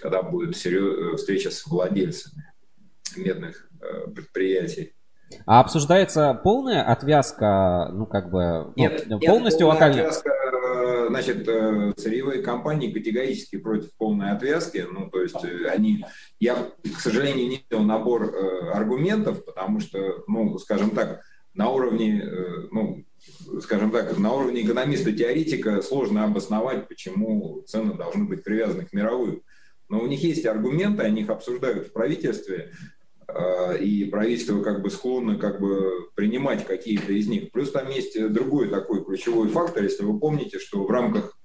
когда 0.00 0.22
будет 0.22 0.54
встреча 0.56 1.50
с 1.50 1.66
владельцами 1.66 2.48
медных 3.16 3.68
э, 3.80 4.10
предприятий. 4.10 4.94
А 5.46 5.60
обсуждается 5.60 6.40
полная 6.42 6.82
отвязка, 6.82 7.90
ну 7.92 8.06
как 8.06 8.30
бы 8.30 8.72
нет, 8.76 9.04
ну, 9.06 9.20
полностью 9.20 9.66
нет, 9.66 9.74
локальная? 9.74 10.06
Отвязка, 10.06 10.30
э, 10.30 11.06
значит, 11.08 11.46
э, 11.46 11.92
сырьевые 11.96 12.42
компании 12.42 12.92
категорически 12.92 13.58
против 13.58 13.94
полной 13.96 14.30
отвязки. 14.30 14.86
Ну, 14.90 15.10
то 15.10 15.20
есть 15.20 15.44
они, 15.70 16.04
я, 16.40 16.70
к 16.82 17.00
сожалению, 17.00 17.48
не 17.48 17.56
видел 17.56 17.84
набор 17.84 18.34
аргументов, 18.72 19.44
потому 19.44 19.80
что, 19.80 20.24
ну, 20.26 20.56
скажем 20.58 20.90
так, 20.90 21.20
на 21.52 21.68
уровне, 21.70 22.24
ну, 22.70 23.04
скажем 23.60 23.90
так, 23.90 24.16
на 24.18 24.34
уровне 24.34 24.62
экономиста-теоретика 24.62 25.82
сложно 25.82 26.24
обосновать, 26.24 26.88
почему 26.88 27.62
цены 27.66 27.94
должны 27.94 28.24
быть 28.24 28.44
привязаны 28.44 28.84
к 28.84 28.92
мировым. 28.92 29.42
Но 29.88 30.00
у 30.00 30.06
них 30.06 30.22
есть 30.22 30.44
аргументы, 30.46 31.02
они 31.02 31.22
их 31.22 31.30
обсуждают 31.30 31.88
в 31.88 31.92
правительстве, 31.92 32.72
э, 33.26 33.78
и 33.78 34.04
правительство 34.04 34.62
как 34.62 34.82
бы 34.82 34.90
склонно 34.90 35.38
как 35.38 35.60
бы 35.60 36.10
принимать 36.14 36.66
какие-то 36.66 37.12
из 37.12 37.26
них. 37.28 37.50
Плюс 37.52 37.70
там 37.70 37.88
есть 37.90 38.20
другой 38.32 38.68
такой 38.68 39.04
ключевой 39.04 39.48
фактор, 39.48 39.84
если 39.84 40.04
вы 40.04 40.18
помните, 40.18 40.58
что 40.58 40.84
в 40.84 40.90
рамках 40.90 41.38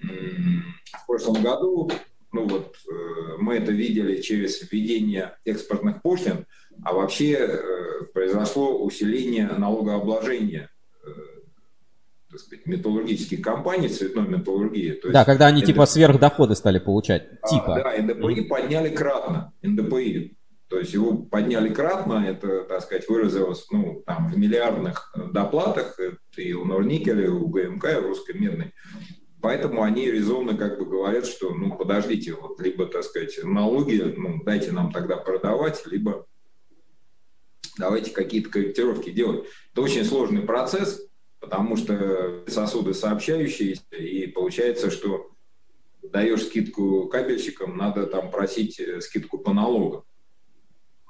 в 0.00 1.06
прошлом 1.06 1.42
году, 1.42 1.90
ну 2.32 2.46
вот 2.46 2.76
э, 2.90 3.36
мы 3.38 3.56
это 3.56 3.70
видели 3.72 4.20
через 4.20 4.60
введение 4.62 5.36
экспортных 5.44 6.02
пошлин, 6.02 6.46
а 6.82 6.94
вообще 6.94 7.32
э, 7.32 8.04
произошло 8.12 8.82
усиление 8.82 9.46
налогообложения 9.46 10.70
так 12.30 12.40
сказать, 12.40 12.66
металлургические 12.66 13.42
компании, 13.42 13.88
цветной 13.88 14.28
металлургии. 14.28 14.92
То 14.92 15.10
да, 15.10 15.24
когда 15.24 15.46
они 15.46 15.62
НДП... 15.62 15.66
типа 15.66 15.86
сверхдоходы 15.86 16.54
стали 16.54 16.78
получать. 16.78 17.28
А, 17.42 17.48
типа. 17.48 17.82
Да, 17.82 18.02
НДПИ 18.02 18.42
подняли 18.42 18.88
кратно. 18.90 19.52
НДПИ. 19.62 20.36
То 20.68 20.78
есть 20.78 20.94
его 20.94 21.16
подняли 21.16 21.74
кратно, 21.74 22.24
это, 22.24 22.62
так 22.62 22.82
сказать, 22.82 23.08
выразилось 23.08 23.66
ну, 23.72 24.04
там, 24.06 24.28
в 24.28 24.38
миллиардных 24.38 25.12
доплатах 25.32 25.98
и 26.36 26.52
у 26.52 26.64
Норникеля, 26.64 27.24
и 27.24 27.28
у 27.28 27.48
ГМК, 27.48 27.86
и 27.86 27.96
у 27.96 28.02
Русской 28.02 28.38
Медной. 28.38 28.72
Поэтому 29.42 29.82
они 29.82 30.08
резонно 30.08 30.56
как 30.56 30.78
бы 30.78 30.84
говорят, 30.84 31.26
что, 31.26 31.52
ну, 31.54 31.74
подождите, 31.76 32.34
вот, 32.34 32.60
либо, 32.60 32.86
так 32.86 33.02
сказать, 33.02 33.40
налоги, 33.42 34.14
ну, 34.16 34.44
дайте 34.44 34.70
нам 34.70 34.92
тогда 34.92 35.16
продавать, 35.16 35.84
либо 35.86 36.26
давайте 37.76 38.12
какие-то 38.12 38.50
корректировки 38.50 39.10
делать. 39.10 39.46
Это 39.72 39.82
очень 39.82 40.04
сложный 40.04 40.42
процесс, 40.42 41.00
потому 41.40 41.76
что 41.76 42.44
сосуды 42.46 42.94
сообщающиеся, 42.94 43.82
и 43.96 44.26
получается, 44.26 44.90
что 44.90 45.30
даешь 46.02 46.44
скидку 46.44 47.08
кабельщикам, 47.08 47.76
надо 47.76 48.06
там 48.06 48.30
просить 48.30 48.78
э, 48.78 49.00
скидку 49.00 49.38
по 49.38 49.52
налогам. 49.52 50.04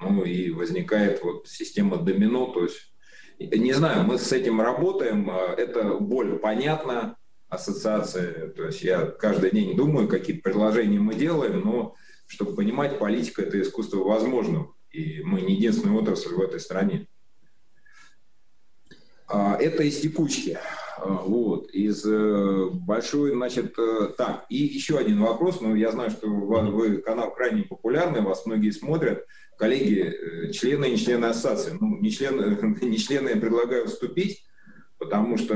Ну 0.00 0.24
и 0.24 0.50
возникает 0.50 1.22
вот 1.22 1.48
система 1.48 1.98
домино, 1.98 2.46
то 2.46 2.64
есть 2.64 2.90
не 3.38 3.72
знаю, 3.72 4.04
мы 4.04 4.18
с 4.18 4.32
этим 4.32 4.60
работаем, 4.60 5.30
а, 5.30 5.54
это 5.54 5.94
боль 5.94 6.38
понятна, 6.38 7.16
ассоциация, 7.48 8.50
то 8.50 8.66
есть 8.66 8.82
я 8.82 9.06
каждый 9.06 9.50
день 9.50 9.76
думаю, 9.76 10.08
какие 10.08 10.36
предложения 10.36 11.00
мы 11.00 11.14
делаем, 11.14 11.60
но 11.60 11.94
чтобы 12.26 12.54
понимать, 12.54 12.98
политика– 12.98 13.42
это 13.42 13.60
искусство 13.60 14.04
возможного, 14.04 14.74
и 14.90 15.22
мы 15.24 15.40
не 15.40 15.54
единственная 15.54 15.98
отрасль 15.98 16.34
в 16.34 16.40
этой 16.40 16.60
стране. 16.60 17.08
А, 19.30 19.56
это 19.56 19.84
из 19.84 20.00
текучки. 20.00 20.58
А, 20.98 21.06
вот, 21.06 21.70
из 21.70 22.04
э, 22.04 22.68
большой, 22.72 23.30
значит, 23.30 23.78
э, 23.78 24.08
так, 24.18 24.44
и 24.48 24.56
еще 24.56 24.98
один 24.98 25.20
вопрос, 25.22 25.60
ну, 25.60 25.74
я 25.74 25.92
знаю, 25.92 26.10
что 26.10 26.28
вы 26.28 26.98
канал 26.98 27.32
крайне 27.32 27.62
популярный, 27.62 28.22
вас 28.22 28.44
многие 28.44 28.70
смотрят, 28.70 29.24
коллеги, 29.56 30.00
э, 30.00 30.52
члены 30.52 30.86
и 30.86 30.90
не 30.92 30.98
члены 30.98 31.26
ассоциации, 31.26 31.76
ну, 31.80 31.96
не 31.98 32.10
члены, 32.10 32.58
не 32.82 32.98
члены 32.98 33.30
я 33.30 33.36
предлагаю 33.36 33.86
вступить, 33.86 34.44
потому 34.98 35.38
что... 35.38 35.54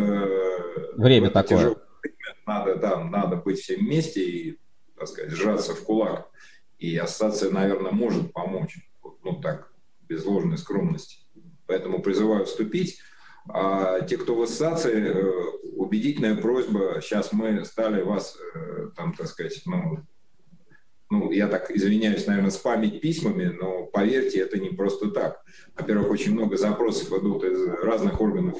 Время 0.96 1.30
такое. 1.30 1.58
Время 2.02 2.36
надо, 2.46 2.76
да, 2.76 3.04
надо 3.04 3.36
быть 3.36 3.58
всем 3.58 3.80
вместе 3.80 4.22
и, 4.22 4.58
так 4.96 5.08
сказать, 5.08 5.32
сжаться 5.32 5.74
в 5.74 5.82
кулак. 5.82 6.30
И 6.78 6.96
ассоциация, 6.96 7.50
наверное, 7.50 7.92
может 7.92 8.32
помочь, 8.32 8.78
ну 9.24 9.40
так, 9.40 9.72
без 10.08 10.24
ложной 10.24 10.58
скромности. 10.58 11.18
Поэтому 11.66 12.00
призываю 12.02 12.44
вступить. 12.44 13.00
А 13.48 14.00
те, 14.00 14.16
кто 14.16 14.34
в 14.34 14.42
ассоциации, 14.42 15.08
э, 15.08 15.42
убедительная 15.76 16.34
просьба, 16.34 17.00
сейчас 17.02 17.32
мы 17.32 17.64
стали 17.64 18.02
вас, 18.02 18.38
э, 18.54 18.88
там, 18.96 19.14
так 19.14 19.26
сказать, 19.26 19.60
ну, 19.66 19.98
ну, 21.10 21.30
я 21.30 21.48
так 21.48 21.70
извиняюсь, 21.70 22.26
наверное, 22.26 22.50
спамить 22.50 23.00
письмами, 23.00 23.44
но 23.44 23.84
поверьте, 23.84 24.40
это 24.40 24.58
не 24.58 24.70
просто 24.70 25.10
так. 25.10 25.44
Во-первых, 25.76 26.10
очень 26.10 26.32
много 26.32 26.56
запросов 26.56 27.12
идут 27.18 27.44
из 27.44 27.60
разных 27.82 28.20
органов, 28.20 28.58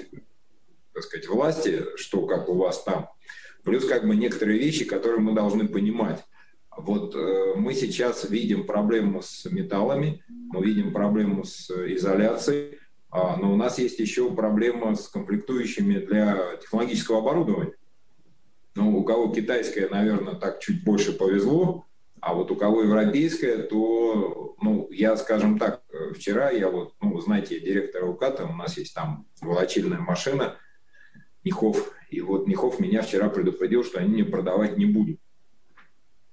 так 0.93 1.03
сказать, 1.03 1.29
власти, 1.29 1.85
что 1.97 2.27
как 2.27 2.49
у 2.49 2.55
вас 2.55 2.83
там. 2.85 3.09
Плюс 3.65 3.87
как 3.87 4.07
бы 4.07 4.15
некоторые 4.15 4.59
вещи, 4.59 4.85
которые 4.85 5.21
мы 5.21 5.33
должны 5.33 5.67
понимать. 5.67 6.23
Вот 6.77 7.15
э, 7.15 7.55
мы 7.57 7.73
сейчас 7.73 8.29
видим 8.29 8.67
проблему 8.67 9.23
с 9.23 9.51
металлами, 9.51 10.23
мы 10.29 10.65
видим 10.65 10.93
проблему 10.93 11.45
с 11.45 11.71
изоляцией, 11.71 12.75
а, 12.75 12.84
но 13.15 13.53
у 13.53 13.57
нас 13.57 13.79
есть 13.79 14.01
еще 14.01 14.29
проблема 14.35 14.97
с 14.97 15.09
комплектующими 15.09 15.99
для 15.99 16.57
технологического 16.57 17.19
оборудования. 17.19 17.75
Ну, 18.75 18.99
у 18.99 19.05
кого 19.05 19.29
китайское, 19.29 19.89
наверное, 19.89 20.35
так 20.35 20.59
чуть 20.59 20.83
больше 20.83 21.13
повезло, 21.13 21.87
а 22.21 22.35
вот 22.35 22.51
у 22.51 22.57
кого 22.57 22.83
европейское, 22.83 23.63
то, 23.63 24.57
ну, 24.61 24.89
я, 24.91 25.17
скажем 25.17 25.59
так, 25.61 25.83
вчера 26.17 26.51
я 26.51 26.69
вот, 26.69 26.95
ну, 27.01 27.21
знаете, 27.21 27.61
директор 27.61 28.05
УКАТа, 28.05 28.47
у 28.47 28.53
нас 28.53 28.77
есть 28.79 28.95
там 28.95 29.29
волочильная 29.41 30.01
машина, 30.01 30.57
Нихов, 31.45 31.93
и 32.11 32.21
вот 32.21 32.49
Нихов 32.49 32.81
меня 32.81 33.03
вчера 33.03 33.29
предупредил, 33.29 33.85
что 33.85 34.01
они 34.01 34.09
мне 34.09 34.25
продавать 34.25 34.77
не 34.77 34.87
будут. 34.87 35.21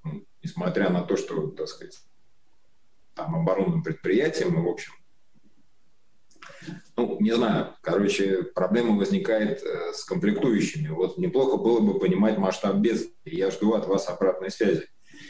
Ну, 0.03 0.25
несмотря 0.41 0.89
на 0.89 1.03
то, 1.03 1.15
что, 1.17 1.47
так 1.49 1.67
сказать, 1.67 1.99
там 3.13 3.35
оборонным 3.35 3.83
предприятием, 3.83 4.55
и, 4.55 4.65
в 4.65 4.67
общем, 4.67 4.93
ну, 7.01 7.17
не 7.19 7.31
знаю, 7.31 7.75
короче, 7.81 8.43
проблема 8.43 8.95
возникает 8.95 9.63
э, 9.63 9.93
с 9.93 10.03
комплектующими. 10.05 10.89
Вот 10.89 11.17
неплохо 11.17 11.57
было 11.57 11.79
бы 11.79 11.99
понимать 11.99 12.37
масштаб 12.37 12.75
бедствия. 12.75 13.11
Я 13.25 13.51
жду 13.51 13.73
от 13.73 13.87
вас 13.87 14.07
обратной 14.07 14.51
связи. 14.51 14.87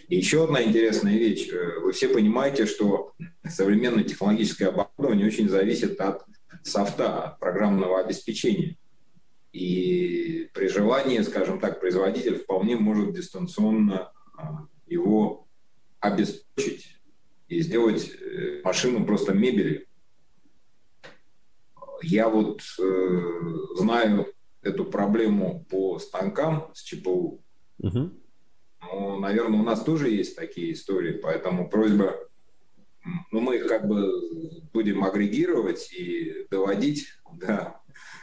И 0.09 0.17
еще 0.17 0.43
одна 0.43 0.61
интересная 0.61 1.13
вещь. 1.13 1.49
Э, 1.49 1.80
вы 1.80 1.93
все 1.93 2.09
понимаете, 2.09 2.65
что 2.65 3.13
современное 3.47 4.03
технологическое 4.03 4.67
оборудование 4.67 5.28
очень 5.28 5.47
зависит 5.47 5.99
от 6.01 6.26
софта, 6.63 7.24
от 7.24 7.39
программного 7.39 8.01
обеспечения. 8.01 8.78
И 9.53 10.49
при 10.53 10.67
желании, 10.67 11.22
скажем 11.22 11.59
так, 11.59 11.80
производитель 11.80 12.36
вполне 12.36 12.76
может 12.76 13.13
дистанционно 13.13 14.11
а, 14.38 14.65
его 14.88 15.47
обеспечить 15.99 16.97
и 17.47 17.61
сделать 17.61 18.09
э, 18.09 18.61
машину 18.63 19.05
просто 19.05 19.34
мебелью 19.34 19.86
я 22.03 22.29
вот 22.29 22.61
э, 22.79 23.21
знаю 23.75 24.27
эту 24.61 24.85
проблему 24.85 25.65
по 25.69 25.99
станкам 25.99 26.69
с 26.73 26.83
ЧПУ. 26.83 27.43
Угу. 27.79 28.11
Ну, 28.81 29.19
наверное, 29.19 29.59
у 29.59 29.63
нас 29.63 29.83
тоже 29.83 30.09
есть 30.09 30.35
такие 30.35 30.73
истории, 30.73 31.13
поэтому 31.13 31.69
просьба, 31.69 32.15
ну, 33.31 33.39
мы 33.39 33.57
их 33.57 33.67
как 33.67 33.87
бы 33.87 34.11
будем 34.73 35.03
агрегировать 35.03 35.91
и 35.93 36.47
доводить 36.49 37.07
до 37.33 37.79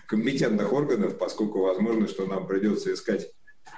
компетентных 0.07 0.73
органов, 0.73 1.19
поскольку 1.19 1.61
возможно, 1.61 2.09
что 2.09 2.27
нам 2.27 2.47
придется 2.47 2.93
искать 2.93 3.31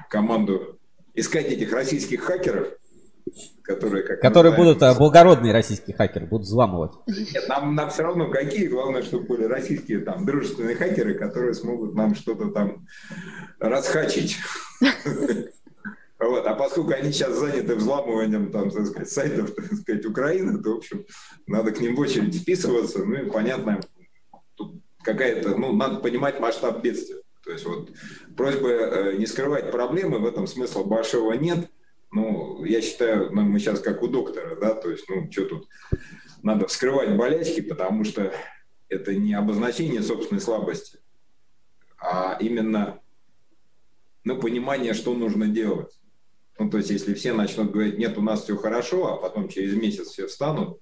команду, 0.09 0.79
искать 1.15 1.47
этих 1.47 1.73
российских 1.73 2.23
хакеров, 2.23 2.69
которые, 3.63 4.03
как 4.03 4.21
которые 4.21 4.55
будут 4.55 4.79
знаем, 4.79 4.97
благородные 4.99 5.53
российские 5.53 5.97
хакеры, 5.97 6.27
будут 6.27 6.47
взламывать. 6.47 6.93
Нет, 7.07 7.49
нам, 7.49 7.75
нам 7.75 7.91
все 7.91 8.03
равно 8.03 8.31
какие, 8.31 8.67
главное, 8.69 9.03
чтобы 9.03 9.27
были 9.27 9.45
российские 9.45 10.01
там 10.01 10.27
дружественные 10.27 10.77
хакеры, 10.77 11.15
которые 11.15 11.55
смогут 11.55 11.95
нам 11.95 12.15
что-то 12.15 12.51
там 12.51 12.87
расхачить. 13.59 14.37
Вот. 16.19 16.47
А 16.47 16.55
поскольку 16.55 16.93
они 16.93 17.13
сейчас 17.13 17.39
заняты 17.39 17.75
взламыванием 17.75 18.53
там, 18.53 18.71
так 18.71 18.87
сказать, 18.87 19.11
сайтов 19.11 19.55
так 19.55 19.73
сказать, 19.73 20.05
Украины, 20.05 20.63
то, 20.63 20.75
в 20.75 20.77
общем, 20.77 21.07
надо 21.47 21.73
к 21.73 21.81
ним 21.81 21.97
в 21.97 22.01
очередь 22.01 22.37
вписываться. 22.37 23.03
Ну 23.03 23.15
и 23.15 23.31
понятно, 23.31 23.81
тут 24.55 24.83
какая-то, 25.03 25.57
ну, 25.57 25.73
надо 25.73 26.01
понимать 26.01 26.39
масштаб 26.39 26.83
бедствия. 26.83 27.23
То 27.43 27.53
есть 27.53 27.65
вот 27.65 27.91
просьба 28.37 28.69
э, 28.69 29.17
не 29.17 29.27
скрывать 29.27 29.71
проблемы, 29.71 30.19
в 30.19 30.27
этом 30.27 30.47
смысла 30.47 30.85
большого 30.85 31.33
нет. 31.33 31.71
Ну, 32.13 32.65
я 32.65 32.81
считаю, 32.81 33.31
ну, 33.33 33.43
мы 33.43 33.59
сейчас 33.61 33.81
как 33.81 34.03
у 34.03 34.09
доктора, 34.09 34.57
да, 34.57 34.75
то 34.75 34.91
есть, 34.91 35.09
ну, 35.09 35.31
что 35.31 35.45
тут, 35.45 35.69
надо 36.43 36.67
вскрывать 36.67 37.17
болячки, 37.17 37.61
потому 37.61 38.05
что 38.05 38.33
это 38.89 39.15
не 39.15 39.35
обозначение 39.35 40.03
собственной 40.03 40.41
слабости, 40.41 40.99
а 41.99 42.37
именно, 42.41 43.01
ну, 44.25 44.41
понимание, 44.41 44.95
что 44.95 45.15
нужно 45.15 45.47
делать. 45.47 46.01
Ну, 46.59 46.69
то 46.69 46.79
есть, 46.79 46.91
если 46.91 47.15
все 47.15 47.33
начнут 47.33 47.71
говорить, 47.71 47.99
нет, 47.99 48.19
у 48.19 48.23
нас 48.23 48.43
все 48.43 48.57
хорошо, 48.57 49.15
а 49.15 49.17
потом 49.17 49.49
через 49.49 49.75
месяц 49.75 50.09
все 50.09 50.27
встанут, 50.27 50.81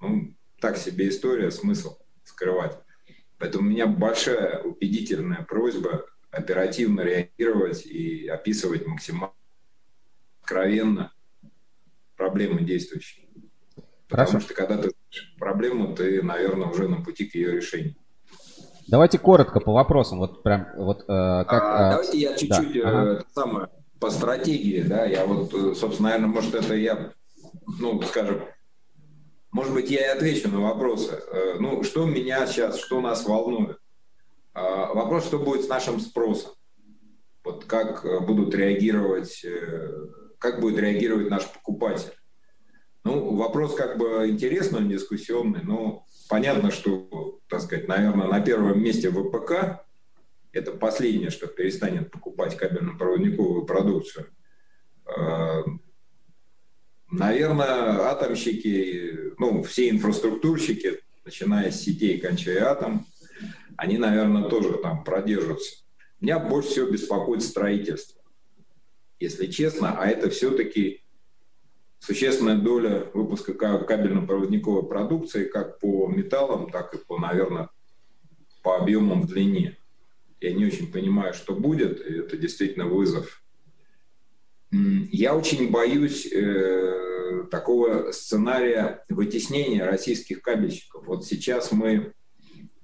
ну, 0.00 0.34
так 0.60 0.76
себе 0.76 1.08
история, 1.08 1.50
смысл 1.50 1.96
скрывать. 2.24 2.76
Поэтому 3.38 3.68
у 3.68 3.70
меня 3.70 3.86
большая 3.86 4.62
убедительная 4.62 5.42
просьба 5.42 6.04
оперативно 6.30 7.02
реагировать 7.02 7.86
и 7.86 8.26
описывать 8.26 8.86
максимально 8.86 9.34
откровенно 10.44 11.10
проблемы 12.16 12.60
действующие. 12.60 13.26
Потому 14.08 14.30
Хорошо. 14.30 14.40
что 14.40 14.54
когда 14.54 14.76
ты 14.76 14.92
проблему, 15.38 15.94
ты, 15.94 16.22
наверное, 16.22 16.68
уже 16.68 16.86
на 16.88 17.02
пути 17.02 17.24
к 17.24 17.34
ее 17.34 17.52
решению. 17.52 17.94
Давайте 18.86 19.18
коротко 19.18 19.60
по 19.60 19.72
вопросам. 19.72 20.18
Вот 20.18 20.42
прям 20.42 20.68
вот 20.76 21.02
э, 21.02 21.04
как. 21.06 21.62
А, 21.62 21.88
э, 21.88 21.90
давайте 21.92 22.18
я 22.18 22.36
чуть-чуть 22.36 22.74
да. 22.74 22.78
э, 22.78 22.82
ага. 22.84 23.24
самое 23.34 23.68
по 23.98 24.10
стратегии, 24.10 24.82
да. 24.82 25.06
Я 25.06 25.24
вот, 25.24 25.54
э, 25.54 25.74
собственно, 25.74 26.10
наверное, 26.10 26.34
может 26.34 26.54
это 26.54 26.74
я, 26.74 27.12
ну, 27.80 28.02
скажем, 28.02 28.42
может 29.50 29.72
быть, 29.72 29.90
я 29.90 30.12
и 30.12 30.16
отвечу 30.16 30.50
на 30.50 30.60
вопросы. 30.60 31.18
Э, 31.32 31.56
ну, 31.58 31.82
что 31.82 32.04
меня 32.04 32.46
сейчас, 32.46 32.78
что 32.78 33.00
нас 33.00 33.24
волнует? 33.24 33.78
Э, 34.54 34.92
вопрос, 34.92 35.24
что 35.24 35.38
будет 35.38 35.64
с 35.64 35.68
нашим 35.68 35.98
спросом? 35.98 36.52
Вот 37.42 37.64
как 37.64 38.04
э, 38.04 38.20
будут 38.20 38.54
реагировать 38.54 39.42
э, 39.44 39.88
как 40.38 40.60
будет 40.60 40.78
реагировать 40.78 41.30
наш 41.30 41.50
покупатель. 41.50 42.12
Ну, 43.04 43.36
вопрос 43.36 43.74
как 43.74 43.98
бы 43.98 44.28
интересный, 44.28 44.78
он 44.78 44.88
дискуссионный, 44.88 45.62
но 45.62 46.06
понятно, 46.28 46.70
что, 46.70 47.40
так 47.48 47.60
сказать, 47.60 47.86
наверное, 47.86 48.28
на 48.28 48.40
первом 48.40 48.82
месте 48.82 49.10
ВПК, 49.10 49.84
это 50.52 50.72
последнее, 50.72 51.30
что 51.30 51.46
перестанет 51.46 52.10
покупать 52.10 52.56
кабельно-проводниковую 52.56 53.66
продукцию. 53.66 54.28
Э, 55.06 55.62
наверное, 57.10 58.00
атомщики, 58.10 59.34
ну, 59.38 59.62
все 59.62 59.90
инфраструктурщики, 59.90 61.00
начиная 61.24 61.70
с 61.70 61.82
сетей, 61.82 62.20
кончая 62.20 62.70
атом, 62.70 63.06
они, 63.76 63.98
наверное, 63.98 64.48
тоже 64.48 64.78
там 64.78 65.04
продержатся. 65.04 65.84
Меня 66.20 66.38
больше 66.38 66.70
всего 66.70 66.90
беспокоит 66.90 67.42
строительство, 67.42 68.22
если 69.18 69.46
честно, 69.46 69.96
а 69.98 70.06
это 70.06 70.30
все-таки 70.30 71.02
существенная 71.98 72.58
доля 72.58 73.10
выпуска 73.14 73.52
кабельно-проводниковой 73.52 74.86
продукции 74.86 75.44
как 75.44 75.78
по 75.78 76.08
металлам, 76.08 76.70
так 76.70 76.94
и 76.94 76.98
по, 76.98 77.18
наверное, 77.18 77.70
по 78.62 78.76
объемам 78.76 79.22
в 79.22 79.26
длине. 79.26 79.78
Я 80.40 80.52
не 80.52 80.66
очень 80.66 80.92
понимаю, 80.92 81.32
что 81.32 81.54
будет, 81.54 82.06
и 82.06 82.18
это 82.18 82.36
действительно 82.36 82.86
вызов. 82.86 83.42
Я 84.70 85.34
очень 85.34 85.70
боюсь 85.70 86.26
э, 86.30 87.44
такого 87.50 88.10
сценария 88.12 89.04
вытеснения 89.08 89.84
российских 89.86 90.42
кабельщиков. 90.42 91.06
Вот 91.06 91.24
сейчас 91.24 91.72
мы 91.72 92.12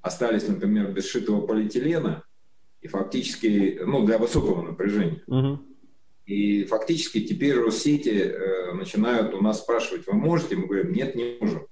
остались, 0.00 0.46
например, 0.46 0.92
без 0.92 1.06
шитого 1.06 1.46
полиэтилена, 1.46 2.24
и 2.80 2.88
фактически, 2.88 3.80
ну, 3.84 4.06
для 4.06 4.18
высокого 4.18 4.62
напряжения. 4.62 5.22
Угу. 5.26 5.69
И 6.30 6.62
фактически 6.62 7.26
теперь 7.26 7.58
Россети 7.58 8.10
э, 8.10 8.72
начинают 8.72 9.34
у 9.34 9.42
нас 9.42 9.58
спрашивать, 9.58 10.06
вы 10.06 10.12
можете? 10.12 10.54
Мы 10.54 10.68
говорим, 10.68 10.92
нет, 10.92 11.16
не 11.16 11.36
можем. 11.40 11.66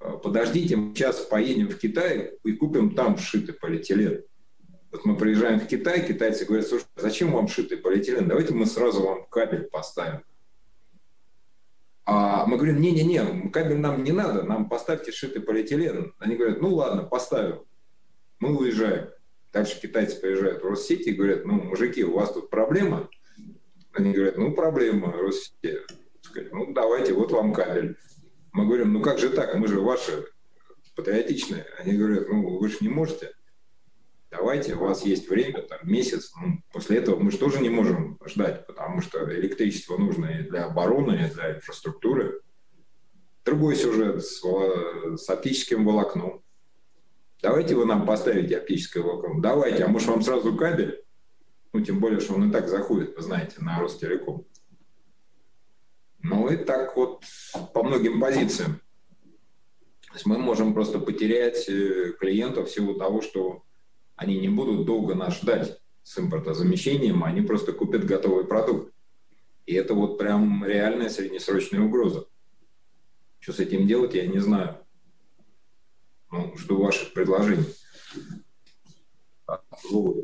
Э, 0.00 0.18
подождите, 0.22 0.76
мы 0.76 0.94
сейчас 0.94 1.20
поедем 1.20 1.68
в 1.68 1.78
Китай 1.78 2.34
и 2.44 2.52
купим 2.52 2.94
там 2.94 3.16
сшитый 3.16 3.54
полиэтилен. 3.54 4.22
Вот 4.92 5.06
мы 5.06 5.16
приезжаем 5.16 5.60
в 5.60 5.66
Китай, 5.66 6.06
китайцы 6.06 6.44
говорят, 6.44 6.66
слушай, 6.66 6.84
а 6.94 7.00
зачем 7.00 7.32
вам 7.32 7.48
шитый 7.48 7.78
полиэтилен? 7.78 8.28
Давайте 8.28 8.52
мы 8.52 8.66
сразу 8.66 9.02
вам 9.02 9.26
кабель 9.30 9.62
поставим. 9.62 10.24
А 12.04 12.44
мы 12.44 12.58
говорим, 12.58 12.82
не-не-не, 12.82 13.48
кабель 13.48 13.78
нам 13.78 14.04
не 14.04 14.12
надо, 14.12 14.42
нам 14.42 14.68
поставьте 14.68 15.10
шитый 15.10 15.40
полиэтилен. 15.40 16.12
Они 16.18 16.36
говорят, 16.36 16.60
ну 16.60 16.74
ладно, 16.74 17.04
поставим. 17.04 17.62
Мы 18.40 18.54
уезжаем. 18.58 19.08
Дальше 19.54 19.80
китайцы 19.80 20.20
приезжают 20.20 20.62
в 20.62 20.68
Россети 20.68 21.08
и 21.08 21.14
говорят, 21.14 21.46
ну, 21.46 21.54
мужики, 21.54 22.04
у 22.04 22.12
вас 22.12 22.30
тут 22.30 22.50
проблема– 22.50 23.08
они 23.92 24.12
говорят, 24.12 24.38
ну, 24.38 24.52
проблема, 24.52 25.12
Россия. 25.12 25.80
Ну, 26.52 26.72
давайте, 26.72 27.12
вот 27.12 27.32
вам 27.32 27.52
кабель. 27.52 27.96
Мы 28.52 28.66
говорим, 28.66 28.92
ну, 28.92 29.02
как 29.02 29.18
же 29.18 29.30
так, 29.30 29.54
мы 29.54 29.68
же 29.68 29.80
ваши 29.80 30.26
патриотичные. 30.94 31.66
Они 31.78 31.96
говорят, 31.96 32.28
ну, 32.28 32.58
вы 32.58 32.68
же 32.68 32.78
не 32.80 32.88
можете. 32.88 33.32
Давайте, 34.30 34.74
у 34.74 34.80
вас 34.80 35.04
есть 35.04 35.28
время, 35.28 35.62
там, 35.62 35.80
месяц. 35.82 36.32
Ну, 36.40 36.62
после 36.72 36.98
этого 36.98 37.18
мы 37.18 37.32
же 37.32 37.38
тоже 37.38 37.60
не 37.60 37.68
можем 37.68 38.18
ждать, 38.26 38.66
потому 38.66 39.00
что 39.00 39.18
электричество 39.34 39.96
нужно 39.96 40.26
и 40.26 40.42
для 40.42 40.66
обороны, 40.66 41.26
и 41.26 41.34
для 41.34 41.56
инфраструктуры. 41.56 42.40
Другой 43.44 43.74
сюжет 43.74 44.24
с, 44.24 44.40
с 44.40 45.28
оптическим 45.28 45.84
волокном. 45.84 46.42
Давайте 47.42 47.74
вы 47.74 47.86
нам 47.86 48.06
поставите 48.06 48.58
оптическое 48.58 49.02
волокно. 49.02 49.40
Давайте, 49.40 49.84
а 49.84 49.88
может 49.88 50.08
вам 50.08 50.22
сразу 50.22 50.54
кабель? 50.56 51.02
Ну, 51.72 51.80
тем 51.80 52.00
более, 52.00 52.20
что 52.20 52.34
он 52.34 52.48
и 52.48 52.52
так 52.52 52.68
заходит, 52.68 53.16
вы 53.16 53.22
знаете, 53.22 53.56
на 53.60 53.78
Ростелеком. 53.78 54.44
Ну 56.22 56.48
и 56.48 56.56
так 56.56 56.96
вот 56.96 57.24
по 57.72 57.82
многим 57.82 58.20
позициям. 58.20 58.80
То 60.10 60.14
есть 60.14 60.26
мы 60.26 60.38
можем 60.38 60.74
просто 60.74 60.98
потерять 60.98 61.68
э, 61.68 62.12
клиентов 62.18 62.68
в 62.68 62.72
силу 62.72 62.94
того, 62.94 63.22
что 63.22 63.62
они 64.16 64.38
не 64.38 64.48
будут 64.48 64.84
долго 64.84 65.14
нас 65.14 65.40
ждать 65.40 65.80
с 66.02 66.18
импортозамещением, 66.18 67.22
они 67.22 67.42
просто 67.42 67.72
купят 67.72 68.04
готовый 68.04 68.44
продукт. 68.44 68.92
И 69.66 69.74
это 69.74 69.94
вот 69.94 70.18
прям 70.18 70.64
реальная 70.64 71.08
среднесрочная 71.08 71.80
угроза. 71.80 72.26
Что 73.38 73.52
с 73.52 73.60
этим 73.60 73.86
делать, 73.86 74.14
я 74.14 74.26
не 74.26 74.40
знаю. 74.40 74.78
Ну, 76.32 76.56
жду 76.56 76.82
ваших 76.82 77.12
предложений. 77.12 77.66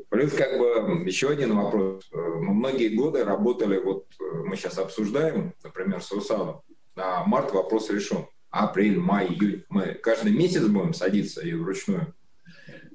Плюс 0.09 0.33
как 0.33 0.59
бы 0.59 1.05
еще 1.07 1.31
один 1.31 1.57
вопрос. 1.57 2.09
Мы 2.13 2.55
многие 2.55 2.89
годы 2.89 3.25
работали, 3.25 3.79
вот 3.79 4.07
мы 4.45 4.57
сейчас 4.57 4.79
обсуждаем, 4.79 5.55
например, 5.63 6.03
с 6.03 6.11
Русаном, 6.13 6.63
на 6.95 7.25
март 7.25 7.53
вопрос 7.53 7.91
решен. 7.91 8.27
Апрель, 8.51 8.99
май, 8.99 9.27
июль. 9.27 9.65
Мы 9.69 9.95
каждый 9.95 10.33
месяц 10.33 10.67
будем 10.67 10.95
садиться 10.95 11.47
и 11.47 11.53
вручную 11.53 12.15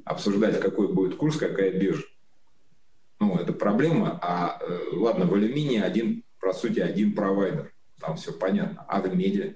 обсуждать, 0.06 0.60
какой 0.60 0.88
будет 0.92 1.18
курс, 1.18 1.38
какая 1.38 1.72
биржа. 1.72 2.06
Ну, 3.20 3.36
это 3.38 3.54
проблема. 3.54 4.18
А 4.22 4.60
ладно, 4.94 5.26
в 5.26 5.34
алюминии 5.34 5.80
один, 5.80 6.24
по 6.40 6.54
сути, 6.54 6.80
один 6.80 7.14
провайдер. 7.14 7.72
Там 8.00 8.16
все 8.16 8.34
понятно. 8.34 8.84
А 8.88 9.02
в 9.02 9.16
меди? 9.16 9.56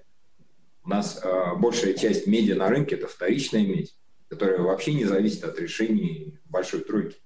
У 0.84 0.90
нас 0.90 1.20
э, 1.24 1.56
большая 1.58 1.96
часть 1.96 2.28
меди 2.28 2.52
на 2.52 2.68
рынке– 2.70 2.96
это 2.98 3.08
вторичная 3.08 3.66
медь 3.66 3.96
которая 4.30 4.60
вообще 4.60 4.94
не 4.94 5.06
зависит 5.06 5.44
от 5.44 5.60
решений 5.60 6.40
большой 6.46 6.82
тройки. 6.82 7.18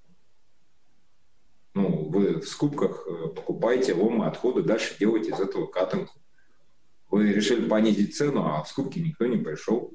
Ну, 1.76 2.10
вы 2.10 2.40
в 2.42 2.48
скупках 2.48 3.06
э, 3.08 3.28
покупаете 3.30 3.94
ломы, 3.94 4.26
отходы, 4.26 4.64
дальше 4.64 4.98
делаете 5.00 5.32
из 5.32 5.40
этого 5.40 5.68
катанку. 5.68 6.14
Вы 7.10 7.32
решили 7.32 7.68
понизить 7.68 8.16
цену, 8.16 8.46
а 8.46 8.64
в 8.64 8.70
скупке 8.70 9.02
никто 9.02 9.26
не 9.26 9.38
пришел. 9.38 9.94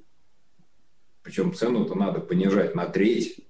Причем 1.22 1.54
цену-то 1.54 1.94
надо 1.94 2.20
понижать 2.20 2.74
на 2.74 2.86
треть. 2.86 3.46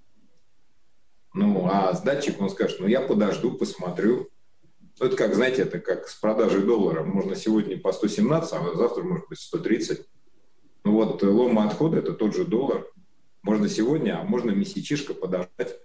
Ну, 1.33 1.67
а 1.67 1.93
сдатчик, 1.93 2.41
он 2.41 2.51
скажет, 2.51 2.79
ну, 2.81 2.87
я 2.87 3.01
подожду, 3.01 3.53
посмотрю. 3.53 4.31
Ну, 5.01 5.07
это 5.07 5.17
как, 5.17 5.35
знаете, 5.35 5.63
это 5.63 5.81
как 5.81 6.09
с 6.09 6.15
продажей 6.15 6.63
доллара. 6.63 7.03
Можно 7.03 7.35
сегодня 7.35 7.79
по 7.79 7.93
117, 7.93 8.53
а 8.53 8.75
завтра 8.77 9.03
может 9.03 9.29
быть 9.29 9.41
130. 9.41 10.07
Ну, 10.85 10.93
вот 10.93 11.23
лома 11.23 11.67
отхода– 11.67 11.97
это 11.99 12.13
тот 12.13 12.35
же 12.35 12.45
доллар. 12.45 12.87
Можно 13.45 13.69
сегодня, 13.69 14.19
а 14.19 14.25
можно 14.25 14.53
месячишко 14.53 15.13
подождать. 15.13 15.79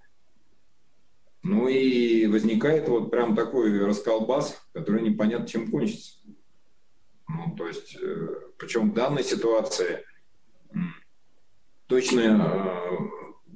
Ну 1.43 1.67
и 1.67 2.25
возникает 2.27 2.87
вот 2.87 3.11
прям 3.11 3.35
такой 3.35 3.85
расколбас, 3.85 4.61
который 4.71 5.01
непонятно 5.01 5.45
чем 5.45 5.69
кончится. 5.69 6.19
Ну, 7.27 7.55
то 7.57 7.67
есть, 7.67 7.97
э, 8.01 8.27
причем 8.57 8.91
в 8.91 8.93
данной 8.93 9.25
ситуации 9.25 10.05
точно 11.87 12.21
э, 12.21 12.97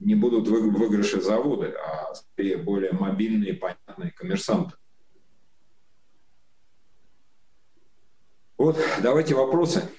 не 0.02 0.16
будут 0.16 0.50
выигрыши 0.50 1.22
заводы, 1.22 1.68
а 1.68 2.14
скорее 2.14 2.58
более 2.58 2.92
мобильные, 2.92 3.54
понятные 3.54 4.12
коммерсанты. 4.12 4.76
Вот, 8.58 8.78
давайте 9.02 9.34
вопросы. 9.34 9.90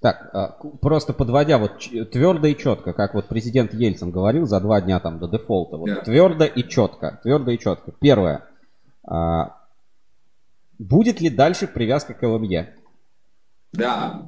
Так, 0.00 0.30
а, 0.32 0.48
просто 0.80 1.12
подводя 1.12 1.58
вот 1.58 1.78
твердо 2.10 2.46
и 2.46 2.56
четко, 2.56 2.92
как 2.92 3.14
вот 3.14 3.28
президент 3.28 3.74
Ельцин 3.74 4.10
говорил 4.10 4.46
за 4.46 4.60
два 4.60 4.80
дня 4.80 5.00
там 5.00 5.18
до 5.18 5.26
дефолта, 5.26 5.76
вот 5.76 5.88
yeah. 5.88 6.04
твердо 6.04 6.44
и 6.44 6.66
четко, 6.66 7.20
твердо 7.22 7.50
и 7.50 7.58
четко. 7.58 7.92
Первое, 8.00 8.46
а, 9.04 9.56
будет 10.78 11.20
ли 11.20 11.30
дальше 11.30 11.66
привязка 11.66 12.14
к 12.14 12.22
ЛМЕ? 12.22 12.74
Да, 13.72 14.26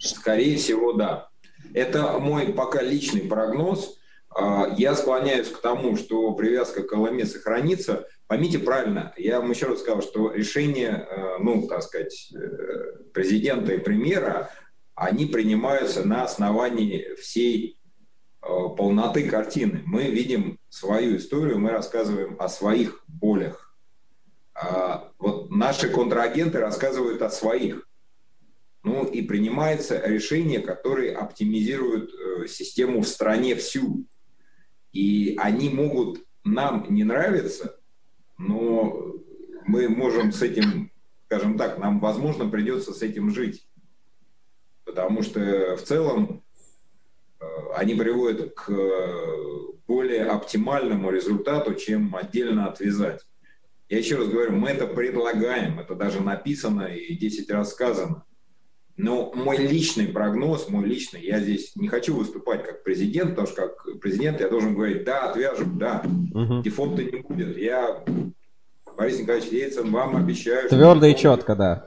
скорее 0.00 0.56
всего, 0.56 0.92
да. 0.92 1.28
Это 1.74 2.18
мой 2.18 2.52
пока 2.52 2.82
личный 2.82 3.22
прогноз. 3.22 3.98
А, 4.34 4.68
я 4.76 4.94
склоняюсь 4.94 5.48
к 5.48 5.60
тому, 5.60 5.96
что 5.96 6.32
привязка 6.32 6.82
к 6.82 6.92
ЛМЕ 6.92 7.26
сохранится. 7.26 8.06
Поймите 8.32 8.58
правильно, 8.58 9.12
я 9.18 9.40
вам 9.40 9.50
еще 9.50 9.66
раз 9.66 9.80
сказал, 9.80 10.00
что 10.00 10.32
решение, 10.32 11.06
ну, 11.40 11.66
так 11.68 11.82
сказать, 11.82 12.32
э, 12.34 13.02
президента 13.12 13.74
и 13.74 13.78
премьера, 13.78 14.50
они 14.94 15.26
принимаются 15.26 16.02
на 16.02 16.24
основании 16.24 17.14
всей 17.16 17.78
э, 18.40 18.46
полноты 18.46 19.28
картины. 19.28 19.82
Мы 19.84 20.04
видим 20.04 20.58
свою 20.70 21.18
историю, 21.18 21.58
мы 21.58 21.72
рассказываем 21.72 22.36
о 22.38 22.48
своих 22.48 23.04
болях. 23.06 23.76
А 24.54 25.12
вот 25.18 25.50
наши 25.50 25.90
контрагенты 25.90 26.58
рассказывают 26.58 27.20
о 27.20 27.28
своих. 27.28 27.86
Ну 28.82 29.04
и 29.04 29.20
принимается 29.20 30.00
решение, 30.06 30.60
которое 30.60 31.14
оптимизирует 31.14 32.10
э, 32.14 32.46
систему 32.46 33.02
в 33.02 33.08
стране 33.08 33.56
всю. 33.56 34.06
И 34.94 35.36
они 35.38 35.68
могут 35.68 36.24
нам 36.44 36.86
не 36.88 37.04
нравиться, 37.04 37.76
но 38.42 39.14
мы 39.66 39.88
можем 39.88 40.32
с 40.32 40.42
этим, 40.42 40.90
скажем 41.26 41.56
так, 41.56 41.78
нам, 41.78 42.00
возможно, 42.00 42.48
придется 42.48 42.92
с 42.92 43.02
этим 43.02 43.30
жить 43.30 43.66
потому 44.92 45.22
что 45.22 45.76
в 45.76 45.82
целом 45.82 46.44
э, 47.40 47.44
они 47.76 47.94
приводят 47.94 48.54
к 48.54 48.70
более 49.86 50.26
оптимальному 50.26 51.10
результату, 51.10 51.74
чем 51.74 52.14
отдельно 52.14 52.66
отвязать. 52.66 53.20
Я 53.88 53.98
еще 53.98 54.16
раз 54.16 54.28
говорю, 54.28 54.52
мы 54.52 54.70
это 54.70 54.86
предлагаем, 54.86 55.80
это 55.80 55.94
даже 55.94 56.22
написано 56.22 56.82
и 56.82 57.16
10 57.16 57.50
раз 57.50 57.72
сказано. 57.72 58.24
Но 58.96 59.32
мой 59.34 59.56
личный 59.56 60.08
прогноз, 60.08 60.68
мой 60.68 60.86
личный, 60.86 61.22
я 61.22 61.40
здесь 61.40 61.74
не 61.76 61.88
хочу 61.88 62.14
выступать 62.14 62.64
как 62.64 62.82
президент, 62.82 63.30
потому 63.30 63.48
что 63.48 63.68
как 63.68 64.00
президент, 64.00 64.40
я 64.40 64.48
должен 64.48 64.74
говорить, 64.74 65.04
да, 65.04 65.30
отвяжем, 65.30 65.78
да, 65.78 66.02
угу. 66.04 66.62
дефолта 66.62 67.02
не 67.02 67.20
будет. 67.20 67.56
Я, 67.56 68.04
Борис 68.96 69.18
Николаевич 69.20 69.50
Ельцин, 69.50 69.90
вам 69.90 70.16
обещаю... 70.16 70.68
Твердо 70.68 71.06
и 71.06 71.16
четко, 71.16 71.56
да. 71.56 71.86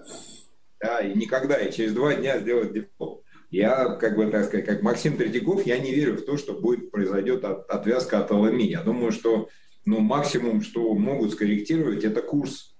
Да, 0.81 0.99
и 0.99 1.15
никогда, 1.17 1.57
и 1.57 1.71
через 1.71 1.93
два 1.93 2.15
дня 2.15 2.39
сделать 2.39 2.73
дефолт. 2.73 3.21
Я, 3.51 3.95
как 3.95 4.17
бы, 4.17 4.27
так 4.27 4.45
сказать, 4.45 4.65
как 4.65 4.81
Максим 4.81 5.15
Третьяков, 5.15 5.65
я 5.65 5.77
не 5.77 5.93
верю 5.93 6.17
в 6.17 6.25
то, 6.25 6.37
что 6.37 6.53
будет 6.53 6.91
произойдет 6.91 7.45
от, 7.45 7.69
отвязка 7.69 8.19
от 8.19 8.31
ЛМИ. 8.31 8.65
Я 8.67 8.81
думаю, 8.81 9.11
что 9.11 9.47
ну, 9.85 9.99
максимум, 9.99 10.61
что 10.61 10.93
могут 10.93 11.31
скорректировать, 11.31 12.03
это 12.03 12.21
курс, 12.21 12.75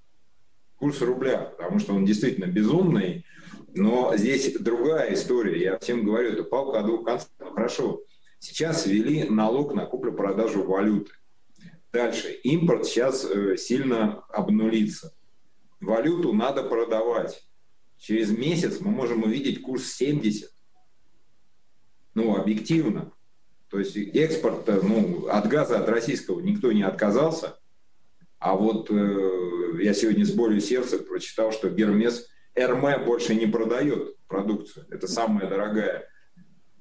курс 0.75 1.01
рубля, 1.01 1.53
потому 1.57 1.79
что 1.79 1.93
он 1.93 2.03
действительно 2.03 2.45
безумный. 2.45 3.25
Но 3.75 4.15
здесь 4.15 4.53
другая 4.57 5.13
история. 5.13 5.61
Я 5.61 5.79
всем 5.79 6.05
говорю, 6.05 6.29
это 6.29 6.43
палка 6.45 6.79
о 6.79 6.83
двух 6.83 7.05
концах. 7.05 7.29
Хорошо, 7.39 8.03
сейчас 8.39 8.85
ввели 8.85 9.25
налог 9.25 9.73
на 9.73 9.85
куплю-продажу 9.85 10.63
валюты. 10.63 11.11
Дальше. 11.91 12.31
Импорт 12.43 12.85
сейчас 12.85 13.25
э, 13.25 13.57
сильно 13.57 14.21
обнулится. 14.29 15.13
Валюту 15.81 16.31
надо 16.31 16.63
продавать. 16.63 17.45
Через 17.97 18.29
месяц 18.29 18.79
мы 18.79 18.91
можем 18.91 19.23
увидеть 19.23 19.61
курс 19.61 19.91
70. 19.93 20.49
Ну, 22.13 22.37
объективно. 22.37 23.11
То 23.69 23.79
есть 23.79 23.97
экспорт, 23.97 24.67
ну, 24.83 25.27
от 25.27 25.47
газа, 25.47 25.79
от 25.79 25.89
российского 25.89 26.39
никто 26.39 26.71
не 26.71 26.83
отказался. 26.83 27.59
А 28.39 28.55
вот 28.55 28.89
э, 28.89 29.81
я 29.81 29.93
сегодня 29.93 30.25
с 30.25 30.31
болью 30.31 30.61
сердца 30.61 30.97
прочитал, 30.99 31.51
что 31.51 31.69
Гермес 31.69 32.29
РМ 32.55 33.05
больше 33.05 33.35
не 33.35 33.47
продает 33.47 34.15
продукцию. 34.27 34.85
Это 34.89 35.07
самая 35.07 35.49
дорогая 35.49 36.07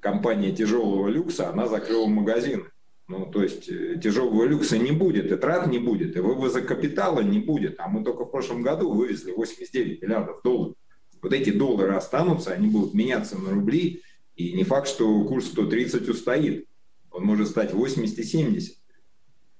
компания 0.01 0.55
тяжелого 0.55 1.09
люкса, 1.09 1.51
она 1.51 1.67
закрыла 1.67 2.07
магазины. 2.07 2.65
Ну, 3.07 3.27
то 3.27 3.43
есть 3.43 3.69
э, 3.69 3.99
тяжелого 4.03 4.45
люкса 4.45 4.79
не 4.79 4.93
будет, 4.93 5.31
и 5.31 5.37
трат 5.37 5.67
не 5.67 5.79
будет, 5.79 6.17
и 6.17 6.21
вывоза 6.21 6.63
капитала 6.63 7.21
не 7.21 7.39
будет. 7.39 7.79
А 7.79 7.89
мы 7.89 8.03
только 8.03 8.25
в 8.25 8.31
прошлом 8.31 8.63
году 8.63 8.93
вывезли 8.93 9.33
89 9.33 10.03
миллиардов 10.03 10.43
долларов. 10.43 10.77
Вот 11.21 11.33
эти 11.33 11.51
доллары 11.51 11.95
останутся, 11.95 12.53
они 12.53 12.69
будут 12.69 12.95
меняться 12.95 13.39
на 13.39 13.51
рубли, 13.51 14.03
и 14.37 14.53
не 14.53 14.65
факт, 14.65 14.89
что 14.89 15.25
курс 15.25 15.47
130 15.47 16.09
устоит. 16.09 16.67
Он 17.11 17.25
может 17.25 17.49
стать 17.49 17.73
80 17.73 18.19
и 18.19 18.23
70. 18.23 18.77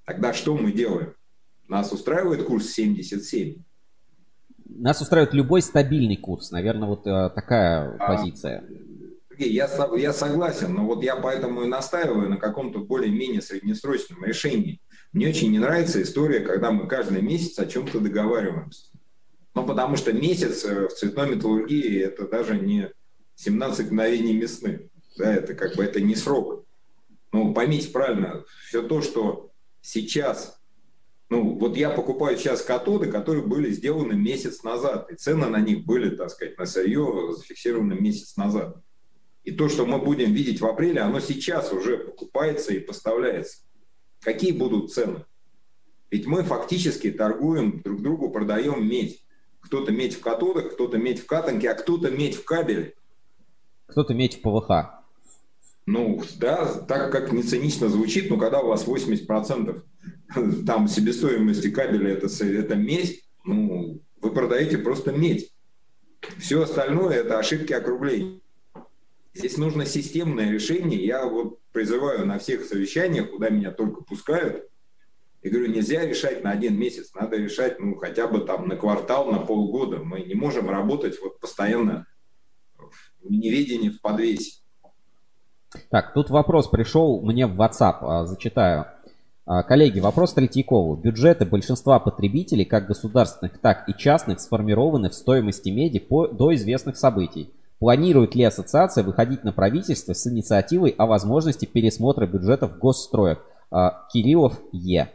Тогда 0.05 0.33
что 0.33 0.57
мы 0.57 0.73
делаем? 0.73 1.15
Нас 1.69 1.93
устраивает 1.93 2.45
курс 2.45 2.71
77? 2.71 3.63
Нас 4.67 5.01
устраивает 5.01 5.35
любой 5.35 5.63
стабильный 5.63 6.17
курс. 6.17 6.51
Наверное, 6.51 6.89
вот 6.89 7.07
э, 7.07 7.31
такая 7.35 7.97
а, 7.99 8.17
позиция. 8.17 8.65
Я, 9.39 9.69
я 9.97 10.13
согласен, 10.13 10.75
но 10.75 10.85
вот 10.85 11.03
я 11.03 11.17
поэтому 11.17 11.63
и 11.63 11.67
настаиваю 11.67 12.31
на 12.31 12.37
каком-то 12.37 12.81
более-менее 12.81 13.43
среднесрочном 13.43 14.25
решении. 14.25 14.81
Мне 15.13 15.29
очень 15.29 15.53
не 15.53 15.59
нравится 15.59 16.03
история, 16.03 16.41
когда 16.41 16.71
мы 16.71 16.89
каждый 16.89 17.23
месяц 17.23 17.59
о 17.59 17.67
чем-то 17.67 18.01
договариваемся. 18.01 18.87
Ну, 19.55 19.65
потому 19.65 19.97
что 19.97 20.13
месяц 20.13 20.65
э, 20.65 20.89
в 20.89 20.93
цветной 20.93 21.37
металлургии 21.37 22.01
это 22.01 22.27
даже 22.27 22.59
не 22.59 22.91
17 23.37 23.87
мгновений 23.87 24.37
весны. 24.37 24.91
Да, 25.17 25.33
это 25.33 25.55
как 25.55 25.77
бы 25.77 25.85
это 25.85 26.01
не 26.01 26.17
срок. 26.17 26.65
Ну, 27.33 27.55
поймите 27.55 27.91
правильно, 27.91 28.45
все 28.67 28.83
то, 28.83 29.03
что 29.03 29.51
сейчас, 29.81 30.61
ну, 31.35 31.59
вот 31.59 31.77
я 31.77 31.91
покупаю 31.91 32.39
сейчас 32.39 32.63
катоды, 32.63 33.11
которые 33.11 33.45
были 33.45 33.69
сделаны 33.73 34.13
месяц 34.13 34.63
назад, 34.63 35.11
и 35.11 35.17
цены 35.17 35.49
на 35.49 35.59
них 35.59 35.85
были, 35.85 36.15
так 36.15 36.31
сказать, 36.31 36.57
на 36.57 36.65
сырье 36.65 37.35
зафиксированы 37.37 37.95
месяц 37.95 38.37
назад. 38.37 38.77
И 39.43 39.51
то, 39.51 39.69
что 39.69 39.85
мы 39.85 39.99
будем 39.99 40.33
видеть 40.33 40.61
в 40.61 40.67
апреле, 40.67 41.01
оно 41.01 41.19
сейчас 41.19 41.73
уже 41.73 41.99
покупается 41.99 42.73
и 42.73 42.79
поставляется. 42.79 43.65
Какие 44.21 44.53
будут 44.53 44.93
цены? 44.93 45.25
Ведь 46.09 46.27
мы 46.27 46.45
фактически 46.45 47.11
торгуем 47.11 47.83
друг 47.83 48.01
другу, 48.01 48.31
продаем 48.31 48.89
медь. 48.89 49.25
Кто-то 49.59 49.91
медь 49.91 50.15
в 50.15 50.21
катодах, 50.21 50.75
кто-то 50.75 50.99
медь 50.99 51.19
в 51.19 51.27
катанке, 51.27 51.69
а 51.69 51.75
кто-то 51.75 52.13
медь 52.13 52.37
в 52.37 52.45
кабеле. 52.45 52.95
Кто-то 53.87 54.15
медь 54.15 54.39
в 54.39 54.41
ПВХ. 54.41 55.03
Ну, 55.87 56.23
да, 56.39 56.65
так 56.65 57.11
как 57.11 57.33
не 57.33 57.43
цинично 57.43 57.89
звучит, 57.89 58.31
но 58.31 58.39
когда 58.39 58.61
у 58.61 58.69
вас 58.69 58.87
80% 58.87 59.83
там 60.67 60.89
себестоимости 60.89 61.71
кабеля 61.71 62.13
это, 62.13 62.29
это 62.45 62.75
медь, 62.75 63.25
ну, 63.45 64.01
вы 64.21 64.31
продаете 64.31 64.79
просто 64.79 65.13
медь. 65.13 65.53
Все 66.39 66.63
остальное 66.63 67.15
это 67.15 67.39
ошибки 67.39 67.73
округления. 67.73 68.41
Здесь 69.35 69.59
нужно 69.59 69.85
системное 69.85 70.51
решение. 70.51 71.05
Я 71.05 71.27
вот 71.27 71.59
призываю 71.73 72.25
на 72.25 72.39
всех 72.39 72.65
совещаниях, 72.65 73.31
куда 73.31 73.51
меня 73.51 73.73
только 73.73 74.03
пускают, 74.03 74.69
и 75.43 75.51
говорю, 75.51 75.73
нельзя 75.73 76.07
решать 76.07 76.43
на 76.43 76.53
один 76.53 76.79
месяц, 76.79 77.13
надо 77.15 77.37
решать 77.37 77.79
ну, 77.79 77.97
хотя 77.97 78.29
бы 78.29 78.41
там 78.41 78.67
на 78.69 78.77
квартал, 78.77 79.31
на 79.31 79.41
полгода. 79.41 79.99
Мы 79.99 80.21
не 80.21 80.35
можем 80.35 80.71
работать 80.71 81.21
вот 81.21 81.39
постоянно 81.41 82.07
в 83.21 83.31
неведении, 83.31 83.91
в 83.91 84.01
подвесе. 84.01 84.63
Так, 85.91 86.15
тут 86.15 86.31
вопрос 86.31 86.69
пришел 86.69 87.21
мне 87.21 87.47
в 87.47 87.61
WhatsApp, 87.61 87.97
а, 88.01 88.25
зачитаю. 88.25 88.87
А, 89.47 89.63
коллеги, 89.63 90.01
вопрос 90.01 90.33
Третьякову. 90.33 90.97
Бюджеты 90.97 91.45
большинства 91.45 91.99
потребителей, 91.99 92.65
как 92.65 92.87
государственных, 92.87 93.61
так 93.61 93.89
и 93.89 93.95
частных, 93.95 94.41
сформированы 94.41 95.11
в 95.11 95.15
стоимости 95.15 95.69
меди 95.69 95.99
по, 95.99 96.27
до 96.27 96.55
известных 96.55 96.97
событий. 96.97 97.53
Планирует 97.79 98.35
ли 98.35 98.45
ассоциация 98.45 99.05
выходить 99.05 99.45
на 99.45 99.53
правительство 99.53 100.15
с 100.15 100.27
инициативой 100.27 100.95
о 100.97 101.07
возможности 101.07 101.67
пересмотра 101.67 102.27
бюджетов 102.27 102.79
госстроек? 102.79 103.41
А, 103.71 104.07
Кириллов 104.13 104.61
Е. 104.73 105.13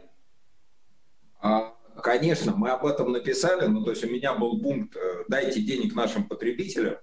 Конечно, 2.02 2.54
мы 2.56 2.70
об 2.70 2.86
этом 2.86 3.12
написали, 3.12 3.66
ну, 3.66 3.84
то 3.84 3.90
есть 3.90 4.04
у 4.04 4.08
меня 4.08 4.34
был 4.34 4.60
пункт 4.60 4.96
э, 4.96 5.24
«дайте 5.28 5.60
денег 5.60 5.94
нашим 5.94 6.24
потребителям», 6.24 6.96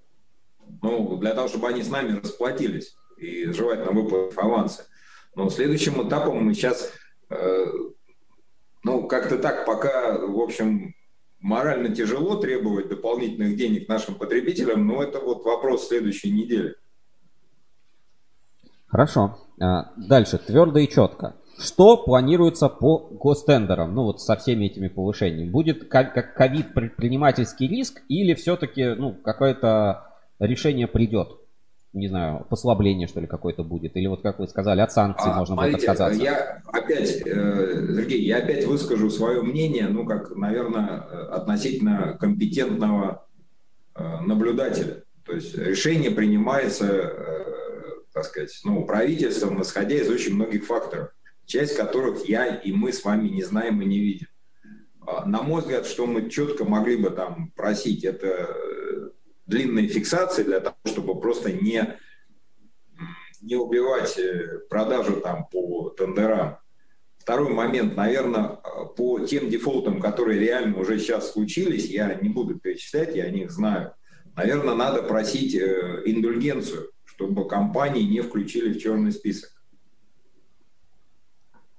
ну, 0.82 1.17
для 1.17 1.34
того, 1.34 1.47
чтобы 1.47 1.67
они 1.67 1.84
с 1.84 1.89
нами 1.89 2.19
расплатились 2.19 2.95
и 3.17 3.45
желательно 3.51 3.91
выплатив 3.91 4.38
авансы. 4.39 4.86
Но 5.36 5.49
следующим 5.49 6.07
этапом 6.07 6.43
мы 6.43 6.53
сейчас, 6.53 6.91
ну, 8.84 9.07
как-то 9.07 9.38
так, 9.38 9.65
пока, 9.65 10.17
в 10.17 10.39
общем, 10.39 10.93
морально 11.39 11.93
тяжело 11.93 12.38
требовать 12.38 12.89
дополнительных 12.89 13.57
денег 13.57 13.88
нашим 13.88 14.15
потребителям, 14.15 14.88
но 14.88 15.03
это 15.03 15.19
вот 15.19 15.43
вопрос 15.45 15.88
следующей 15.88 16.32
недели. 16.32 16.75
Хорошо. 18.88 19.38
А, 19.59 19.91
дальше, 19.97 20.38
твердо 20.38 20.80
и 20.80 20.88
четко. 20.88 21.36
Что 21.59 21.97
планируется 21.97 22.69
по 22.69 23.09
гостендерам, 23.11 23.95
ну 23.95 24.03
вот 24.03 24.21
со 24.21 24.36
всеми 24.36 24.65
этими 24.65 24.88
повышениями? 24.88 25.49
Будет 25.49 25.89
как 25.89 26.36
ковид 26.36 26.73
предпринимательский 26.73 27.67
риск 27.67 28.01
или 28.09 28.36
все-таки 28.36 28.93
ну, 28.93 29.13
какое-то 29.13 30.13
решение 30.39 30.88
придет? 30.88 31.30
Не 31.97 32.07
знаю, 32.07 32.45
послабление, 32.49 33.07
что 33.07 33.19
ли, 33.19 33.27
какое-то 33.27 33.63
будет? 33.63 33.95
Или 33.95 34.07
вот, 34.07 34.21
как 34.21 34.39
вы 34.39 34.47
сказали, 34.47 34.81
от 34.81 34.91
санкций 34.91 35.31
а, 35.31 35.37
можно 35.37 35.55
смотрите, 35.55 35.77
будет 35.77 35.89
отказаться? 35.89 36.23
Я 36.23 36.61
опять, 36.67 37.21
э, 37.25 37.93
Сергей, 37.95 38.21
я 38.21 38.37
опять 38.37 38.65
выскажу 38.65 39.09
свое 39.09 39.41
мнение, 39.41 39.87
ну, 39.87 40.05
как, 40.05 40.35
наверное, 40.35 40.99
относительно 41.31 42.17
компетентного 42.19 43.27
э, 43.95 44.19
наблюдателя. 44.21 45.03
То 45.25 45.33
есть 45.33 45.57
решение 45.57 46.11
принимается, 46.11 46.85
э, 46.85 47.45
так 48.13 48.25
сказать, 48.25 48.57
ну, 48.63 48.85
правительством, 48.85 49.61
исходя 49.61 49.95
из 49.95 50.09
очень 50.09 50.35
многих 50.35 50.65
факторов, 50.65 51.09
часть 51.45 51.75
которых 51.75 52.27
я 52.29 52.45
и 52.45 52.71
мы 52.71 52.93
с 52.93 53.03
вами 53.03 53.29
не 53.29 53.43
знаем 53.43 53.81
и 53.81 53.85
не 53.85 53.99
видим. 53.99 54.27
А, 55.07 55.25
на 55.25 55.41
мой 55.41 55.61
взгляд, 55.61 55.85
что 55.85 56.05
мы 56.05 56.29
четко 56.29 56.65
могли 56.65 56.97
бы 56.97 57.09
там 57.09 57.51
просить, 57.55 58.03
это 58.03 58.55
длинные 59.47 59.87
фиксации 59.87 60.43
для 60.43 60.59
того, 60.59 60.75
чтобы 60.85 61.19
просто 61.19 61.51
не, 61.51 61.97
не 63.41 63.55
убивать 63.55 64.17
э, 64.19 64.59
продажу 64.69 65.21
там 65.21 65.47
по 65.47 65.89
тендерам. 65.89 66.57
Второй 67.17 67.49
момент, 67.49 67.95
наверное, 67.95 68.59
по 68.95 69.19
тем 69.19 69.49
дефолтам, 69.49 69.99
которые 69.99 70.39
реально 70.39 70.79
уже 70.79 70.99
сейчас 70.99 71.32
случились, 71.32 71.89
я 71.89 72.13
не 72.15 72.29
буду 72.29 72.59
перечислять, 72.59 73.15
я 73.15 73.25
о 73.25 73.32
них 73.32 73.51
знаю. 73.51 73.93
Наверное, 74.36 74.75
надо 74.75 75.01
просить 75.01 75.55
э, 75.55 76.03
индульгенцию, 76.05 76.91
чтобы 77.05 77.47
компании 77.47 78.03
не 78.03 78.21
включили 78.21 78.74
в 78.74 78.79
черный 78.82 79.11
список. 79.11 79.51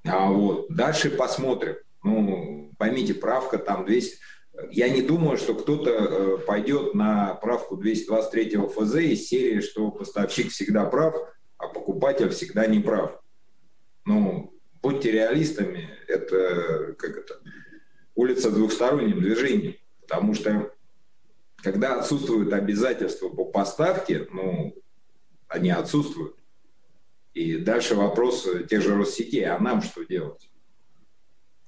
А 0.04 0.30
вот 0.30 0.68
дальше 0.70 1.10
посмотрим. 1.10 1.76
Ну, 2.02 2.72
поймите, 2.78 3.14
правка 3.14 3.58
там 3.58 3.84
200, 3.84 4.18
я 4.70 4.88
не 4.88 5.02
думаю, 5.02 5.36
что 5.36 5.54
кто-то 5.54 5.90
э, 5.90 6.38
пойдет 6.38 6.94
на 6.94 7.34
правку 7.34 7.76
223 7.76 8.56
ФЗ 8.56 8.94
из 8.96 9.28
серии, 9.28 9.60
что 9.60 9.90
поставщик 9.90 10.50
всегда 10.50 10.84
прав, 10.84 11.14
а 11.58 11.68
покупатель 11.68 12.28
всегда 12.30 12.66
не 12.66 12.80
прав. 12.80 13.20
Ну, 14.04 14.52
будьте 14.82 15.12
реалистами, 15.12 15.88
это 16.06 16.94
как 16.98 17.18
это 17.18 17.40
улица 18.14 18.50
двухсторонним 18.50 19.20
движением, 19.20 19.76
потому 20.00 20.34
что 20.34 20.72
когда 21.62 22.00
отсутствуют 22.00 22.52
обязательства 22.52 23.28
по 23.28 23.44
поставке, 23.44 24.26
ну, 24.32 24.74
они 25.48 25.70
отсутствуют. 25.70 26.36
И 27.34 27.56
дальше 27.58 27.94
вопрос 27.94 28.48
тех 28.68 28.82
же 28.82 28.96
Россетей, 28.96 29.44
а 29.44 29.58
нам 29.58 29.82
что 29.82 30.04
делать? 30.04 30.50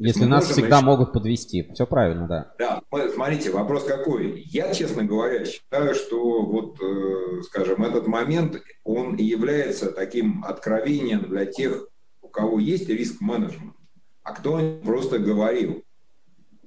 Если 0.02 0.24
нас 0.24 0.48
всегда 0.48 0.78
еще... 0.78 0.86
могут 0.86 1.12
подвести. 1.12 1.70
Все 1.74 1.86
правильно, 1.86 2.27
да. 2.27 2.55
Да, 2.59 2.82
смотрите, 3.12 3.51
вопрос 3.51 3.85
какой. 3.85 4.40
Я, 4.47 4.72
честно 4.72 5.05
говоря, 5.05 5.44
считаю, 5.44 5.94
что 5.94 6.43
вот, 6.43 6.81
э, 6.81 7.43
скажем, 7.43 7.85
этот 7.85 8.06
момент, 8.06 8.62
он 8.82 9.16
является 9.16 9.93
таким 9.93 10.43
откровением 10.43 11.28
для 11.28 11.44
тех, 11.44 11.86
у 12.22 12.28
кого 12.28 12.59
есть 12.59 12.89
риск-менеджмент, 12.89 13.74
а 14.22 14.32
кто 14.32 14.81
просто 14.82 15.18
говорил. 15.18 15.85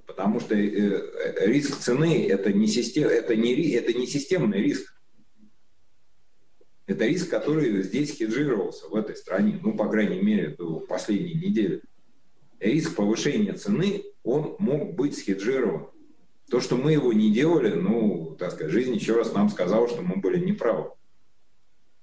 Потому 0.05 0.39
что 0.39 0.53
э, 0.53 0.59
э, 0.59 1.47
риск 1.47 1.79
цены 1.79 2.27
это 2.27 2.53
не, 2.53 2.67
систем, 2.67 3.07
это, 3.07 3.35
не, 3.35 3.71
это 3.71 3.97
не 3.97 4.05
системный 4.05 4.59
риск. 4.59 4.93
Это 6.85 7.07
риск, 7.07 7.31
который 7.31 7.81
здесь 7.81 8.15
хеджировался 8.15 8.89
в 8.89 8.95
этой 8.95 9.15
стране, 9.15 9.59
ну, 9.63 9.75
по 9.75 9.89
крайней 9.89 10.21
мере, 10.21 10.49
до 10.49 10.81
последней 10.81 11.33
недели 11.33 11.81
риск 12.63 12.95
повышения 12.95 13.53
цены, 13.53 14.03
он 14.23 14.55
мог 14.59 14.93
быть 14.93 15.17
схеджирован. 15.17 15.87
То, 16.49 16.59
что 16.59 16.75
мы 16.75 16.93
его 16.93 17.13
не 17.13 17.31
делали, 17.31 17.73
ну, 17.73 18.35
так 18.39 18.51
сказать, 18.51 18.71
жизнь 18.71 18.93
еще 18.93 19.15
раз 19.15 19.33
нам 19.33 19.49
сказала, 19.49 19.87
что 19.87 20.01
мы 20.01 20.17
были 20.17 20.43
неправы. 20.43 20.91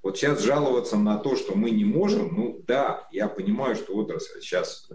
Вот 0.03 0.17
сейчас 0.17 0.43
жаловаться 0.43 0.97
на 0.97 1.19
то, 1.19 1.37
что 1.37 1.55
мы 1.55 1.71
не 1.71 1.85
можем, 1.85 2.35
ну 2.35 2.65
да, 2.67 3.07
я 3.13 3.29
понимаю, 3.29 3.77
что 3.77 3.95
отрасль 3.95 4.41
сейчас 4.41 4.89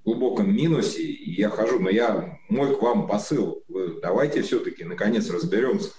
в 0.00 0.04
глубоком 0.04 0.54
минусе, 0.54 1.02
и 1.02 1.32
я 1.32 1.48
хожу, 1.48 1.78
но 1.78 1.90
я, 1.90 2.38
мой 2.48 2.76
к 2.76 2.82
вам 2.82 3.06
посыл, 3.06 3.62
вы 3.68 4.00
давайте 4.00 4.42
все-таки 4.42 4.84
наконец 4.84 5.30
разберемся 5.30 5.90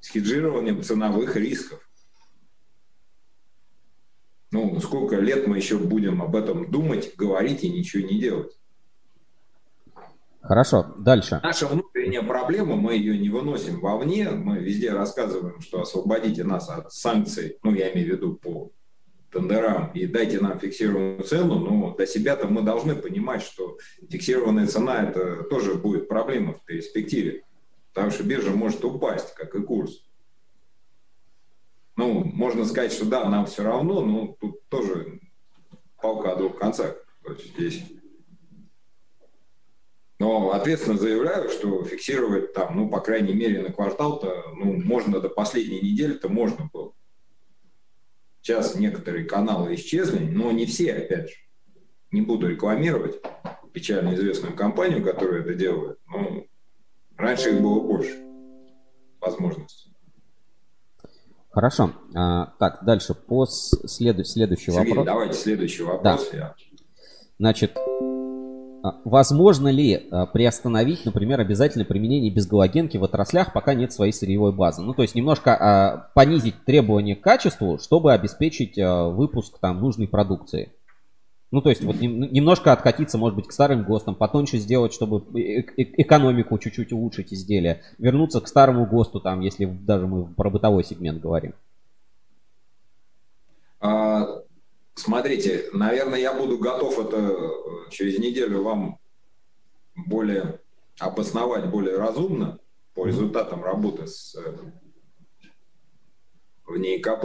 с 0.00 0.08
хеджированием 0.08 0.82
ценовых 0.82 1.36
рисков. 1.36 1.85
Ну, 4.56 4.80
сколько 4.80 5.16
лет 5.16 5.46
мы 5.46 5.58
еще 5.58 5.76
будем 5.76 6.22
об 6.22 6.34
этом 6.34 6.70
думать, 6.70 7.14
говорить 7.14 7.62
и 7.62 7.68
ничего 7.68 8.08
не 8.08 8.18
делать? 8.18 8.58
Хорошо, 10.40 10.94
дальше. 10.96 11.40
Наша 11.42 11.66
внутренняя 11.66 12.22
проблема, 12.22 12.76
мы 12.76 12.94
ее 12.94 13.18
не 13.18 13.28
выносим 13.28 13.80
вовне, 13.80 14.30
мы 14.30 14.58
везде 14.58 14.92
рассказываем, 14.92 15.60
что 15.60 15.82
освободите 15.82 16.42
нас 16.44 16.70
от 16.70 16.90
санкций, 16.90 17.58
ну, 17.62 17.74
я 17.74 17.92
имею 17.92 18.08
в 18.08 18.10
виду 18.12 18.34
по 18.36 18.70
тендерам, 19.30 19.90
и 19.92 20.06
дайте 20.06 20.40
нам 20.40 20.58
фиксированную 20.58 21.22
цену, 21.24 21.58
но 21.58 21.94
для 21.94 22.06
себя-то 22.06 22.48
мы 22.48 22.62
должны 22.62 22.96
понимать, 22.96 23.42
что 23.42 23.76
фиксированная 24.08 24.68
цена– 24.68 25.02
это 25.10 25.42
тоже 25.50 25.74
будет 25.74 26.08
проблема 26.08 26.54
в 26.54 26.64
перспективе, 26.64 27.42
потому 27.92 28.10
что 28.10 28.24
биржа 28.24 28.52
может 28.52 28.82
упасть, 28.86 29.34
как 29.34 29.54
и 29.54 29.60
курс. 29.60 30.02
Ну, 31.96 32.24
можно 32.24 32.64
сказать, 32.64 32.92
что 32.92 33.06
да, 33.06 33.28
нам 33.28 33.46
все 33.46 33.62
равно, 33.62 34.02
но 34.02 34.36
тут 34.38 34.66
тоже 34.68 35.20
палка 36.00 36.32
о 36.32 36.36
двух 36.36 36.58
концах. 36.58 36.96
Есть 37.28 37.54
здесь... 37.54 37.82
Но 40.18 40.52
ответственно 40.52 40.96
заявляю, 40.96 41.50
что 41.50 41.84
фиксировать 41.84 42.54
там, 42.54 42.74
ну, 42.74 42.88
по 42.88 43.00
крайней 43.00 43.34
мере, 43.34 43.60
на 43.60 43.70
квартал-то, 43.70 44.44
ну, 44.56 44.72
можно 44.82 45.20
до 45.20 45.28
последней 45.28 45.80
недели-то 45.80 46.30
можно 46.30 46.70
было. 46.72 46.92
Сейчас 48.40 48.76
некоторые 48.76 49.26
каналы 49.26 49.74
исчезли, 49.74 50.24
но 50.24 50.52
не 50.52 50.64
все, 50.64 50.94
опять 50.94 51.28
же. 51.28 51.36
Не 52.12 52.22
буду 52.22 52.48
рекламировать 52.48 53.20
печально 53.74 54.14
известную 54.14 54.54
компанию, 54.56 55.04
которая 55.04 55.42
это 55.42 55.52
делает, 55.52 55.98
но 56.06 56.46
раньше 57.16 57.50
их 57.50 57.60
было 57.60 57.80
больше 57.80 58.16
возможностей. 59.20 59.85
Хорошо. 61.56 61.92
А, 62.14 62.52
так, 62.58 62.80
дальше 62.84 63.14
по 63.14 63.46
следу... 63.46 64.24
следующий 64.24 64.72
Сергей, 64.72 64.90
вопрос. 64.90 65.06
давайте 65.06 65.34
следующий 65.38 65.84
вопрос. 65.84 66.28
Да. 66.30 66.54
Значит, 67.38 67.78
а, 68.84 69.00
возможно 69.06 69.68
ли 69.68 70.06
а, 70.10 70.26
приостановить, 70.26 71.06
например, 71.06 71.40
обязательное 71.40 71.86
применение 71.86 72.30
безгалогенки 72.30 72.98
в 72.98 73.04
отраслях, 73.04 73.54
пока 73.54 73.72
нет 73.72 73.90
своей 73.90 74.12
сырьевой 74.12 74.52
базы? 74.52 74.82
Ну, 74.82 74.92
то 74.92 75.00
есть 75.00 75.14
немножко 75.14 75.56
а, 75.56 76.10
понизить 76.14 76.62
требования 76.66 77.16
к 77.16 77.22
качеству, 77.22 77.78
чтобы 77.78 78.12
обеспечить 78.12 78.76
выпуск 78.76 79.58
там 79.58 79.80
нужной 79.80 80.08
продукции. 80.08 80.74
Ну, 81.52 81.62
то 81.62 81.70
есть 81.70 81.82
вот 81.84 82.00
немножко 82.00 82.72
откатиться, 82.72 83.18
может 83.18 83.36
быть, 83.36 83.46
к 83.46 83.52
старым 83.52 83.84
ГОСТам, 83.84 84.16
потоньше 84.16 84.58
сделать, 84.58 84.92
чтобы 84.92 85.18
экономику 85.76 86.58
чуть-чуть 86.58 86.92
улучшить 86.92 87.32
изделие, 87.32 87.82
вернуться 87.98 88.40
к 88.40 88.48
старому 88.48 88.84
ГОСТу, 88.86 89.20
там, 89.20 89.40
если 89.40 89.64
даже 89.64 90.06
мы 90.06 90.26
про 90.26 90.50
бытовой 90.50 90.82
сегмент 90.82 91.20
говорим. 91.20 91.54
А, 93.80 94.42
смотрите, 94.94 95.66
наверное, 95.72 96.18
я 96.18 96.34
буду 96.34 96.58
готов 96.58 96.98
это 96.98 97.16
э, 97.16 97.48
через 97.90 98.18
неделю 98.18 98.62
вам 98.62 98.98
более 99.94 100.60
обосновать 100.98 101.66
более 101.70 101.98
разумно 101.98 102.58
по 102.94 103.06
результатам 103.06 103.62
работы 103.62 104.06
с 104.06 104.34
э, 104.34 104.56
в 106.66 106.76
НИКП. 106.76 107.24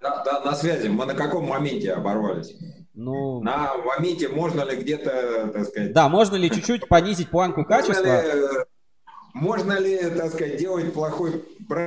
Да, 0.00 0.22
да, 0.24 0.40
на 0.44 0.54
связи. 0.54 0.88
Мы 0.88 1.06
на 1.06 1.14
каком 1.14 1.46
моменте 1.46 1.92
оборвались? 1.92 2.54
Ну... 2.98 3.40
На 3.42 3.76
моменте 3.76 4.28
можно 4.28 4.62
ли 4.62 4.74
где-то, 4.74 5.52
так 5.54 5.66
сказать... 5.68 5.92
Да, 5.92 6.08
можно 6.08 6.34
ли 6.34 6.50
чуть-чуть 6.50 6.88
понизить 6.88 7.30
планку 7.30 7.64
качества? 7.64 8.02
Можно 8.02 8.22
ли, 8.22 8.64
можно 9.34 9.78
ли, 9.78 10.10
так 10.16 10.32
сказать, 10.32 10.56
делать 10.56 10.92
плохой, 10.92 11.44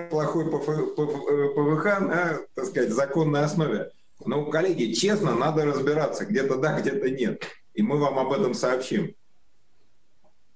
плохой 0.10 0.46
ПВХ 0.46 2.00
на, 2.00 2.38
так 2.56 2.66
сказать, 2.66 2.92
законной 2.92 3.44
основе? 3.44 3.92
Ну, 4.26 4.46
коллеги, 4.46 4.94
честно, 4.94 5.36
надо 5.36 5.66
разбираться. 5.66 6.26
Где-то 6.26 6.56
да, 6.56 6.80
где-то 6.80 7.10
нет. 7.10 7.44
И 7.74 7.82
мы 7.82 7.98
вам 7.98 8.18
об 8.18 8.32
этом 8.32 8.54
сообщим. 8.54 9.14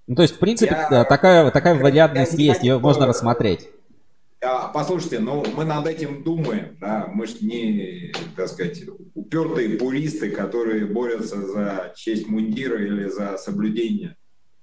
Ну, 0.07 0.15
то 0.15 0.21
есть, 0.21 0.35
в 0.35 0.39
принципе, 0.39 0.87
я, 0.89 1.03
такая, 1.03 1.51
такая 1.51 1.75
вариантность 1.75 2.35
есть, 2.35 2.63
ее 2.63 2.79
можно 2.79 3.07
рассмотреть. 3.07 3.69
А, 4.41 4.67
послушайте, 4.67 5.19
ну 5.19 5.43
мы 5.55 5.65
над 5.65 5.87
этим 5.87 6.23
думаем, 6.23 6.77
да, 6.79 7.09
мы 7.13 7.25
же 7.25 7.37
не, 7.41 8.13
так 8.35 8.49
сказать, 8.49 8.83
упертые 9.13 9.77
пуристы, 9.77 10.29
которые 10.29 10.85
борются 10.85 11.41
за 11.41 11.93
честь 11.95 12.27
мундира 12.27 12.83
или 12.83 13.07
за 13.07 13.37
соблюдение. 13.37 14.17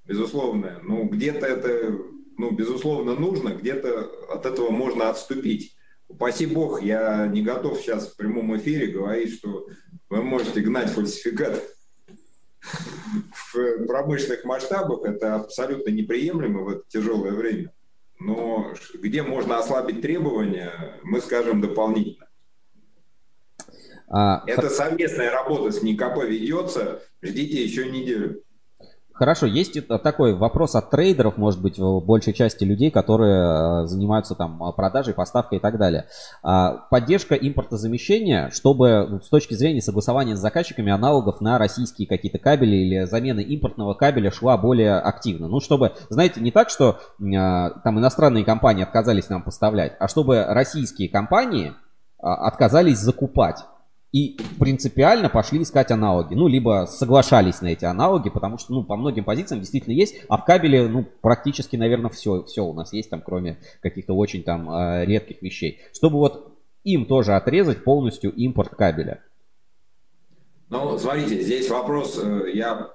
Безусловно, 0.05 0.81
ну 0.83 1.05
где-то 1.05 1.47
это, 1.47 1.99
ну, 2.37 2.51
безусловно, 2.51 3.15
нужно, 3.15 3.51
где-то 3.51 4.11
от 4.31 4.47
этого 4.47 4.71
можно 4.71 5.09
отступить. 5.09 5.77
Упаси 6.09 6.47
бог, 6.47 6.83
я 6.83 7.27
не 7.27 7.43
готов 7.43 7.81
сейчас 7.81 8.09
в 8.09 8.17
прямом 8.17 8.57
эфире 8.59 8.89
говорить, 8.89 9.35
что 9.35 9.67
вы 10.11 10.23
можете 10.23 10.61
гнать 10.61 10.91
фальсификат 10.91 11.63
в 12.61 13.87
промышленных 13.87 14.45
масштабах. 14.45 15.05
Это 15.05 15.37
абсолютно 15.37 15.91
неприемлемо 15.91 16.61
в 16.61 16.69
это 16.69 16.83
тяжелое 16.89 17.33
время 17.33 17.73
но 18.25 18.75
где 18.95 19.23
можно 19.23 19.59
ослабить 19.59 20.01
требования, 20.01 21.01
мы 21.03 21.21
скажем 21.21 21.61
дополнительно. 21.61 22.29
А, 24.09 24.43
Это 24.47 24.69
совместная 24.69 25.31
работа 25.31 25.73
с 25.73 25.83
НИКП 25.83 26.25
ведется, 26.25 27.03
ждите 27.23 27.63
еще 27.63 27.91
неделю. 27.91 28.43
Хорошо, 29.15 29.47
есть 29.47 29.77
такой 30.03 30.35
вопрос 30.35 30.75
от 30.75 30.91
трейдеров, 30.91 31.37
может 31.37 31.61
быть, 31.61 31.79
в 31.79 32.01
большей 32.01 32.33
части 32.33 32.65
людей, 32.65 32.91
которые 32.91 33.83
э, 33.83 33.87
занимаются 33.87 34.35
там 34.35 34.73
продажей, 34.75 35.13
поставкой 35.13 35.59
и 35.59 35.61
так 35.61 35.79
далее. 35.79 36.07
А, 36.43 36.87
поддержка 36.91 37.35
импортозамещения, 37.35 38.51
чтобы 38.51 39.07
ну, 39.09 39.21
с 39.21 39.29
точки 39.29 39.55
зрения 39.55 39.83
согласования 39.83 40.35
с 40.35 40.41
заказчиками 40.41 40.91
аналогов 40.91 41.41
на 41.41 41.59
российские 41.59 42.09
какие-то 42.09 42.39
кабели 42.39 42.77
или 42.77 43.05
замены 43.05 43.41
импортного 43.41 43.93
кабеля 43.95 44.31
шла 44.31 44.57
более 44.57 44.99
активно. 44.99 45.47
Ну, 45.47 45.61
чтобы, 45.61 45.93
знаете, 46.09 46.41
не 46.41 46.51
так, 46.51 46.71
что 46.71 46.99
а, 47.21 47.71
там 47.85 47.99
иностранные 47.99 48.45
компании 48.45 48.83
отказались 48.83 49.29
нам 49.29 49.43
поставлять, 49.43 49.95
а 50.01 50.09
чтобы 50.09 50.45
российские 50.45 51.11
компании 51.11 51.75
отказались 52.19 52.99
закупать 52.99 53.65
и 54.13 54.39
принципиально 54.61 55.31
пошли 55.31 55.63
искать 55.63 55.91
аналоги. 55.91 56.35
Ну, 56.35 56.47
либо 56.47 56.87
соглашались 56.87 57.63
на 57.63 57.69
эти 57.69 57.87
аналоги, 57.87 58.29
потому 58.29 58.59
что, 58.59 58.75
ну, 58.75 58.85
по 58.85 58.97
многим 58.97 59.25
позициям 59.25 59.61
действительно 59.61 59.95
есть, 59.95 60.17
а 60.29 60.37
в 60.37 60.45
кабеле, 60.45 60.87
ну, 60.87 61.05
практически, 61.23 61.77
наверное, 61.77 62.11
все, 62.11 62.45
все 62.45 62.63
у 62.63 62.75
нас 62.75 62.93
есть 62.93 63.09
там, 63.09 63.23
кроме 63.23 63.59
каких-то 63.81 64.13
очень 64.13 64.43
там 64.43 64.71
э, 64.71 65.07
редких 65.07 65.41
вещей. 65.41 65.81
Чтобы 65.95 66.19
вот 66.19 66.53
им 66.85 67.07
тоже 67.07 67.35
отрезать 67.35 67.85
полностью 67.85 68.33
импорт 68.33 68.75
кабеля. 68.75 69.23
Ну, 70.69 70.99
смотрите, 70.99 71.41
здесь 71.41 71.71
вопрос, 71.71 72.21
э, 72.23 72.51
я 72.53 72.91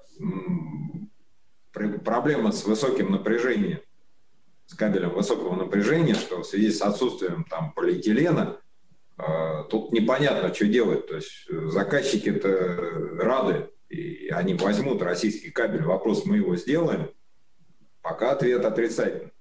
проблема 2.05 2.51
с 2.51 2.63
высоким 2.65 3.11
напряжением, 3.11 3.79
с 4.67 4.75
кабелем 4.75 5.11
высокого 5.11 5.55
напряжения, 5.55 6.13
что 6.13 6.41
в 6.41 6.45
связи 6.45 6.71
с 6.71 6.81
отсутствием 6.81 7.43
там 7.49 7.71
полиэтилена, 7.73 8.57
тут 9.69 9.91
непонятно, 9.93 10.53
что 10.53 10.65
делать. 10.65 11.07
То 11.07 11.15
есть 11.15 11.47
э, 11.49 11.67
заказчики-то 11.67 13.19
рады, 13.19 13.69
и 13.89 14.27
они 14.29 14.53
возьмут 14.53 15.01
российский 15.01 15.49
кабель. 15.49 15.83
Вопрос, 15.83 16.25
мы 16.25 16.37
его 16.37 16.55
сделаем. 16.55 17.09
Пока 18.01 18.31
ответ 18.31 18.63
отрицательный. 18.63 19.31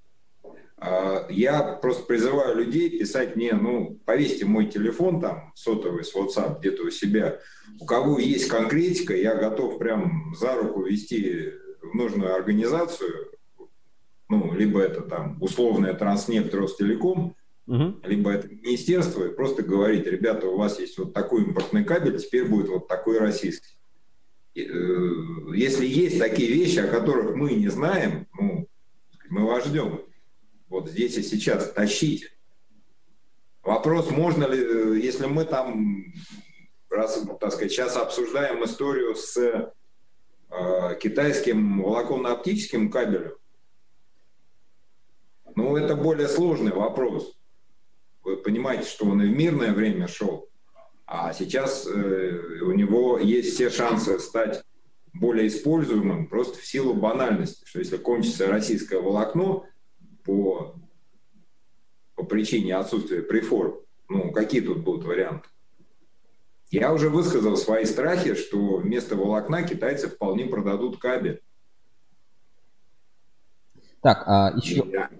А, 0.78 1.26
я 1.30 1.62
просто 1.62 2.04
призываю 2.04 2.56
людей 2.56 2.98
писать 2.98 3.36
мне, 3.36 3.52
ну, 3.52 4.00
повесьте 4.04 4.44
мой 4.44 4.66
телефон 4.66 5.20
там, 5.20 5.52
сотовый 5.54 6.04
с 6.04 6.14
WhatsApp 6.14 6.60
где-то 6.60 6.84
у 6.84 6.90
себя. 6.90 7.38
У 7.80 7.86
кого 7.86 8.18
есть 8.18 8.48
конкретика, 8.48 9.14
я 9.14 9.34
готов 9.34 9.78
прям 9.78 10.34
за 10.34 10.54
руку 10.54 10.82
вести 10.82 11.52
в 11.82 11.94
нужную 11.94 12.34
организацию, 12.34 13.30
ну, 14.28 14.52
либо 14.52 14.80
это 14.80 15.02
там 15.02 15.40
условная 15.40 15.94
Транснефть, 15.94 16.52
Ростелеком, 16.52 17.36
угу. 17.66 18.00
либо 18.04 18.30
это 18.30 18.48
министерство, 18.48 19.24
и 19.24 19.34
просто 19.34 19.62
говорить, 19.62 20.06
ребята, 20.06 20.46
у 20.46 20.56
вас 20.56 20.78
есть 20.78 20.98
вот 20.98 21.12
такой 21.12 21.44
импортный 21.44 21.84
кабель, 21.84 22.18
теперь 22.18 22.46
будет 22.46 22.68
вот 22.68 22.88
такой 22.88 23.18
российский. 23.18 23.76
Э, 24.54 24.62
если 25.54 25.86
есть 25.86 26.18
такие 26.18 26.52
вещи, 26.52 26.78
о 26.78 26.88
которых 26.88 27.34
мы 27.34 27.52
не 27.52 27.68
знаем, 27.68 28.26
ну, 28.38 28.68
мы 29.28 29.46
вас 29.46 29.66
ждем 29.66 30.02
вот 30.68 30.88
здесь 30.88 31.16
и 31.16 31.22
сейчас 31.22 31.72
тащить. 31.72 32.32
Вопрос, 33.62 34.10
можно 34.10 34.44
ли, 34.44 34.58
э, 34.58 35.00
если 35.02 35.26
мы 35.26 35.44
там, 35.44 36.04
раз, 36.88 37.22
так 37.40 37.52
сказать, 37.52 37.72
сейчас 37.72 37.96
обсуждаем 37.96 38.64
историю 38.64 39.14
с 39.14 39.36
э, 39.36 40.98
китайским 41.00 41.82
волоконно-оптическим 41.82 42.90
кабелем, 42.90 43.34
ну, 45.54 45.76
это 45.76 45.96
более 45.96 46.28
сложный 46.28 46.72
вопрос. 46.72 47.36
Вы 48.26 48.38
понимаете, 48.38 48.88
что 48.88 49.06
он 49.06 49.22
и 49.22 49.28
в 49.28 49.36
мирное 49.36 49.72
время 49.72 50.08
шел, 50.08 50.48
а 51.06 51.32
сейчас 51.32 51.86
э, 51.86 52.60
у 52.60 52.72
него 52.72 53.20
есть 53.20 53.54
все 53.54 53.70
шансы 53.70 54.18
стать 54.18 54.64
более 55.14 55.46
используемым 55.46 56.26
просто 56.26 56.58
в 56.58 56.66
силу 56.66 56.92
банальности, 56.92 57.64
что 57.64 57.78
если 57.78 57.98
кончится 57.98 58.48
российское 58.48 59.00
волокно, 59.00 59.64
по, 60.24 60.74
по 62.16 62.24
причине 62.24 62.74
отсутствия 62.74 63.22
преформ. 63.22 63.76
Ну, 64.08 64.32
какие 64.32 64.60
тут 64.60 64.78
будут 64.78 65.04
варианты? 65.04 65.48
Я 66.72 66.92
уже 66.92 67.10
высказал 67.10 67.56
свои 67.56 67.84
страхи, 67.84 68.34
что 68.34 68.78
вместо 68.78 69.14
волокна 69.14 69.62
китайцы 69.62 70.08
вполне 70.08 70.46
продадут 70.46 70.98
кабель. 70.98 71.44
Так, 74.02 74.24
а 74.26 74.52
еще... 74.56 74.82
Да. 74.82 75.10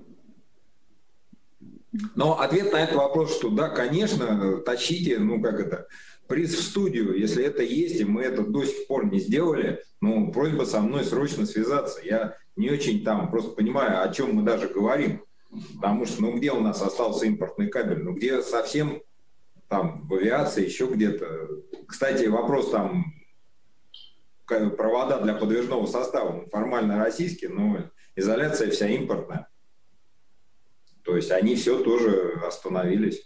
Но 2.15 2.41
ответ 2.41 2.73
на 2.73 2.83
этот 2.83 2.97
вопрос, 2.97 3.37
что 3.37 3.51
да, 3.51 3.69
конечно, 3.69 4.59
тащите, 4.59 5.19
ну 5.19 5.41
как 5.41 5.61
это, 5.61 5.87
приз 6.27 6.55
в 6.55 6.63
студию, 6.63 7.17
если 7.19 7.45
это 7.45 7.63
есть, 7.63 8.01
и 8.01 8.05
мы 8.05 8.23
это 8.23 8.43
до 8.43 8.65
сих 8.65 8.87
пор 8.87 9.07
не 9.07 9.21
сделали, 9.21 9.83
ну, 10.01 10.33
просьба 10.33 10.65
со 10.65 10.81
мной 10.81 11.05
срочно 11.05 11.47
связаться. 11.47 12.01
Я 12.05 12.37
не 12.57 12.71
очень 12.71 13.05
там 13.05 13.31
просто 13.31 13.51
понимаю, 13.53 14.03
о 14.03 14.13
чем 14.13 14.35
мы 14.35 14.43
даже 14.43 14.69
говорим. 14.69 15.23
Потому 15.77 16.05
что, 16.05 16.23
ну, 16.23 16.37
где 16.37 16.53
у 16.53 16.61
нас 16.61 16.83
остался 16.83 17.27
импортный 17.27 17.69
кабель? 17.69 18.03
Ну, 18.03 18.13
где 18.13 18.43
совсем 18.43 19.03
там 19.69 20.07
в 20.07 20.15
авиации, 20.15 20.65
еще 20.65 20.87
где-то. 20.87 21.49
Кстати, 21.87 22.27
вопрос 22.27 22.71
там 22.71 23.15
провода 24.47 25.21
для 25.21 25.35
подвижного 25.35 25.87
состава 25.87 26.33
ну, 26.33 26.47
формально 26.51 26.99
российские, 26.99 27.51
но 27.51 27.79
изоляция 28.15 28.71
вся 28.71 28.89
импортная. 28.89 29.49
То 31.07 31.17
есть 31.17 31.31
они 31.31 31.55
все 31.55 31.79
тоже 31.83 32.41
остановились. 32.47 33.23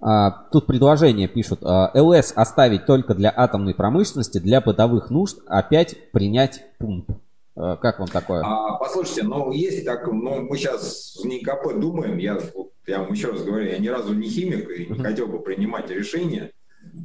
А, 0.00 0.30
тут 0.50 0.66
предложение 0.66 1.28
пишут. 1.28 1.60
А, 1.62 1.90
ЛС 1.94 2.32
оставить 2.34 2.86
только 2.86 3.14
для 3.14 3.32
атомной 3.34 3.74
промышленности, 3.74 4.38
для 4.38 4.60
бытовых 4.60 5.10
нужд, 5.10 5.40
опять 5.46 6.10
принять 6.12 6.64
пункт. 6.78 7.10
А, 7.56 7.76
как 7.76 7.98
вам 7.98 8.08
такое? 8.08 8.42
А, 8.42 8.76
послушайте, 8.78 9.24
ну 9.24 9.52
есть 9.52 9.84
так, 9.84 10.06
ну 10.06 10.42
мы 10.42 10.56
сейчас 10.56 11.18
в 11.20 11.26
НИКП 11.26 11.78
думаем, 11.78 12.16
я, 12.16 12.38
я 12.86 13.00
вам 13.00 13.12
еще 13.12 13.32
раз 13.32 13.42
говорю, 13.42 13.66
я 13.68 13.78
ни 13.78 13.88
разу 13.88 14.14
не 14.14 14.28
химик 14.28 14.70
и 14.70 14.86
не 14.86 14.92
uh-huh. 14.92 15.02
хотел 15.02 15.26
бы 15.26 15.40
принимать 15.40 15.90
решения, 15.90 16.52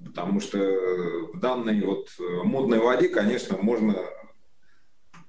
потому 0.06 0.40
что 0.40 0.58
в 1.34 1.40
данной 1.42 1.82
вот 1.82 2.08
модной 2.46 2.80
воде, 2.80 3.10
конечно, 3.10 3.58
можно, 3.58 3.96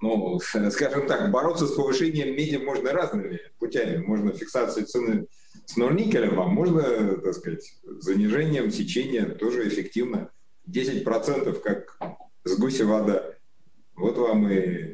ну, 0.01 0.39
скажем 0.71 1.07
так, 1.07 1.31
бороться 1.31 1.67
с 1.67 1.73
повышением 1.73 2.37
меди 2.37 2.57
можно 2.57 2.93
разными 2.93 3.41
путями. 3.59 3.99
Можно 3.99 4.33
фиксации 4.33 4.83
цены 4.83 5.27
с 5.65 5.77
норникелем, 5.77 6.41
а 6.41 6.47
можно, 6.47 7.17
так 7.19 7.35
сказать, 7.35 7.75
занижением 7.83 8.71
сечения 8.71 9.27
тоже 9.27 9.69
эффективно. 9.69 10.31
10% 10.69 11.61
как 11.61 11.99
с 12.45 12.59
гуси 12.59 12.83
вода. 12.83 13.35
Вот 13.95 14.19
вам 14.19 14.49
и 14.49 14.93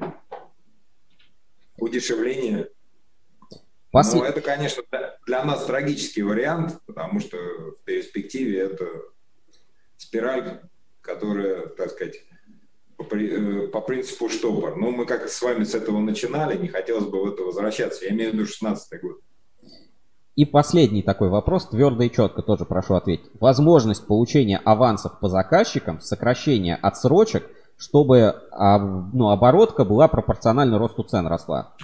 удешевление. 1.79 2.69
Посл... 3.91 4.19
Но 4.19 4.25
это, 4.25 4.41
конечно, 4.41 4.83
для 5.27 5.45
нас 5.45 5.67
трагический 5.67 6.23
вариант, 6.23 6.79
потому 6.87 7.21
что 7.21 7.37
в 7.37 7.85
перспективе 7.85 8.61
это 8.61 8.87
спираль, 9.97 10.63
которая, 11.01 11.67
так 11.67 11.91
сказать, 11.91 12.25
по, 12.97 13.15
э, 13.15 13.69
по 13.69 13.81
принципу 13.81 14.29
штопор. 14.29 14.77
Но 14.77 14.91
мы 14.91 15.07
как 15.07 15.29
с 15.29 15.43
вами 15.43 15.65
с 15.65 15.75
этого 15.75 15.99
начинали, 16.01 16.57
не 16.57 16.69
хотелось 16.69 17.07
бы 17.07 17.23
в 17.23 17.33
это 17.33 17.43
возвращаться. 17.43 18.05
Я 18.05 18.13
имею 18.13 18.31
в 18.31 18.35
виду 18.35 18.47
16 18.47 19.01
год. 19.01 19.21
И 20.35 20.47
последний 20.47 21.03
такой 21.03 21.29
вопрос, 21.29 21.69
твердо 21.69 22.05
и 22.05 22.11
четко 22.11 22.41
тоже 22.43 22.65
прошу 22.65 22.95
ответить. 22.95 23.31
Возможность 23.39 24.07
получения 24.07 24.61
авансов 24.65 25.21
по 25.21 25.29
заказчикам, 25.29 26.01
сокращение 26.01 26.77
отсрочек, 26.77 27.51
чтобы 27.77 28.43
а, 28.51 28.79
ну, 28.79 29.29
оборотка 29.29 29.85
была 29.85 30.09
пропорционально 30.09 30.79
росту 30.79 31.03
цен 31.03 31.27
росла. 31.27 31.75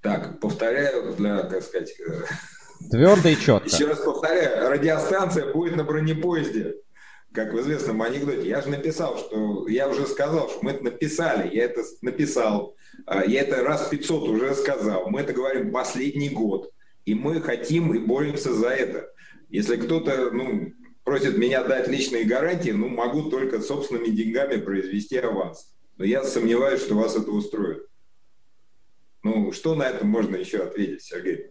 Так, 0.00 0.40
повторяю 0.40 1.14
для, 1.14 1.42
как 1.42 1.62
сказать... 1.62 1.92
Э, 2.00 2.22
твердо 2.90 3.28
и 3.28 3.36
четко. 3.40 3.68
Еще 3.68 3.86
раз 3.86 3.98
повторяю, 3.98 4.70
радиостанция 4.70 5.52
будет 5.52 5.76
на 5.76 5.84
бронепоезде. 5.84 6.76
Как 7.34 7.52
в 7.52 7.60
известном 7.60 8.00
анекдоте. 8.00 8.48
Я 8.48 8.60
же 8.60 8.70
написал, 8.70 9.18
что... 9.18 9.66
Я 9.66 9.88
уже 9.88 10.06
сказал, 10.06 10.48
что 10.48 10.60
мы 10.62 10.70
это 10.70 10.84
написали. 10.84 11.52
Я 11.52 11.64
это 11.64 11.82
написал. 12.00 12.76
А, 13.06 13.24
я 13.24 13.40
это 13.40 13.64
раз 13.64 13.88
500 13.88 14.28
уже 14.28 14.54
сказал. 14.54 15.10
Мы 15.10 15.20
это 15.20 15.32
говорим 15.32 15.72
последний 15.72 16.30
год. 16.30 16.70
И 17.04 17.14
мы 17.14 17.40
хотим 17.40 17.92
и 17.92 17.98
боремся 17.98 18.54
за 18.54 18.68
это. 18.68 19.12
Если 19.48 19.74
кто-то 19.74 20.30
ну, 20.30 20.72
просит 21.02 21.36
меня 21.36 21.64
дать 21.64 21.88
личные 21.88 22.24
гарантии, 22.24 22.70
ну, 22.70 22.88
могу 22.88 23.30
только 23.30 23.60
собственными 23.60 24.10
деньгами 24.10 24.60
произвести 24.60 25.18
аванс. 25.18 25.74
Но 25.96 26.04
я 26.04 26.22
сомневаюсь, 26.22 26.82
что 26.82 26.94
вас 26.94 27.16
это 27.16 27.32
устроит. 27.32 27.84
Ну, 29.24 29.50
что 29.50 29.74
на 29.74 29.88
это 29.88 30.06
можно 30.06 30.36
еще 30.36 30.58
ответить, 30.58 31.02
Сергей? 31.02 31.50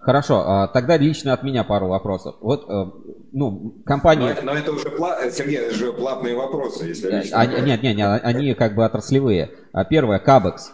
Хорошо, 0.00 0.42
а, 0.46 0.68
тогда 0.68 0.96
лично 0.96 1.34
от 1.34 1.42
меня 1.42 1.62
пару 1.62 1.88
вопросов. 1.88 2.36
Вот, 2.40 2.64
э, 2.68 2.84
ну, 3.32 3.74
компания... 3.84 4.34
Но, 4.42 4.52
но 4.52 4.58
это 4.58 4.72
уже, 4.72 4.88
пла... 4.90 5.30
Сергей, 5.30 5.58
это 5.58 5.74
же 5.74 5.92
платные 5.92 6.34
вопросы, 6.34 6.86
если 6.86 7.10
лично... 7.10 7.38
А, 7.38 7.46
нет, 7.46 7.82
нет, 7.82 7.96
нет, 7.96 8.20
они 8.24 8.54
как 8.54 8.74
бы 8.74 8.84
отраслевые. 8.84 9.50
А 9.72 9.84
Первое, 9.84 10.18
Кабекс. 10.18 10.72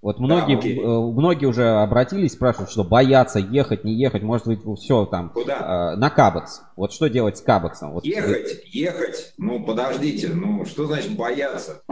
Вот 0.00 0.20
многие, 0.20 0.56
да, 0.56 0.82
э, 0.82 1.12
многие 1.12 1.46
уже 1.46 1.68
обратились, 1.68 2.32
спрашивают, 2.32 2.70
что 2.70 2.84
боятся 2.84 3.40
ехать, 3.40 3.84
не 3.84 3.94
ехать, 3.94 4.22
может 4.22 4.46
быть, 4.46 4.60
все 4.80 5.04
там 5.06 5.30
Куда? 5.30 5.94
Э, 5.94 5.96
на 5.96 6.08
Кабекс. 6.08 6.62
Вот 6.76 6.92
что 6.92 7.08
делать 7.08 7.36
с 7.36 7.42
Кабексом? 7.42 7.92
Вот. 7.92 8.04
Ехать, 8.06 8.62
ехать, 8.66 9.34
ну 9.38 9.64
подождите, 9.64 10.28
ну 10.32 10.64
что 10.64 10.86
значит 10.86 11.16
бояться? 11.16 11.82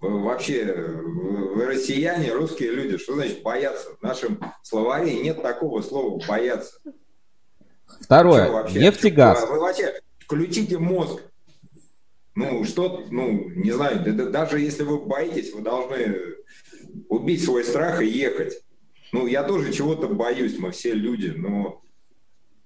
Вообще, 0.00 0.64
вы, 0.74 1.64
россияне, 1.64 2.32
русские 2.32 2.72
люди, 2.72 2.98
что 2.98 3.14
значит 3.14 3.42
бояться? 3.42 3.88
В 3.98 4.02
нашем 4.02 4.40
словаре 4.62 5.20
нет 5.20 5.42
такого 5.42 5.80
слова 5.82 6.20
бояться. 6.26 6.78
Второе, 8.00 8.50
вообще? 8.50 8.80
нефтегаз. 8.80 9.48
Вы 9.48 9.60
вообще 9.60 10.00
включите 10.18 10.78
мозг. 10.78 11.22
Ну, 12.34 12.64
что, 12.64 13.06
ну, 13.10 13.48
не 13.48 13.72
знаю, 13.72 14.04
даже 14.30 14.60
если 14.60 14.82
вы 14.82 14.98
боитесь, 14.98 15.54
вы 15.54 15.62
должны 15.62 16.18
убить 17.08 17.42
свой 17.42 17.64
страх 17.64 18.02
и 18.02 18.06
ехать. 18.06 18.62
Ну, 19.12 19.26
я 19.26 19.42
тоже 19.44 19.72
чего-то 19.72 20.08
боюсь, 20.08 20.58
мы 20.58 20.72
все 20.72 20.92
люди, 20.92 21.28
но 21.28 21.82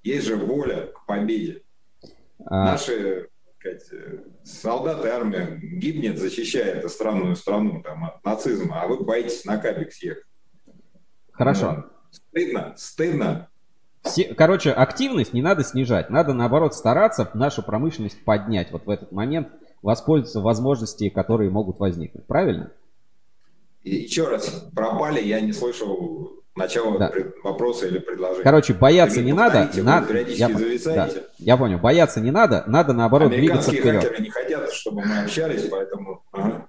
есть 0.02 0.26
же 0.26 0.36
воля 0.36 0.88
к 0.92 1.06
победе. 1.06 1.62
А... 2.44 2.72
Наши 2.72 3.28
сказать, 3.60 3.84
солдаты, 4.42 5.08
армия 5.08 5.58
гибнет, 5.60 6.18
защищая 6.18 6.76
эту 6.76 6.88
странную 6.88 7.36
страну 7.36 7.82
там, 7.82 8.04
от 8.04 8.24
нацизма, 8.24 8.82
а 8.82 8.88
вы 8.88 9.04
боитесь 9.04 9.44
на 9.44 9.58
кабик 9.58 9.92
съехать. 9.92 10.24
Хорошо. 11.32 11.72
Ну, 11.72 11.84
стыдно, 12.10 12.74
стыдно. 12.76 13.48
Все, 14.02 14.34
короче, 14.34 14.72
активность 14.72 15.34
не 15.34 15.42
надо 15.42 15.62
снижать. 15.62 16.08
Надо, 16.08 16.32
наоборот, 16.32 16.74
стараться 16.74 17.30
нашу 17.34 17.62
промышленность 17.62 18.24
поднять 18.24 18.72
вот 18.72 18.86
в 18.86 18.90
этот 18.90 19.12
момент, 19.12 19.48
воспользоваться 19.82 20.40
возможностями, 20.40 21.10
которые 21.10 21.50
могут 21.50 21.78
возникнуть. 21.78 22.26
Правильно? 22.26 22.72
И 23.82 23.94
еще 23.96 24.28
раз, 24.28 24.48
пропали, 24.74 25.22
я 25.22 25.40
не 25.40 25.52
слышал 25.52 26.39
начала 26.60 26.98
да. 26.98 27.12
вопроса 27.42 27.86
или 27.86 27.98
предложения. 27.98 28.44
Короче, 28.44 28.74
бояться 28.74 29.22
не 29.22 29.32
надо. 29.32 29.68
На... 29.82 30.04
Я... 30.28 30.48
Да. 30.84 31.08
я 31.38 31.56
понял. 31.56 31.78
Бояться 31.78 32.20
не 32.20 32.30
надо, 32.30 32.64
надо 32.66 32.92
наоборот 32.92 33.30
двигаться 33.30 33.70
вперед. 33.72 34.18
не 34.20 34.30
хотят, 34.30 34.72
чтобы 34.72 35.02
мы 35.04 35.20
общались, 35.20 35.68
поэтому... 35.70 36.22
Ага. 36.32 36.66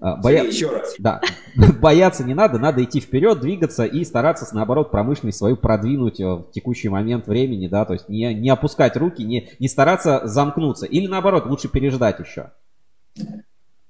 А, 0.00 0.16
боя... 0.16 0.44
Еще 0.44 0.68
раз. 0.68 0.94
Да, 0.98 1.22
бояться 1.80 2.24
не 2.24 2.34
надо, 2.34 2.58
надо 2.58 2.84
идти 2.84 3.00
вперед, 3.00 3.40
двигаться 3.40 3.84
и 3.84 4.04
стараться, 4.04 4.46
наоборот, 4.54 4.90
промышленность 4.90 5.38
свою 5.38 5.56
продвинуть 5.56 6.20
э, 6.20 6.26
в 6.26 6.50
текущий 6.52 6.90
момент 6.90 7.26
времени, 7.26 7.68
да, 7.68 7.86
то 7.86 7.94
есть 7.94 8.08
не, 8.10 8.34
не 8.34 8.50
опускать 8.50 8.98
руки, 8.98 9.24
не, 9.24 9.50
не 9.58 9.66
стараться 9.66 10.20
замкнуться. 10.24 10.84
Или 10.84 11.06
наоборот, 11.06 11.46
лучше 11.46 11.68
переждать 11.68 12.20
еще. 12.20 12.50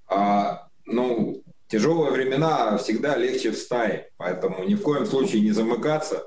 А, 0.06 0.68
ну, 0.86 1.42
тяжелые 1.74 2.12
времена 2.12 2.78
всегда 2.78 3.16
легче 3.16 3.50
в 3.50 3.56
стае, 3.56 4.10
поэтому 4.16 4.62
ни 4.62 4.76
в 4.76 4.82
коем 4.82 5.04
случае 5.06 5.42
не 5.42 5.50
замыкаться, 5.50 6.22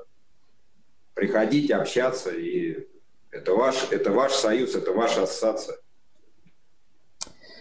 приходить, 1.14 1.70
общаться, 1.70 2.28
и 2.30 2.86
это 3.30 3.54
ваш, 3.54 3.88
это 3.90 4.12
ваш 4.12 4.32
союз, 4.32 4.74
это 4.74 4.92
ваша 4.92 5.22
ассоциация. 5.22 5.76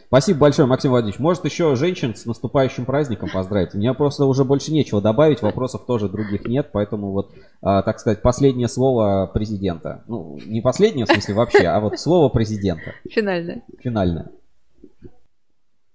Спасибо 0.07 0.39
большое, 0.39 0.67
Максим 0.67 0.91
Владимирович. 0.91 1.19
Может, 1.19 1.45
еще 1.45 1.75
женщин 1.75 2.13
с 2.13 2.25
наступающим 2.25 2.85
праздником 2.85 3.29
поздравить? 3.33 3.73
У 3.73 3.77
меня 3.77 3.93
просто 3.93 4.25
уже 4.25 4.43
больше 4.43 4.73
нечего 4.73 5.01
добавить, 5.01 5.41
вопросов 5.41 5.85
тоже 5.85 6.09
других 6.09 6.45
нет, 6.45 6.71
поэтому 6.73 7.11
вот, 7.11 7.31
а, 7.61 7.83
так 7.83 8.01
сказать, 8.01 8.21
последнее 8.21 8.67
слово 8.67 9.31
президента. 9.33 10.03
Ну, 10.07 10.39
не 10.45 10.59
последнее, 10.59 11.05
в 11.05 11.09
смысле 11.09 11.35
вообще, 11.35 11.67
а 11.67 11.79
вот 11.79 11.97
слово 12.01 12.27
президента. 12.27 12.95
Финальное. 13.09 13.63
Финальное. 13.79 14.31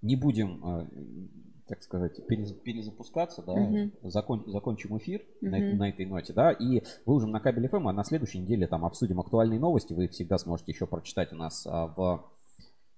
Не 0.00 0.16
будем, 0.16 0.60
а, 0.64 0.86
так 1.72 1.82
сказать, 1.82 2.26
перезапускаться, 2.26 3.42
да, 3.42 3.52
угу. 3.52 3.90
Закон, 4.02 4.44
закончим 4.46 4.98
эфир 4.98 5.22
угу. 5.40 5.50
на, 5.50 5.58
на 5.58 5.88
этой 5.88 6.04
ноте, 6.04 6.34
да, 6.34 6.52
и 6.52 6.82
выложим 7.06 7.30
на 7.30 7.40
кабель 7.40 7.64
FM, 7.64 7.88
а 7.88 7.94
на 7.94 8.04
следующей 8.04 8.40
неделе 8.40 8.66
там 8.66 8.84
обсудим 8.84 9.20
актуальные 9.20 9.58
новости, 9.58 9.94
вы 9.94 10.04
их 10.04 10.10
всегда 10.10 10.36
сможете 10.36 10.72
еще 10.72 10.86
прочитать 10.86 11.32
у 11.32 11.36
нас 11.36 11.66
а, 11.66 11.86
в 11.86 12.30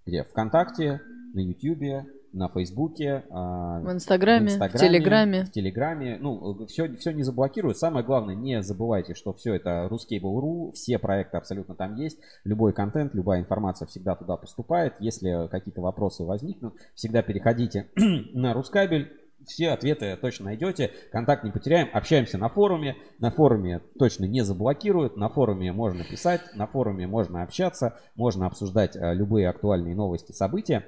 где? 0.06 0.24
Вконтакте, 0.24 1.00
на 1.34 1.38
Ютьюбе, 1.38 2.04
на 2.34 2.48
Фейсбуке, 2.48 3.24
а, 3.30 3.80
в 3.80 3.92
Инстаграме, 3.92 4.48
в, 4.48 4.50
Инстаграме, 4.50 4.76
в 4.76 4.80
Телеграме. 4.80 5.44
В 5.44 5.50
Телеграме. 5.50 6.18
Ну, 6.20 6.66
все, 6.66 6.94
все 6.96 7.12
не 7.12 7.22
заблокируют. 7.22 7.78
Самое 7.78 8.04
главное, 8.04 8.34
не 8.34 8.62
забывайте, 8.62 9.14
что 9.14 9.32
все 9.32 9.54
это 9.54 9.88
Ruskable.ru, 9.90 10.72
все 10.72 10.98
проекты 10.98 11.36
абсолютно 11.36 11.74
там 11.74 11.94
есть. 11.96 12.18
Любой 12.44 12.72
контент, 12.72 13.14
любая 13.14 13.40
информация 13.40 13.86
всегда 13.86 14.14
туда 14.14 14.36
поступает. 14.36 14.94
Если 15.00 15.48
какие-то 15.48 15.80
вопросы 15.80 16.24
возникнут, 16.24 16.74
всегда 16.94 17.22
переходите 17.22 17.88
на 17.96 18.52
Рускабель 18.52 19.10
все 19.46 19.70
ответы 19.70 20.16
точно 20.20 20.46
найдете. 20.46 20.90
Контакт 21.12 21.44
не 21.44 21.50
потеряем. 21.50 21.88
Общаемся 21.92 22.38
на 22.38 22.48
форуме. 22.48 22.96
На 23.18 23.30
форуме 23.30 23.80
точно 23.98 24.24
не 24.24 24.42
заблокируют. 24.42 25.16
На 25.16 25.28
форуме 25.28 25.72
можно 25.72 26.04
писать. 26.04 26.40
На 26.54 26.66
форуме 26.66 27.06
можно 27.06 27.42
общаться. 27.42 27.98
Можно 28.14 28.46
обсуждать 28.46 28.96
э, 28.96 29.14
любые 29.14 29.48
актуальные 29.48 29.94
новости, 29.94 30.32
события. 30.32 30.86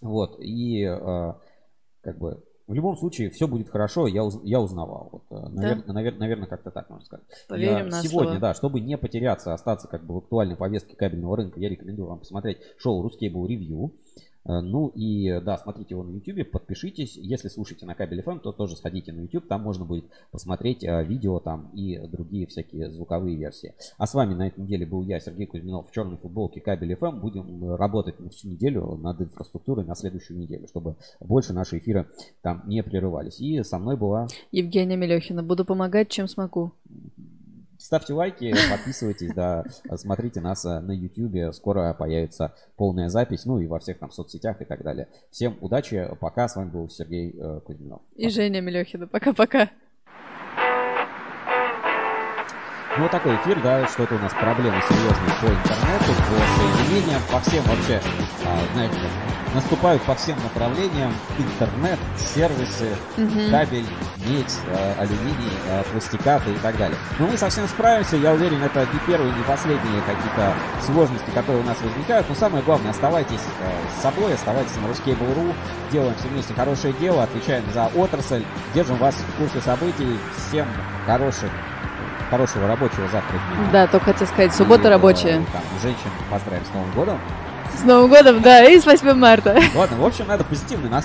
Вот. 0.00 0.38
И 0.40 0.82
э, 0.84 1.32
как 2.02 2.18
бы 2.18 2.42
в 2.68 2.74
любом 2.74 2.96
случае 2.96 3.30
все 3.30 3.48
будет 3.48 3.70
хорошо, 3.70 4.06
я, 4.06 4.22
уз, 4.22 4.38
я 4.44 4.60
узнавал. 4.60 5.08
Вот, 5.10 5.22
э, 5.30 5.48
навер, 5.48 5.84
да? 5.86 5.92
навер, 5.94 6.18
наверное, 6.18 6.48
как-то 6.48 6.70
так 6.70 6.90
можно 6.90 7.04
сказать. 7.04 7.24
Поверим 7.48 7.78
я 7.78 7.84
на 7.84 8.02
сегодня, 8.02 8.32
слово. 8.32 8.40
да, 8.40 8.54
чтобы 8.54 8.80
не 8.80 8.98
потеряться, 8.98 9.54
остаться 9.54 9.88
как 9.88 10.04
бы 10.04 10.14
в 10.14 10.18
актуальной 10.18 10.54
повестке 10.54 10.94
кабельного 10.94 11.38
рынка, 11.38 11.58
я 11.58 11.70
рекомендую 11.70 12.08
вам 12.08 12.18
посмотреть 12.18 12.58
шоу 12.76 13.02
«Русский 13.02 13.30
был 13.30 13.46
ревью». 13.46 13.94
Э, 14.16 14.20
ну 14.48 14.88
и 14.88 15.40
да, 15.40 15.58
смотрите 15.58 15.94
его 15.94 16.02
на 16.02 16.10
YouTube, 16.10 16.50
подпишитесь. 16.50 17.16
Если 17.16 17.48
слушаете 17.48 17.86
на 17.86 17.94
кабель 17.94 18.20
FM, 18.20 18.40
то 18.40 18.52
тоже 18.52 18.76
сходите 18.76 19.12
на 19.12 19.20
YouTube, 19.20 19.46
там 19.46 19.62
можно 19.62 19.84
будет 19.84 20.06
посмотреть 20.30 20.82
э, 20.82 21.04
видео 21.04 21.38
там 21.38 21.70
и 21.74 21.98
другие 22.06 22.46
всякие 22.46 22.90
звуковые 22.90 23.36
версии. 23.36 23.74
А 23.98 24.06
с 24.06 24.14
вами 24.14 24.34
на 24.34 24.48
этой 24.48 24.60
неделе 24.60 24.86
был 24.86 25.02
я, 25.02 25.20
Сергей 25.20 25.46
Кузьминов, 25.46 25.88
в 25.88 25.92
черной 25.92 26.16
футболке 26.16 26.60
кабель 26.60 26.94
FM. 26.94 27.20
Будем 27.20 27.74
работать 27.74 28.18
на 28.20 28.30
всю 28.30 28.48
неделю 28.48 28.96
над 28.96 29.20
инфраструктурой 29.20 29.84
на 29.84 29.94
следующую 29.94 30.38
неделю, 30.38 30.66
чтобы 30.68 30.96
больше 31.20 31.52
наши 31.52 31.78
эфиры 31.78 32.08
там 32.42 32.62
не 32.66 32.82
прерывались. 32.82 33.40
И 33.40 33.62
со 33.62 33.78
мной 33.78 33.96
была... 33.96 34.28
Евгения 34.50 34.96
Мелехина. 34.96 35.42
Буду 35.42 35.64
помогать, 35.64 36.08
чем 36.08 36.26
смогу. 36.28 36.72
Ставьте 37.88 38.12
лайки, 38.12 38.54
подписывайтесь, 38.70 39.32
да, 39.32 39.64
смотрите 39.96 40.42
нас 40.42 40.62
э, 40.66 40.80
на 40.80 40.92
YouTube. 40.92 41.54
Скоро 41.54 41.94
появится 41.94 42.54
полная 42.76 43.08
запись, 43.08 43.46
ну 43.46 43.60
и 43.60 43.66
во 43.66 43.78
всех 43.78 43.98
там 43.98 44.10
соцсетях 44.10 44.60
и 44.60 44.66
так 44.66 44.82
далее. 44.82 45.08
Всем 45.30 45.56
удачи, 45.62 46.06
пока. 46.20 46.48
С 46.48 46.56
вами 46.56 46.68
был 46.68 46.90
Сергей 46.90 47.34
э, 47.34 47.60
Кузьминов. 47.64 48.02
И 48.14 48.28
Женя 48.28 48.60
Мелехина. 48.60 49.06
Пока-пока. 49.06 49.70
Ну, 52.98 53.04
вот 53.04 53.12
такой 53.12 53.36
эфир, 53.36 53.60
да, 53.62 53.86
что-то 53.86 54.16
у 54.16 54.18
нас 54.18 54.32
проблемы 54.32 54.82
серьезные 54.88 55.30
по 55.40 55.46
интернету, 55.46 56.12
по 56.18 56.82
соединениям, 56.82 57.20
по 57.30 57.38
всем 57.38 57.62
вообще, 57.62 58.00
а, 58.44 58.58
знаете, 58.74 58.98
наступают 59.54 60.02
по 60.02 60.16
всем 60.16 60.36
направлениям 60.42 61.14
интернет, 61.38 61.96
сервисы, 62.16 62.96
угу. 63.16 63.52
кабель, 63.52 63.86
медь, 64.26 64.58
э, 64.66 64.94
алюминий, 64.98 65.52
э, 65.68 65.84
пластикаты 65.92 66.50
и 66.50 66.56
так 66.56 66.76
далее. 66.76 66.98
Но 67.20 67.28
мы 67.28 67.36
совсем 67.36 67.68
справимся, 67.68 68.16
я 68.16 68.32
уверен, 68.32 68.60
это 68.64 68.80
не 68.80 68.98
первые, 69.06 69.32
не 69.32 69.44
последние 69.44 70.00
какие-то 70.00 70.54
сложности, 70.84 71.30
которые 71.32 71.62
у 71.62 71.66
нас 71.66 71.80
возникают. 71.80 72.28
Но 72.28 72.34
самое 72.34 72.64
главное, 72.64 72.90
оставайтесь 72.90 73.44
э, 73.60 73.96
с 73.96 74.02
собой, 74.02 74.34
оставайтесь 74.34 74.74
на 74.74 74.86
Ruskable.ru, 74.86 75.54
делаем 75.92 76.16
все 76.16 76.26
вместе 76.26 76.52
хорошее 76.52 76.92
дело, 76.94 77.22
отвечаем 77.22 77.62
за 77.72 77.86
отрасль, 77.94 78.42
держим 78.74 78.96
вас 78.96 79.14
в 79.14 79.38
курсе 79.38 79.60
событий. 79.60 80.18
Всем 80.48 80.66
хороших 81.06 81.50
хорошего 82.30 82.68
рабочего 82.68 83.08
завтра. 83.10 83.38
Да, 83.72 83.86
только 83.86 84.06
хотел 84.06 84.26
сказать, 84.26 84.54
суббота 84.54 84.88
и, 84.88 84.90
рабочая. 84.90 85.44
Там, 85.52 85.62
женщин 85.82 86.10
поздравим 86.30 86.64
с 86.64 86.74
Новым 86.74 86.90
годом. 86.92 87.20
С 87.76 87.84
Новым 87.84 88.10
годом, 88.10 88.42
да, 88.42 88.64
и 88.64 88.78
с 88.78 88.86
8 88.86 89.12
марта. 89.14 89.56
Ладно, 89.74 89.96
в 89.98 90.04
общем, 90.04 90.26
надо 90.26 90.44
позитивный 90.44 90.88
настрой. 90.88 90.96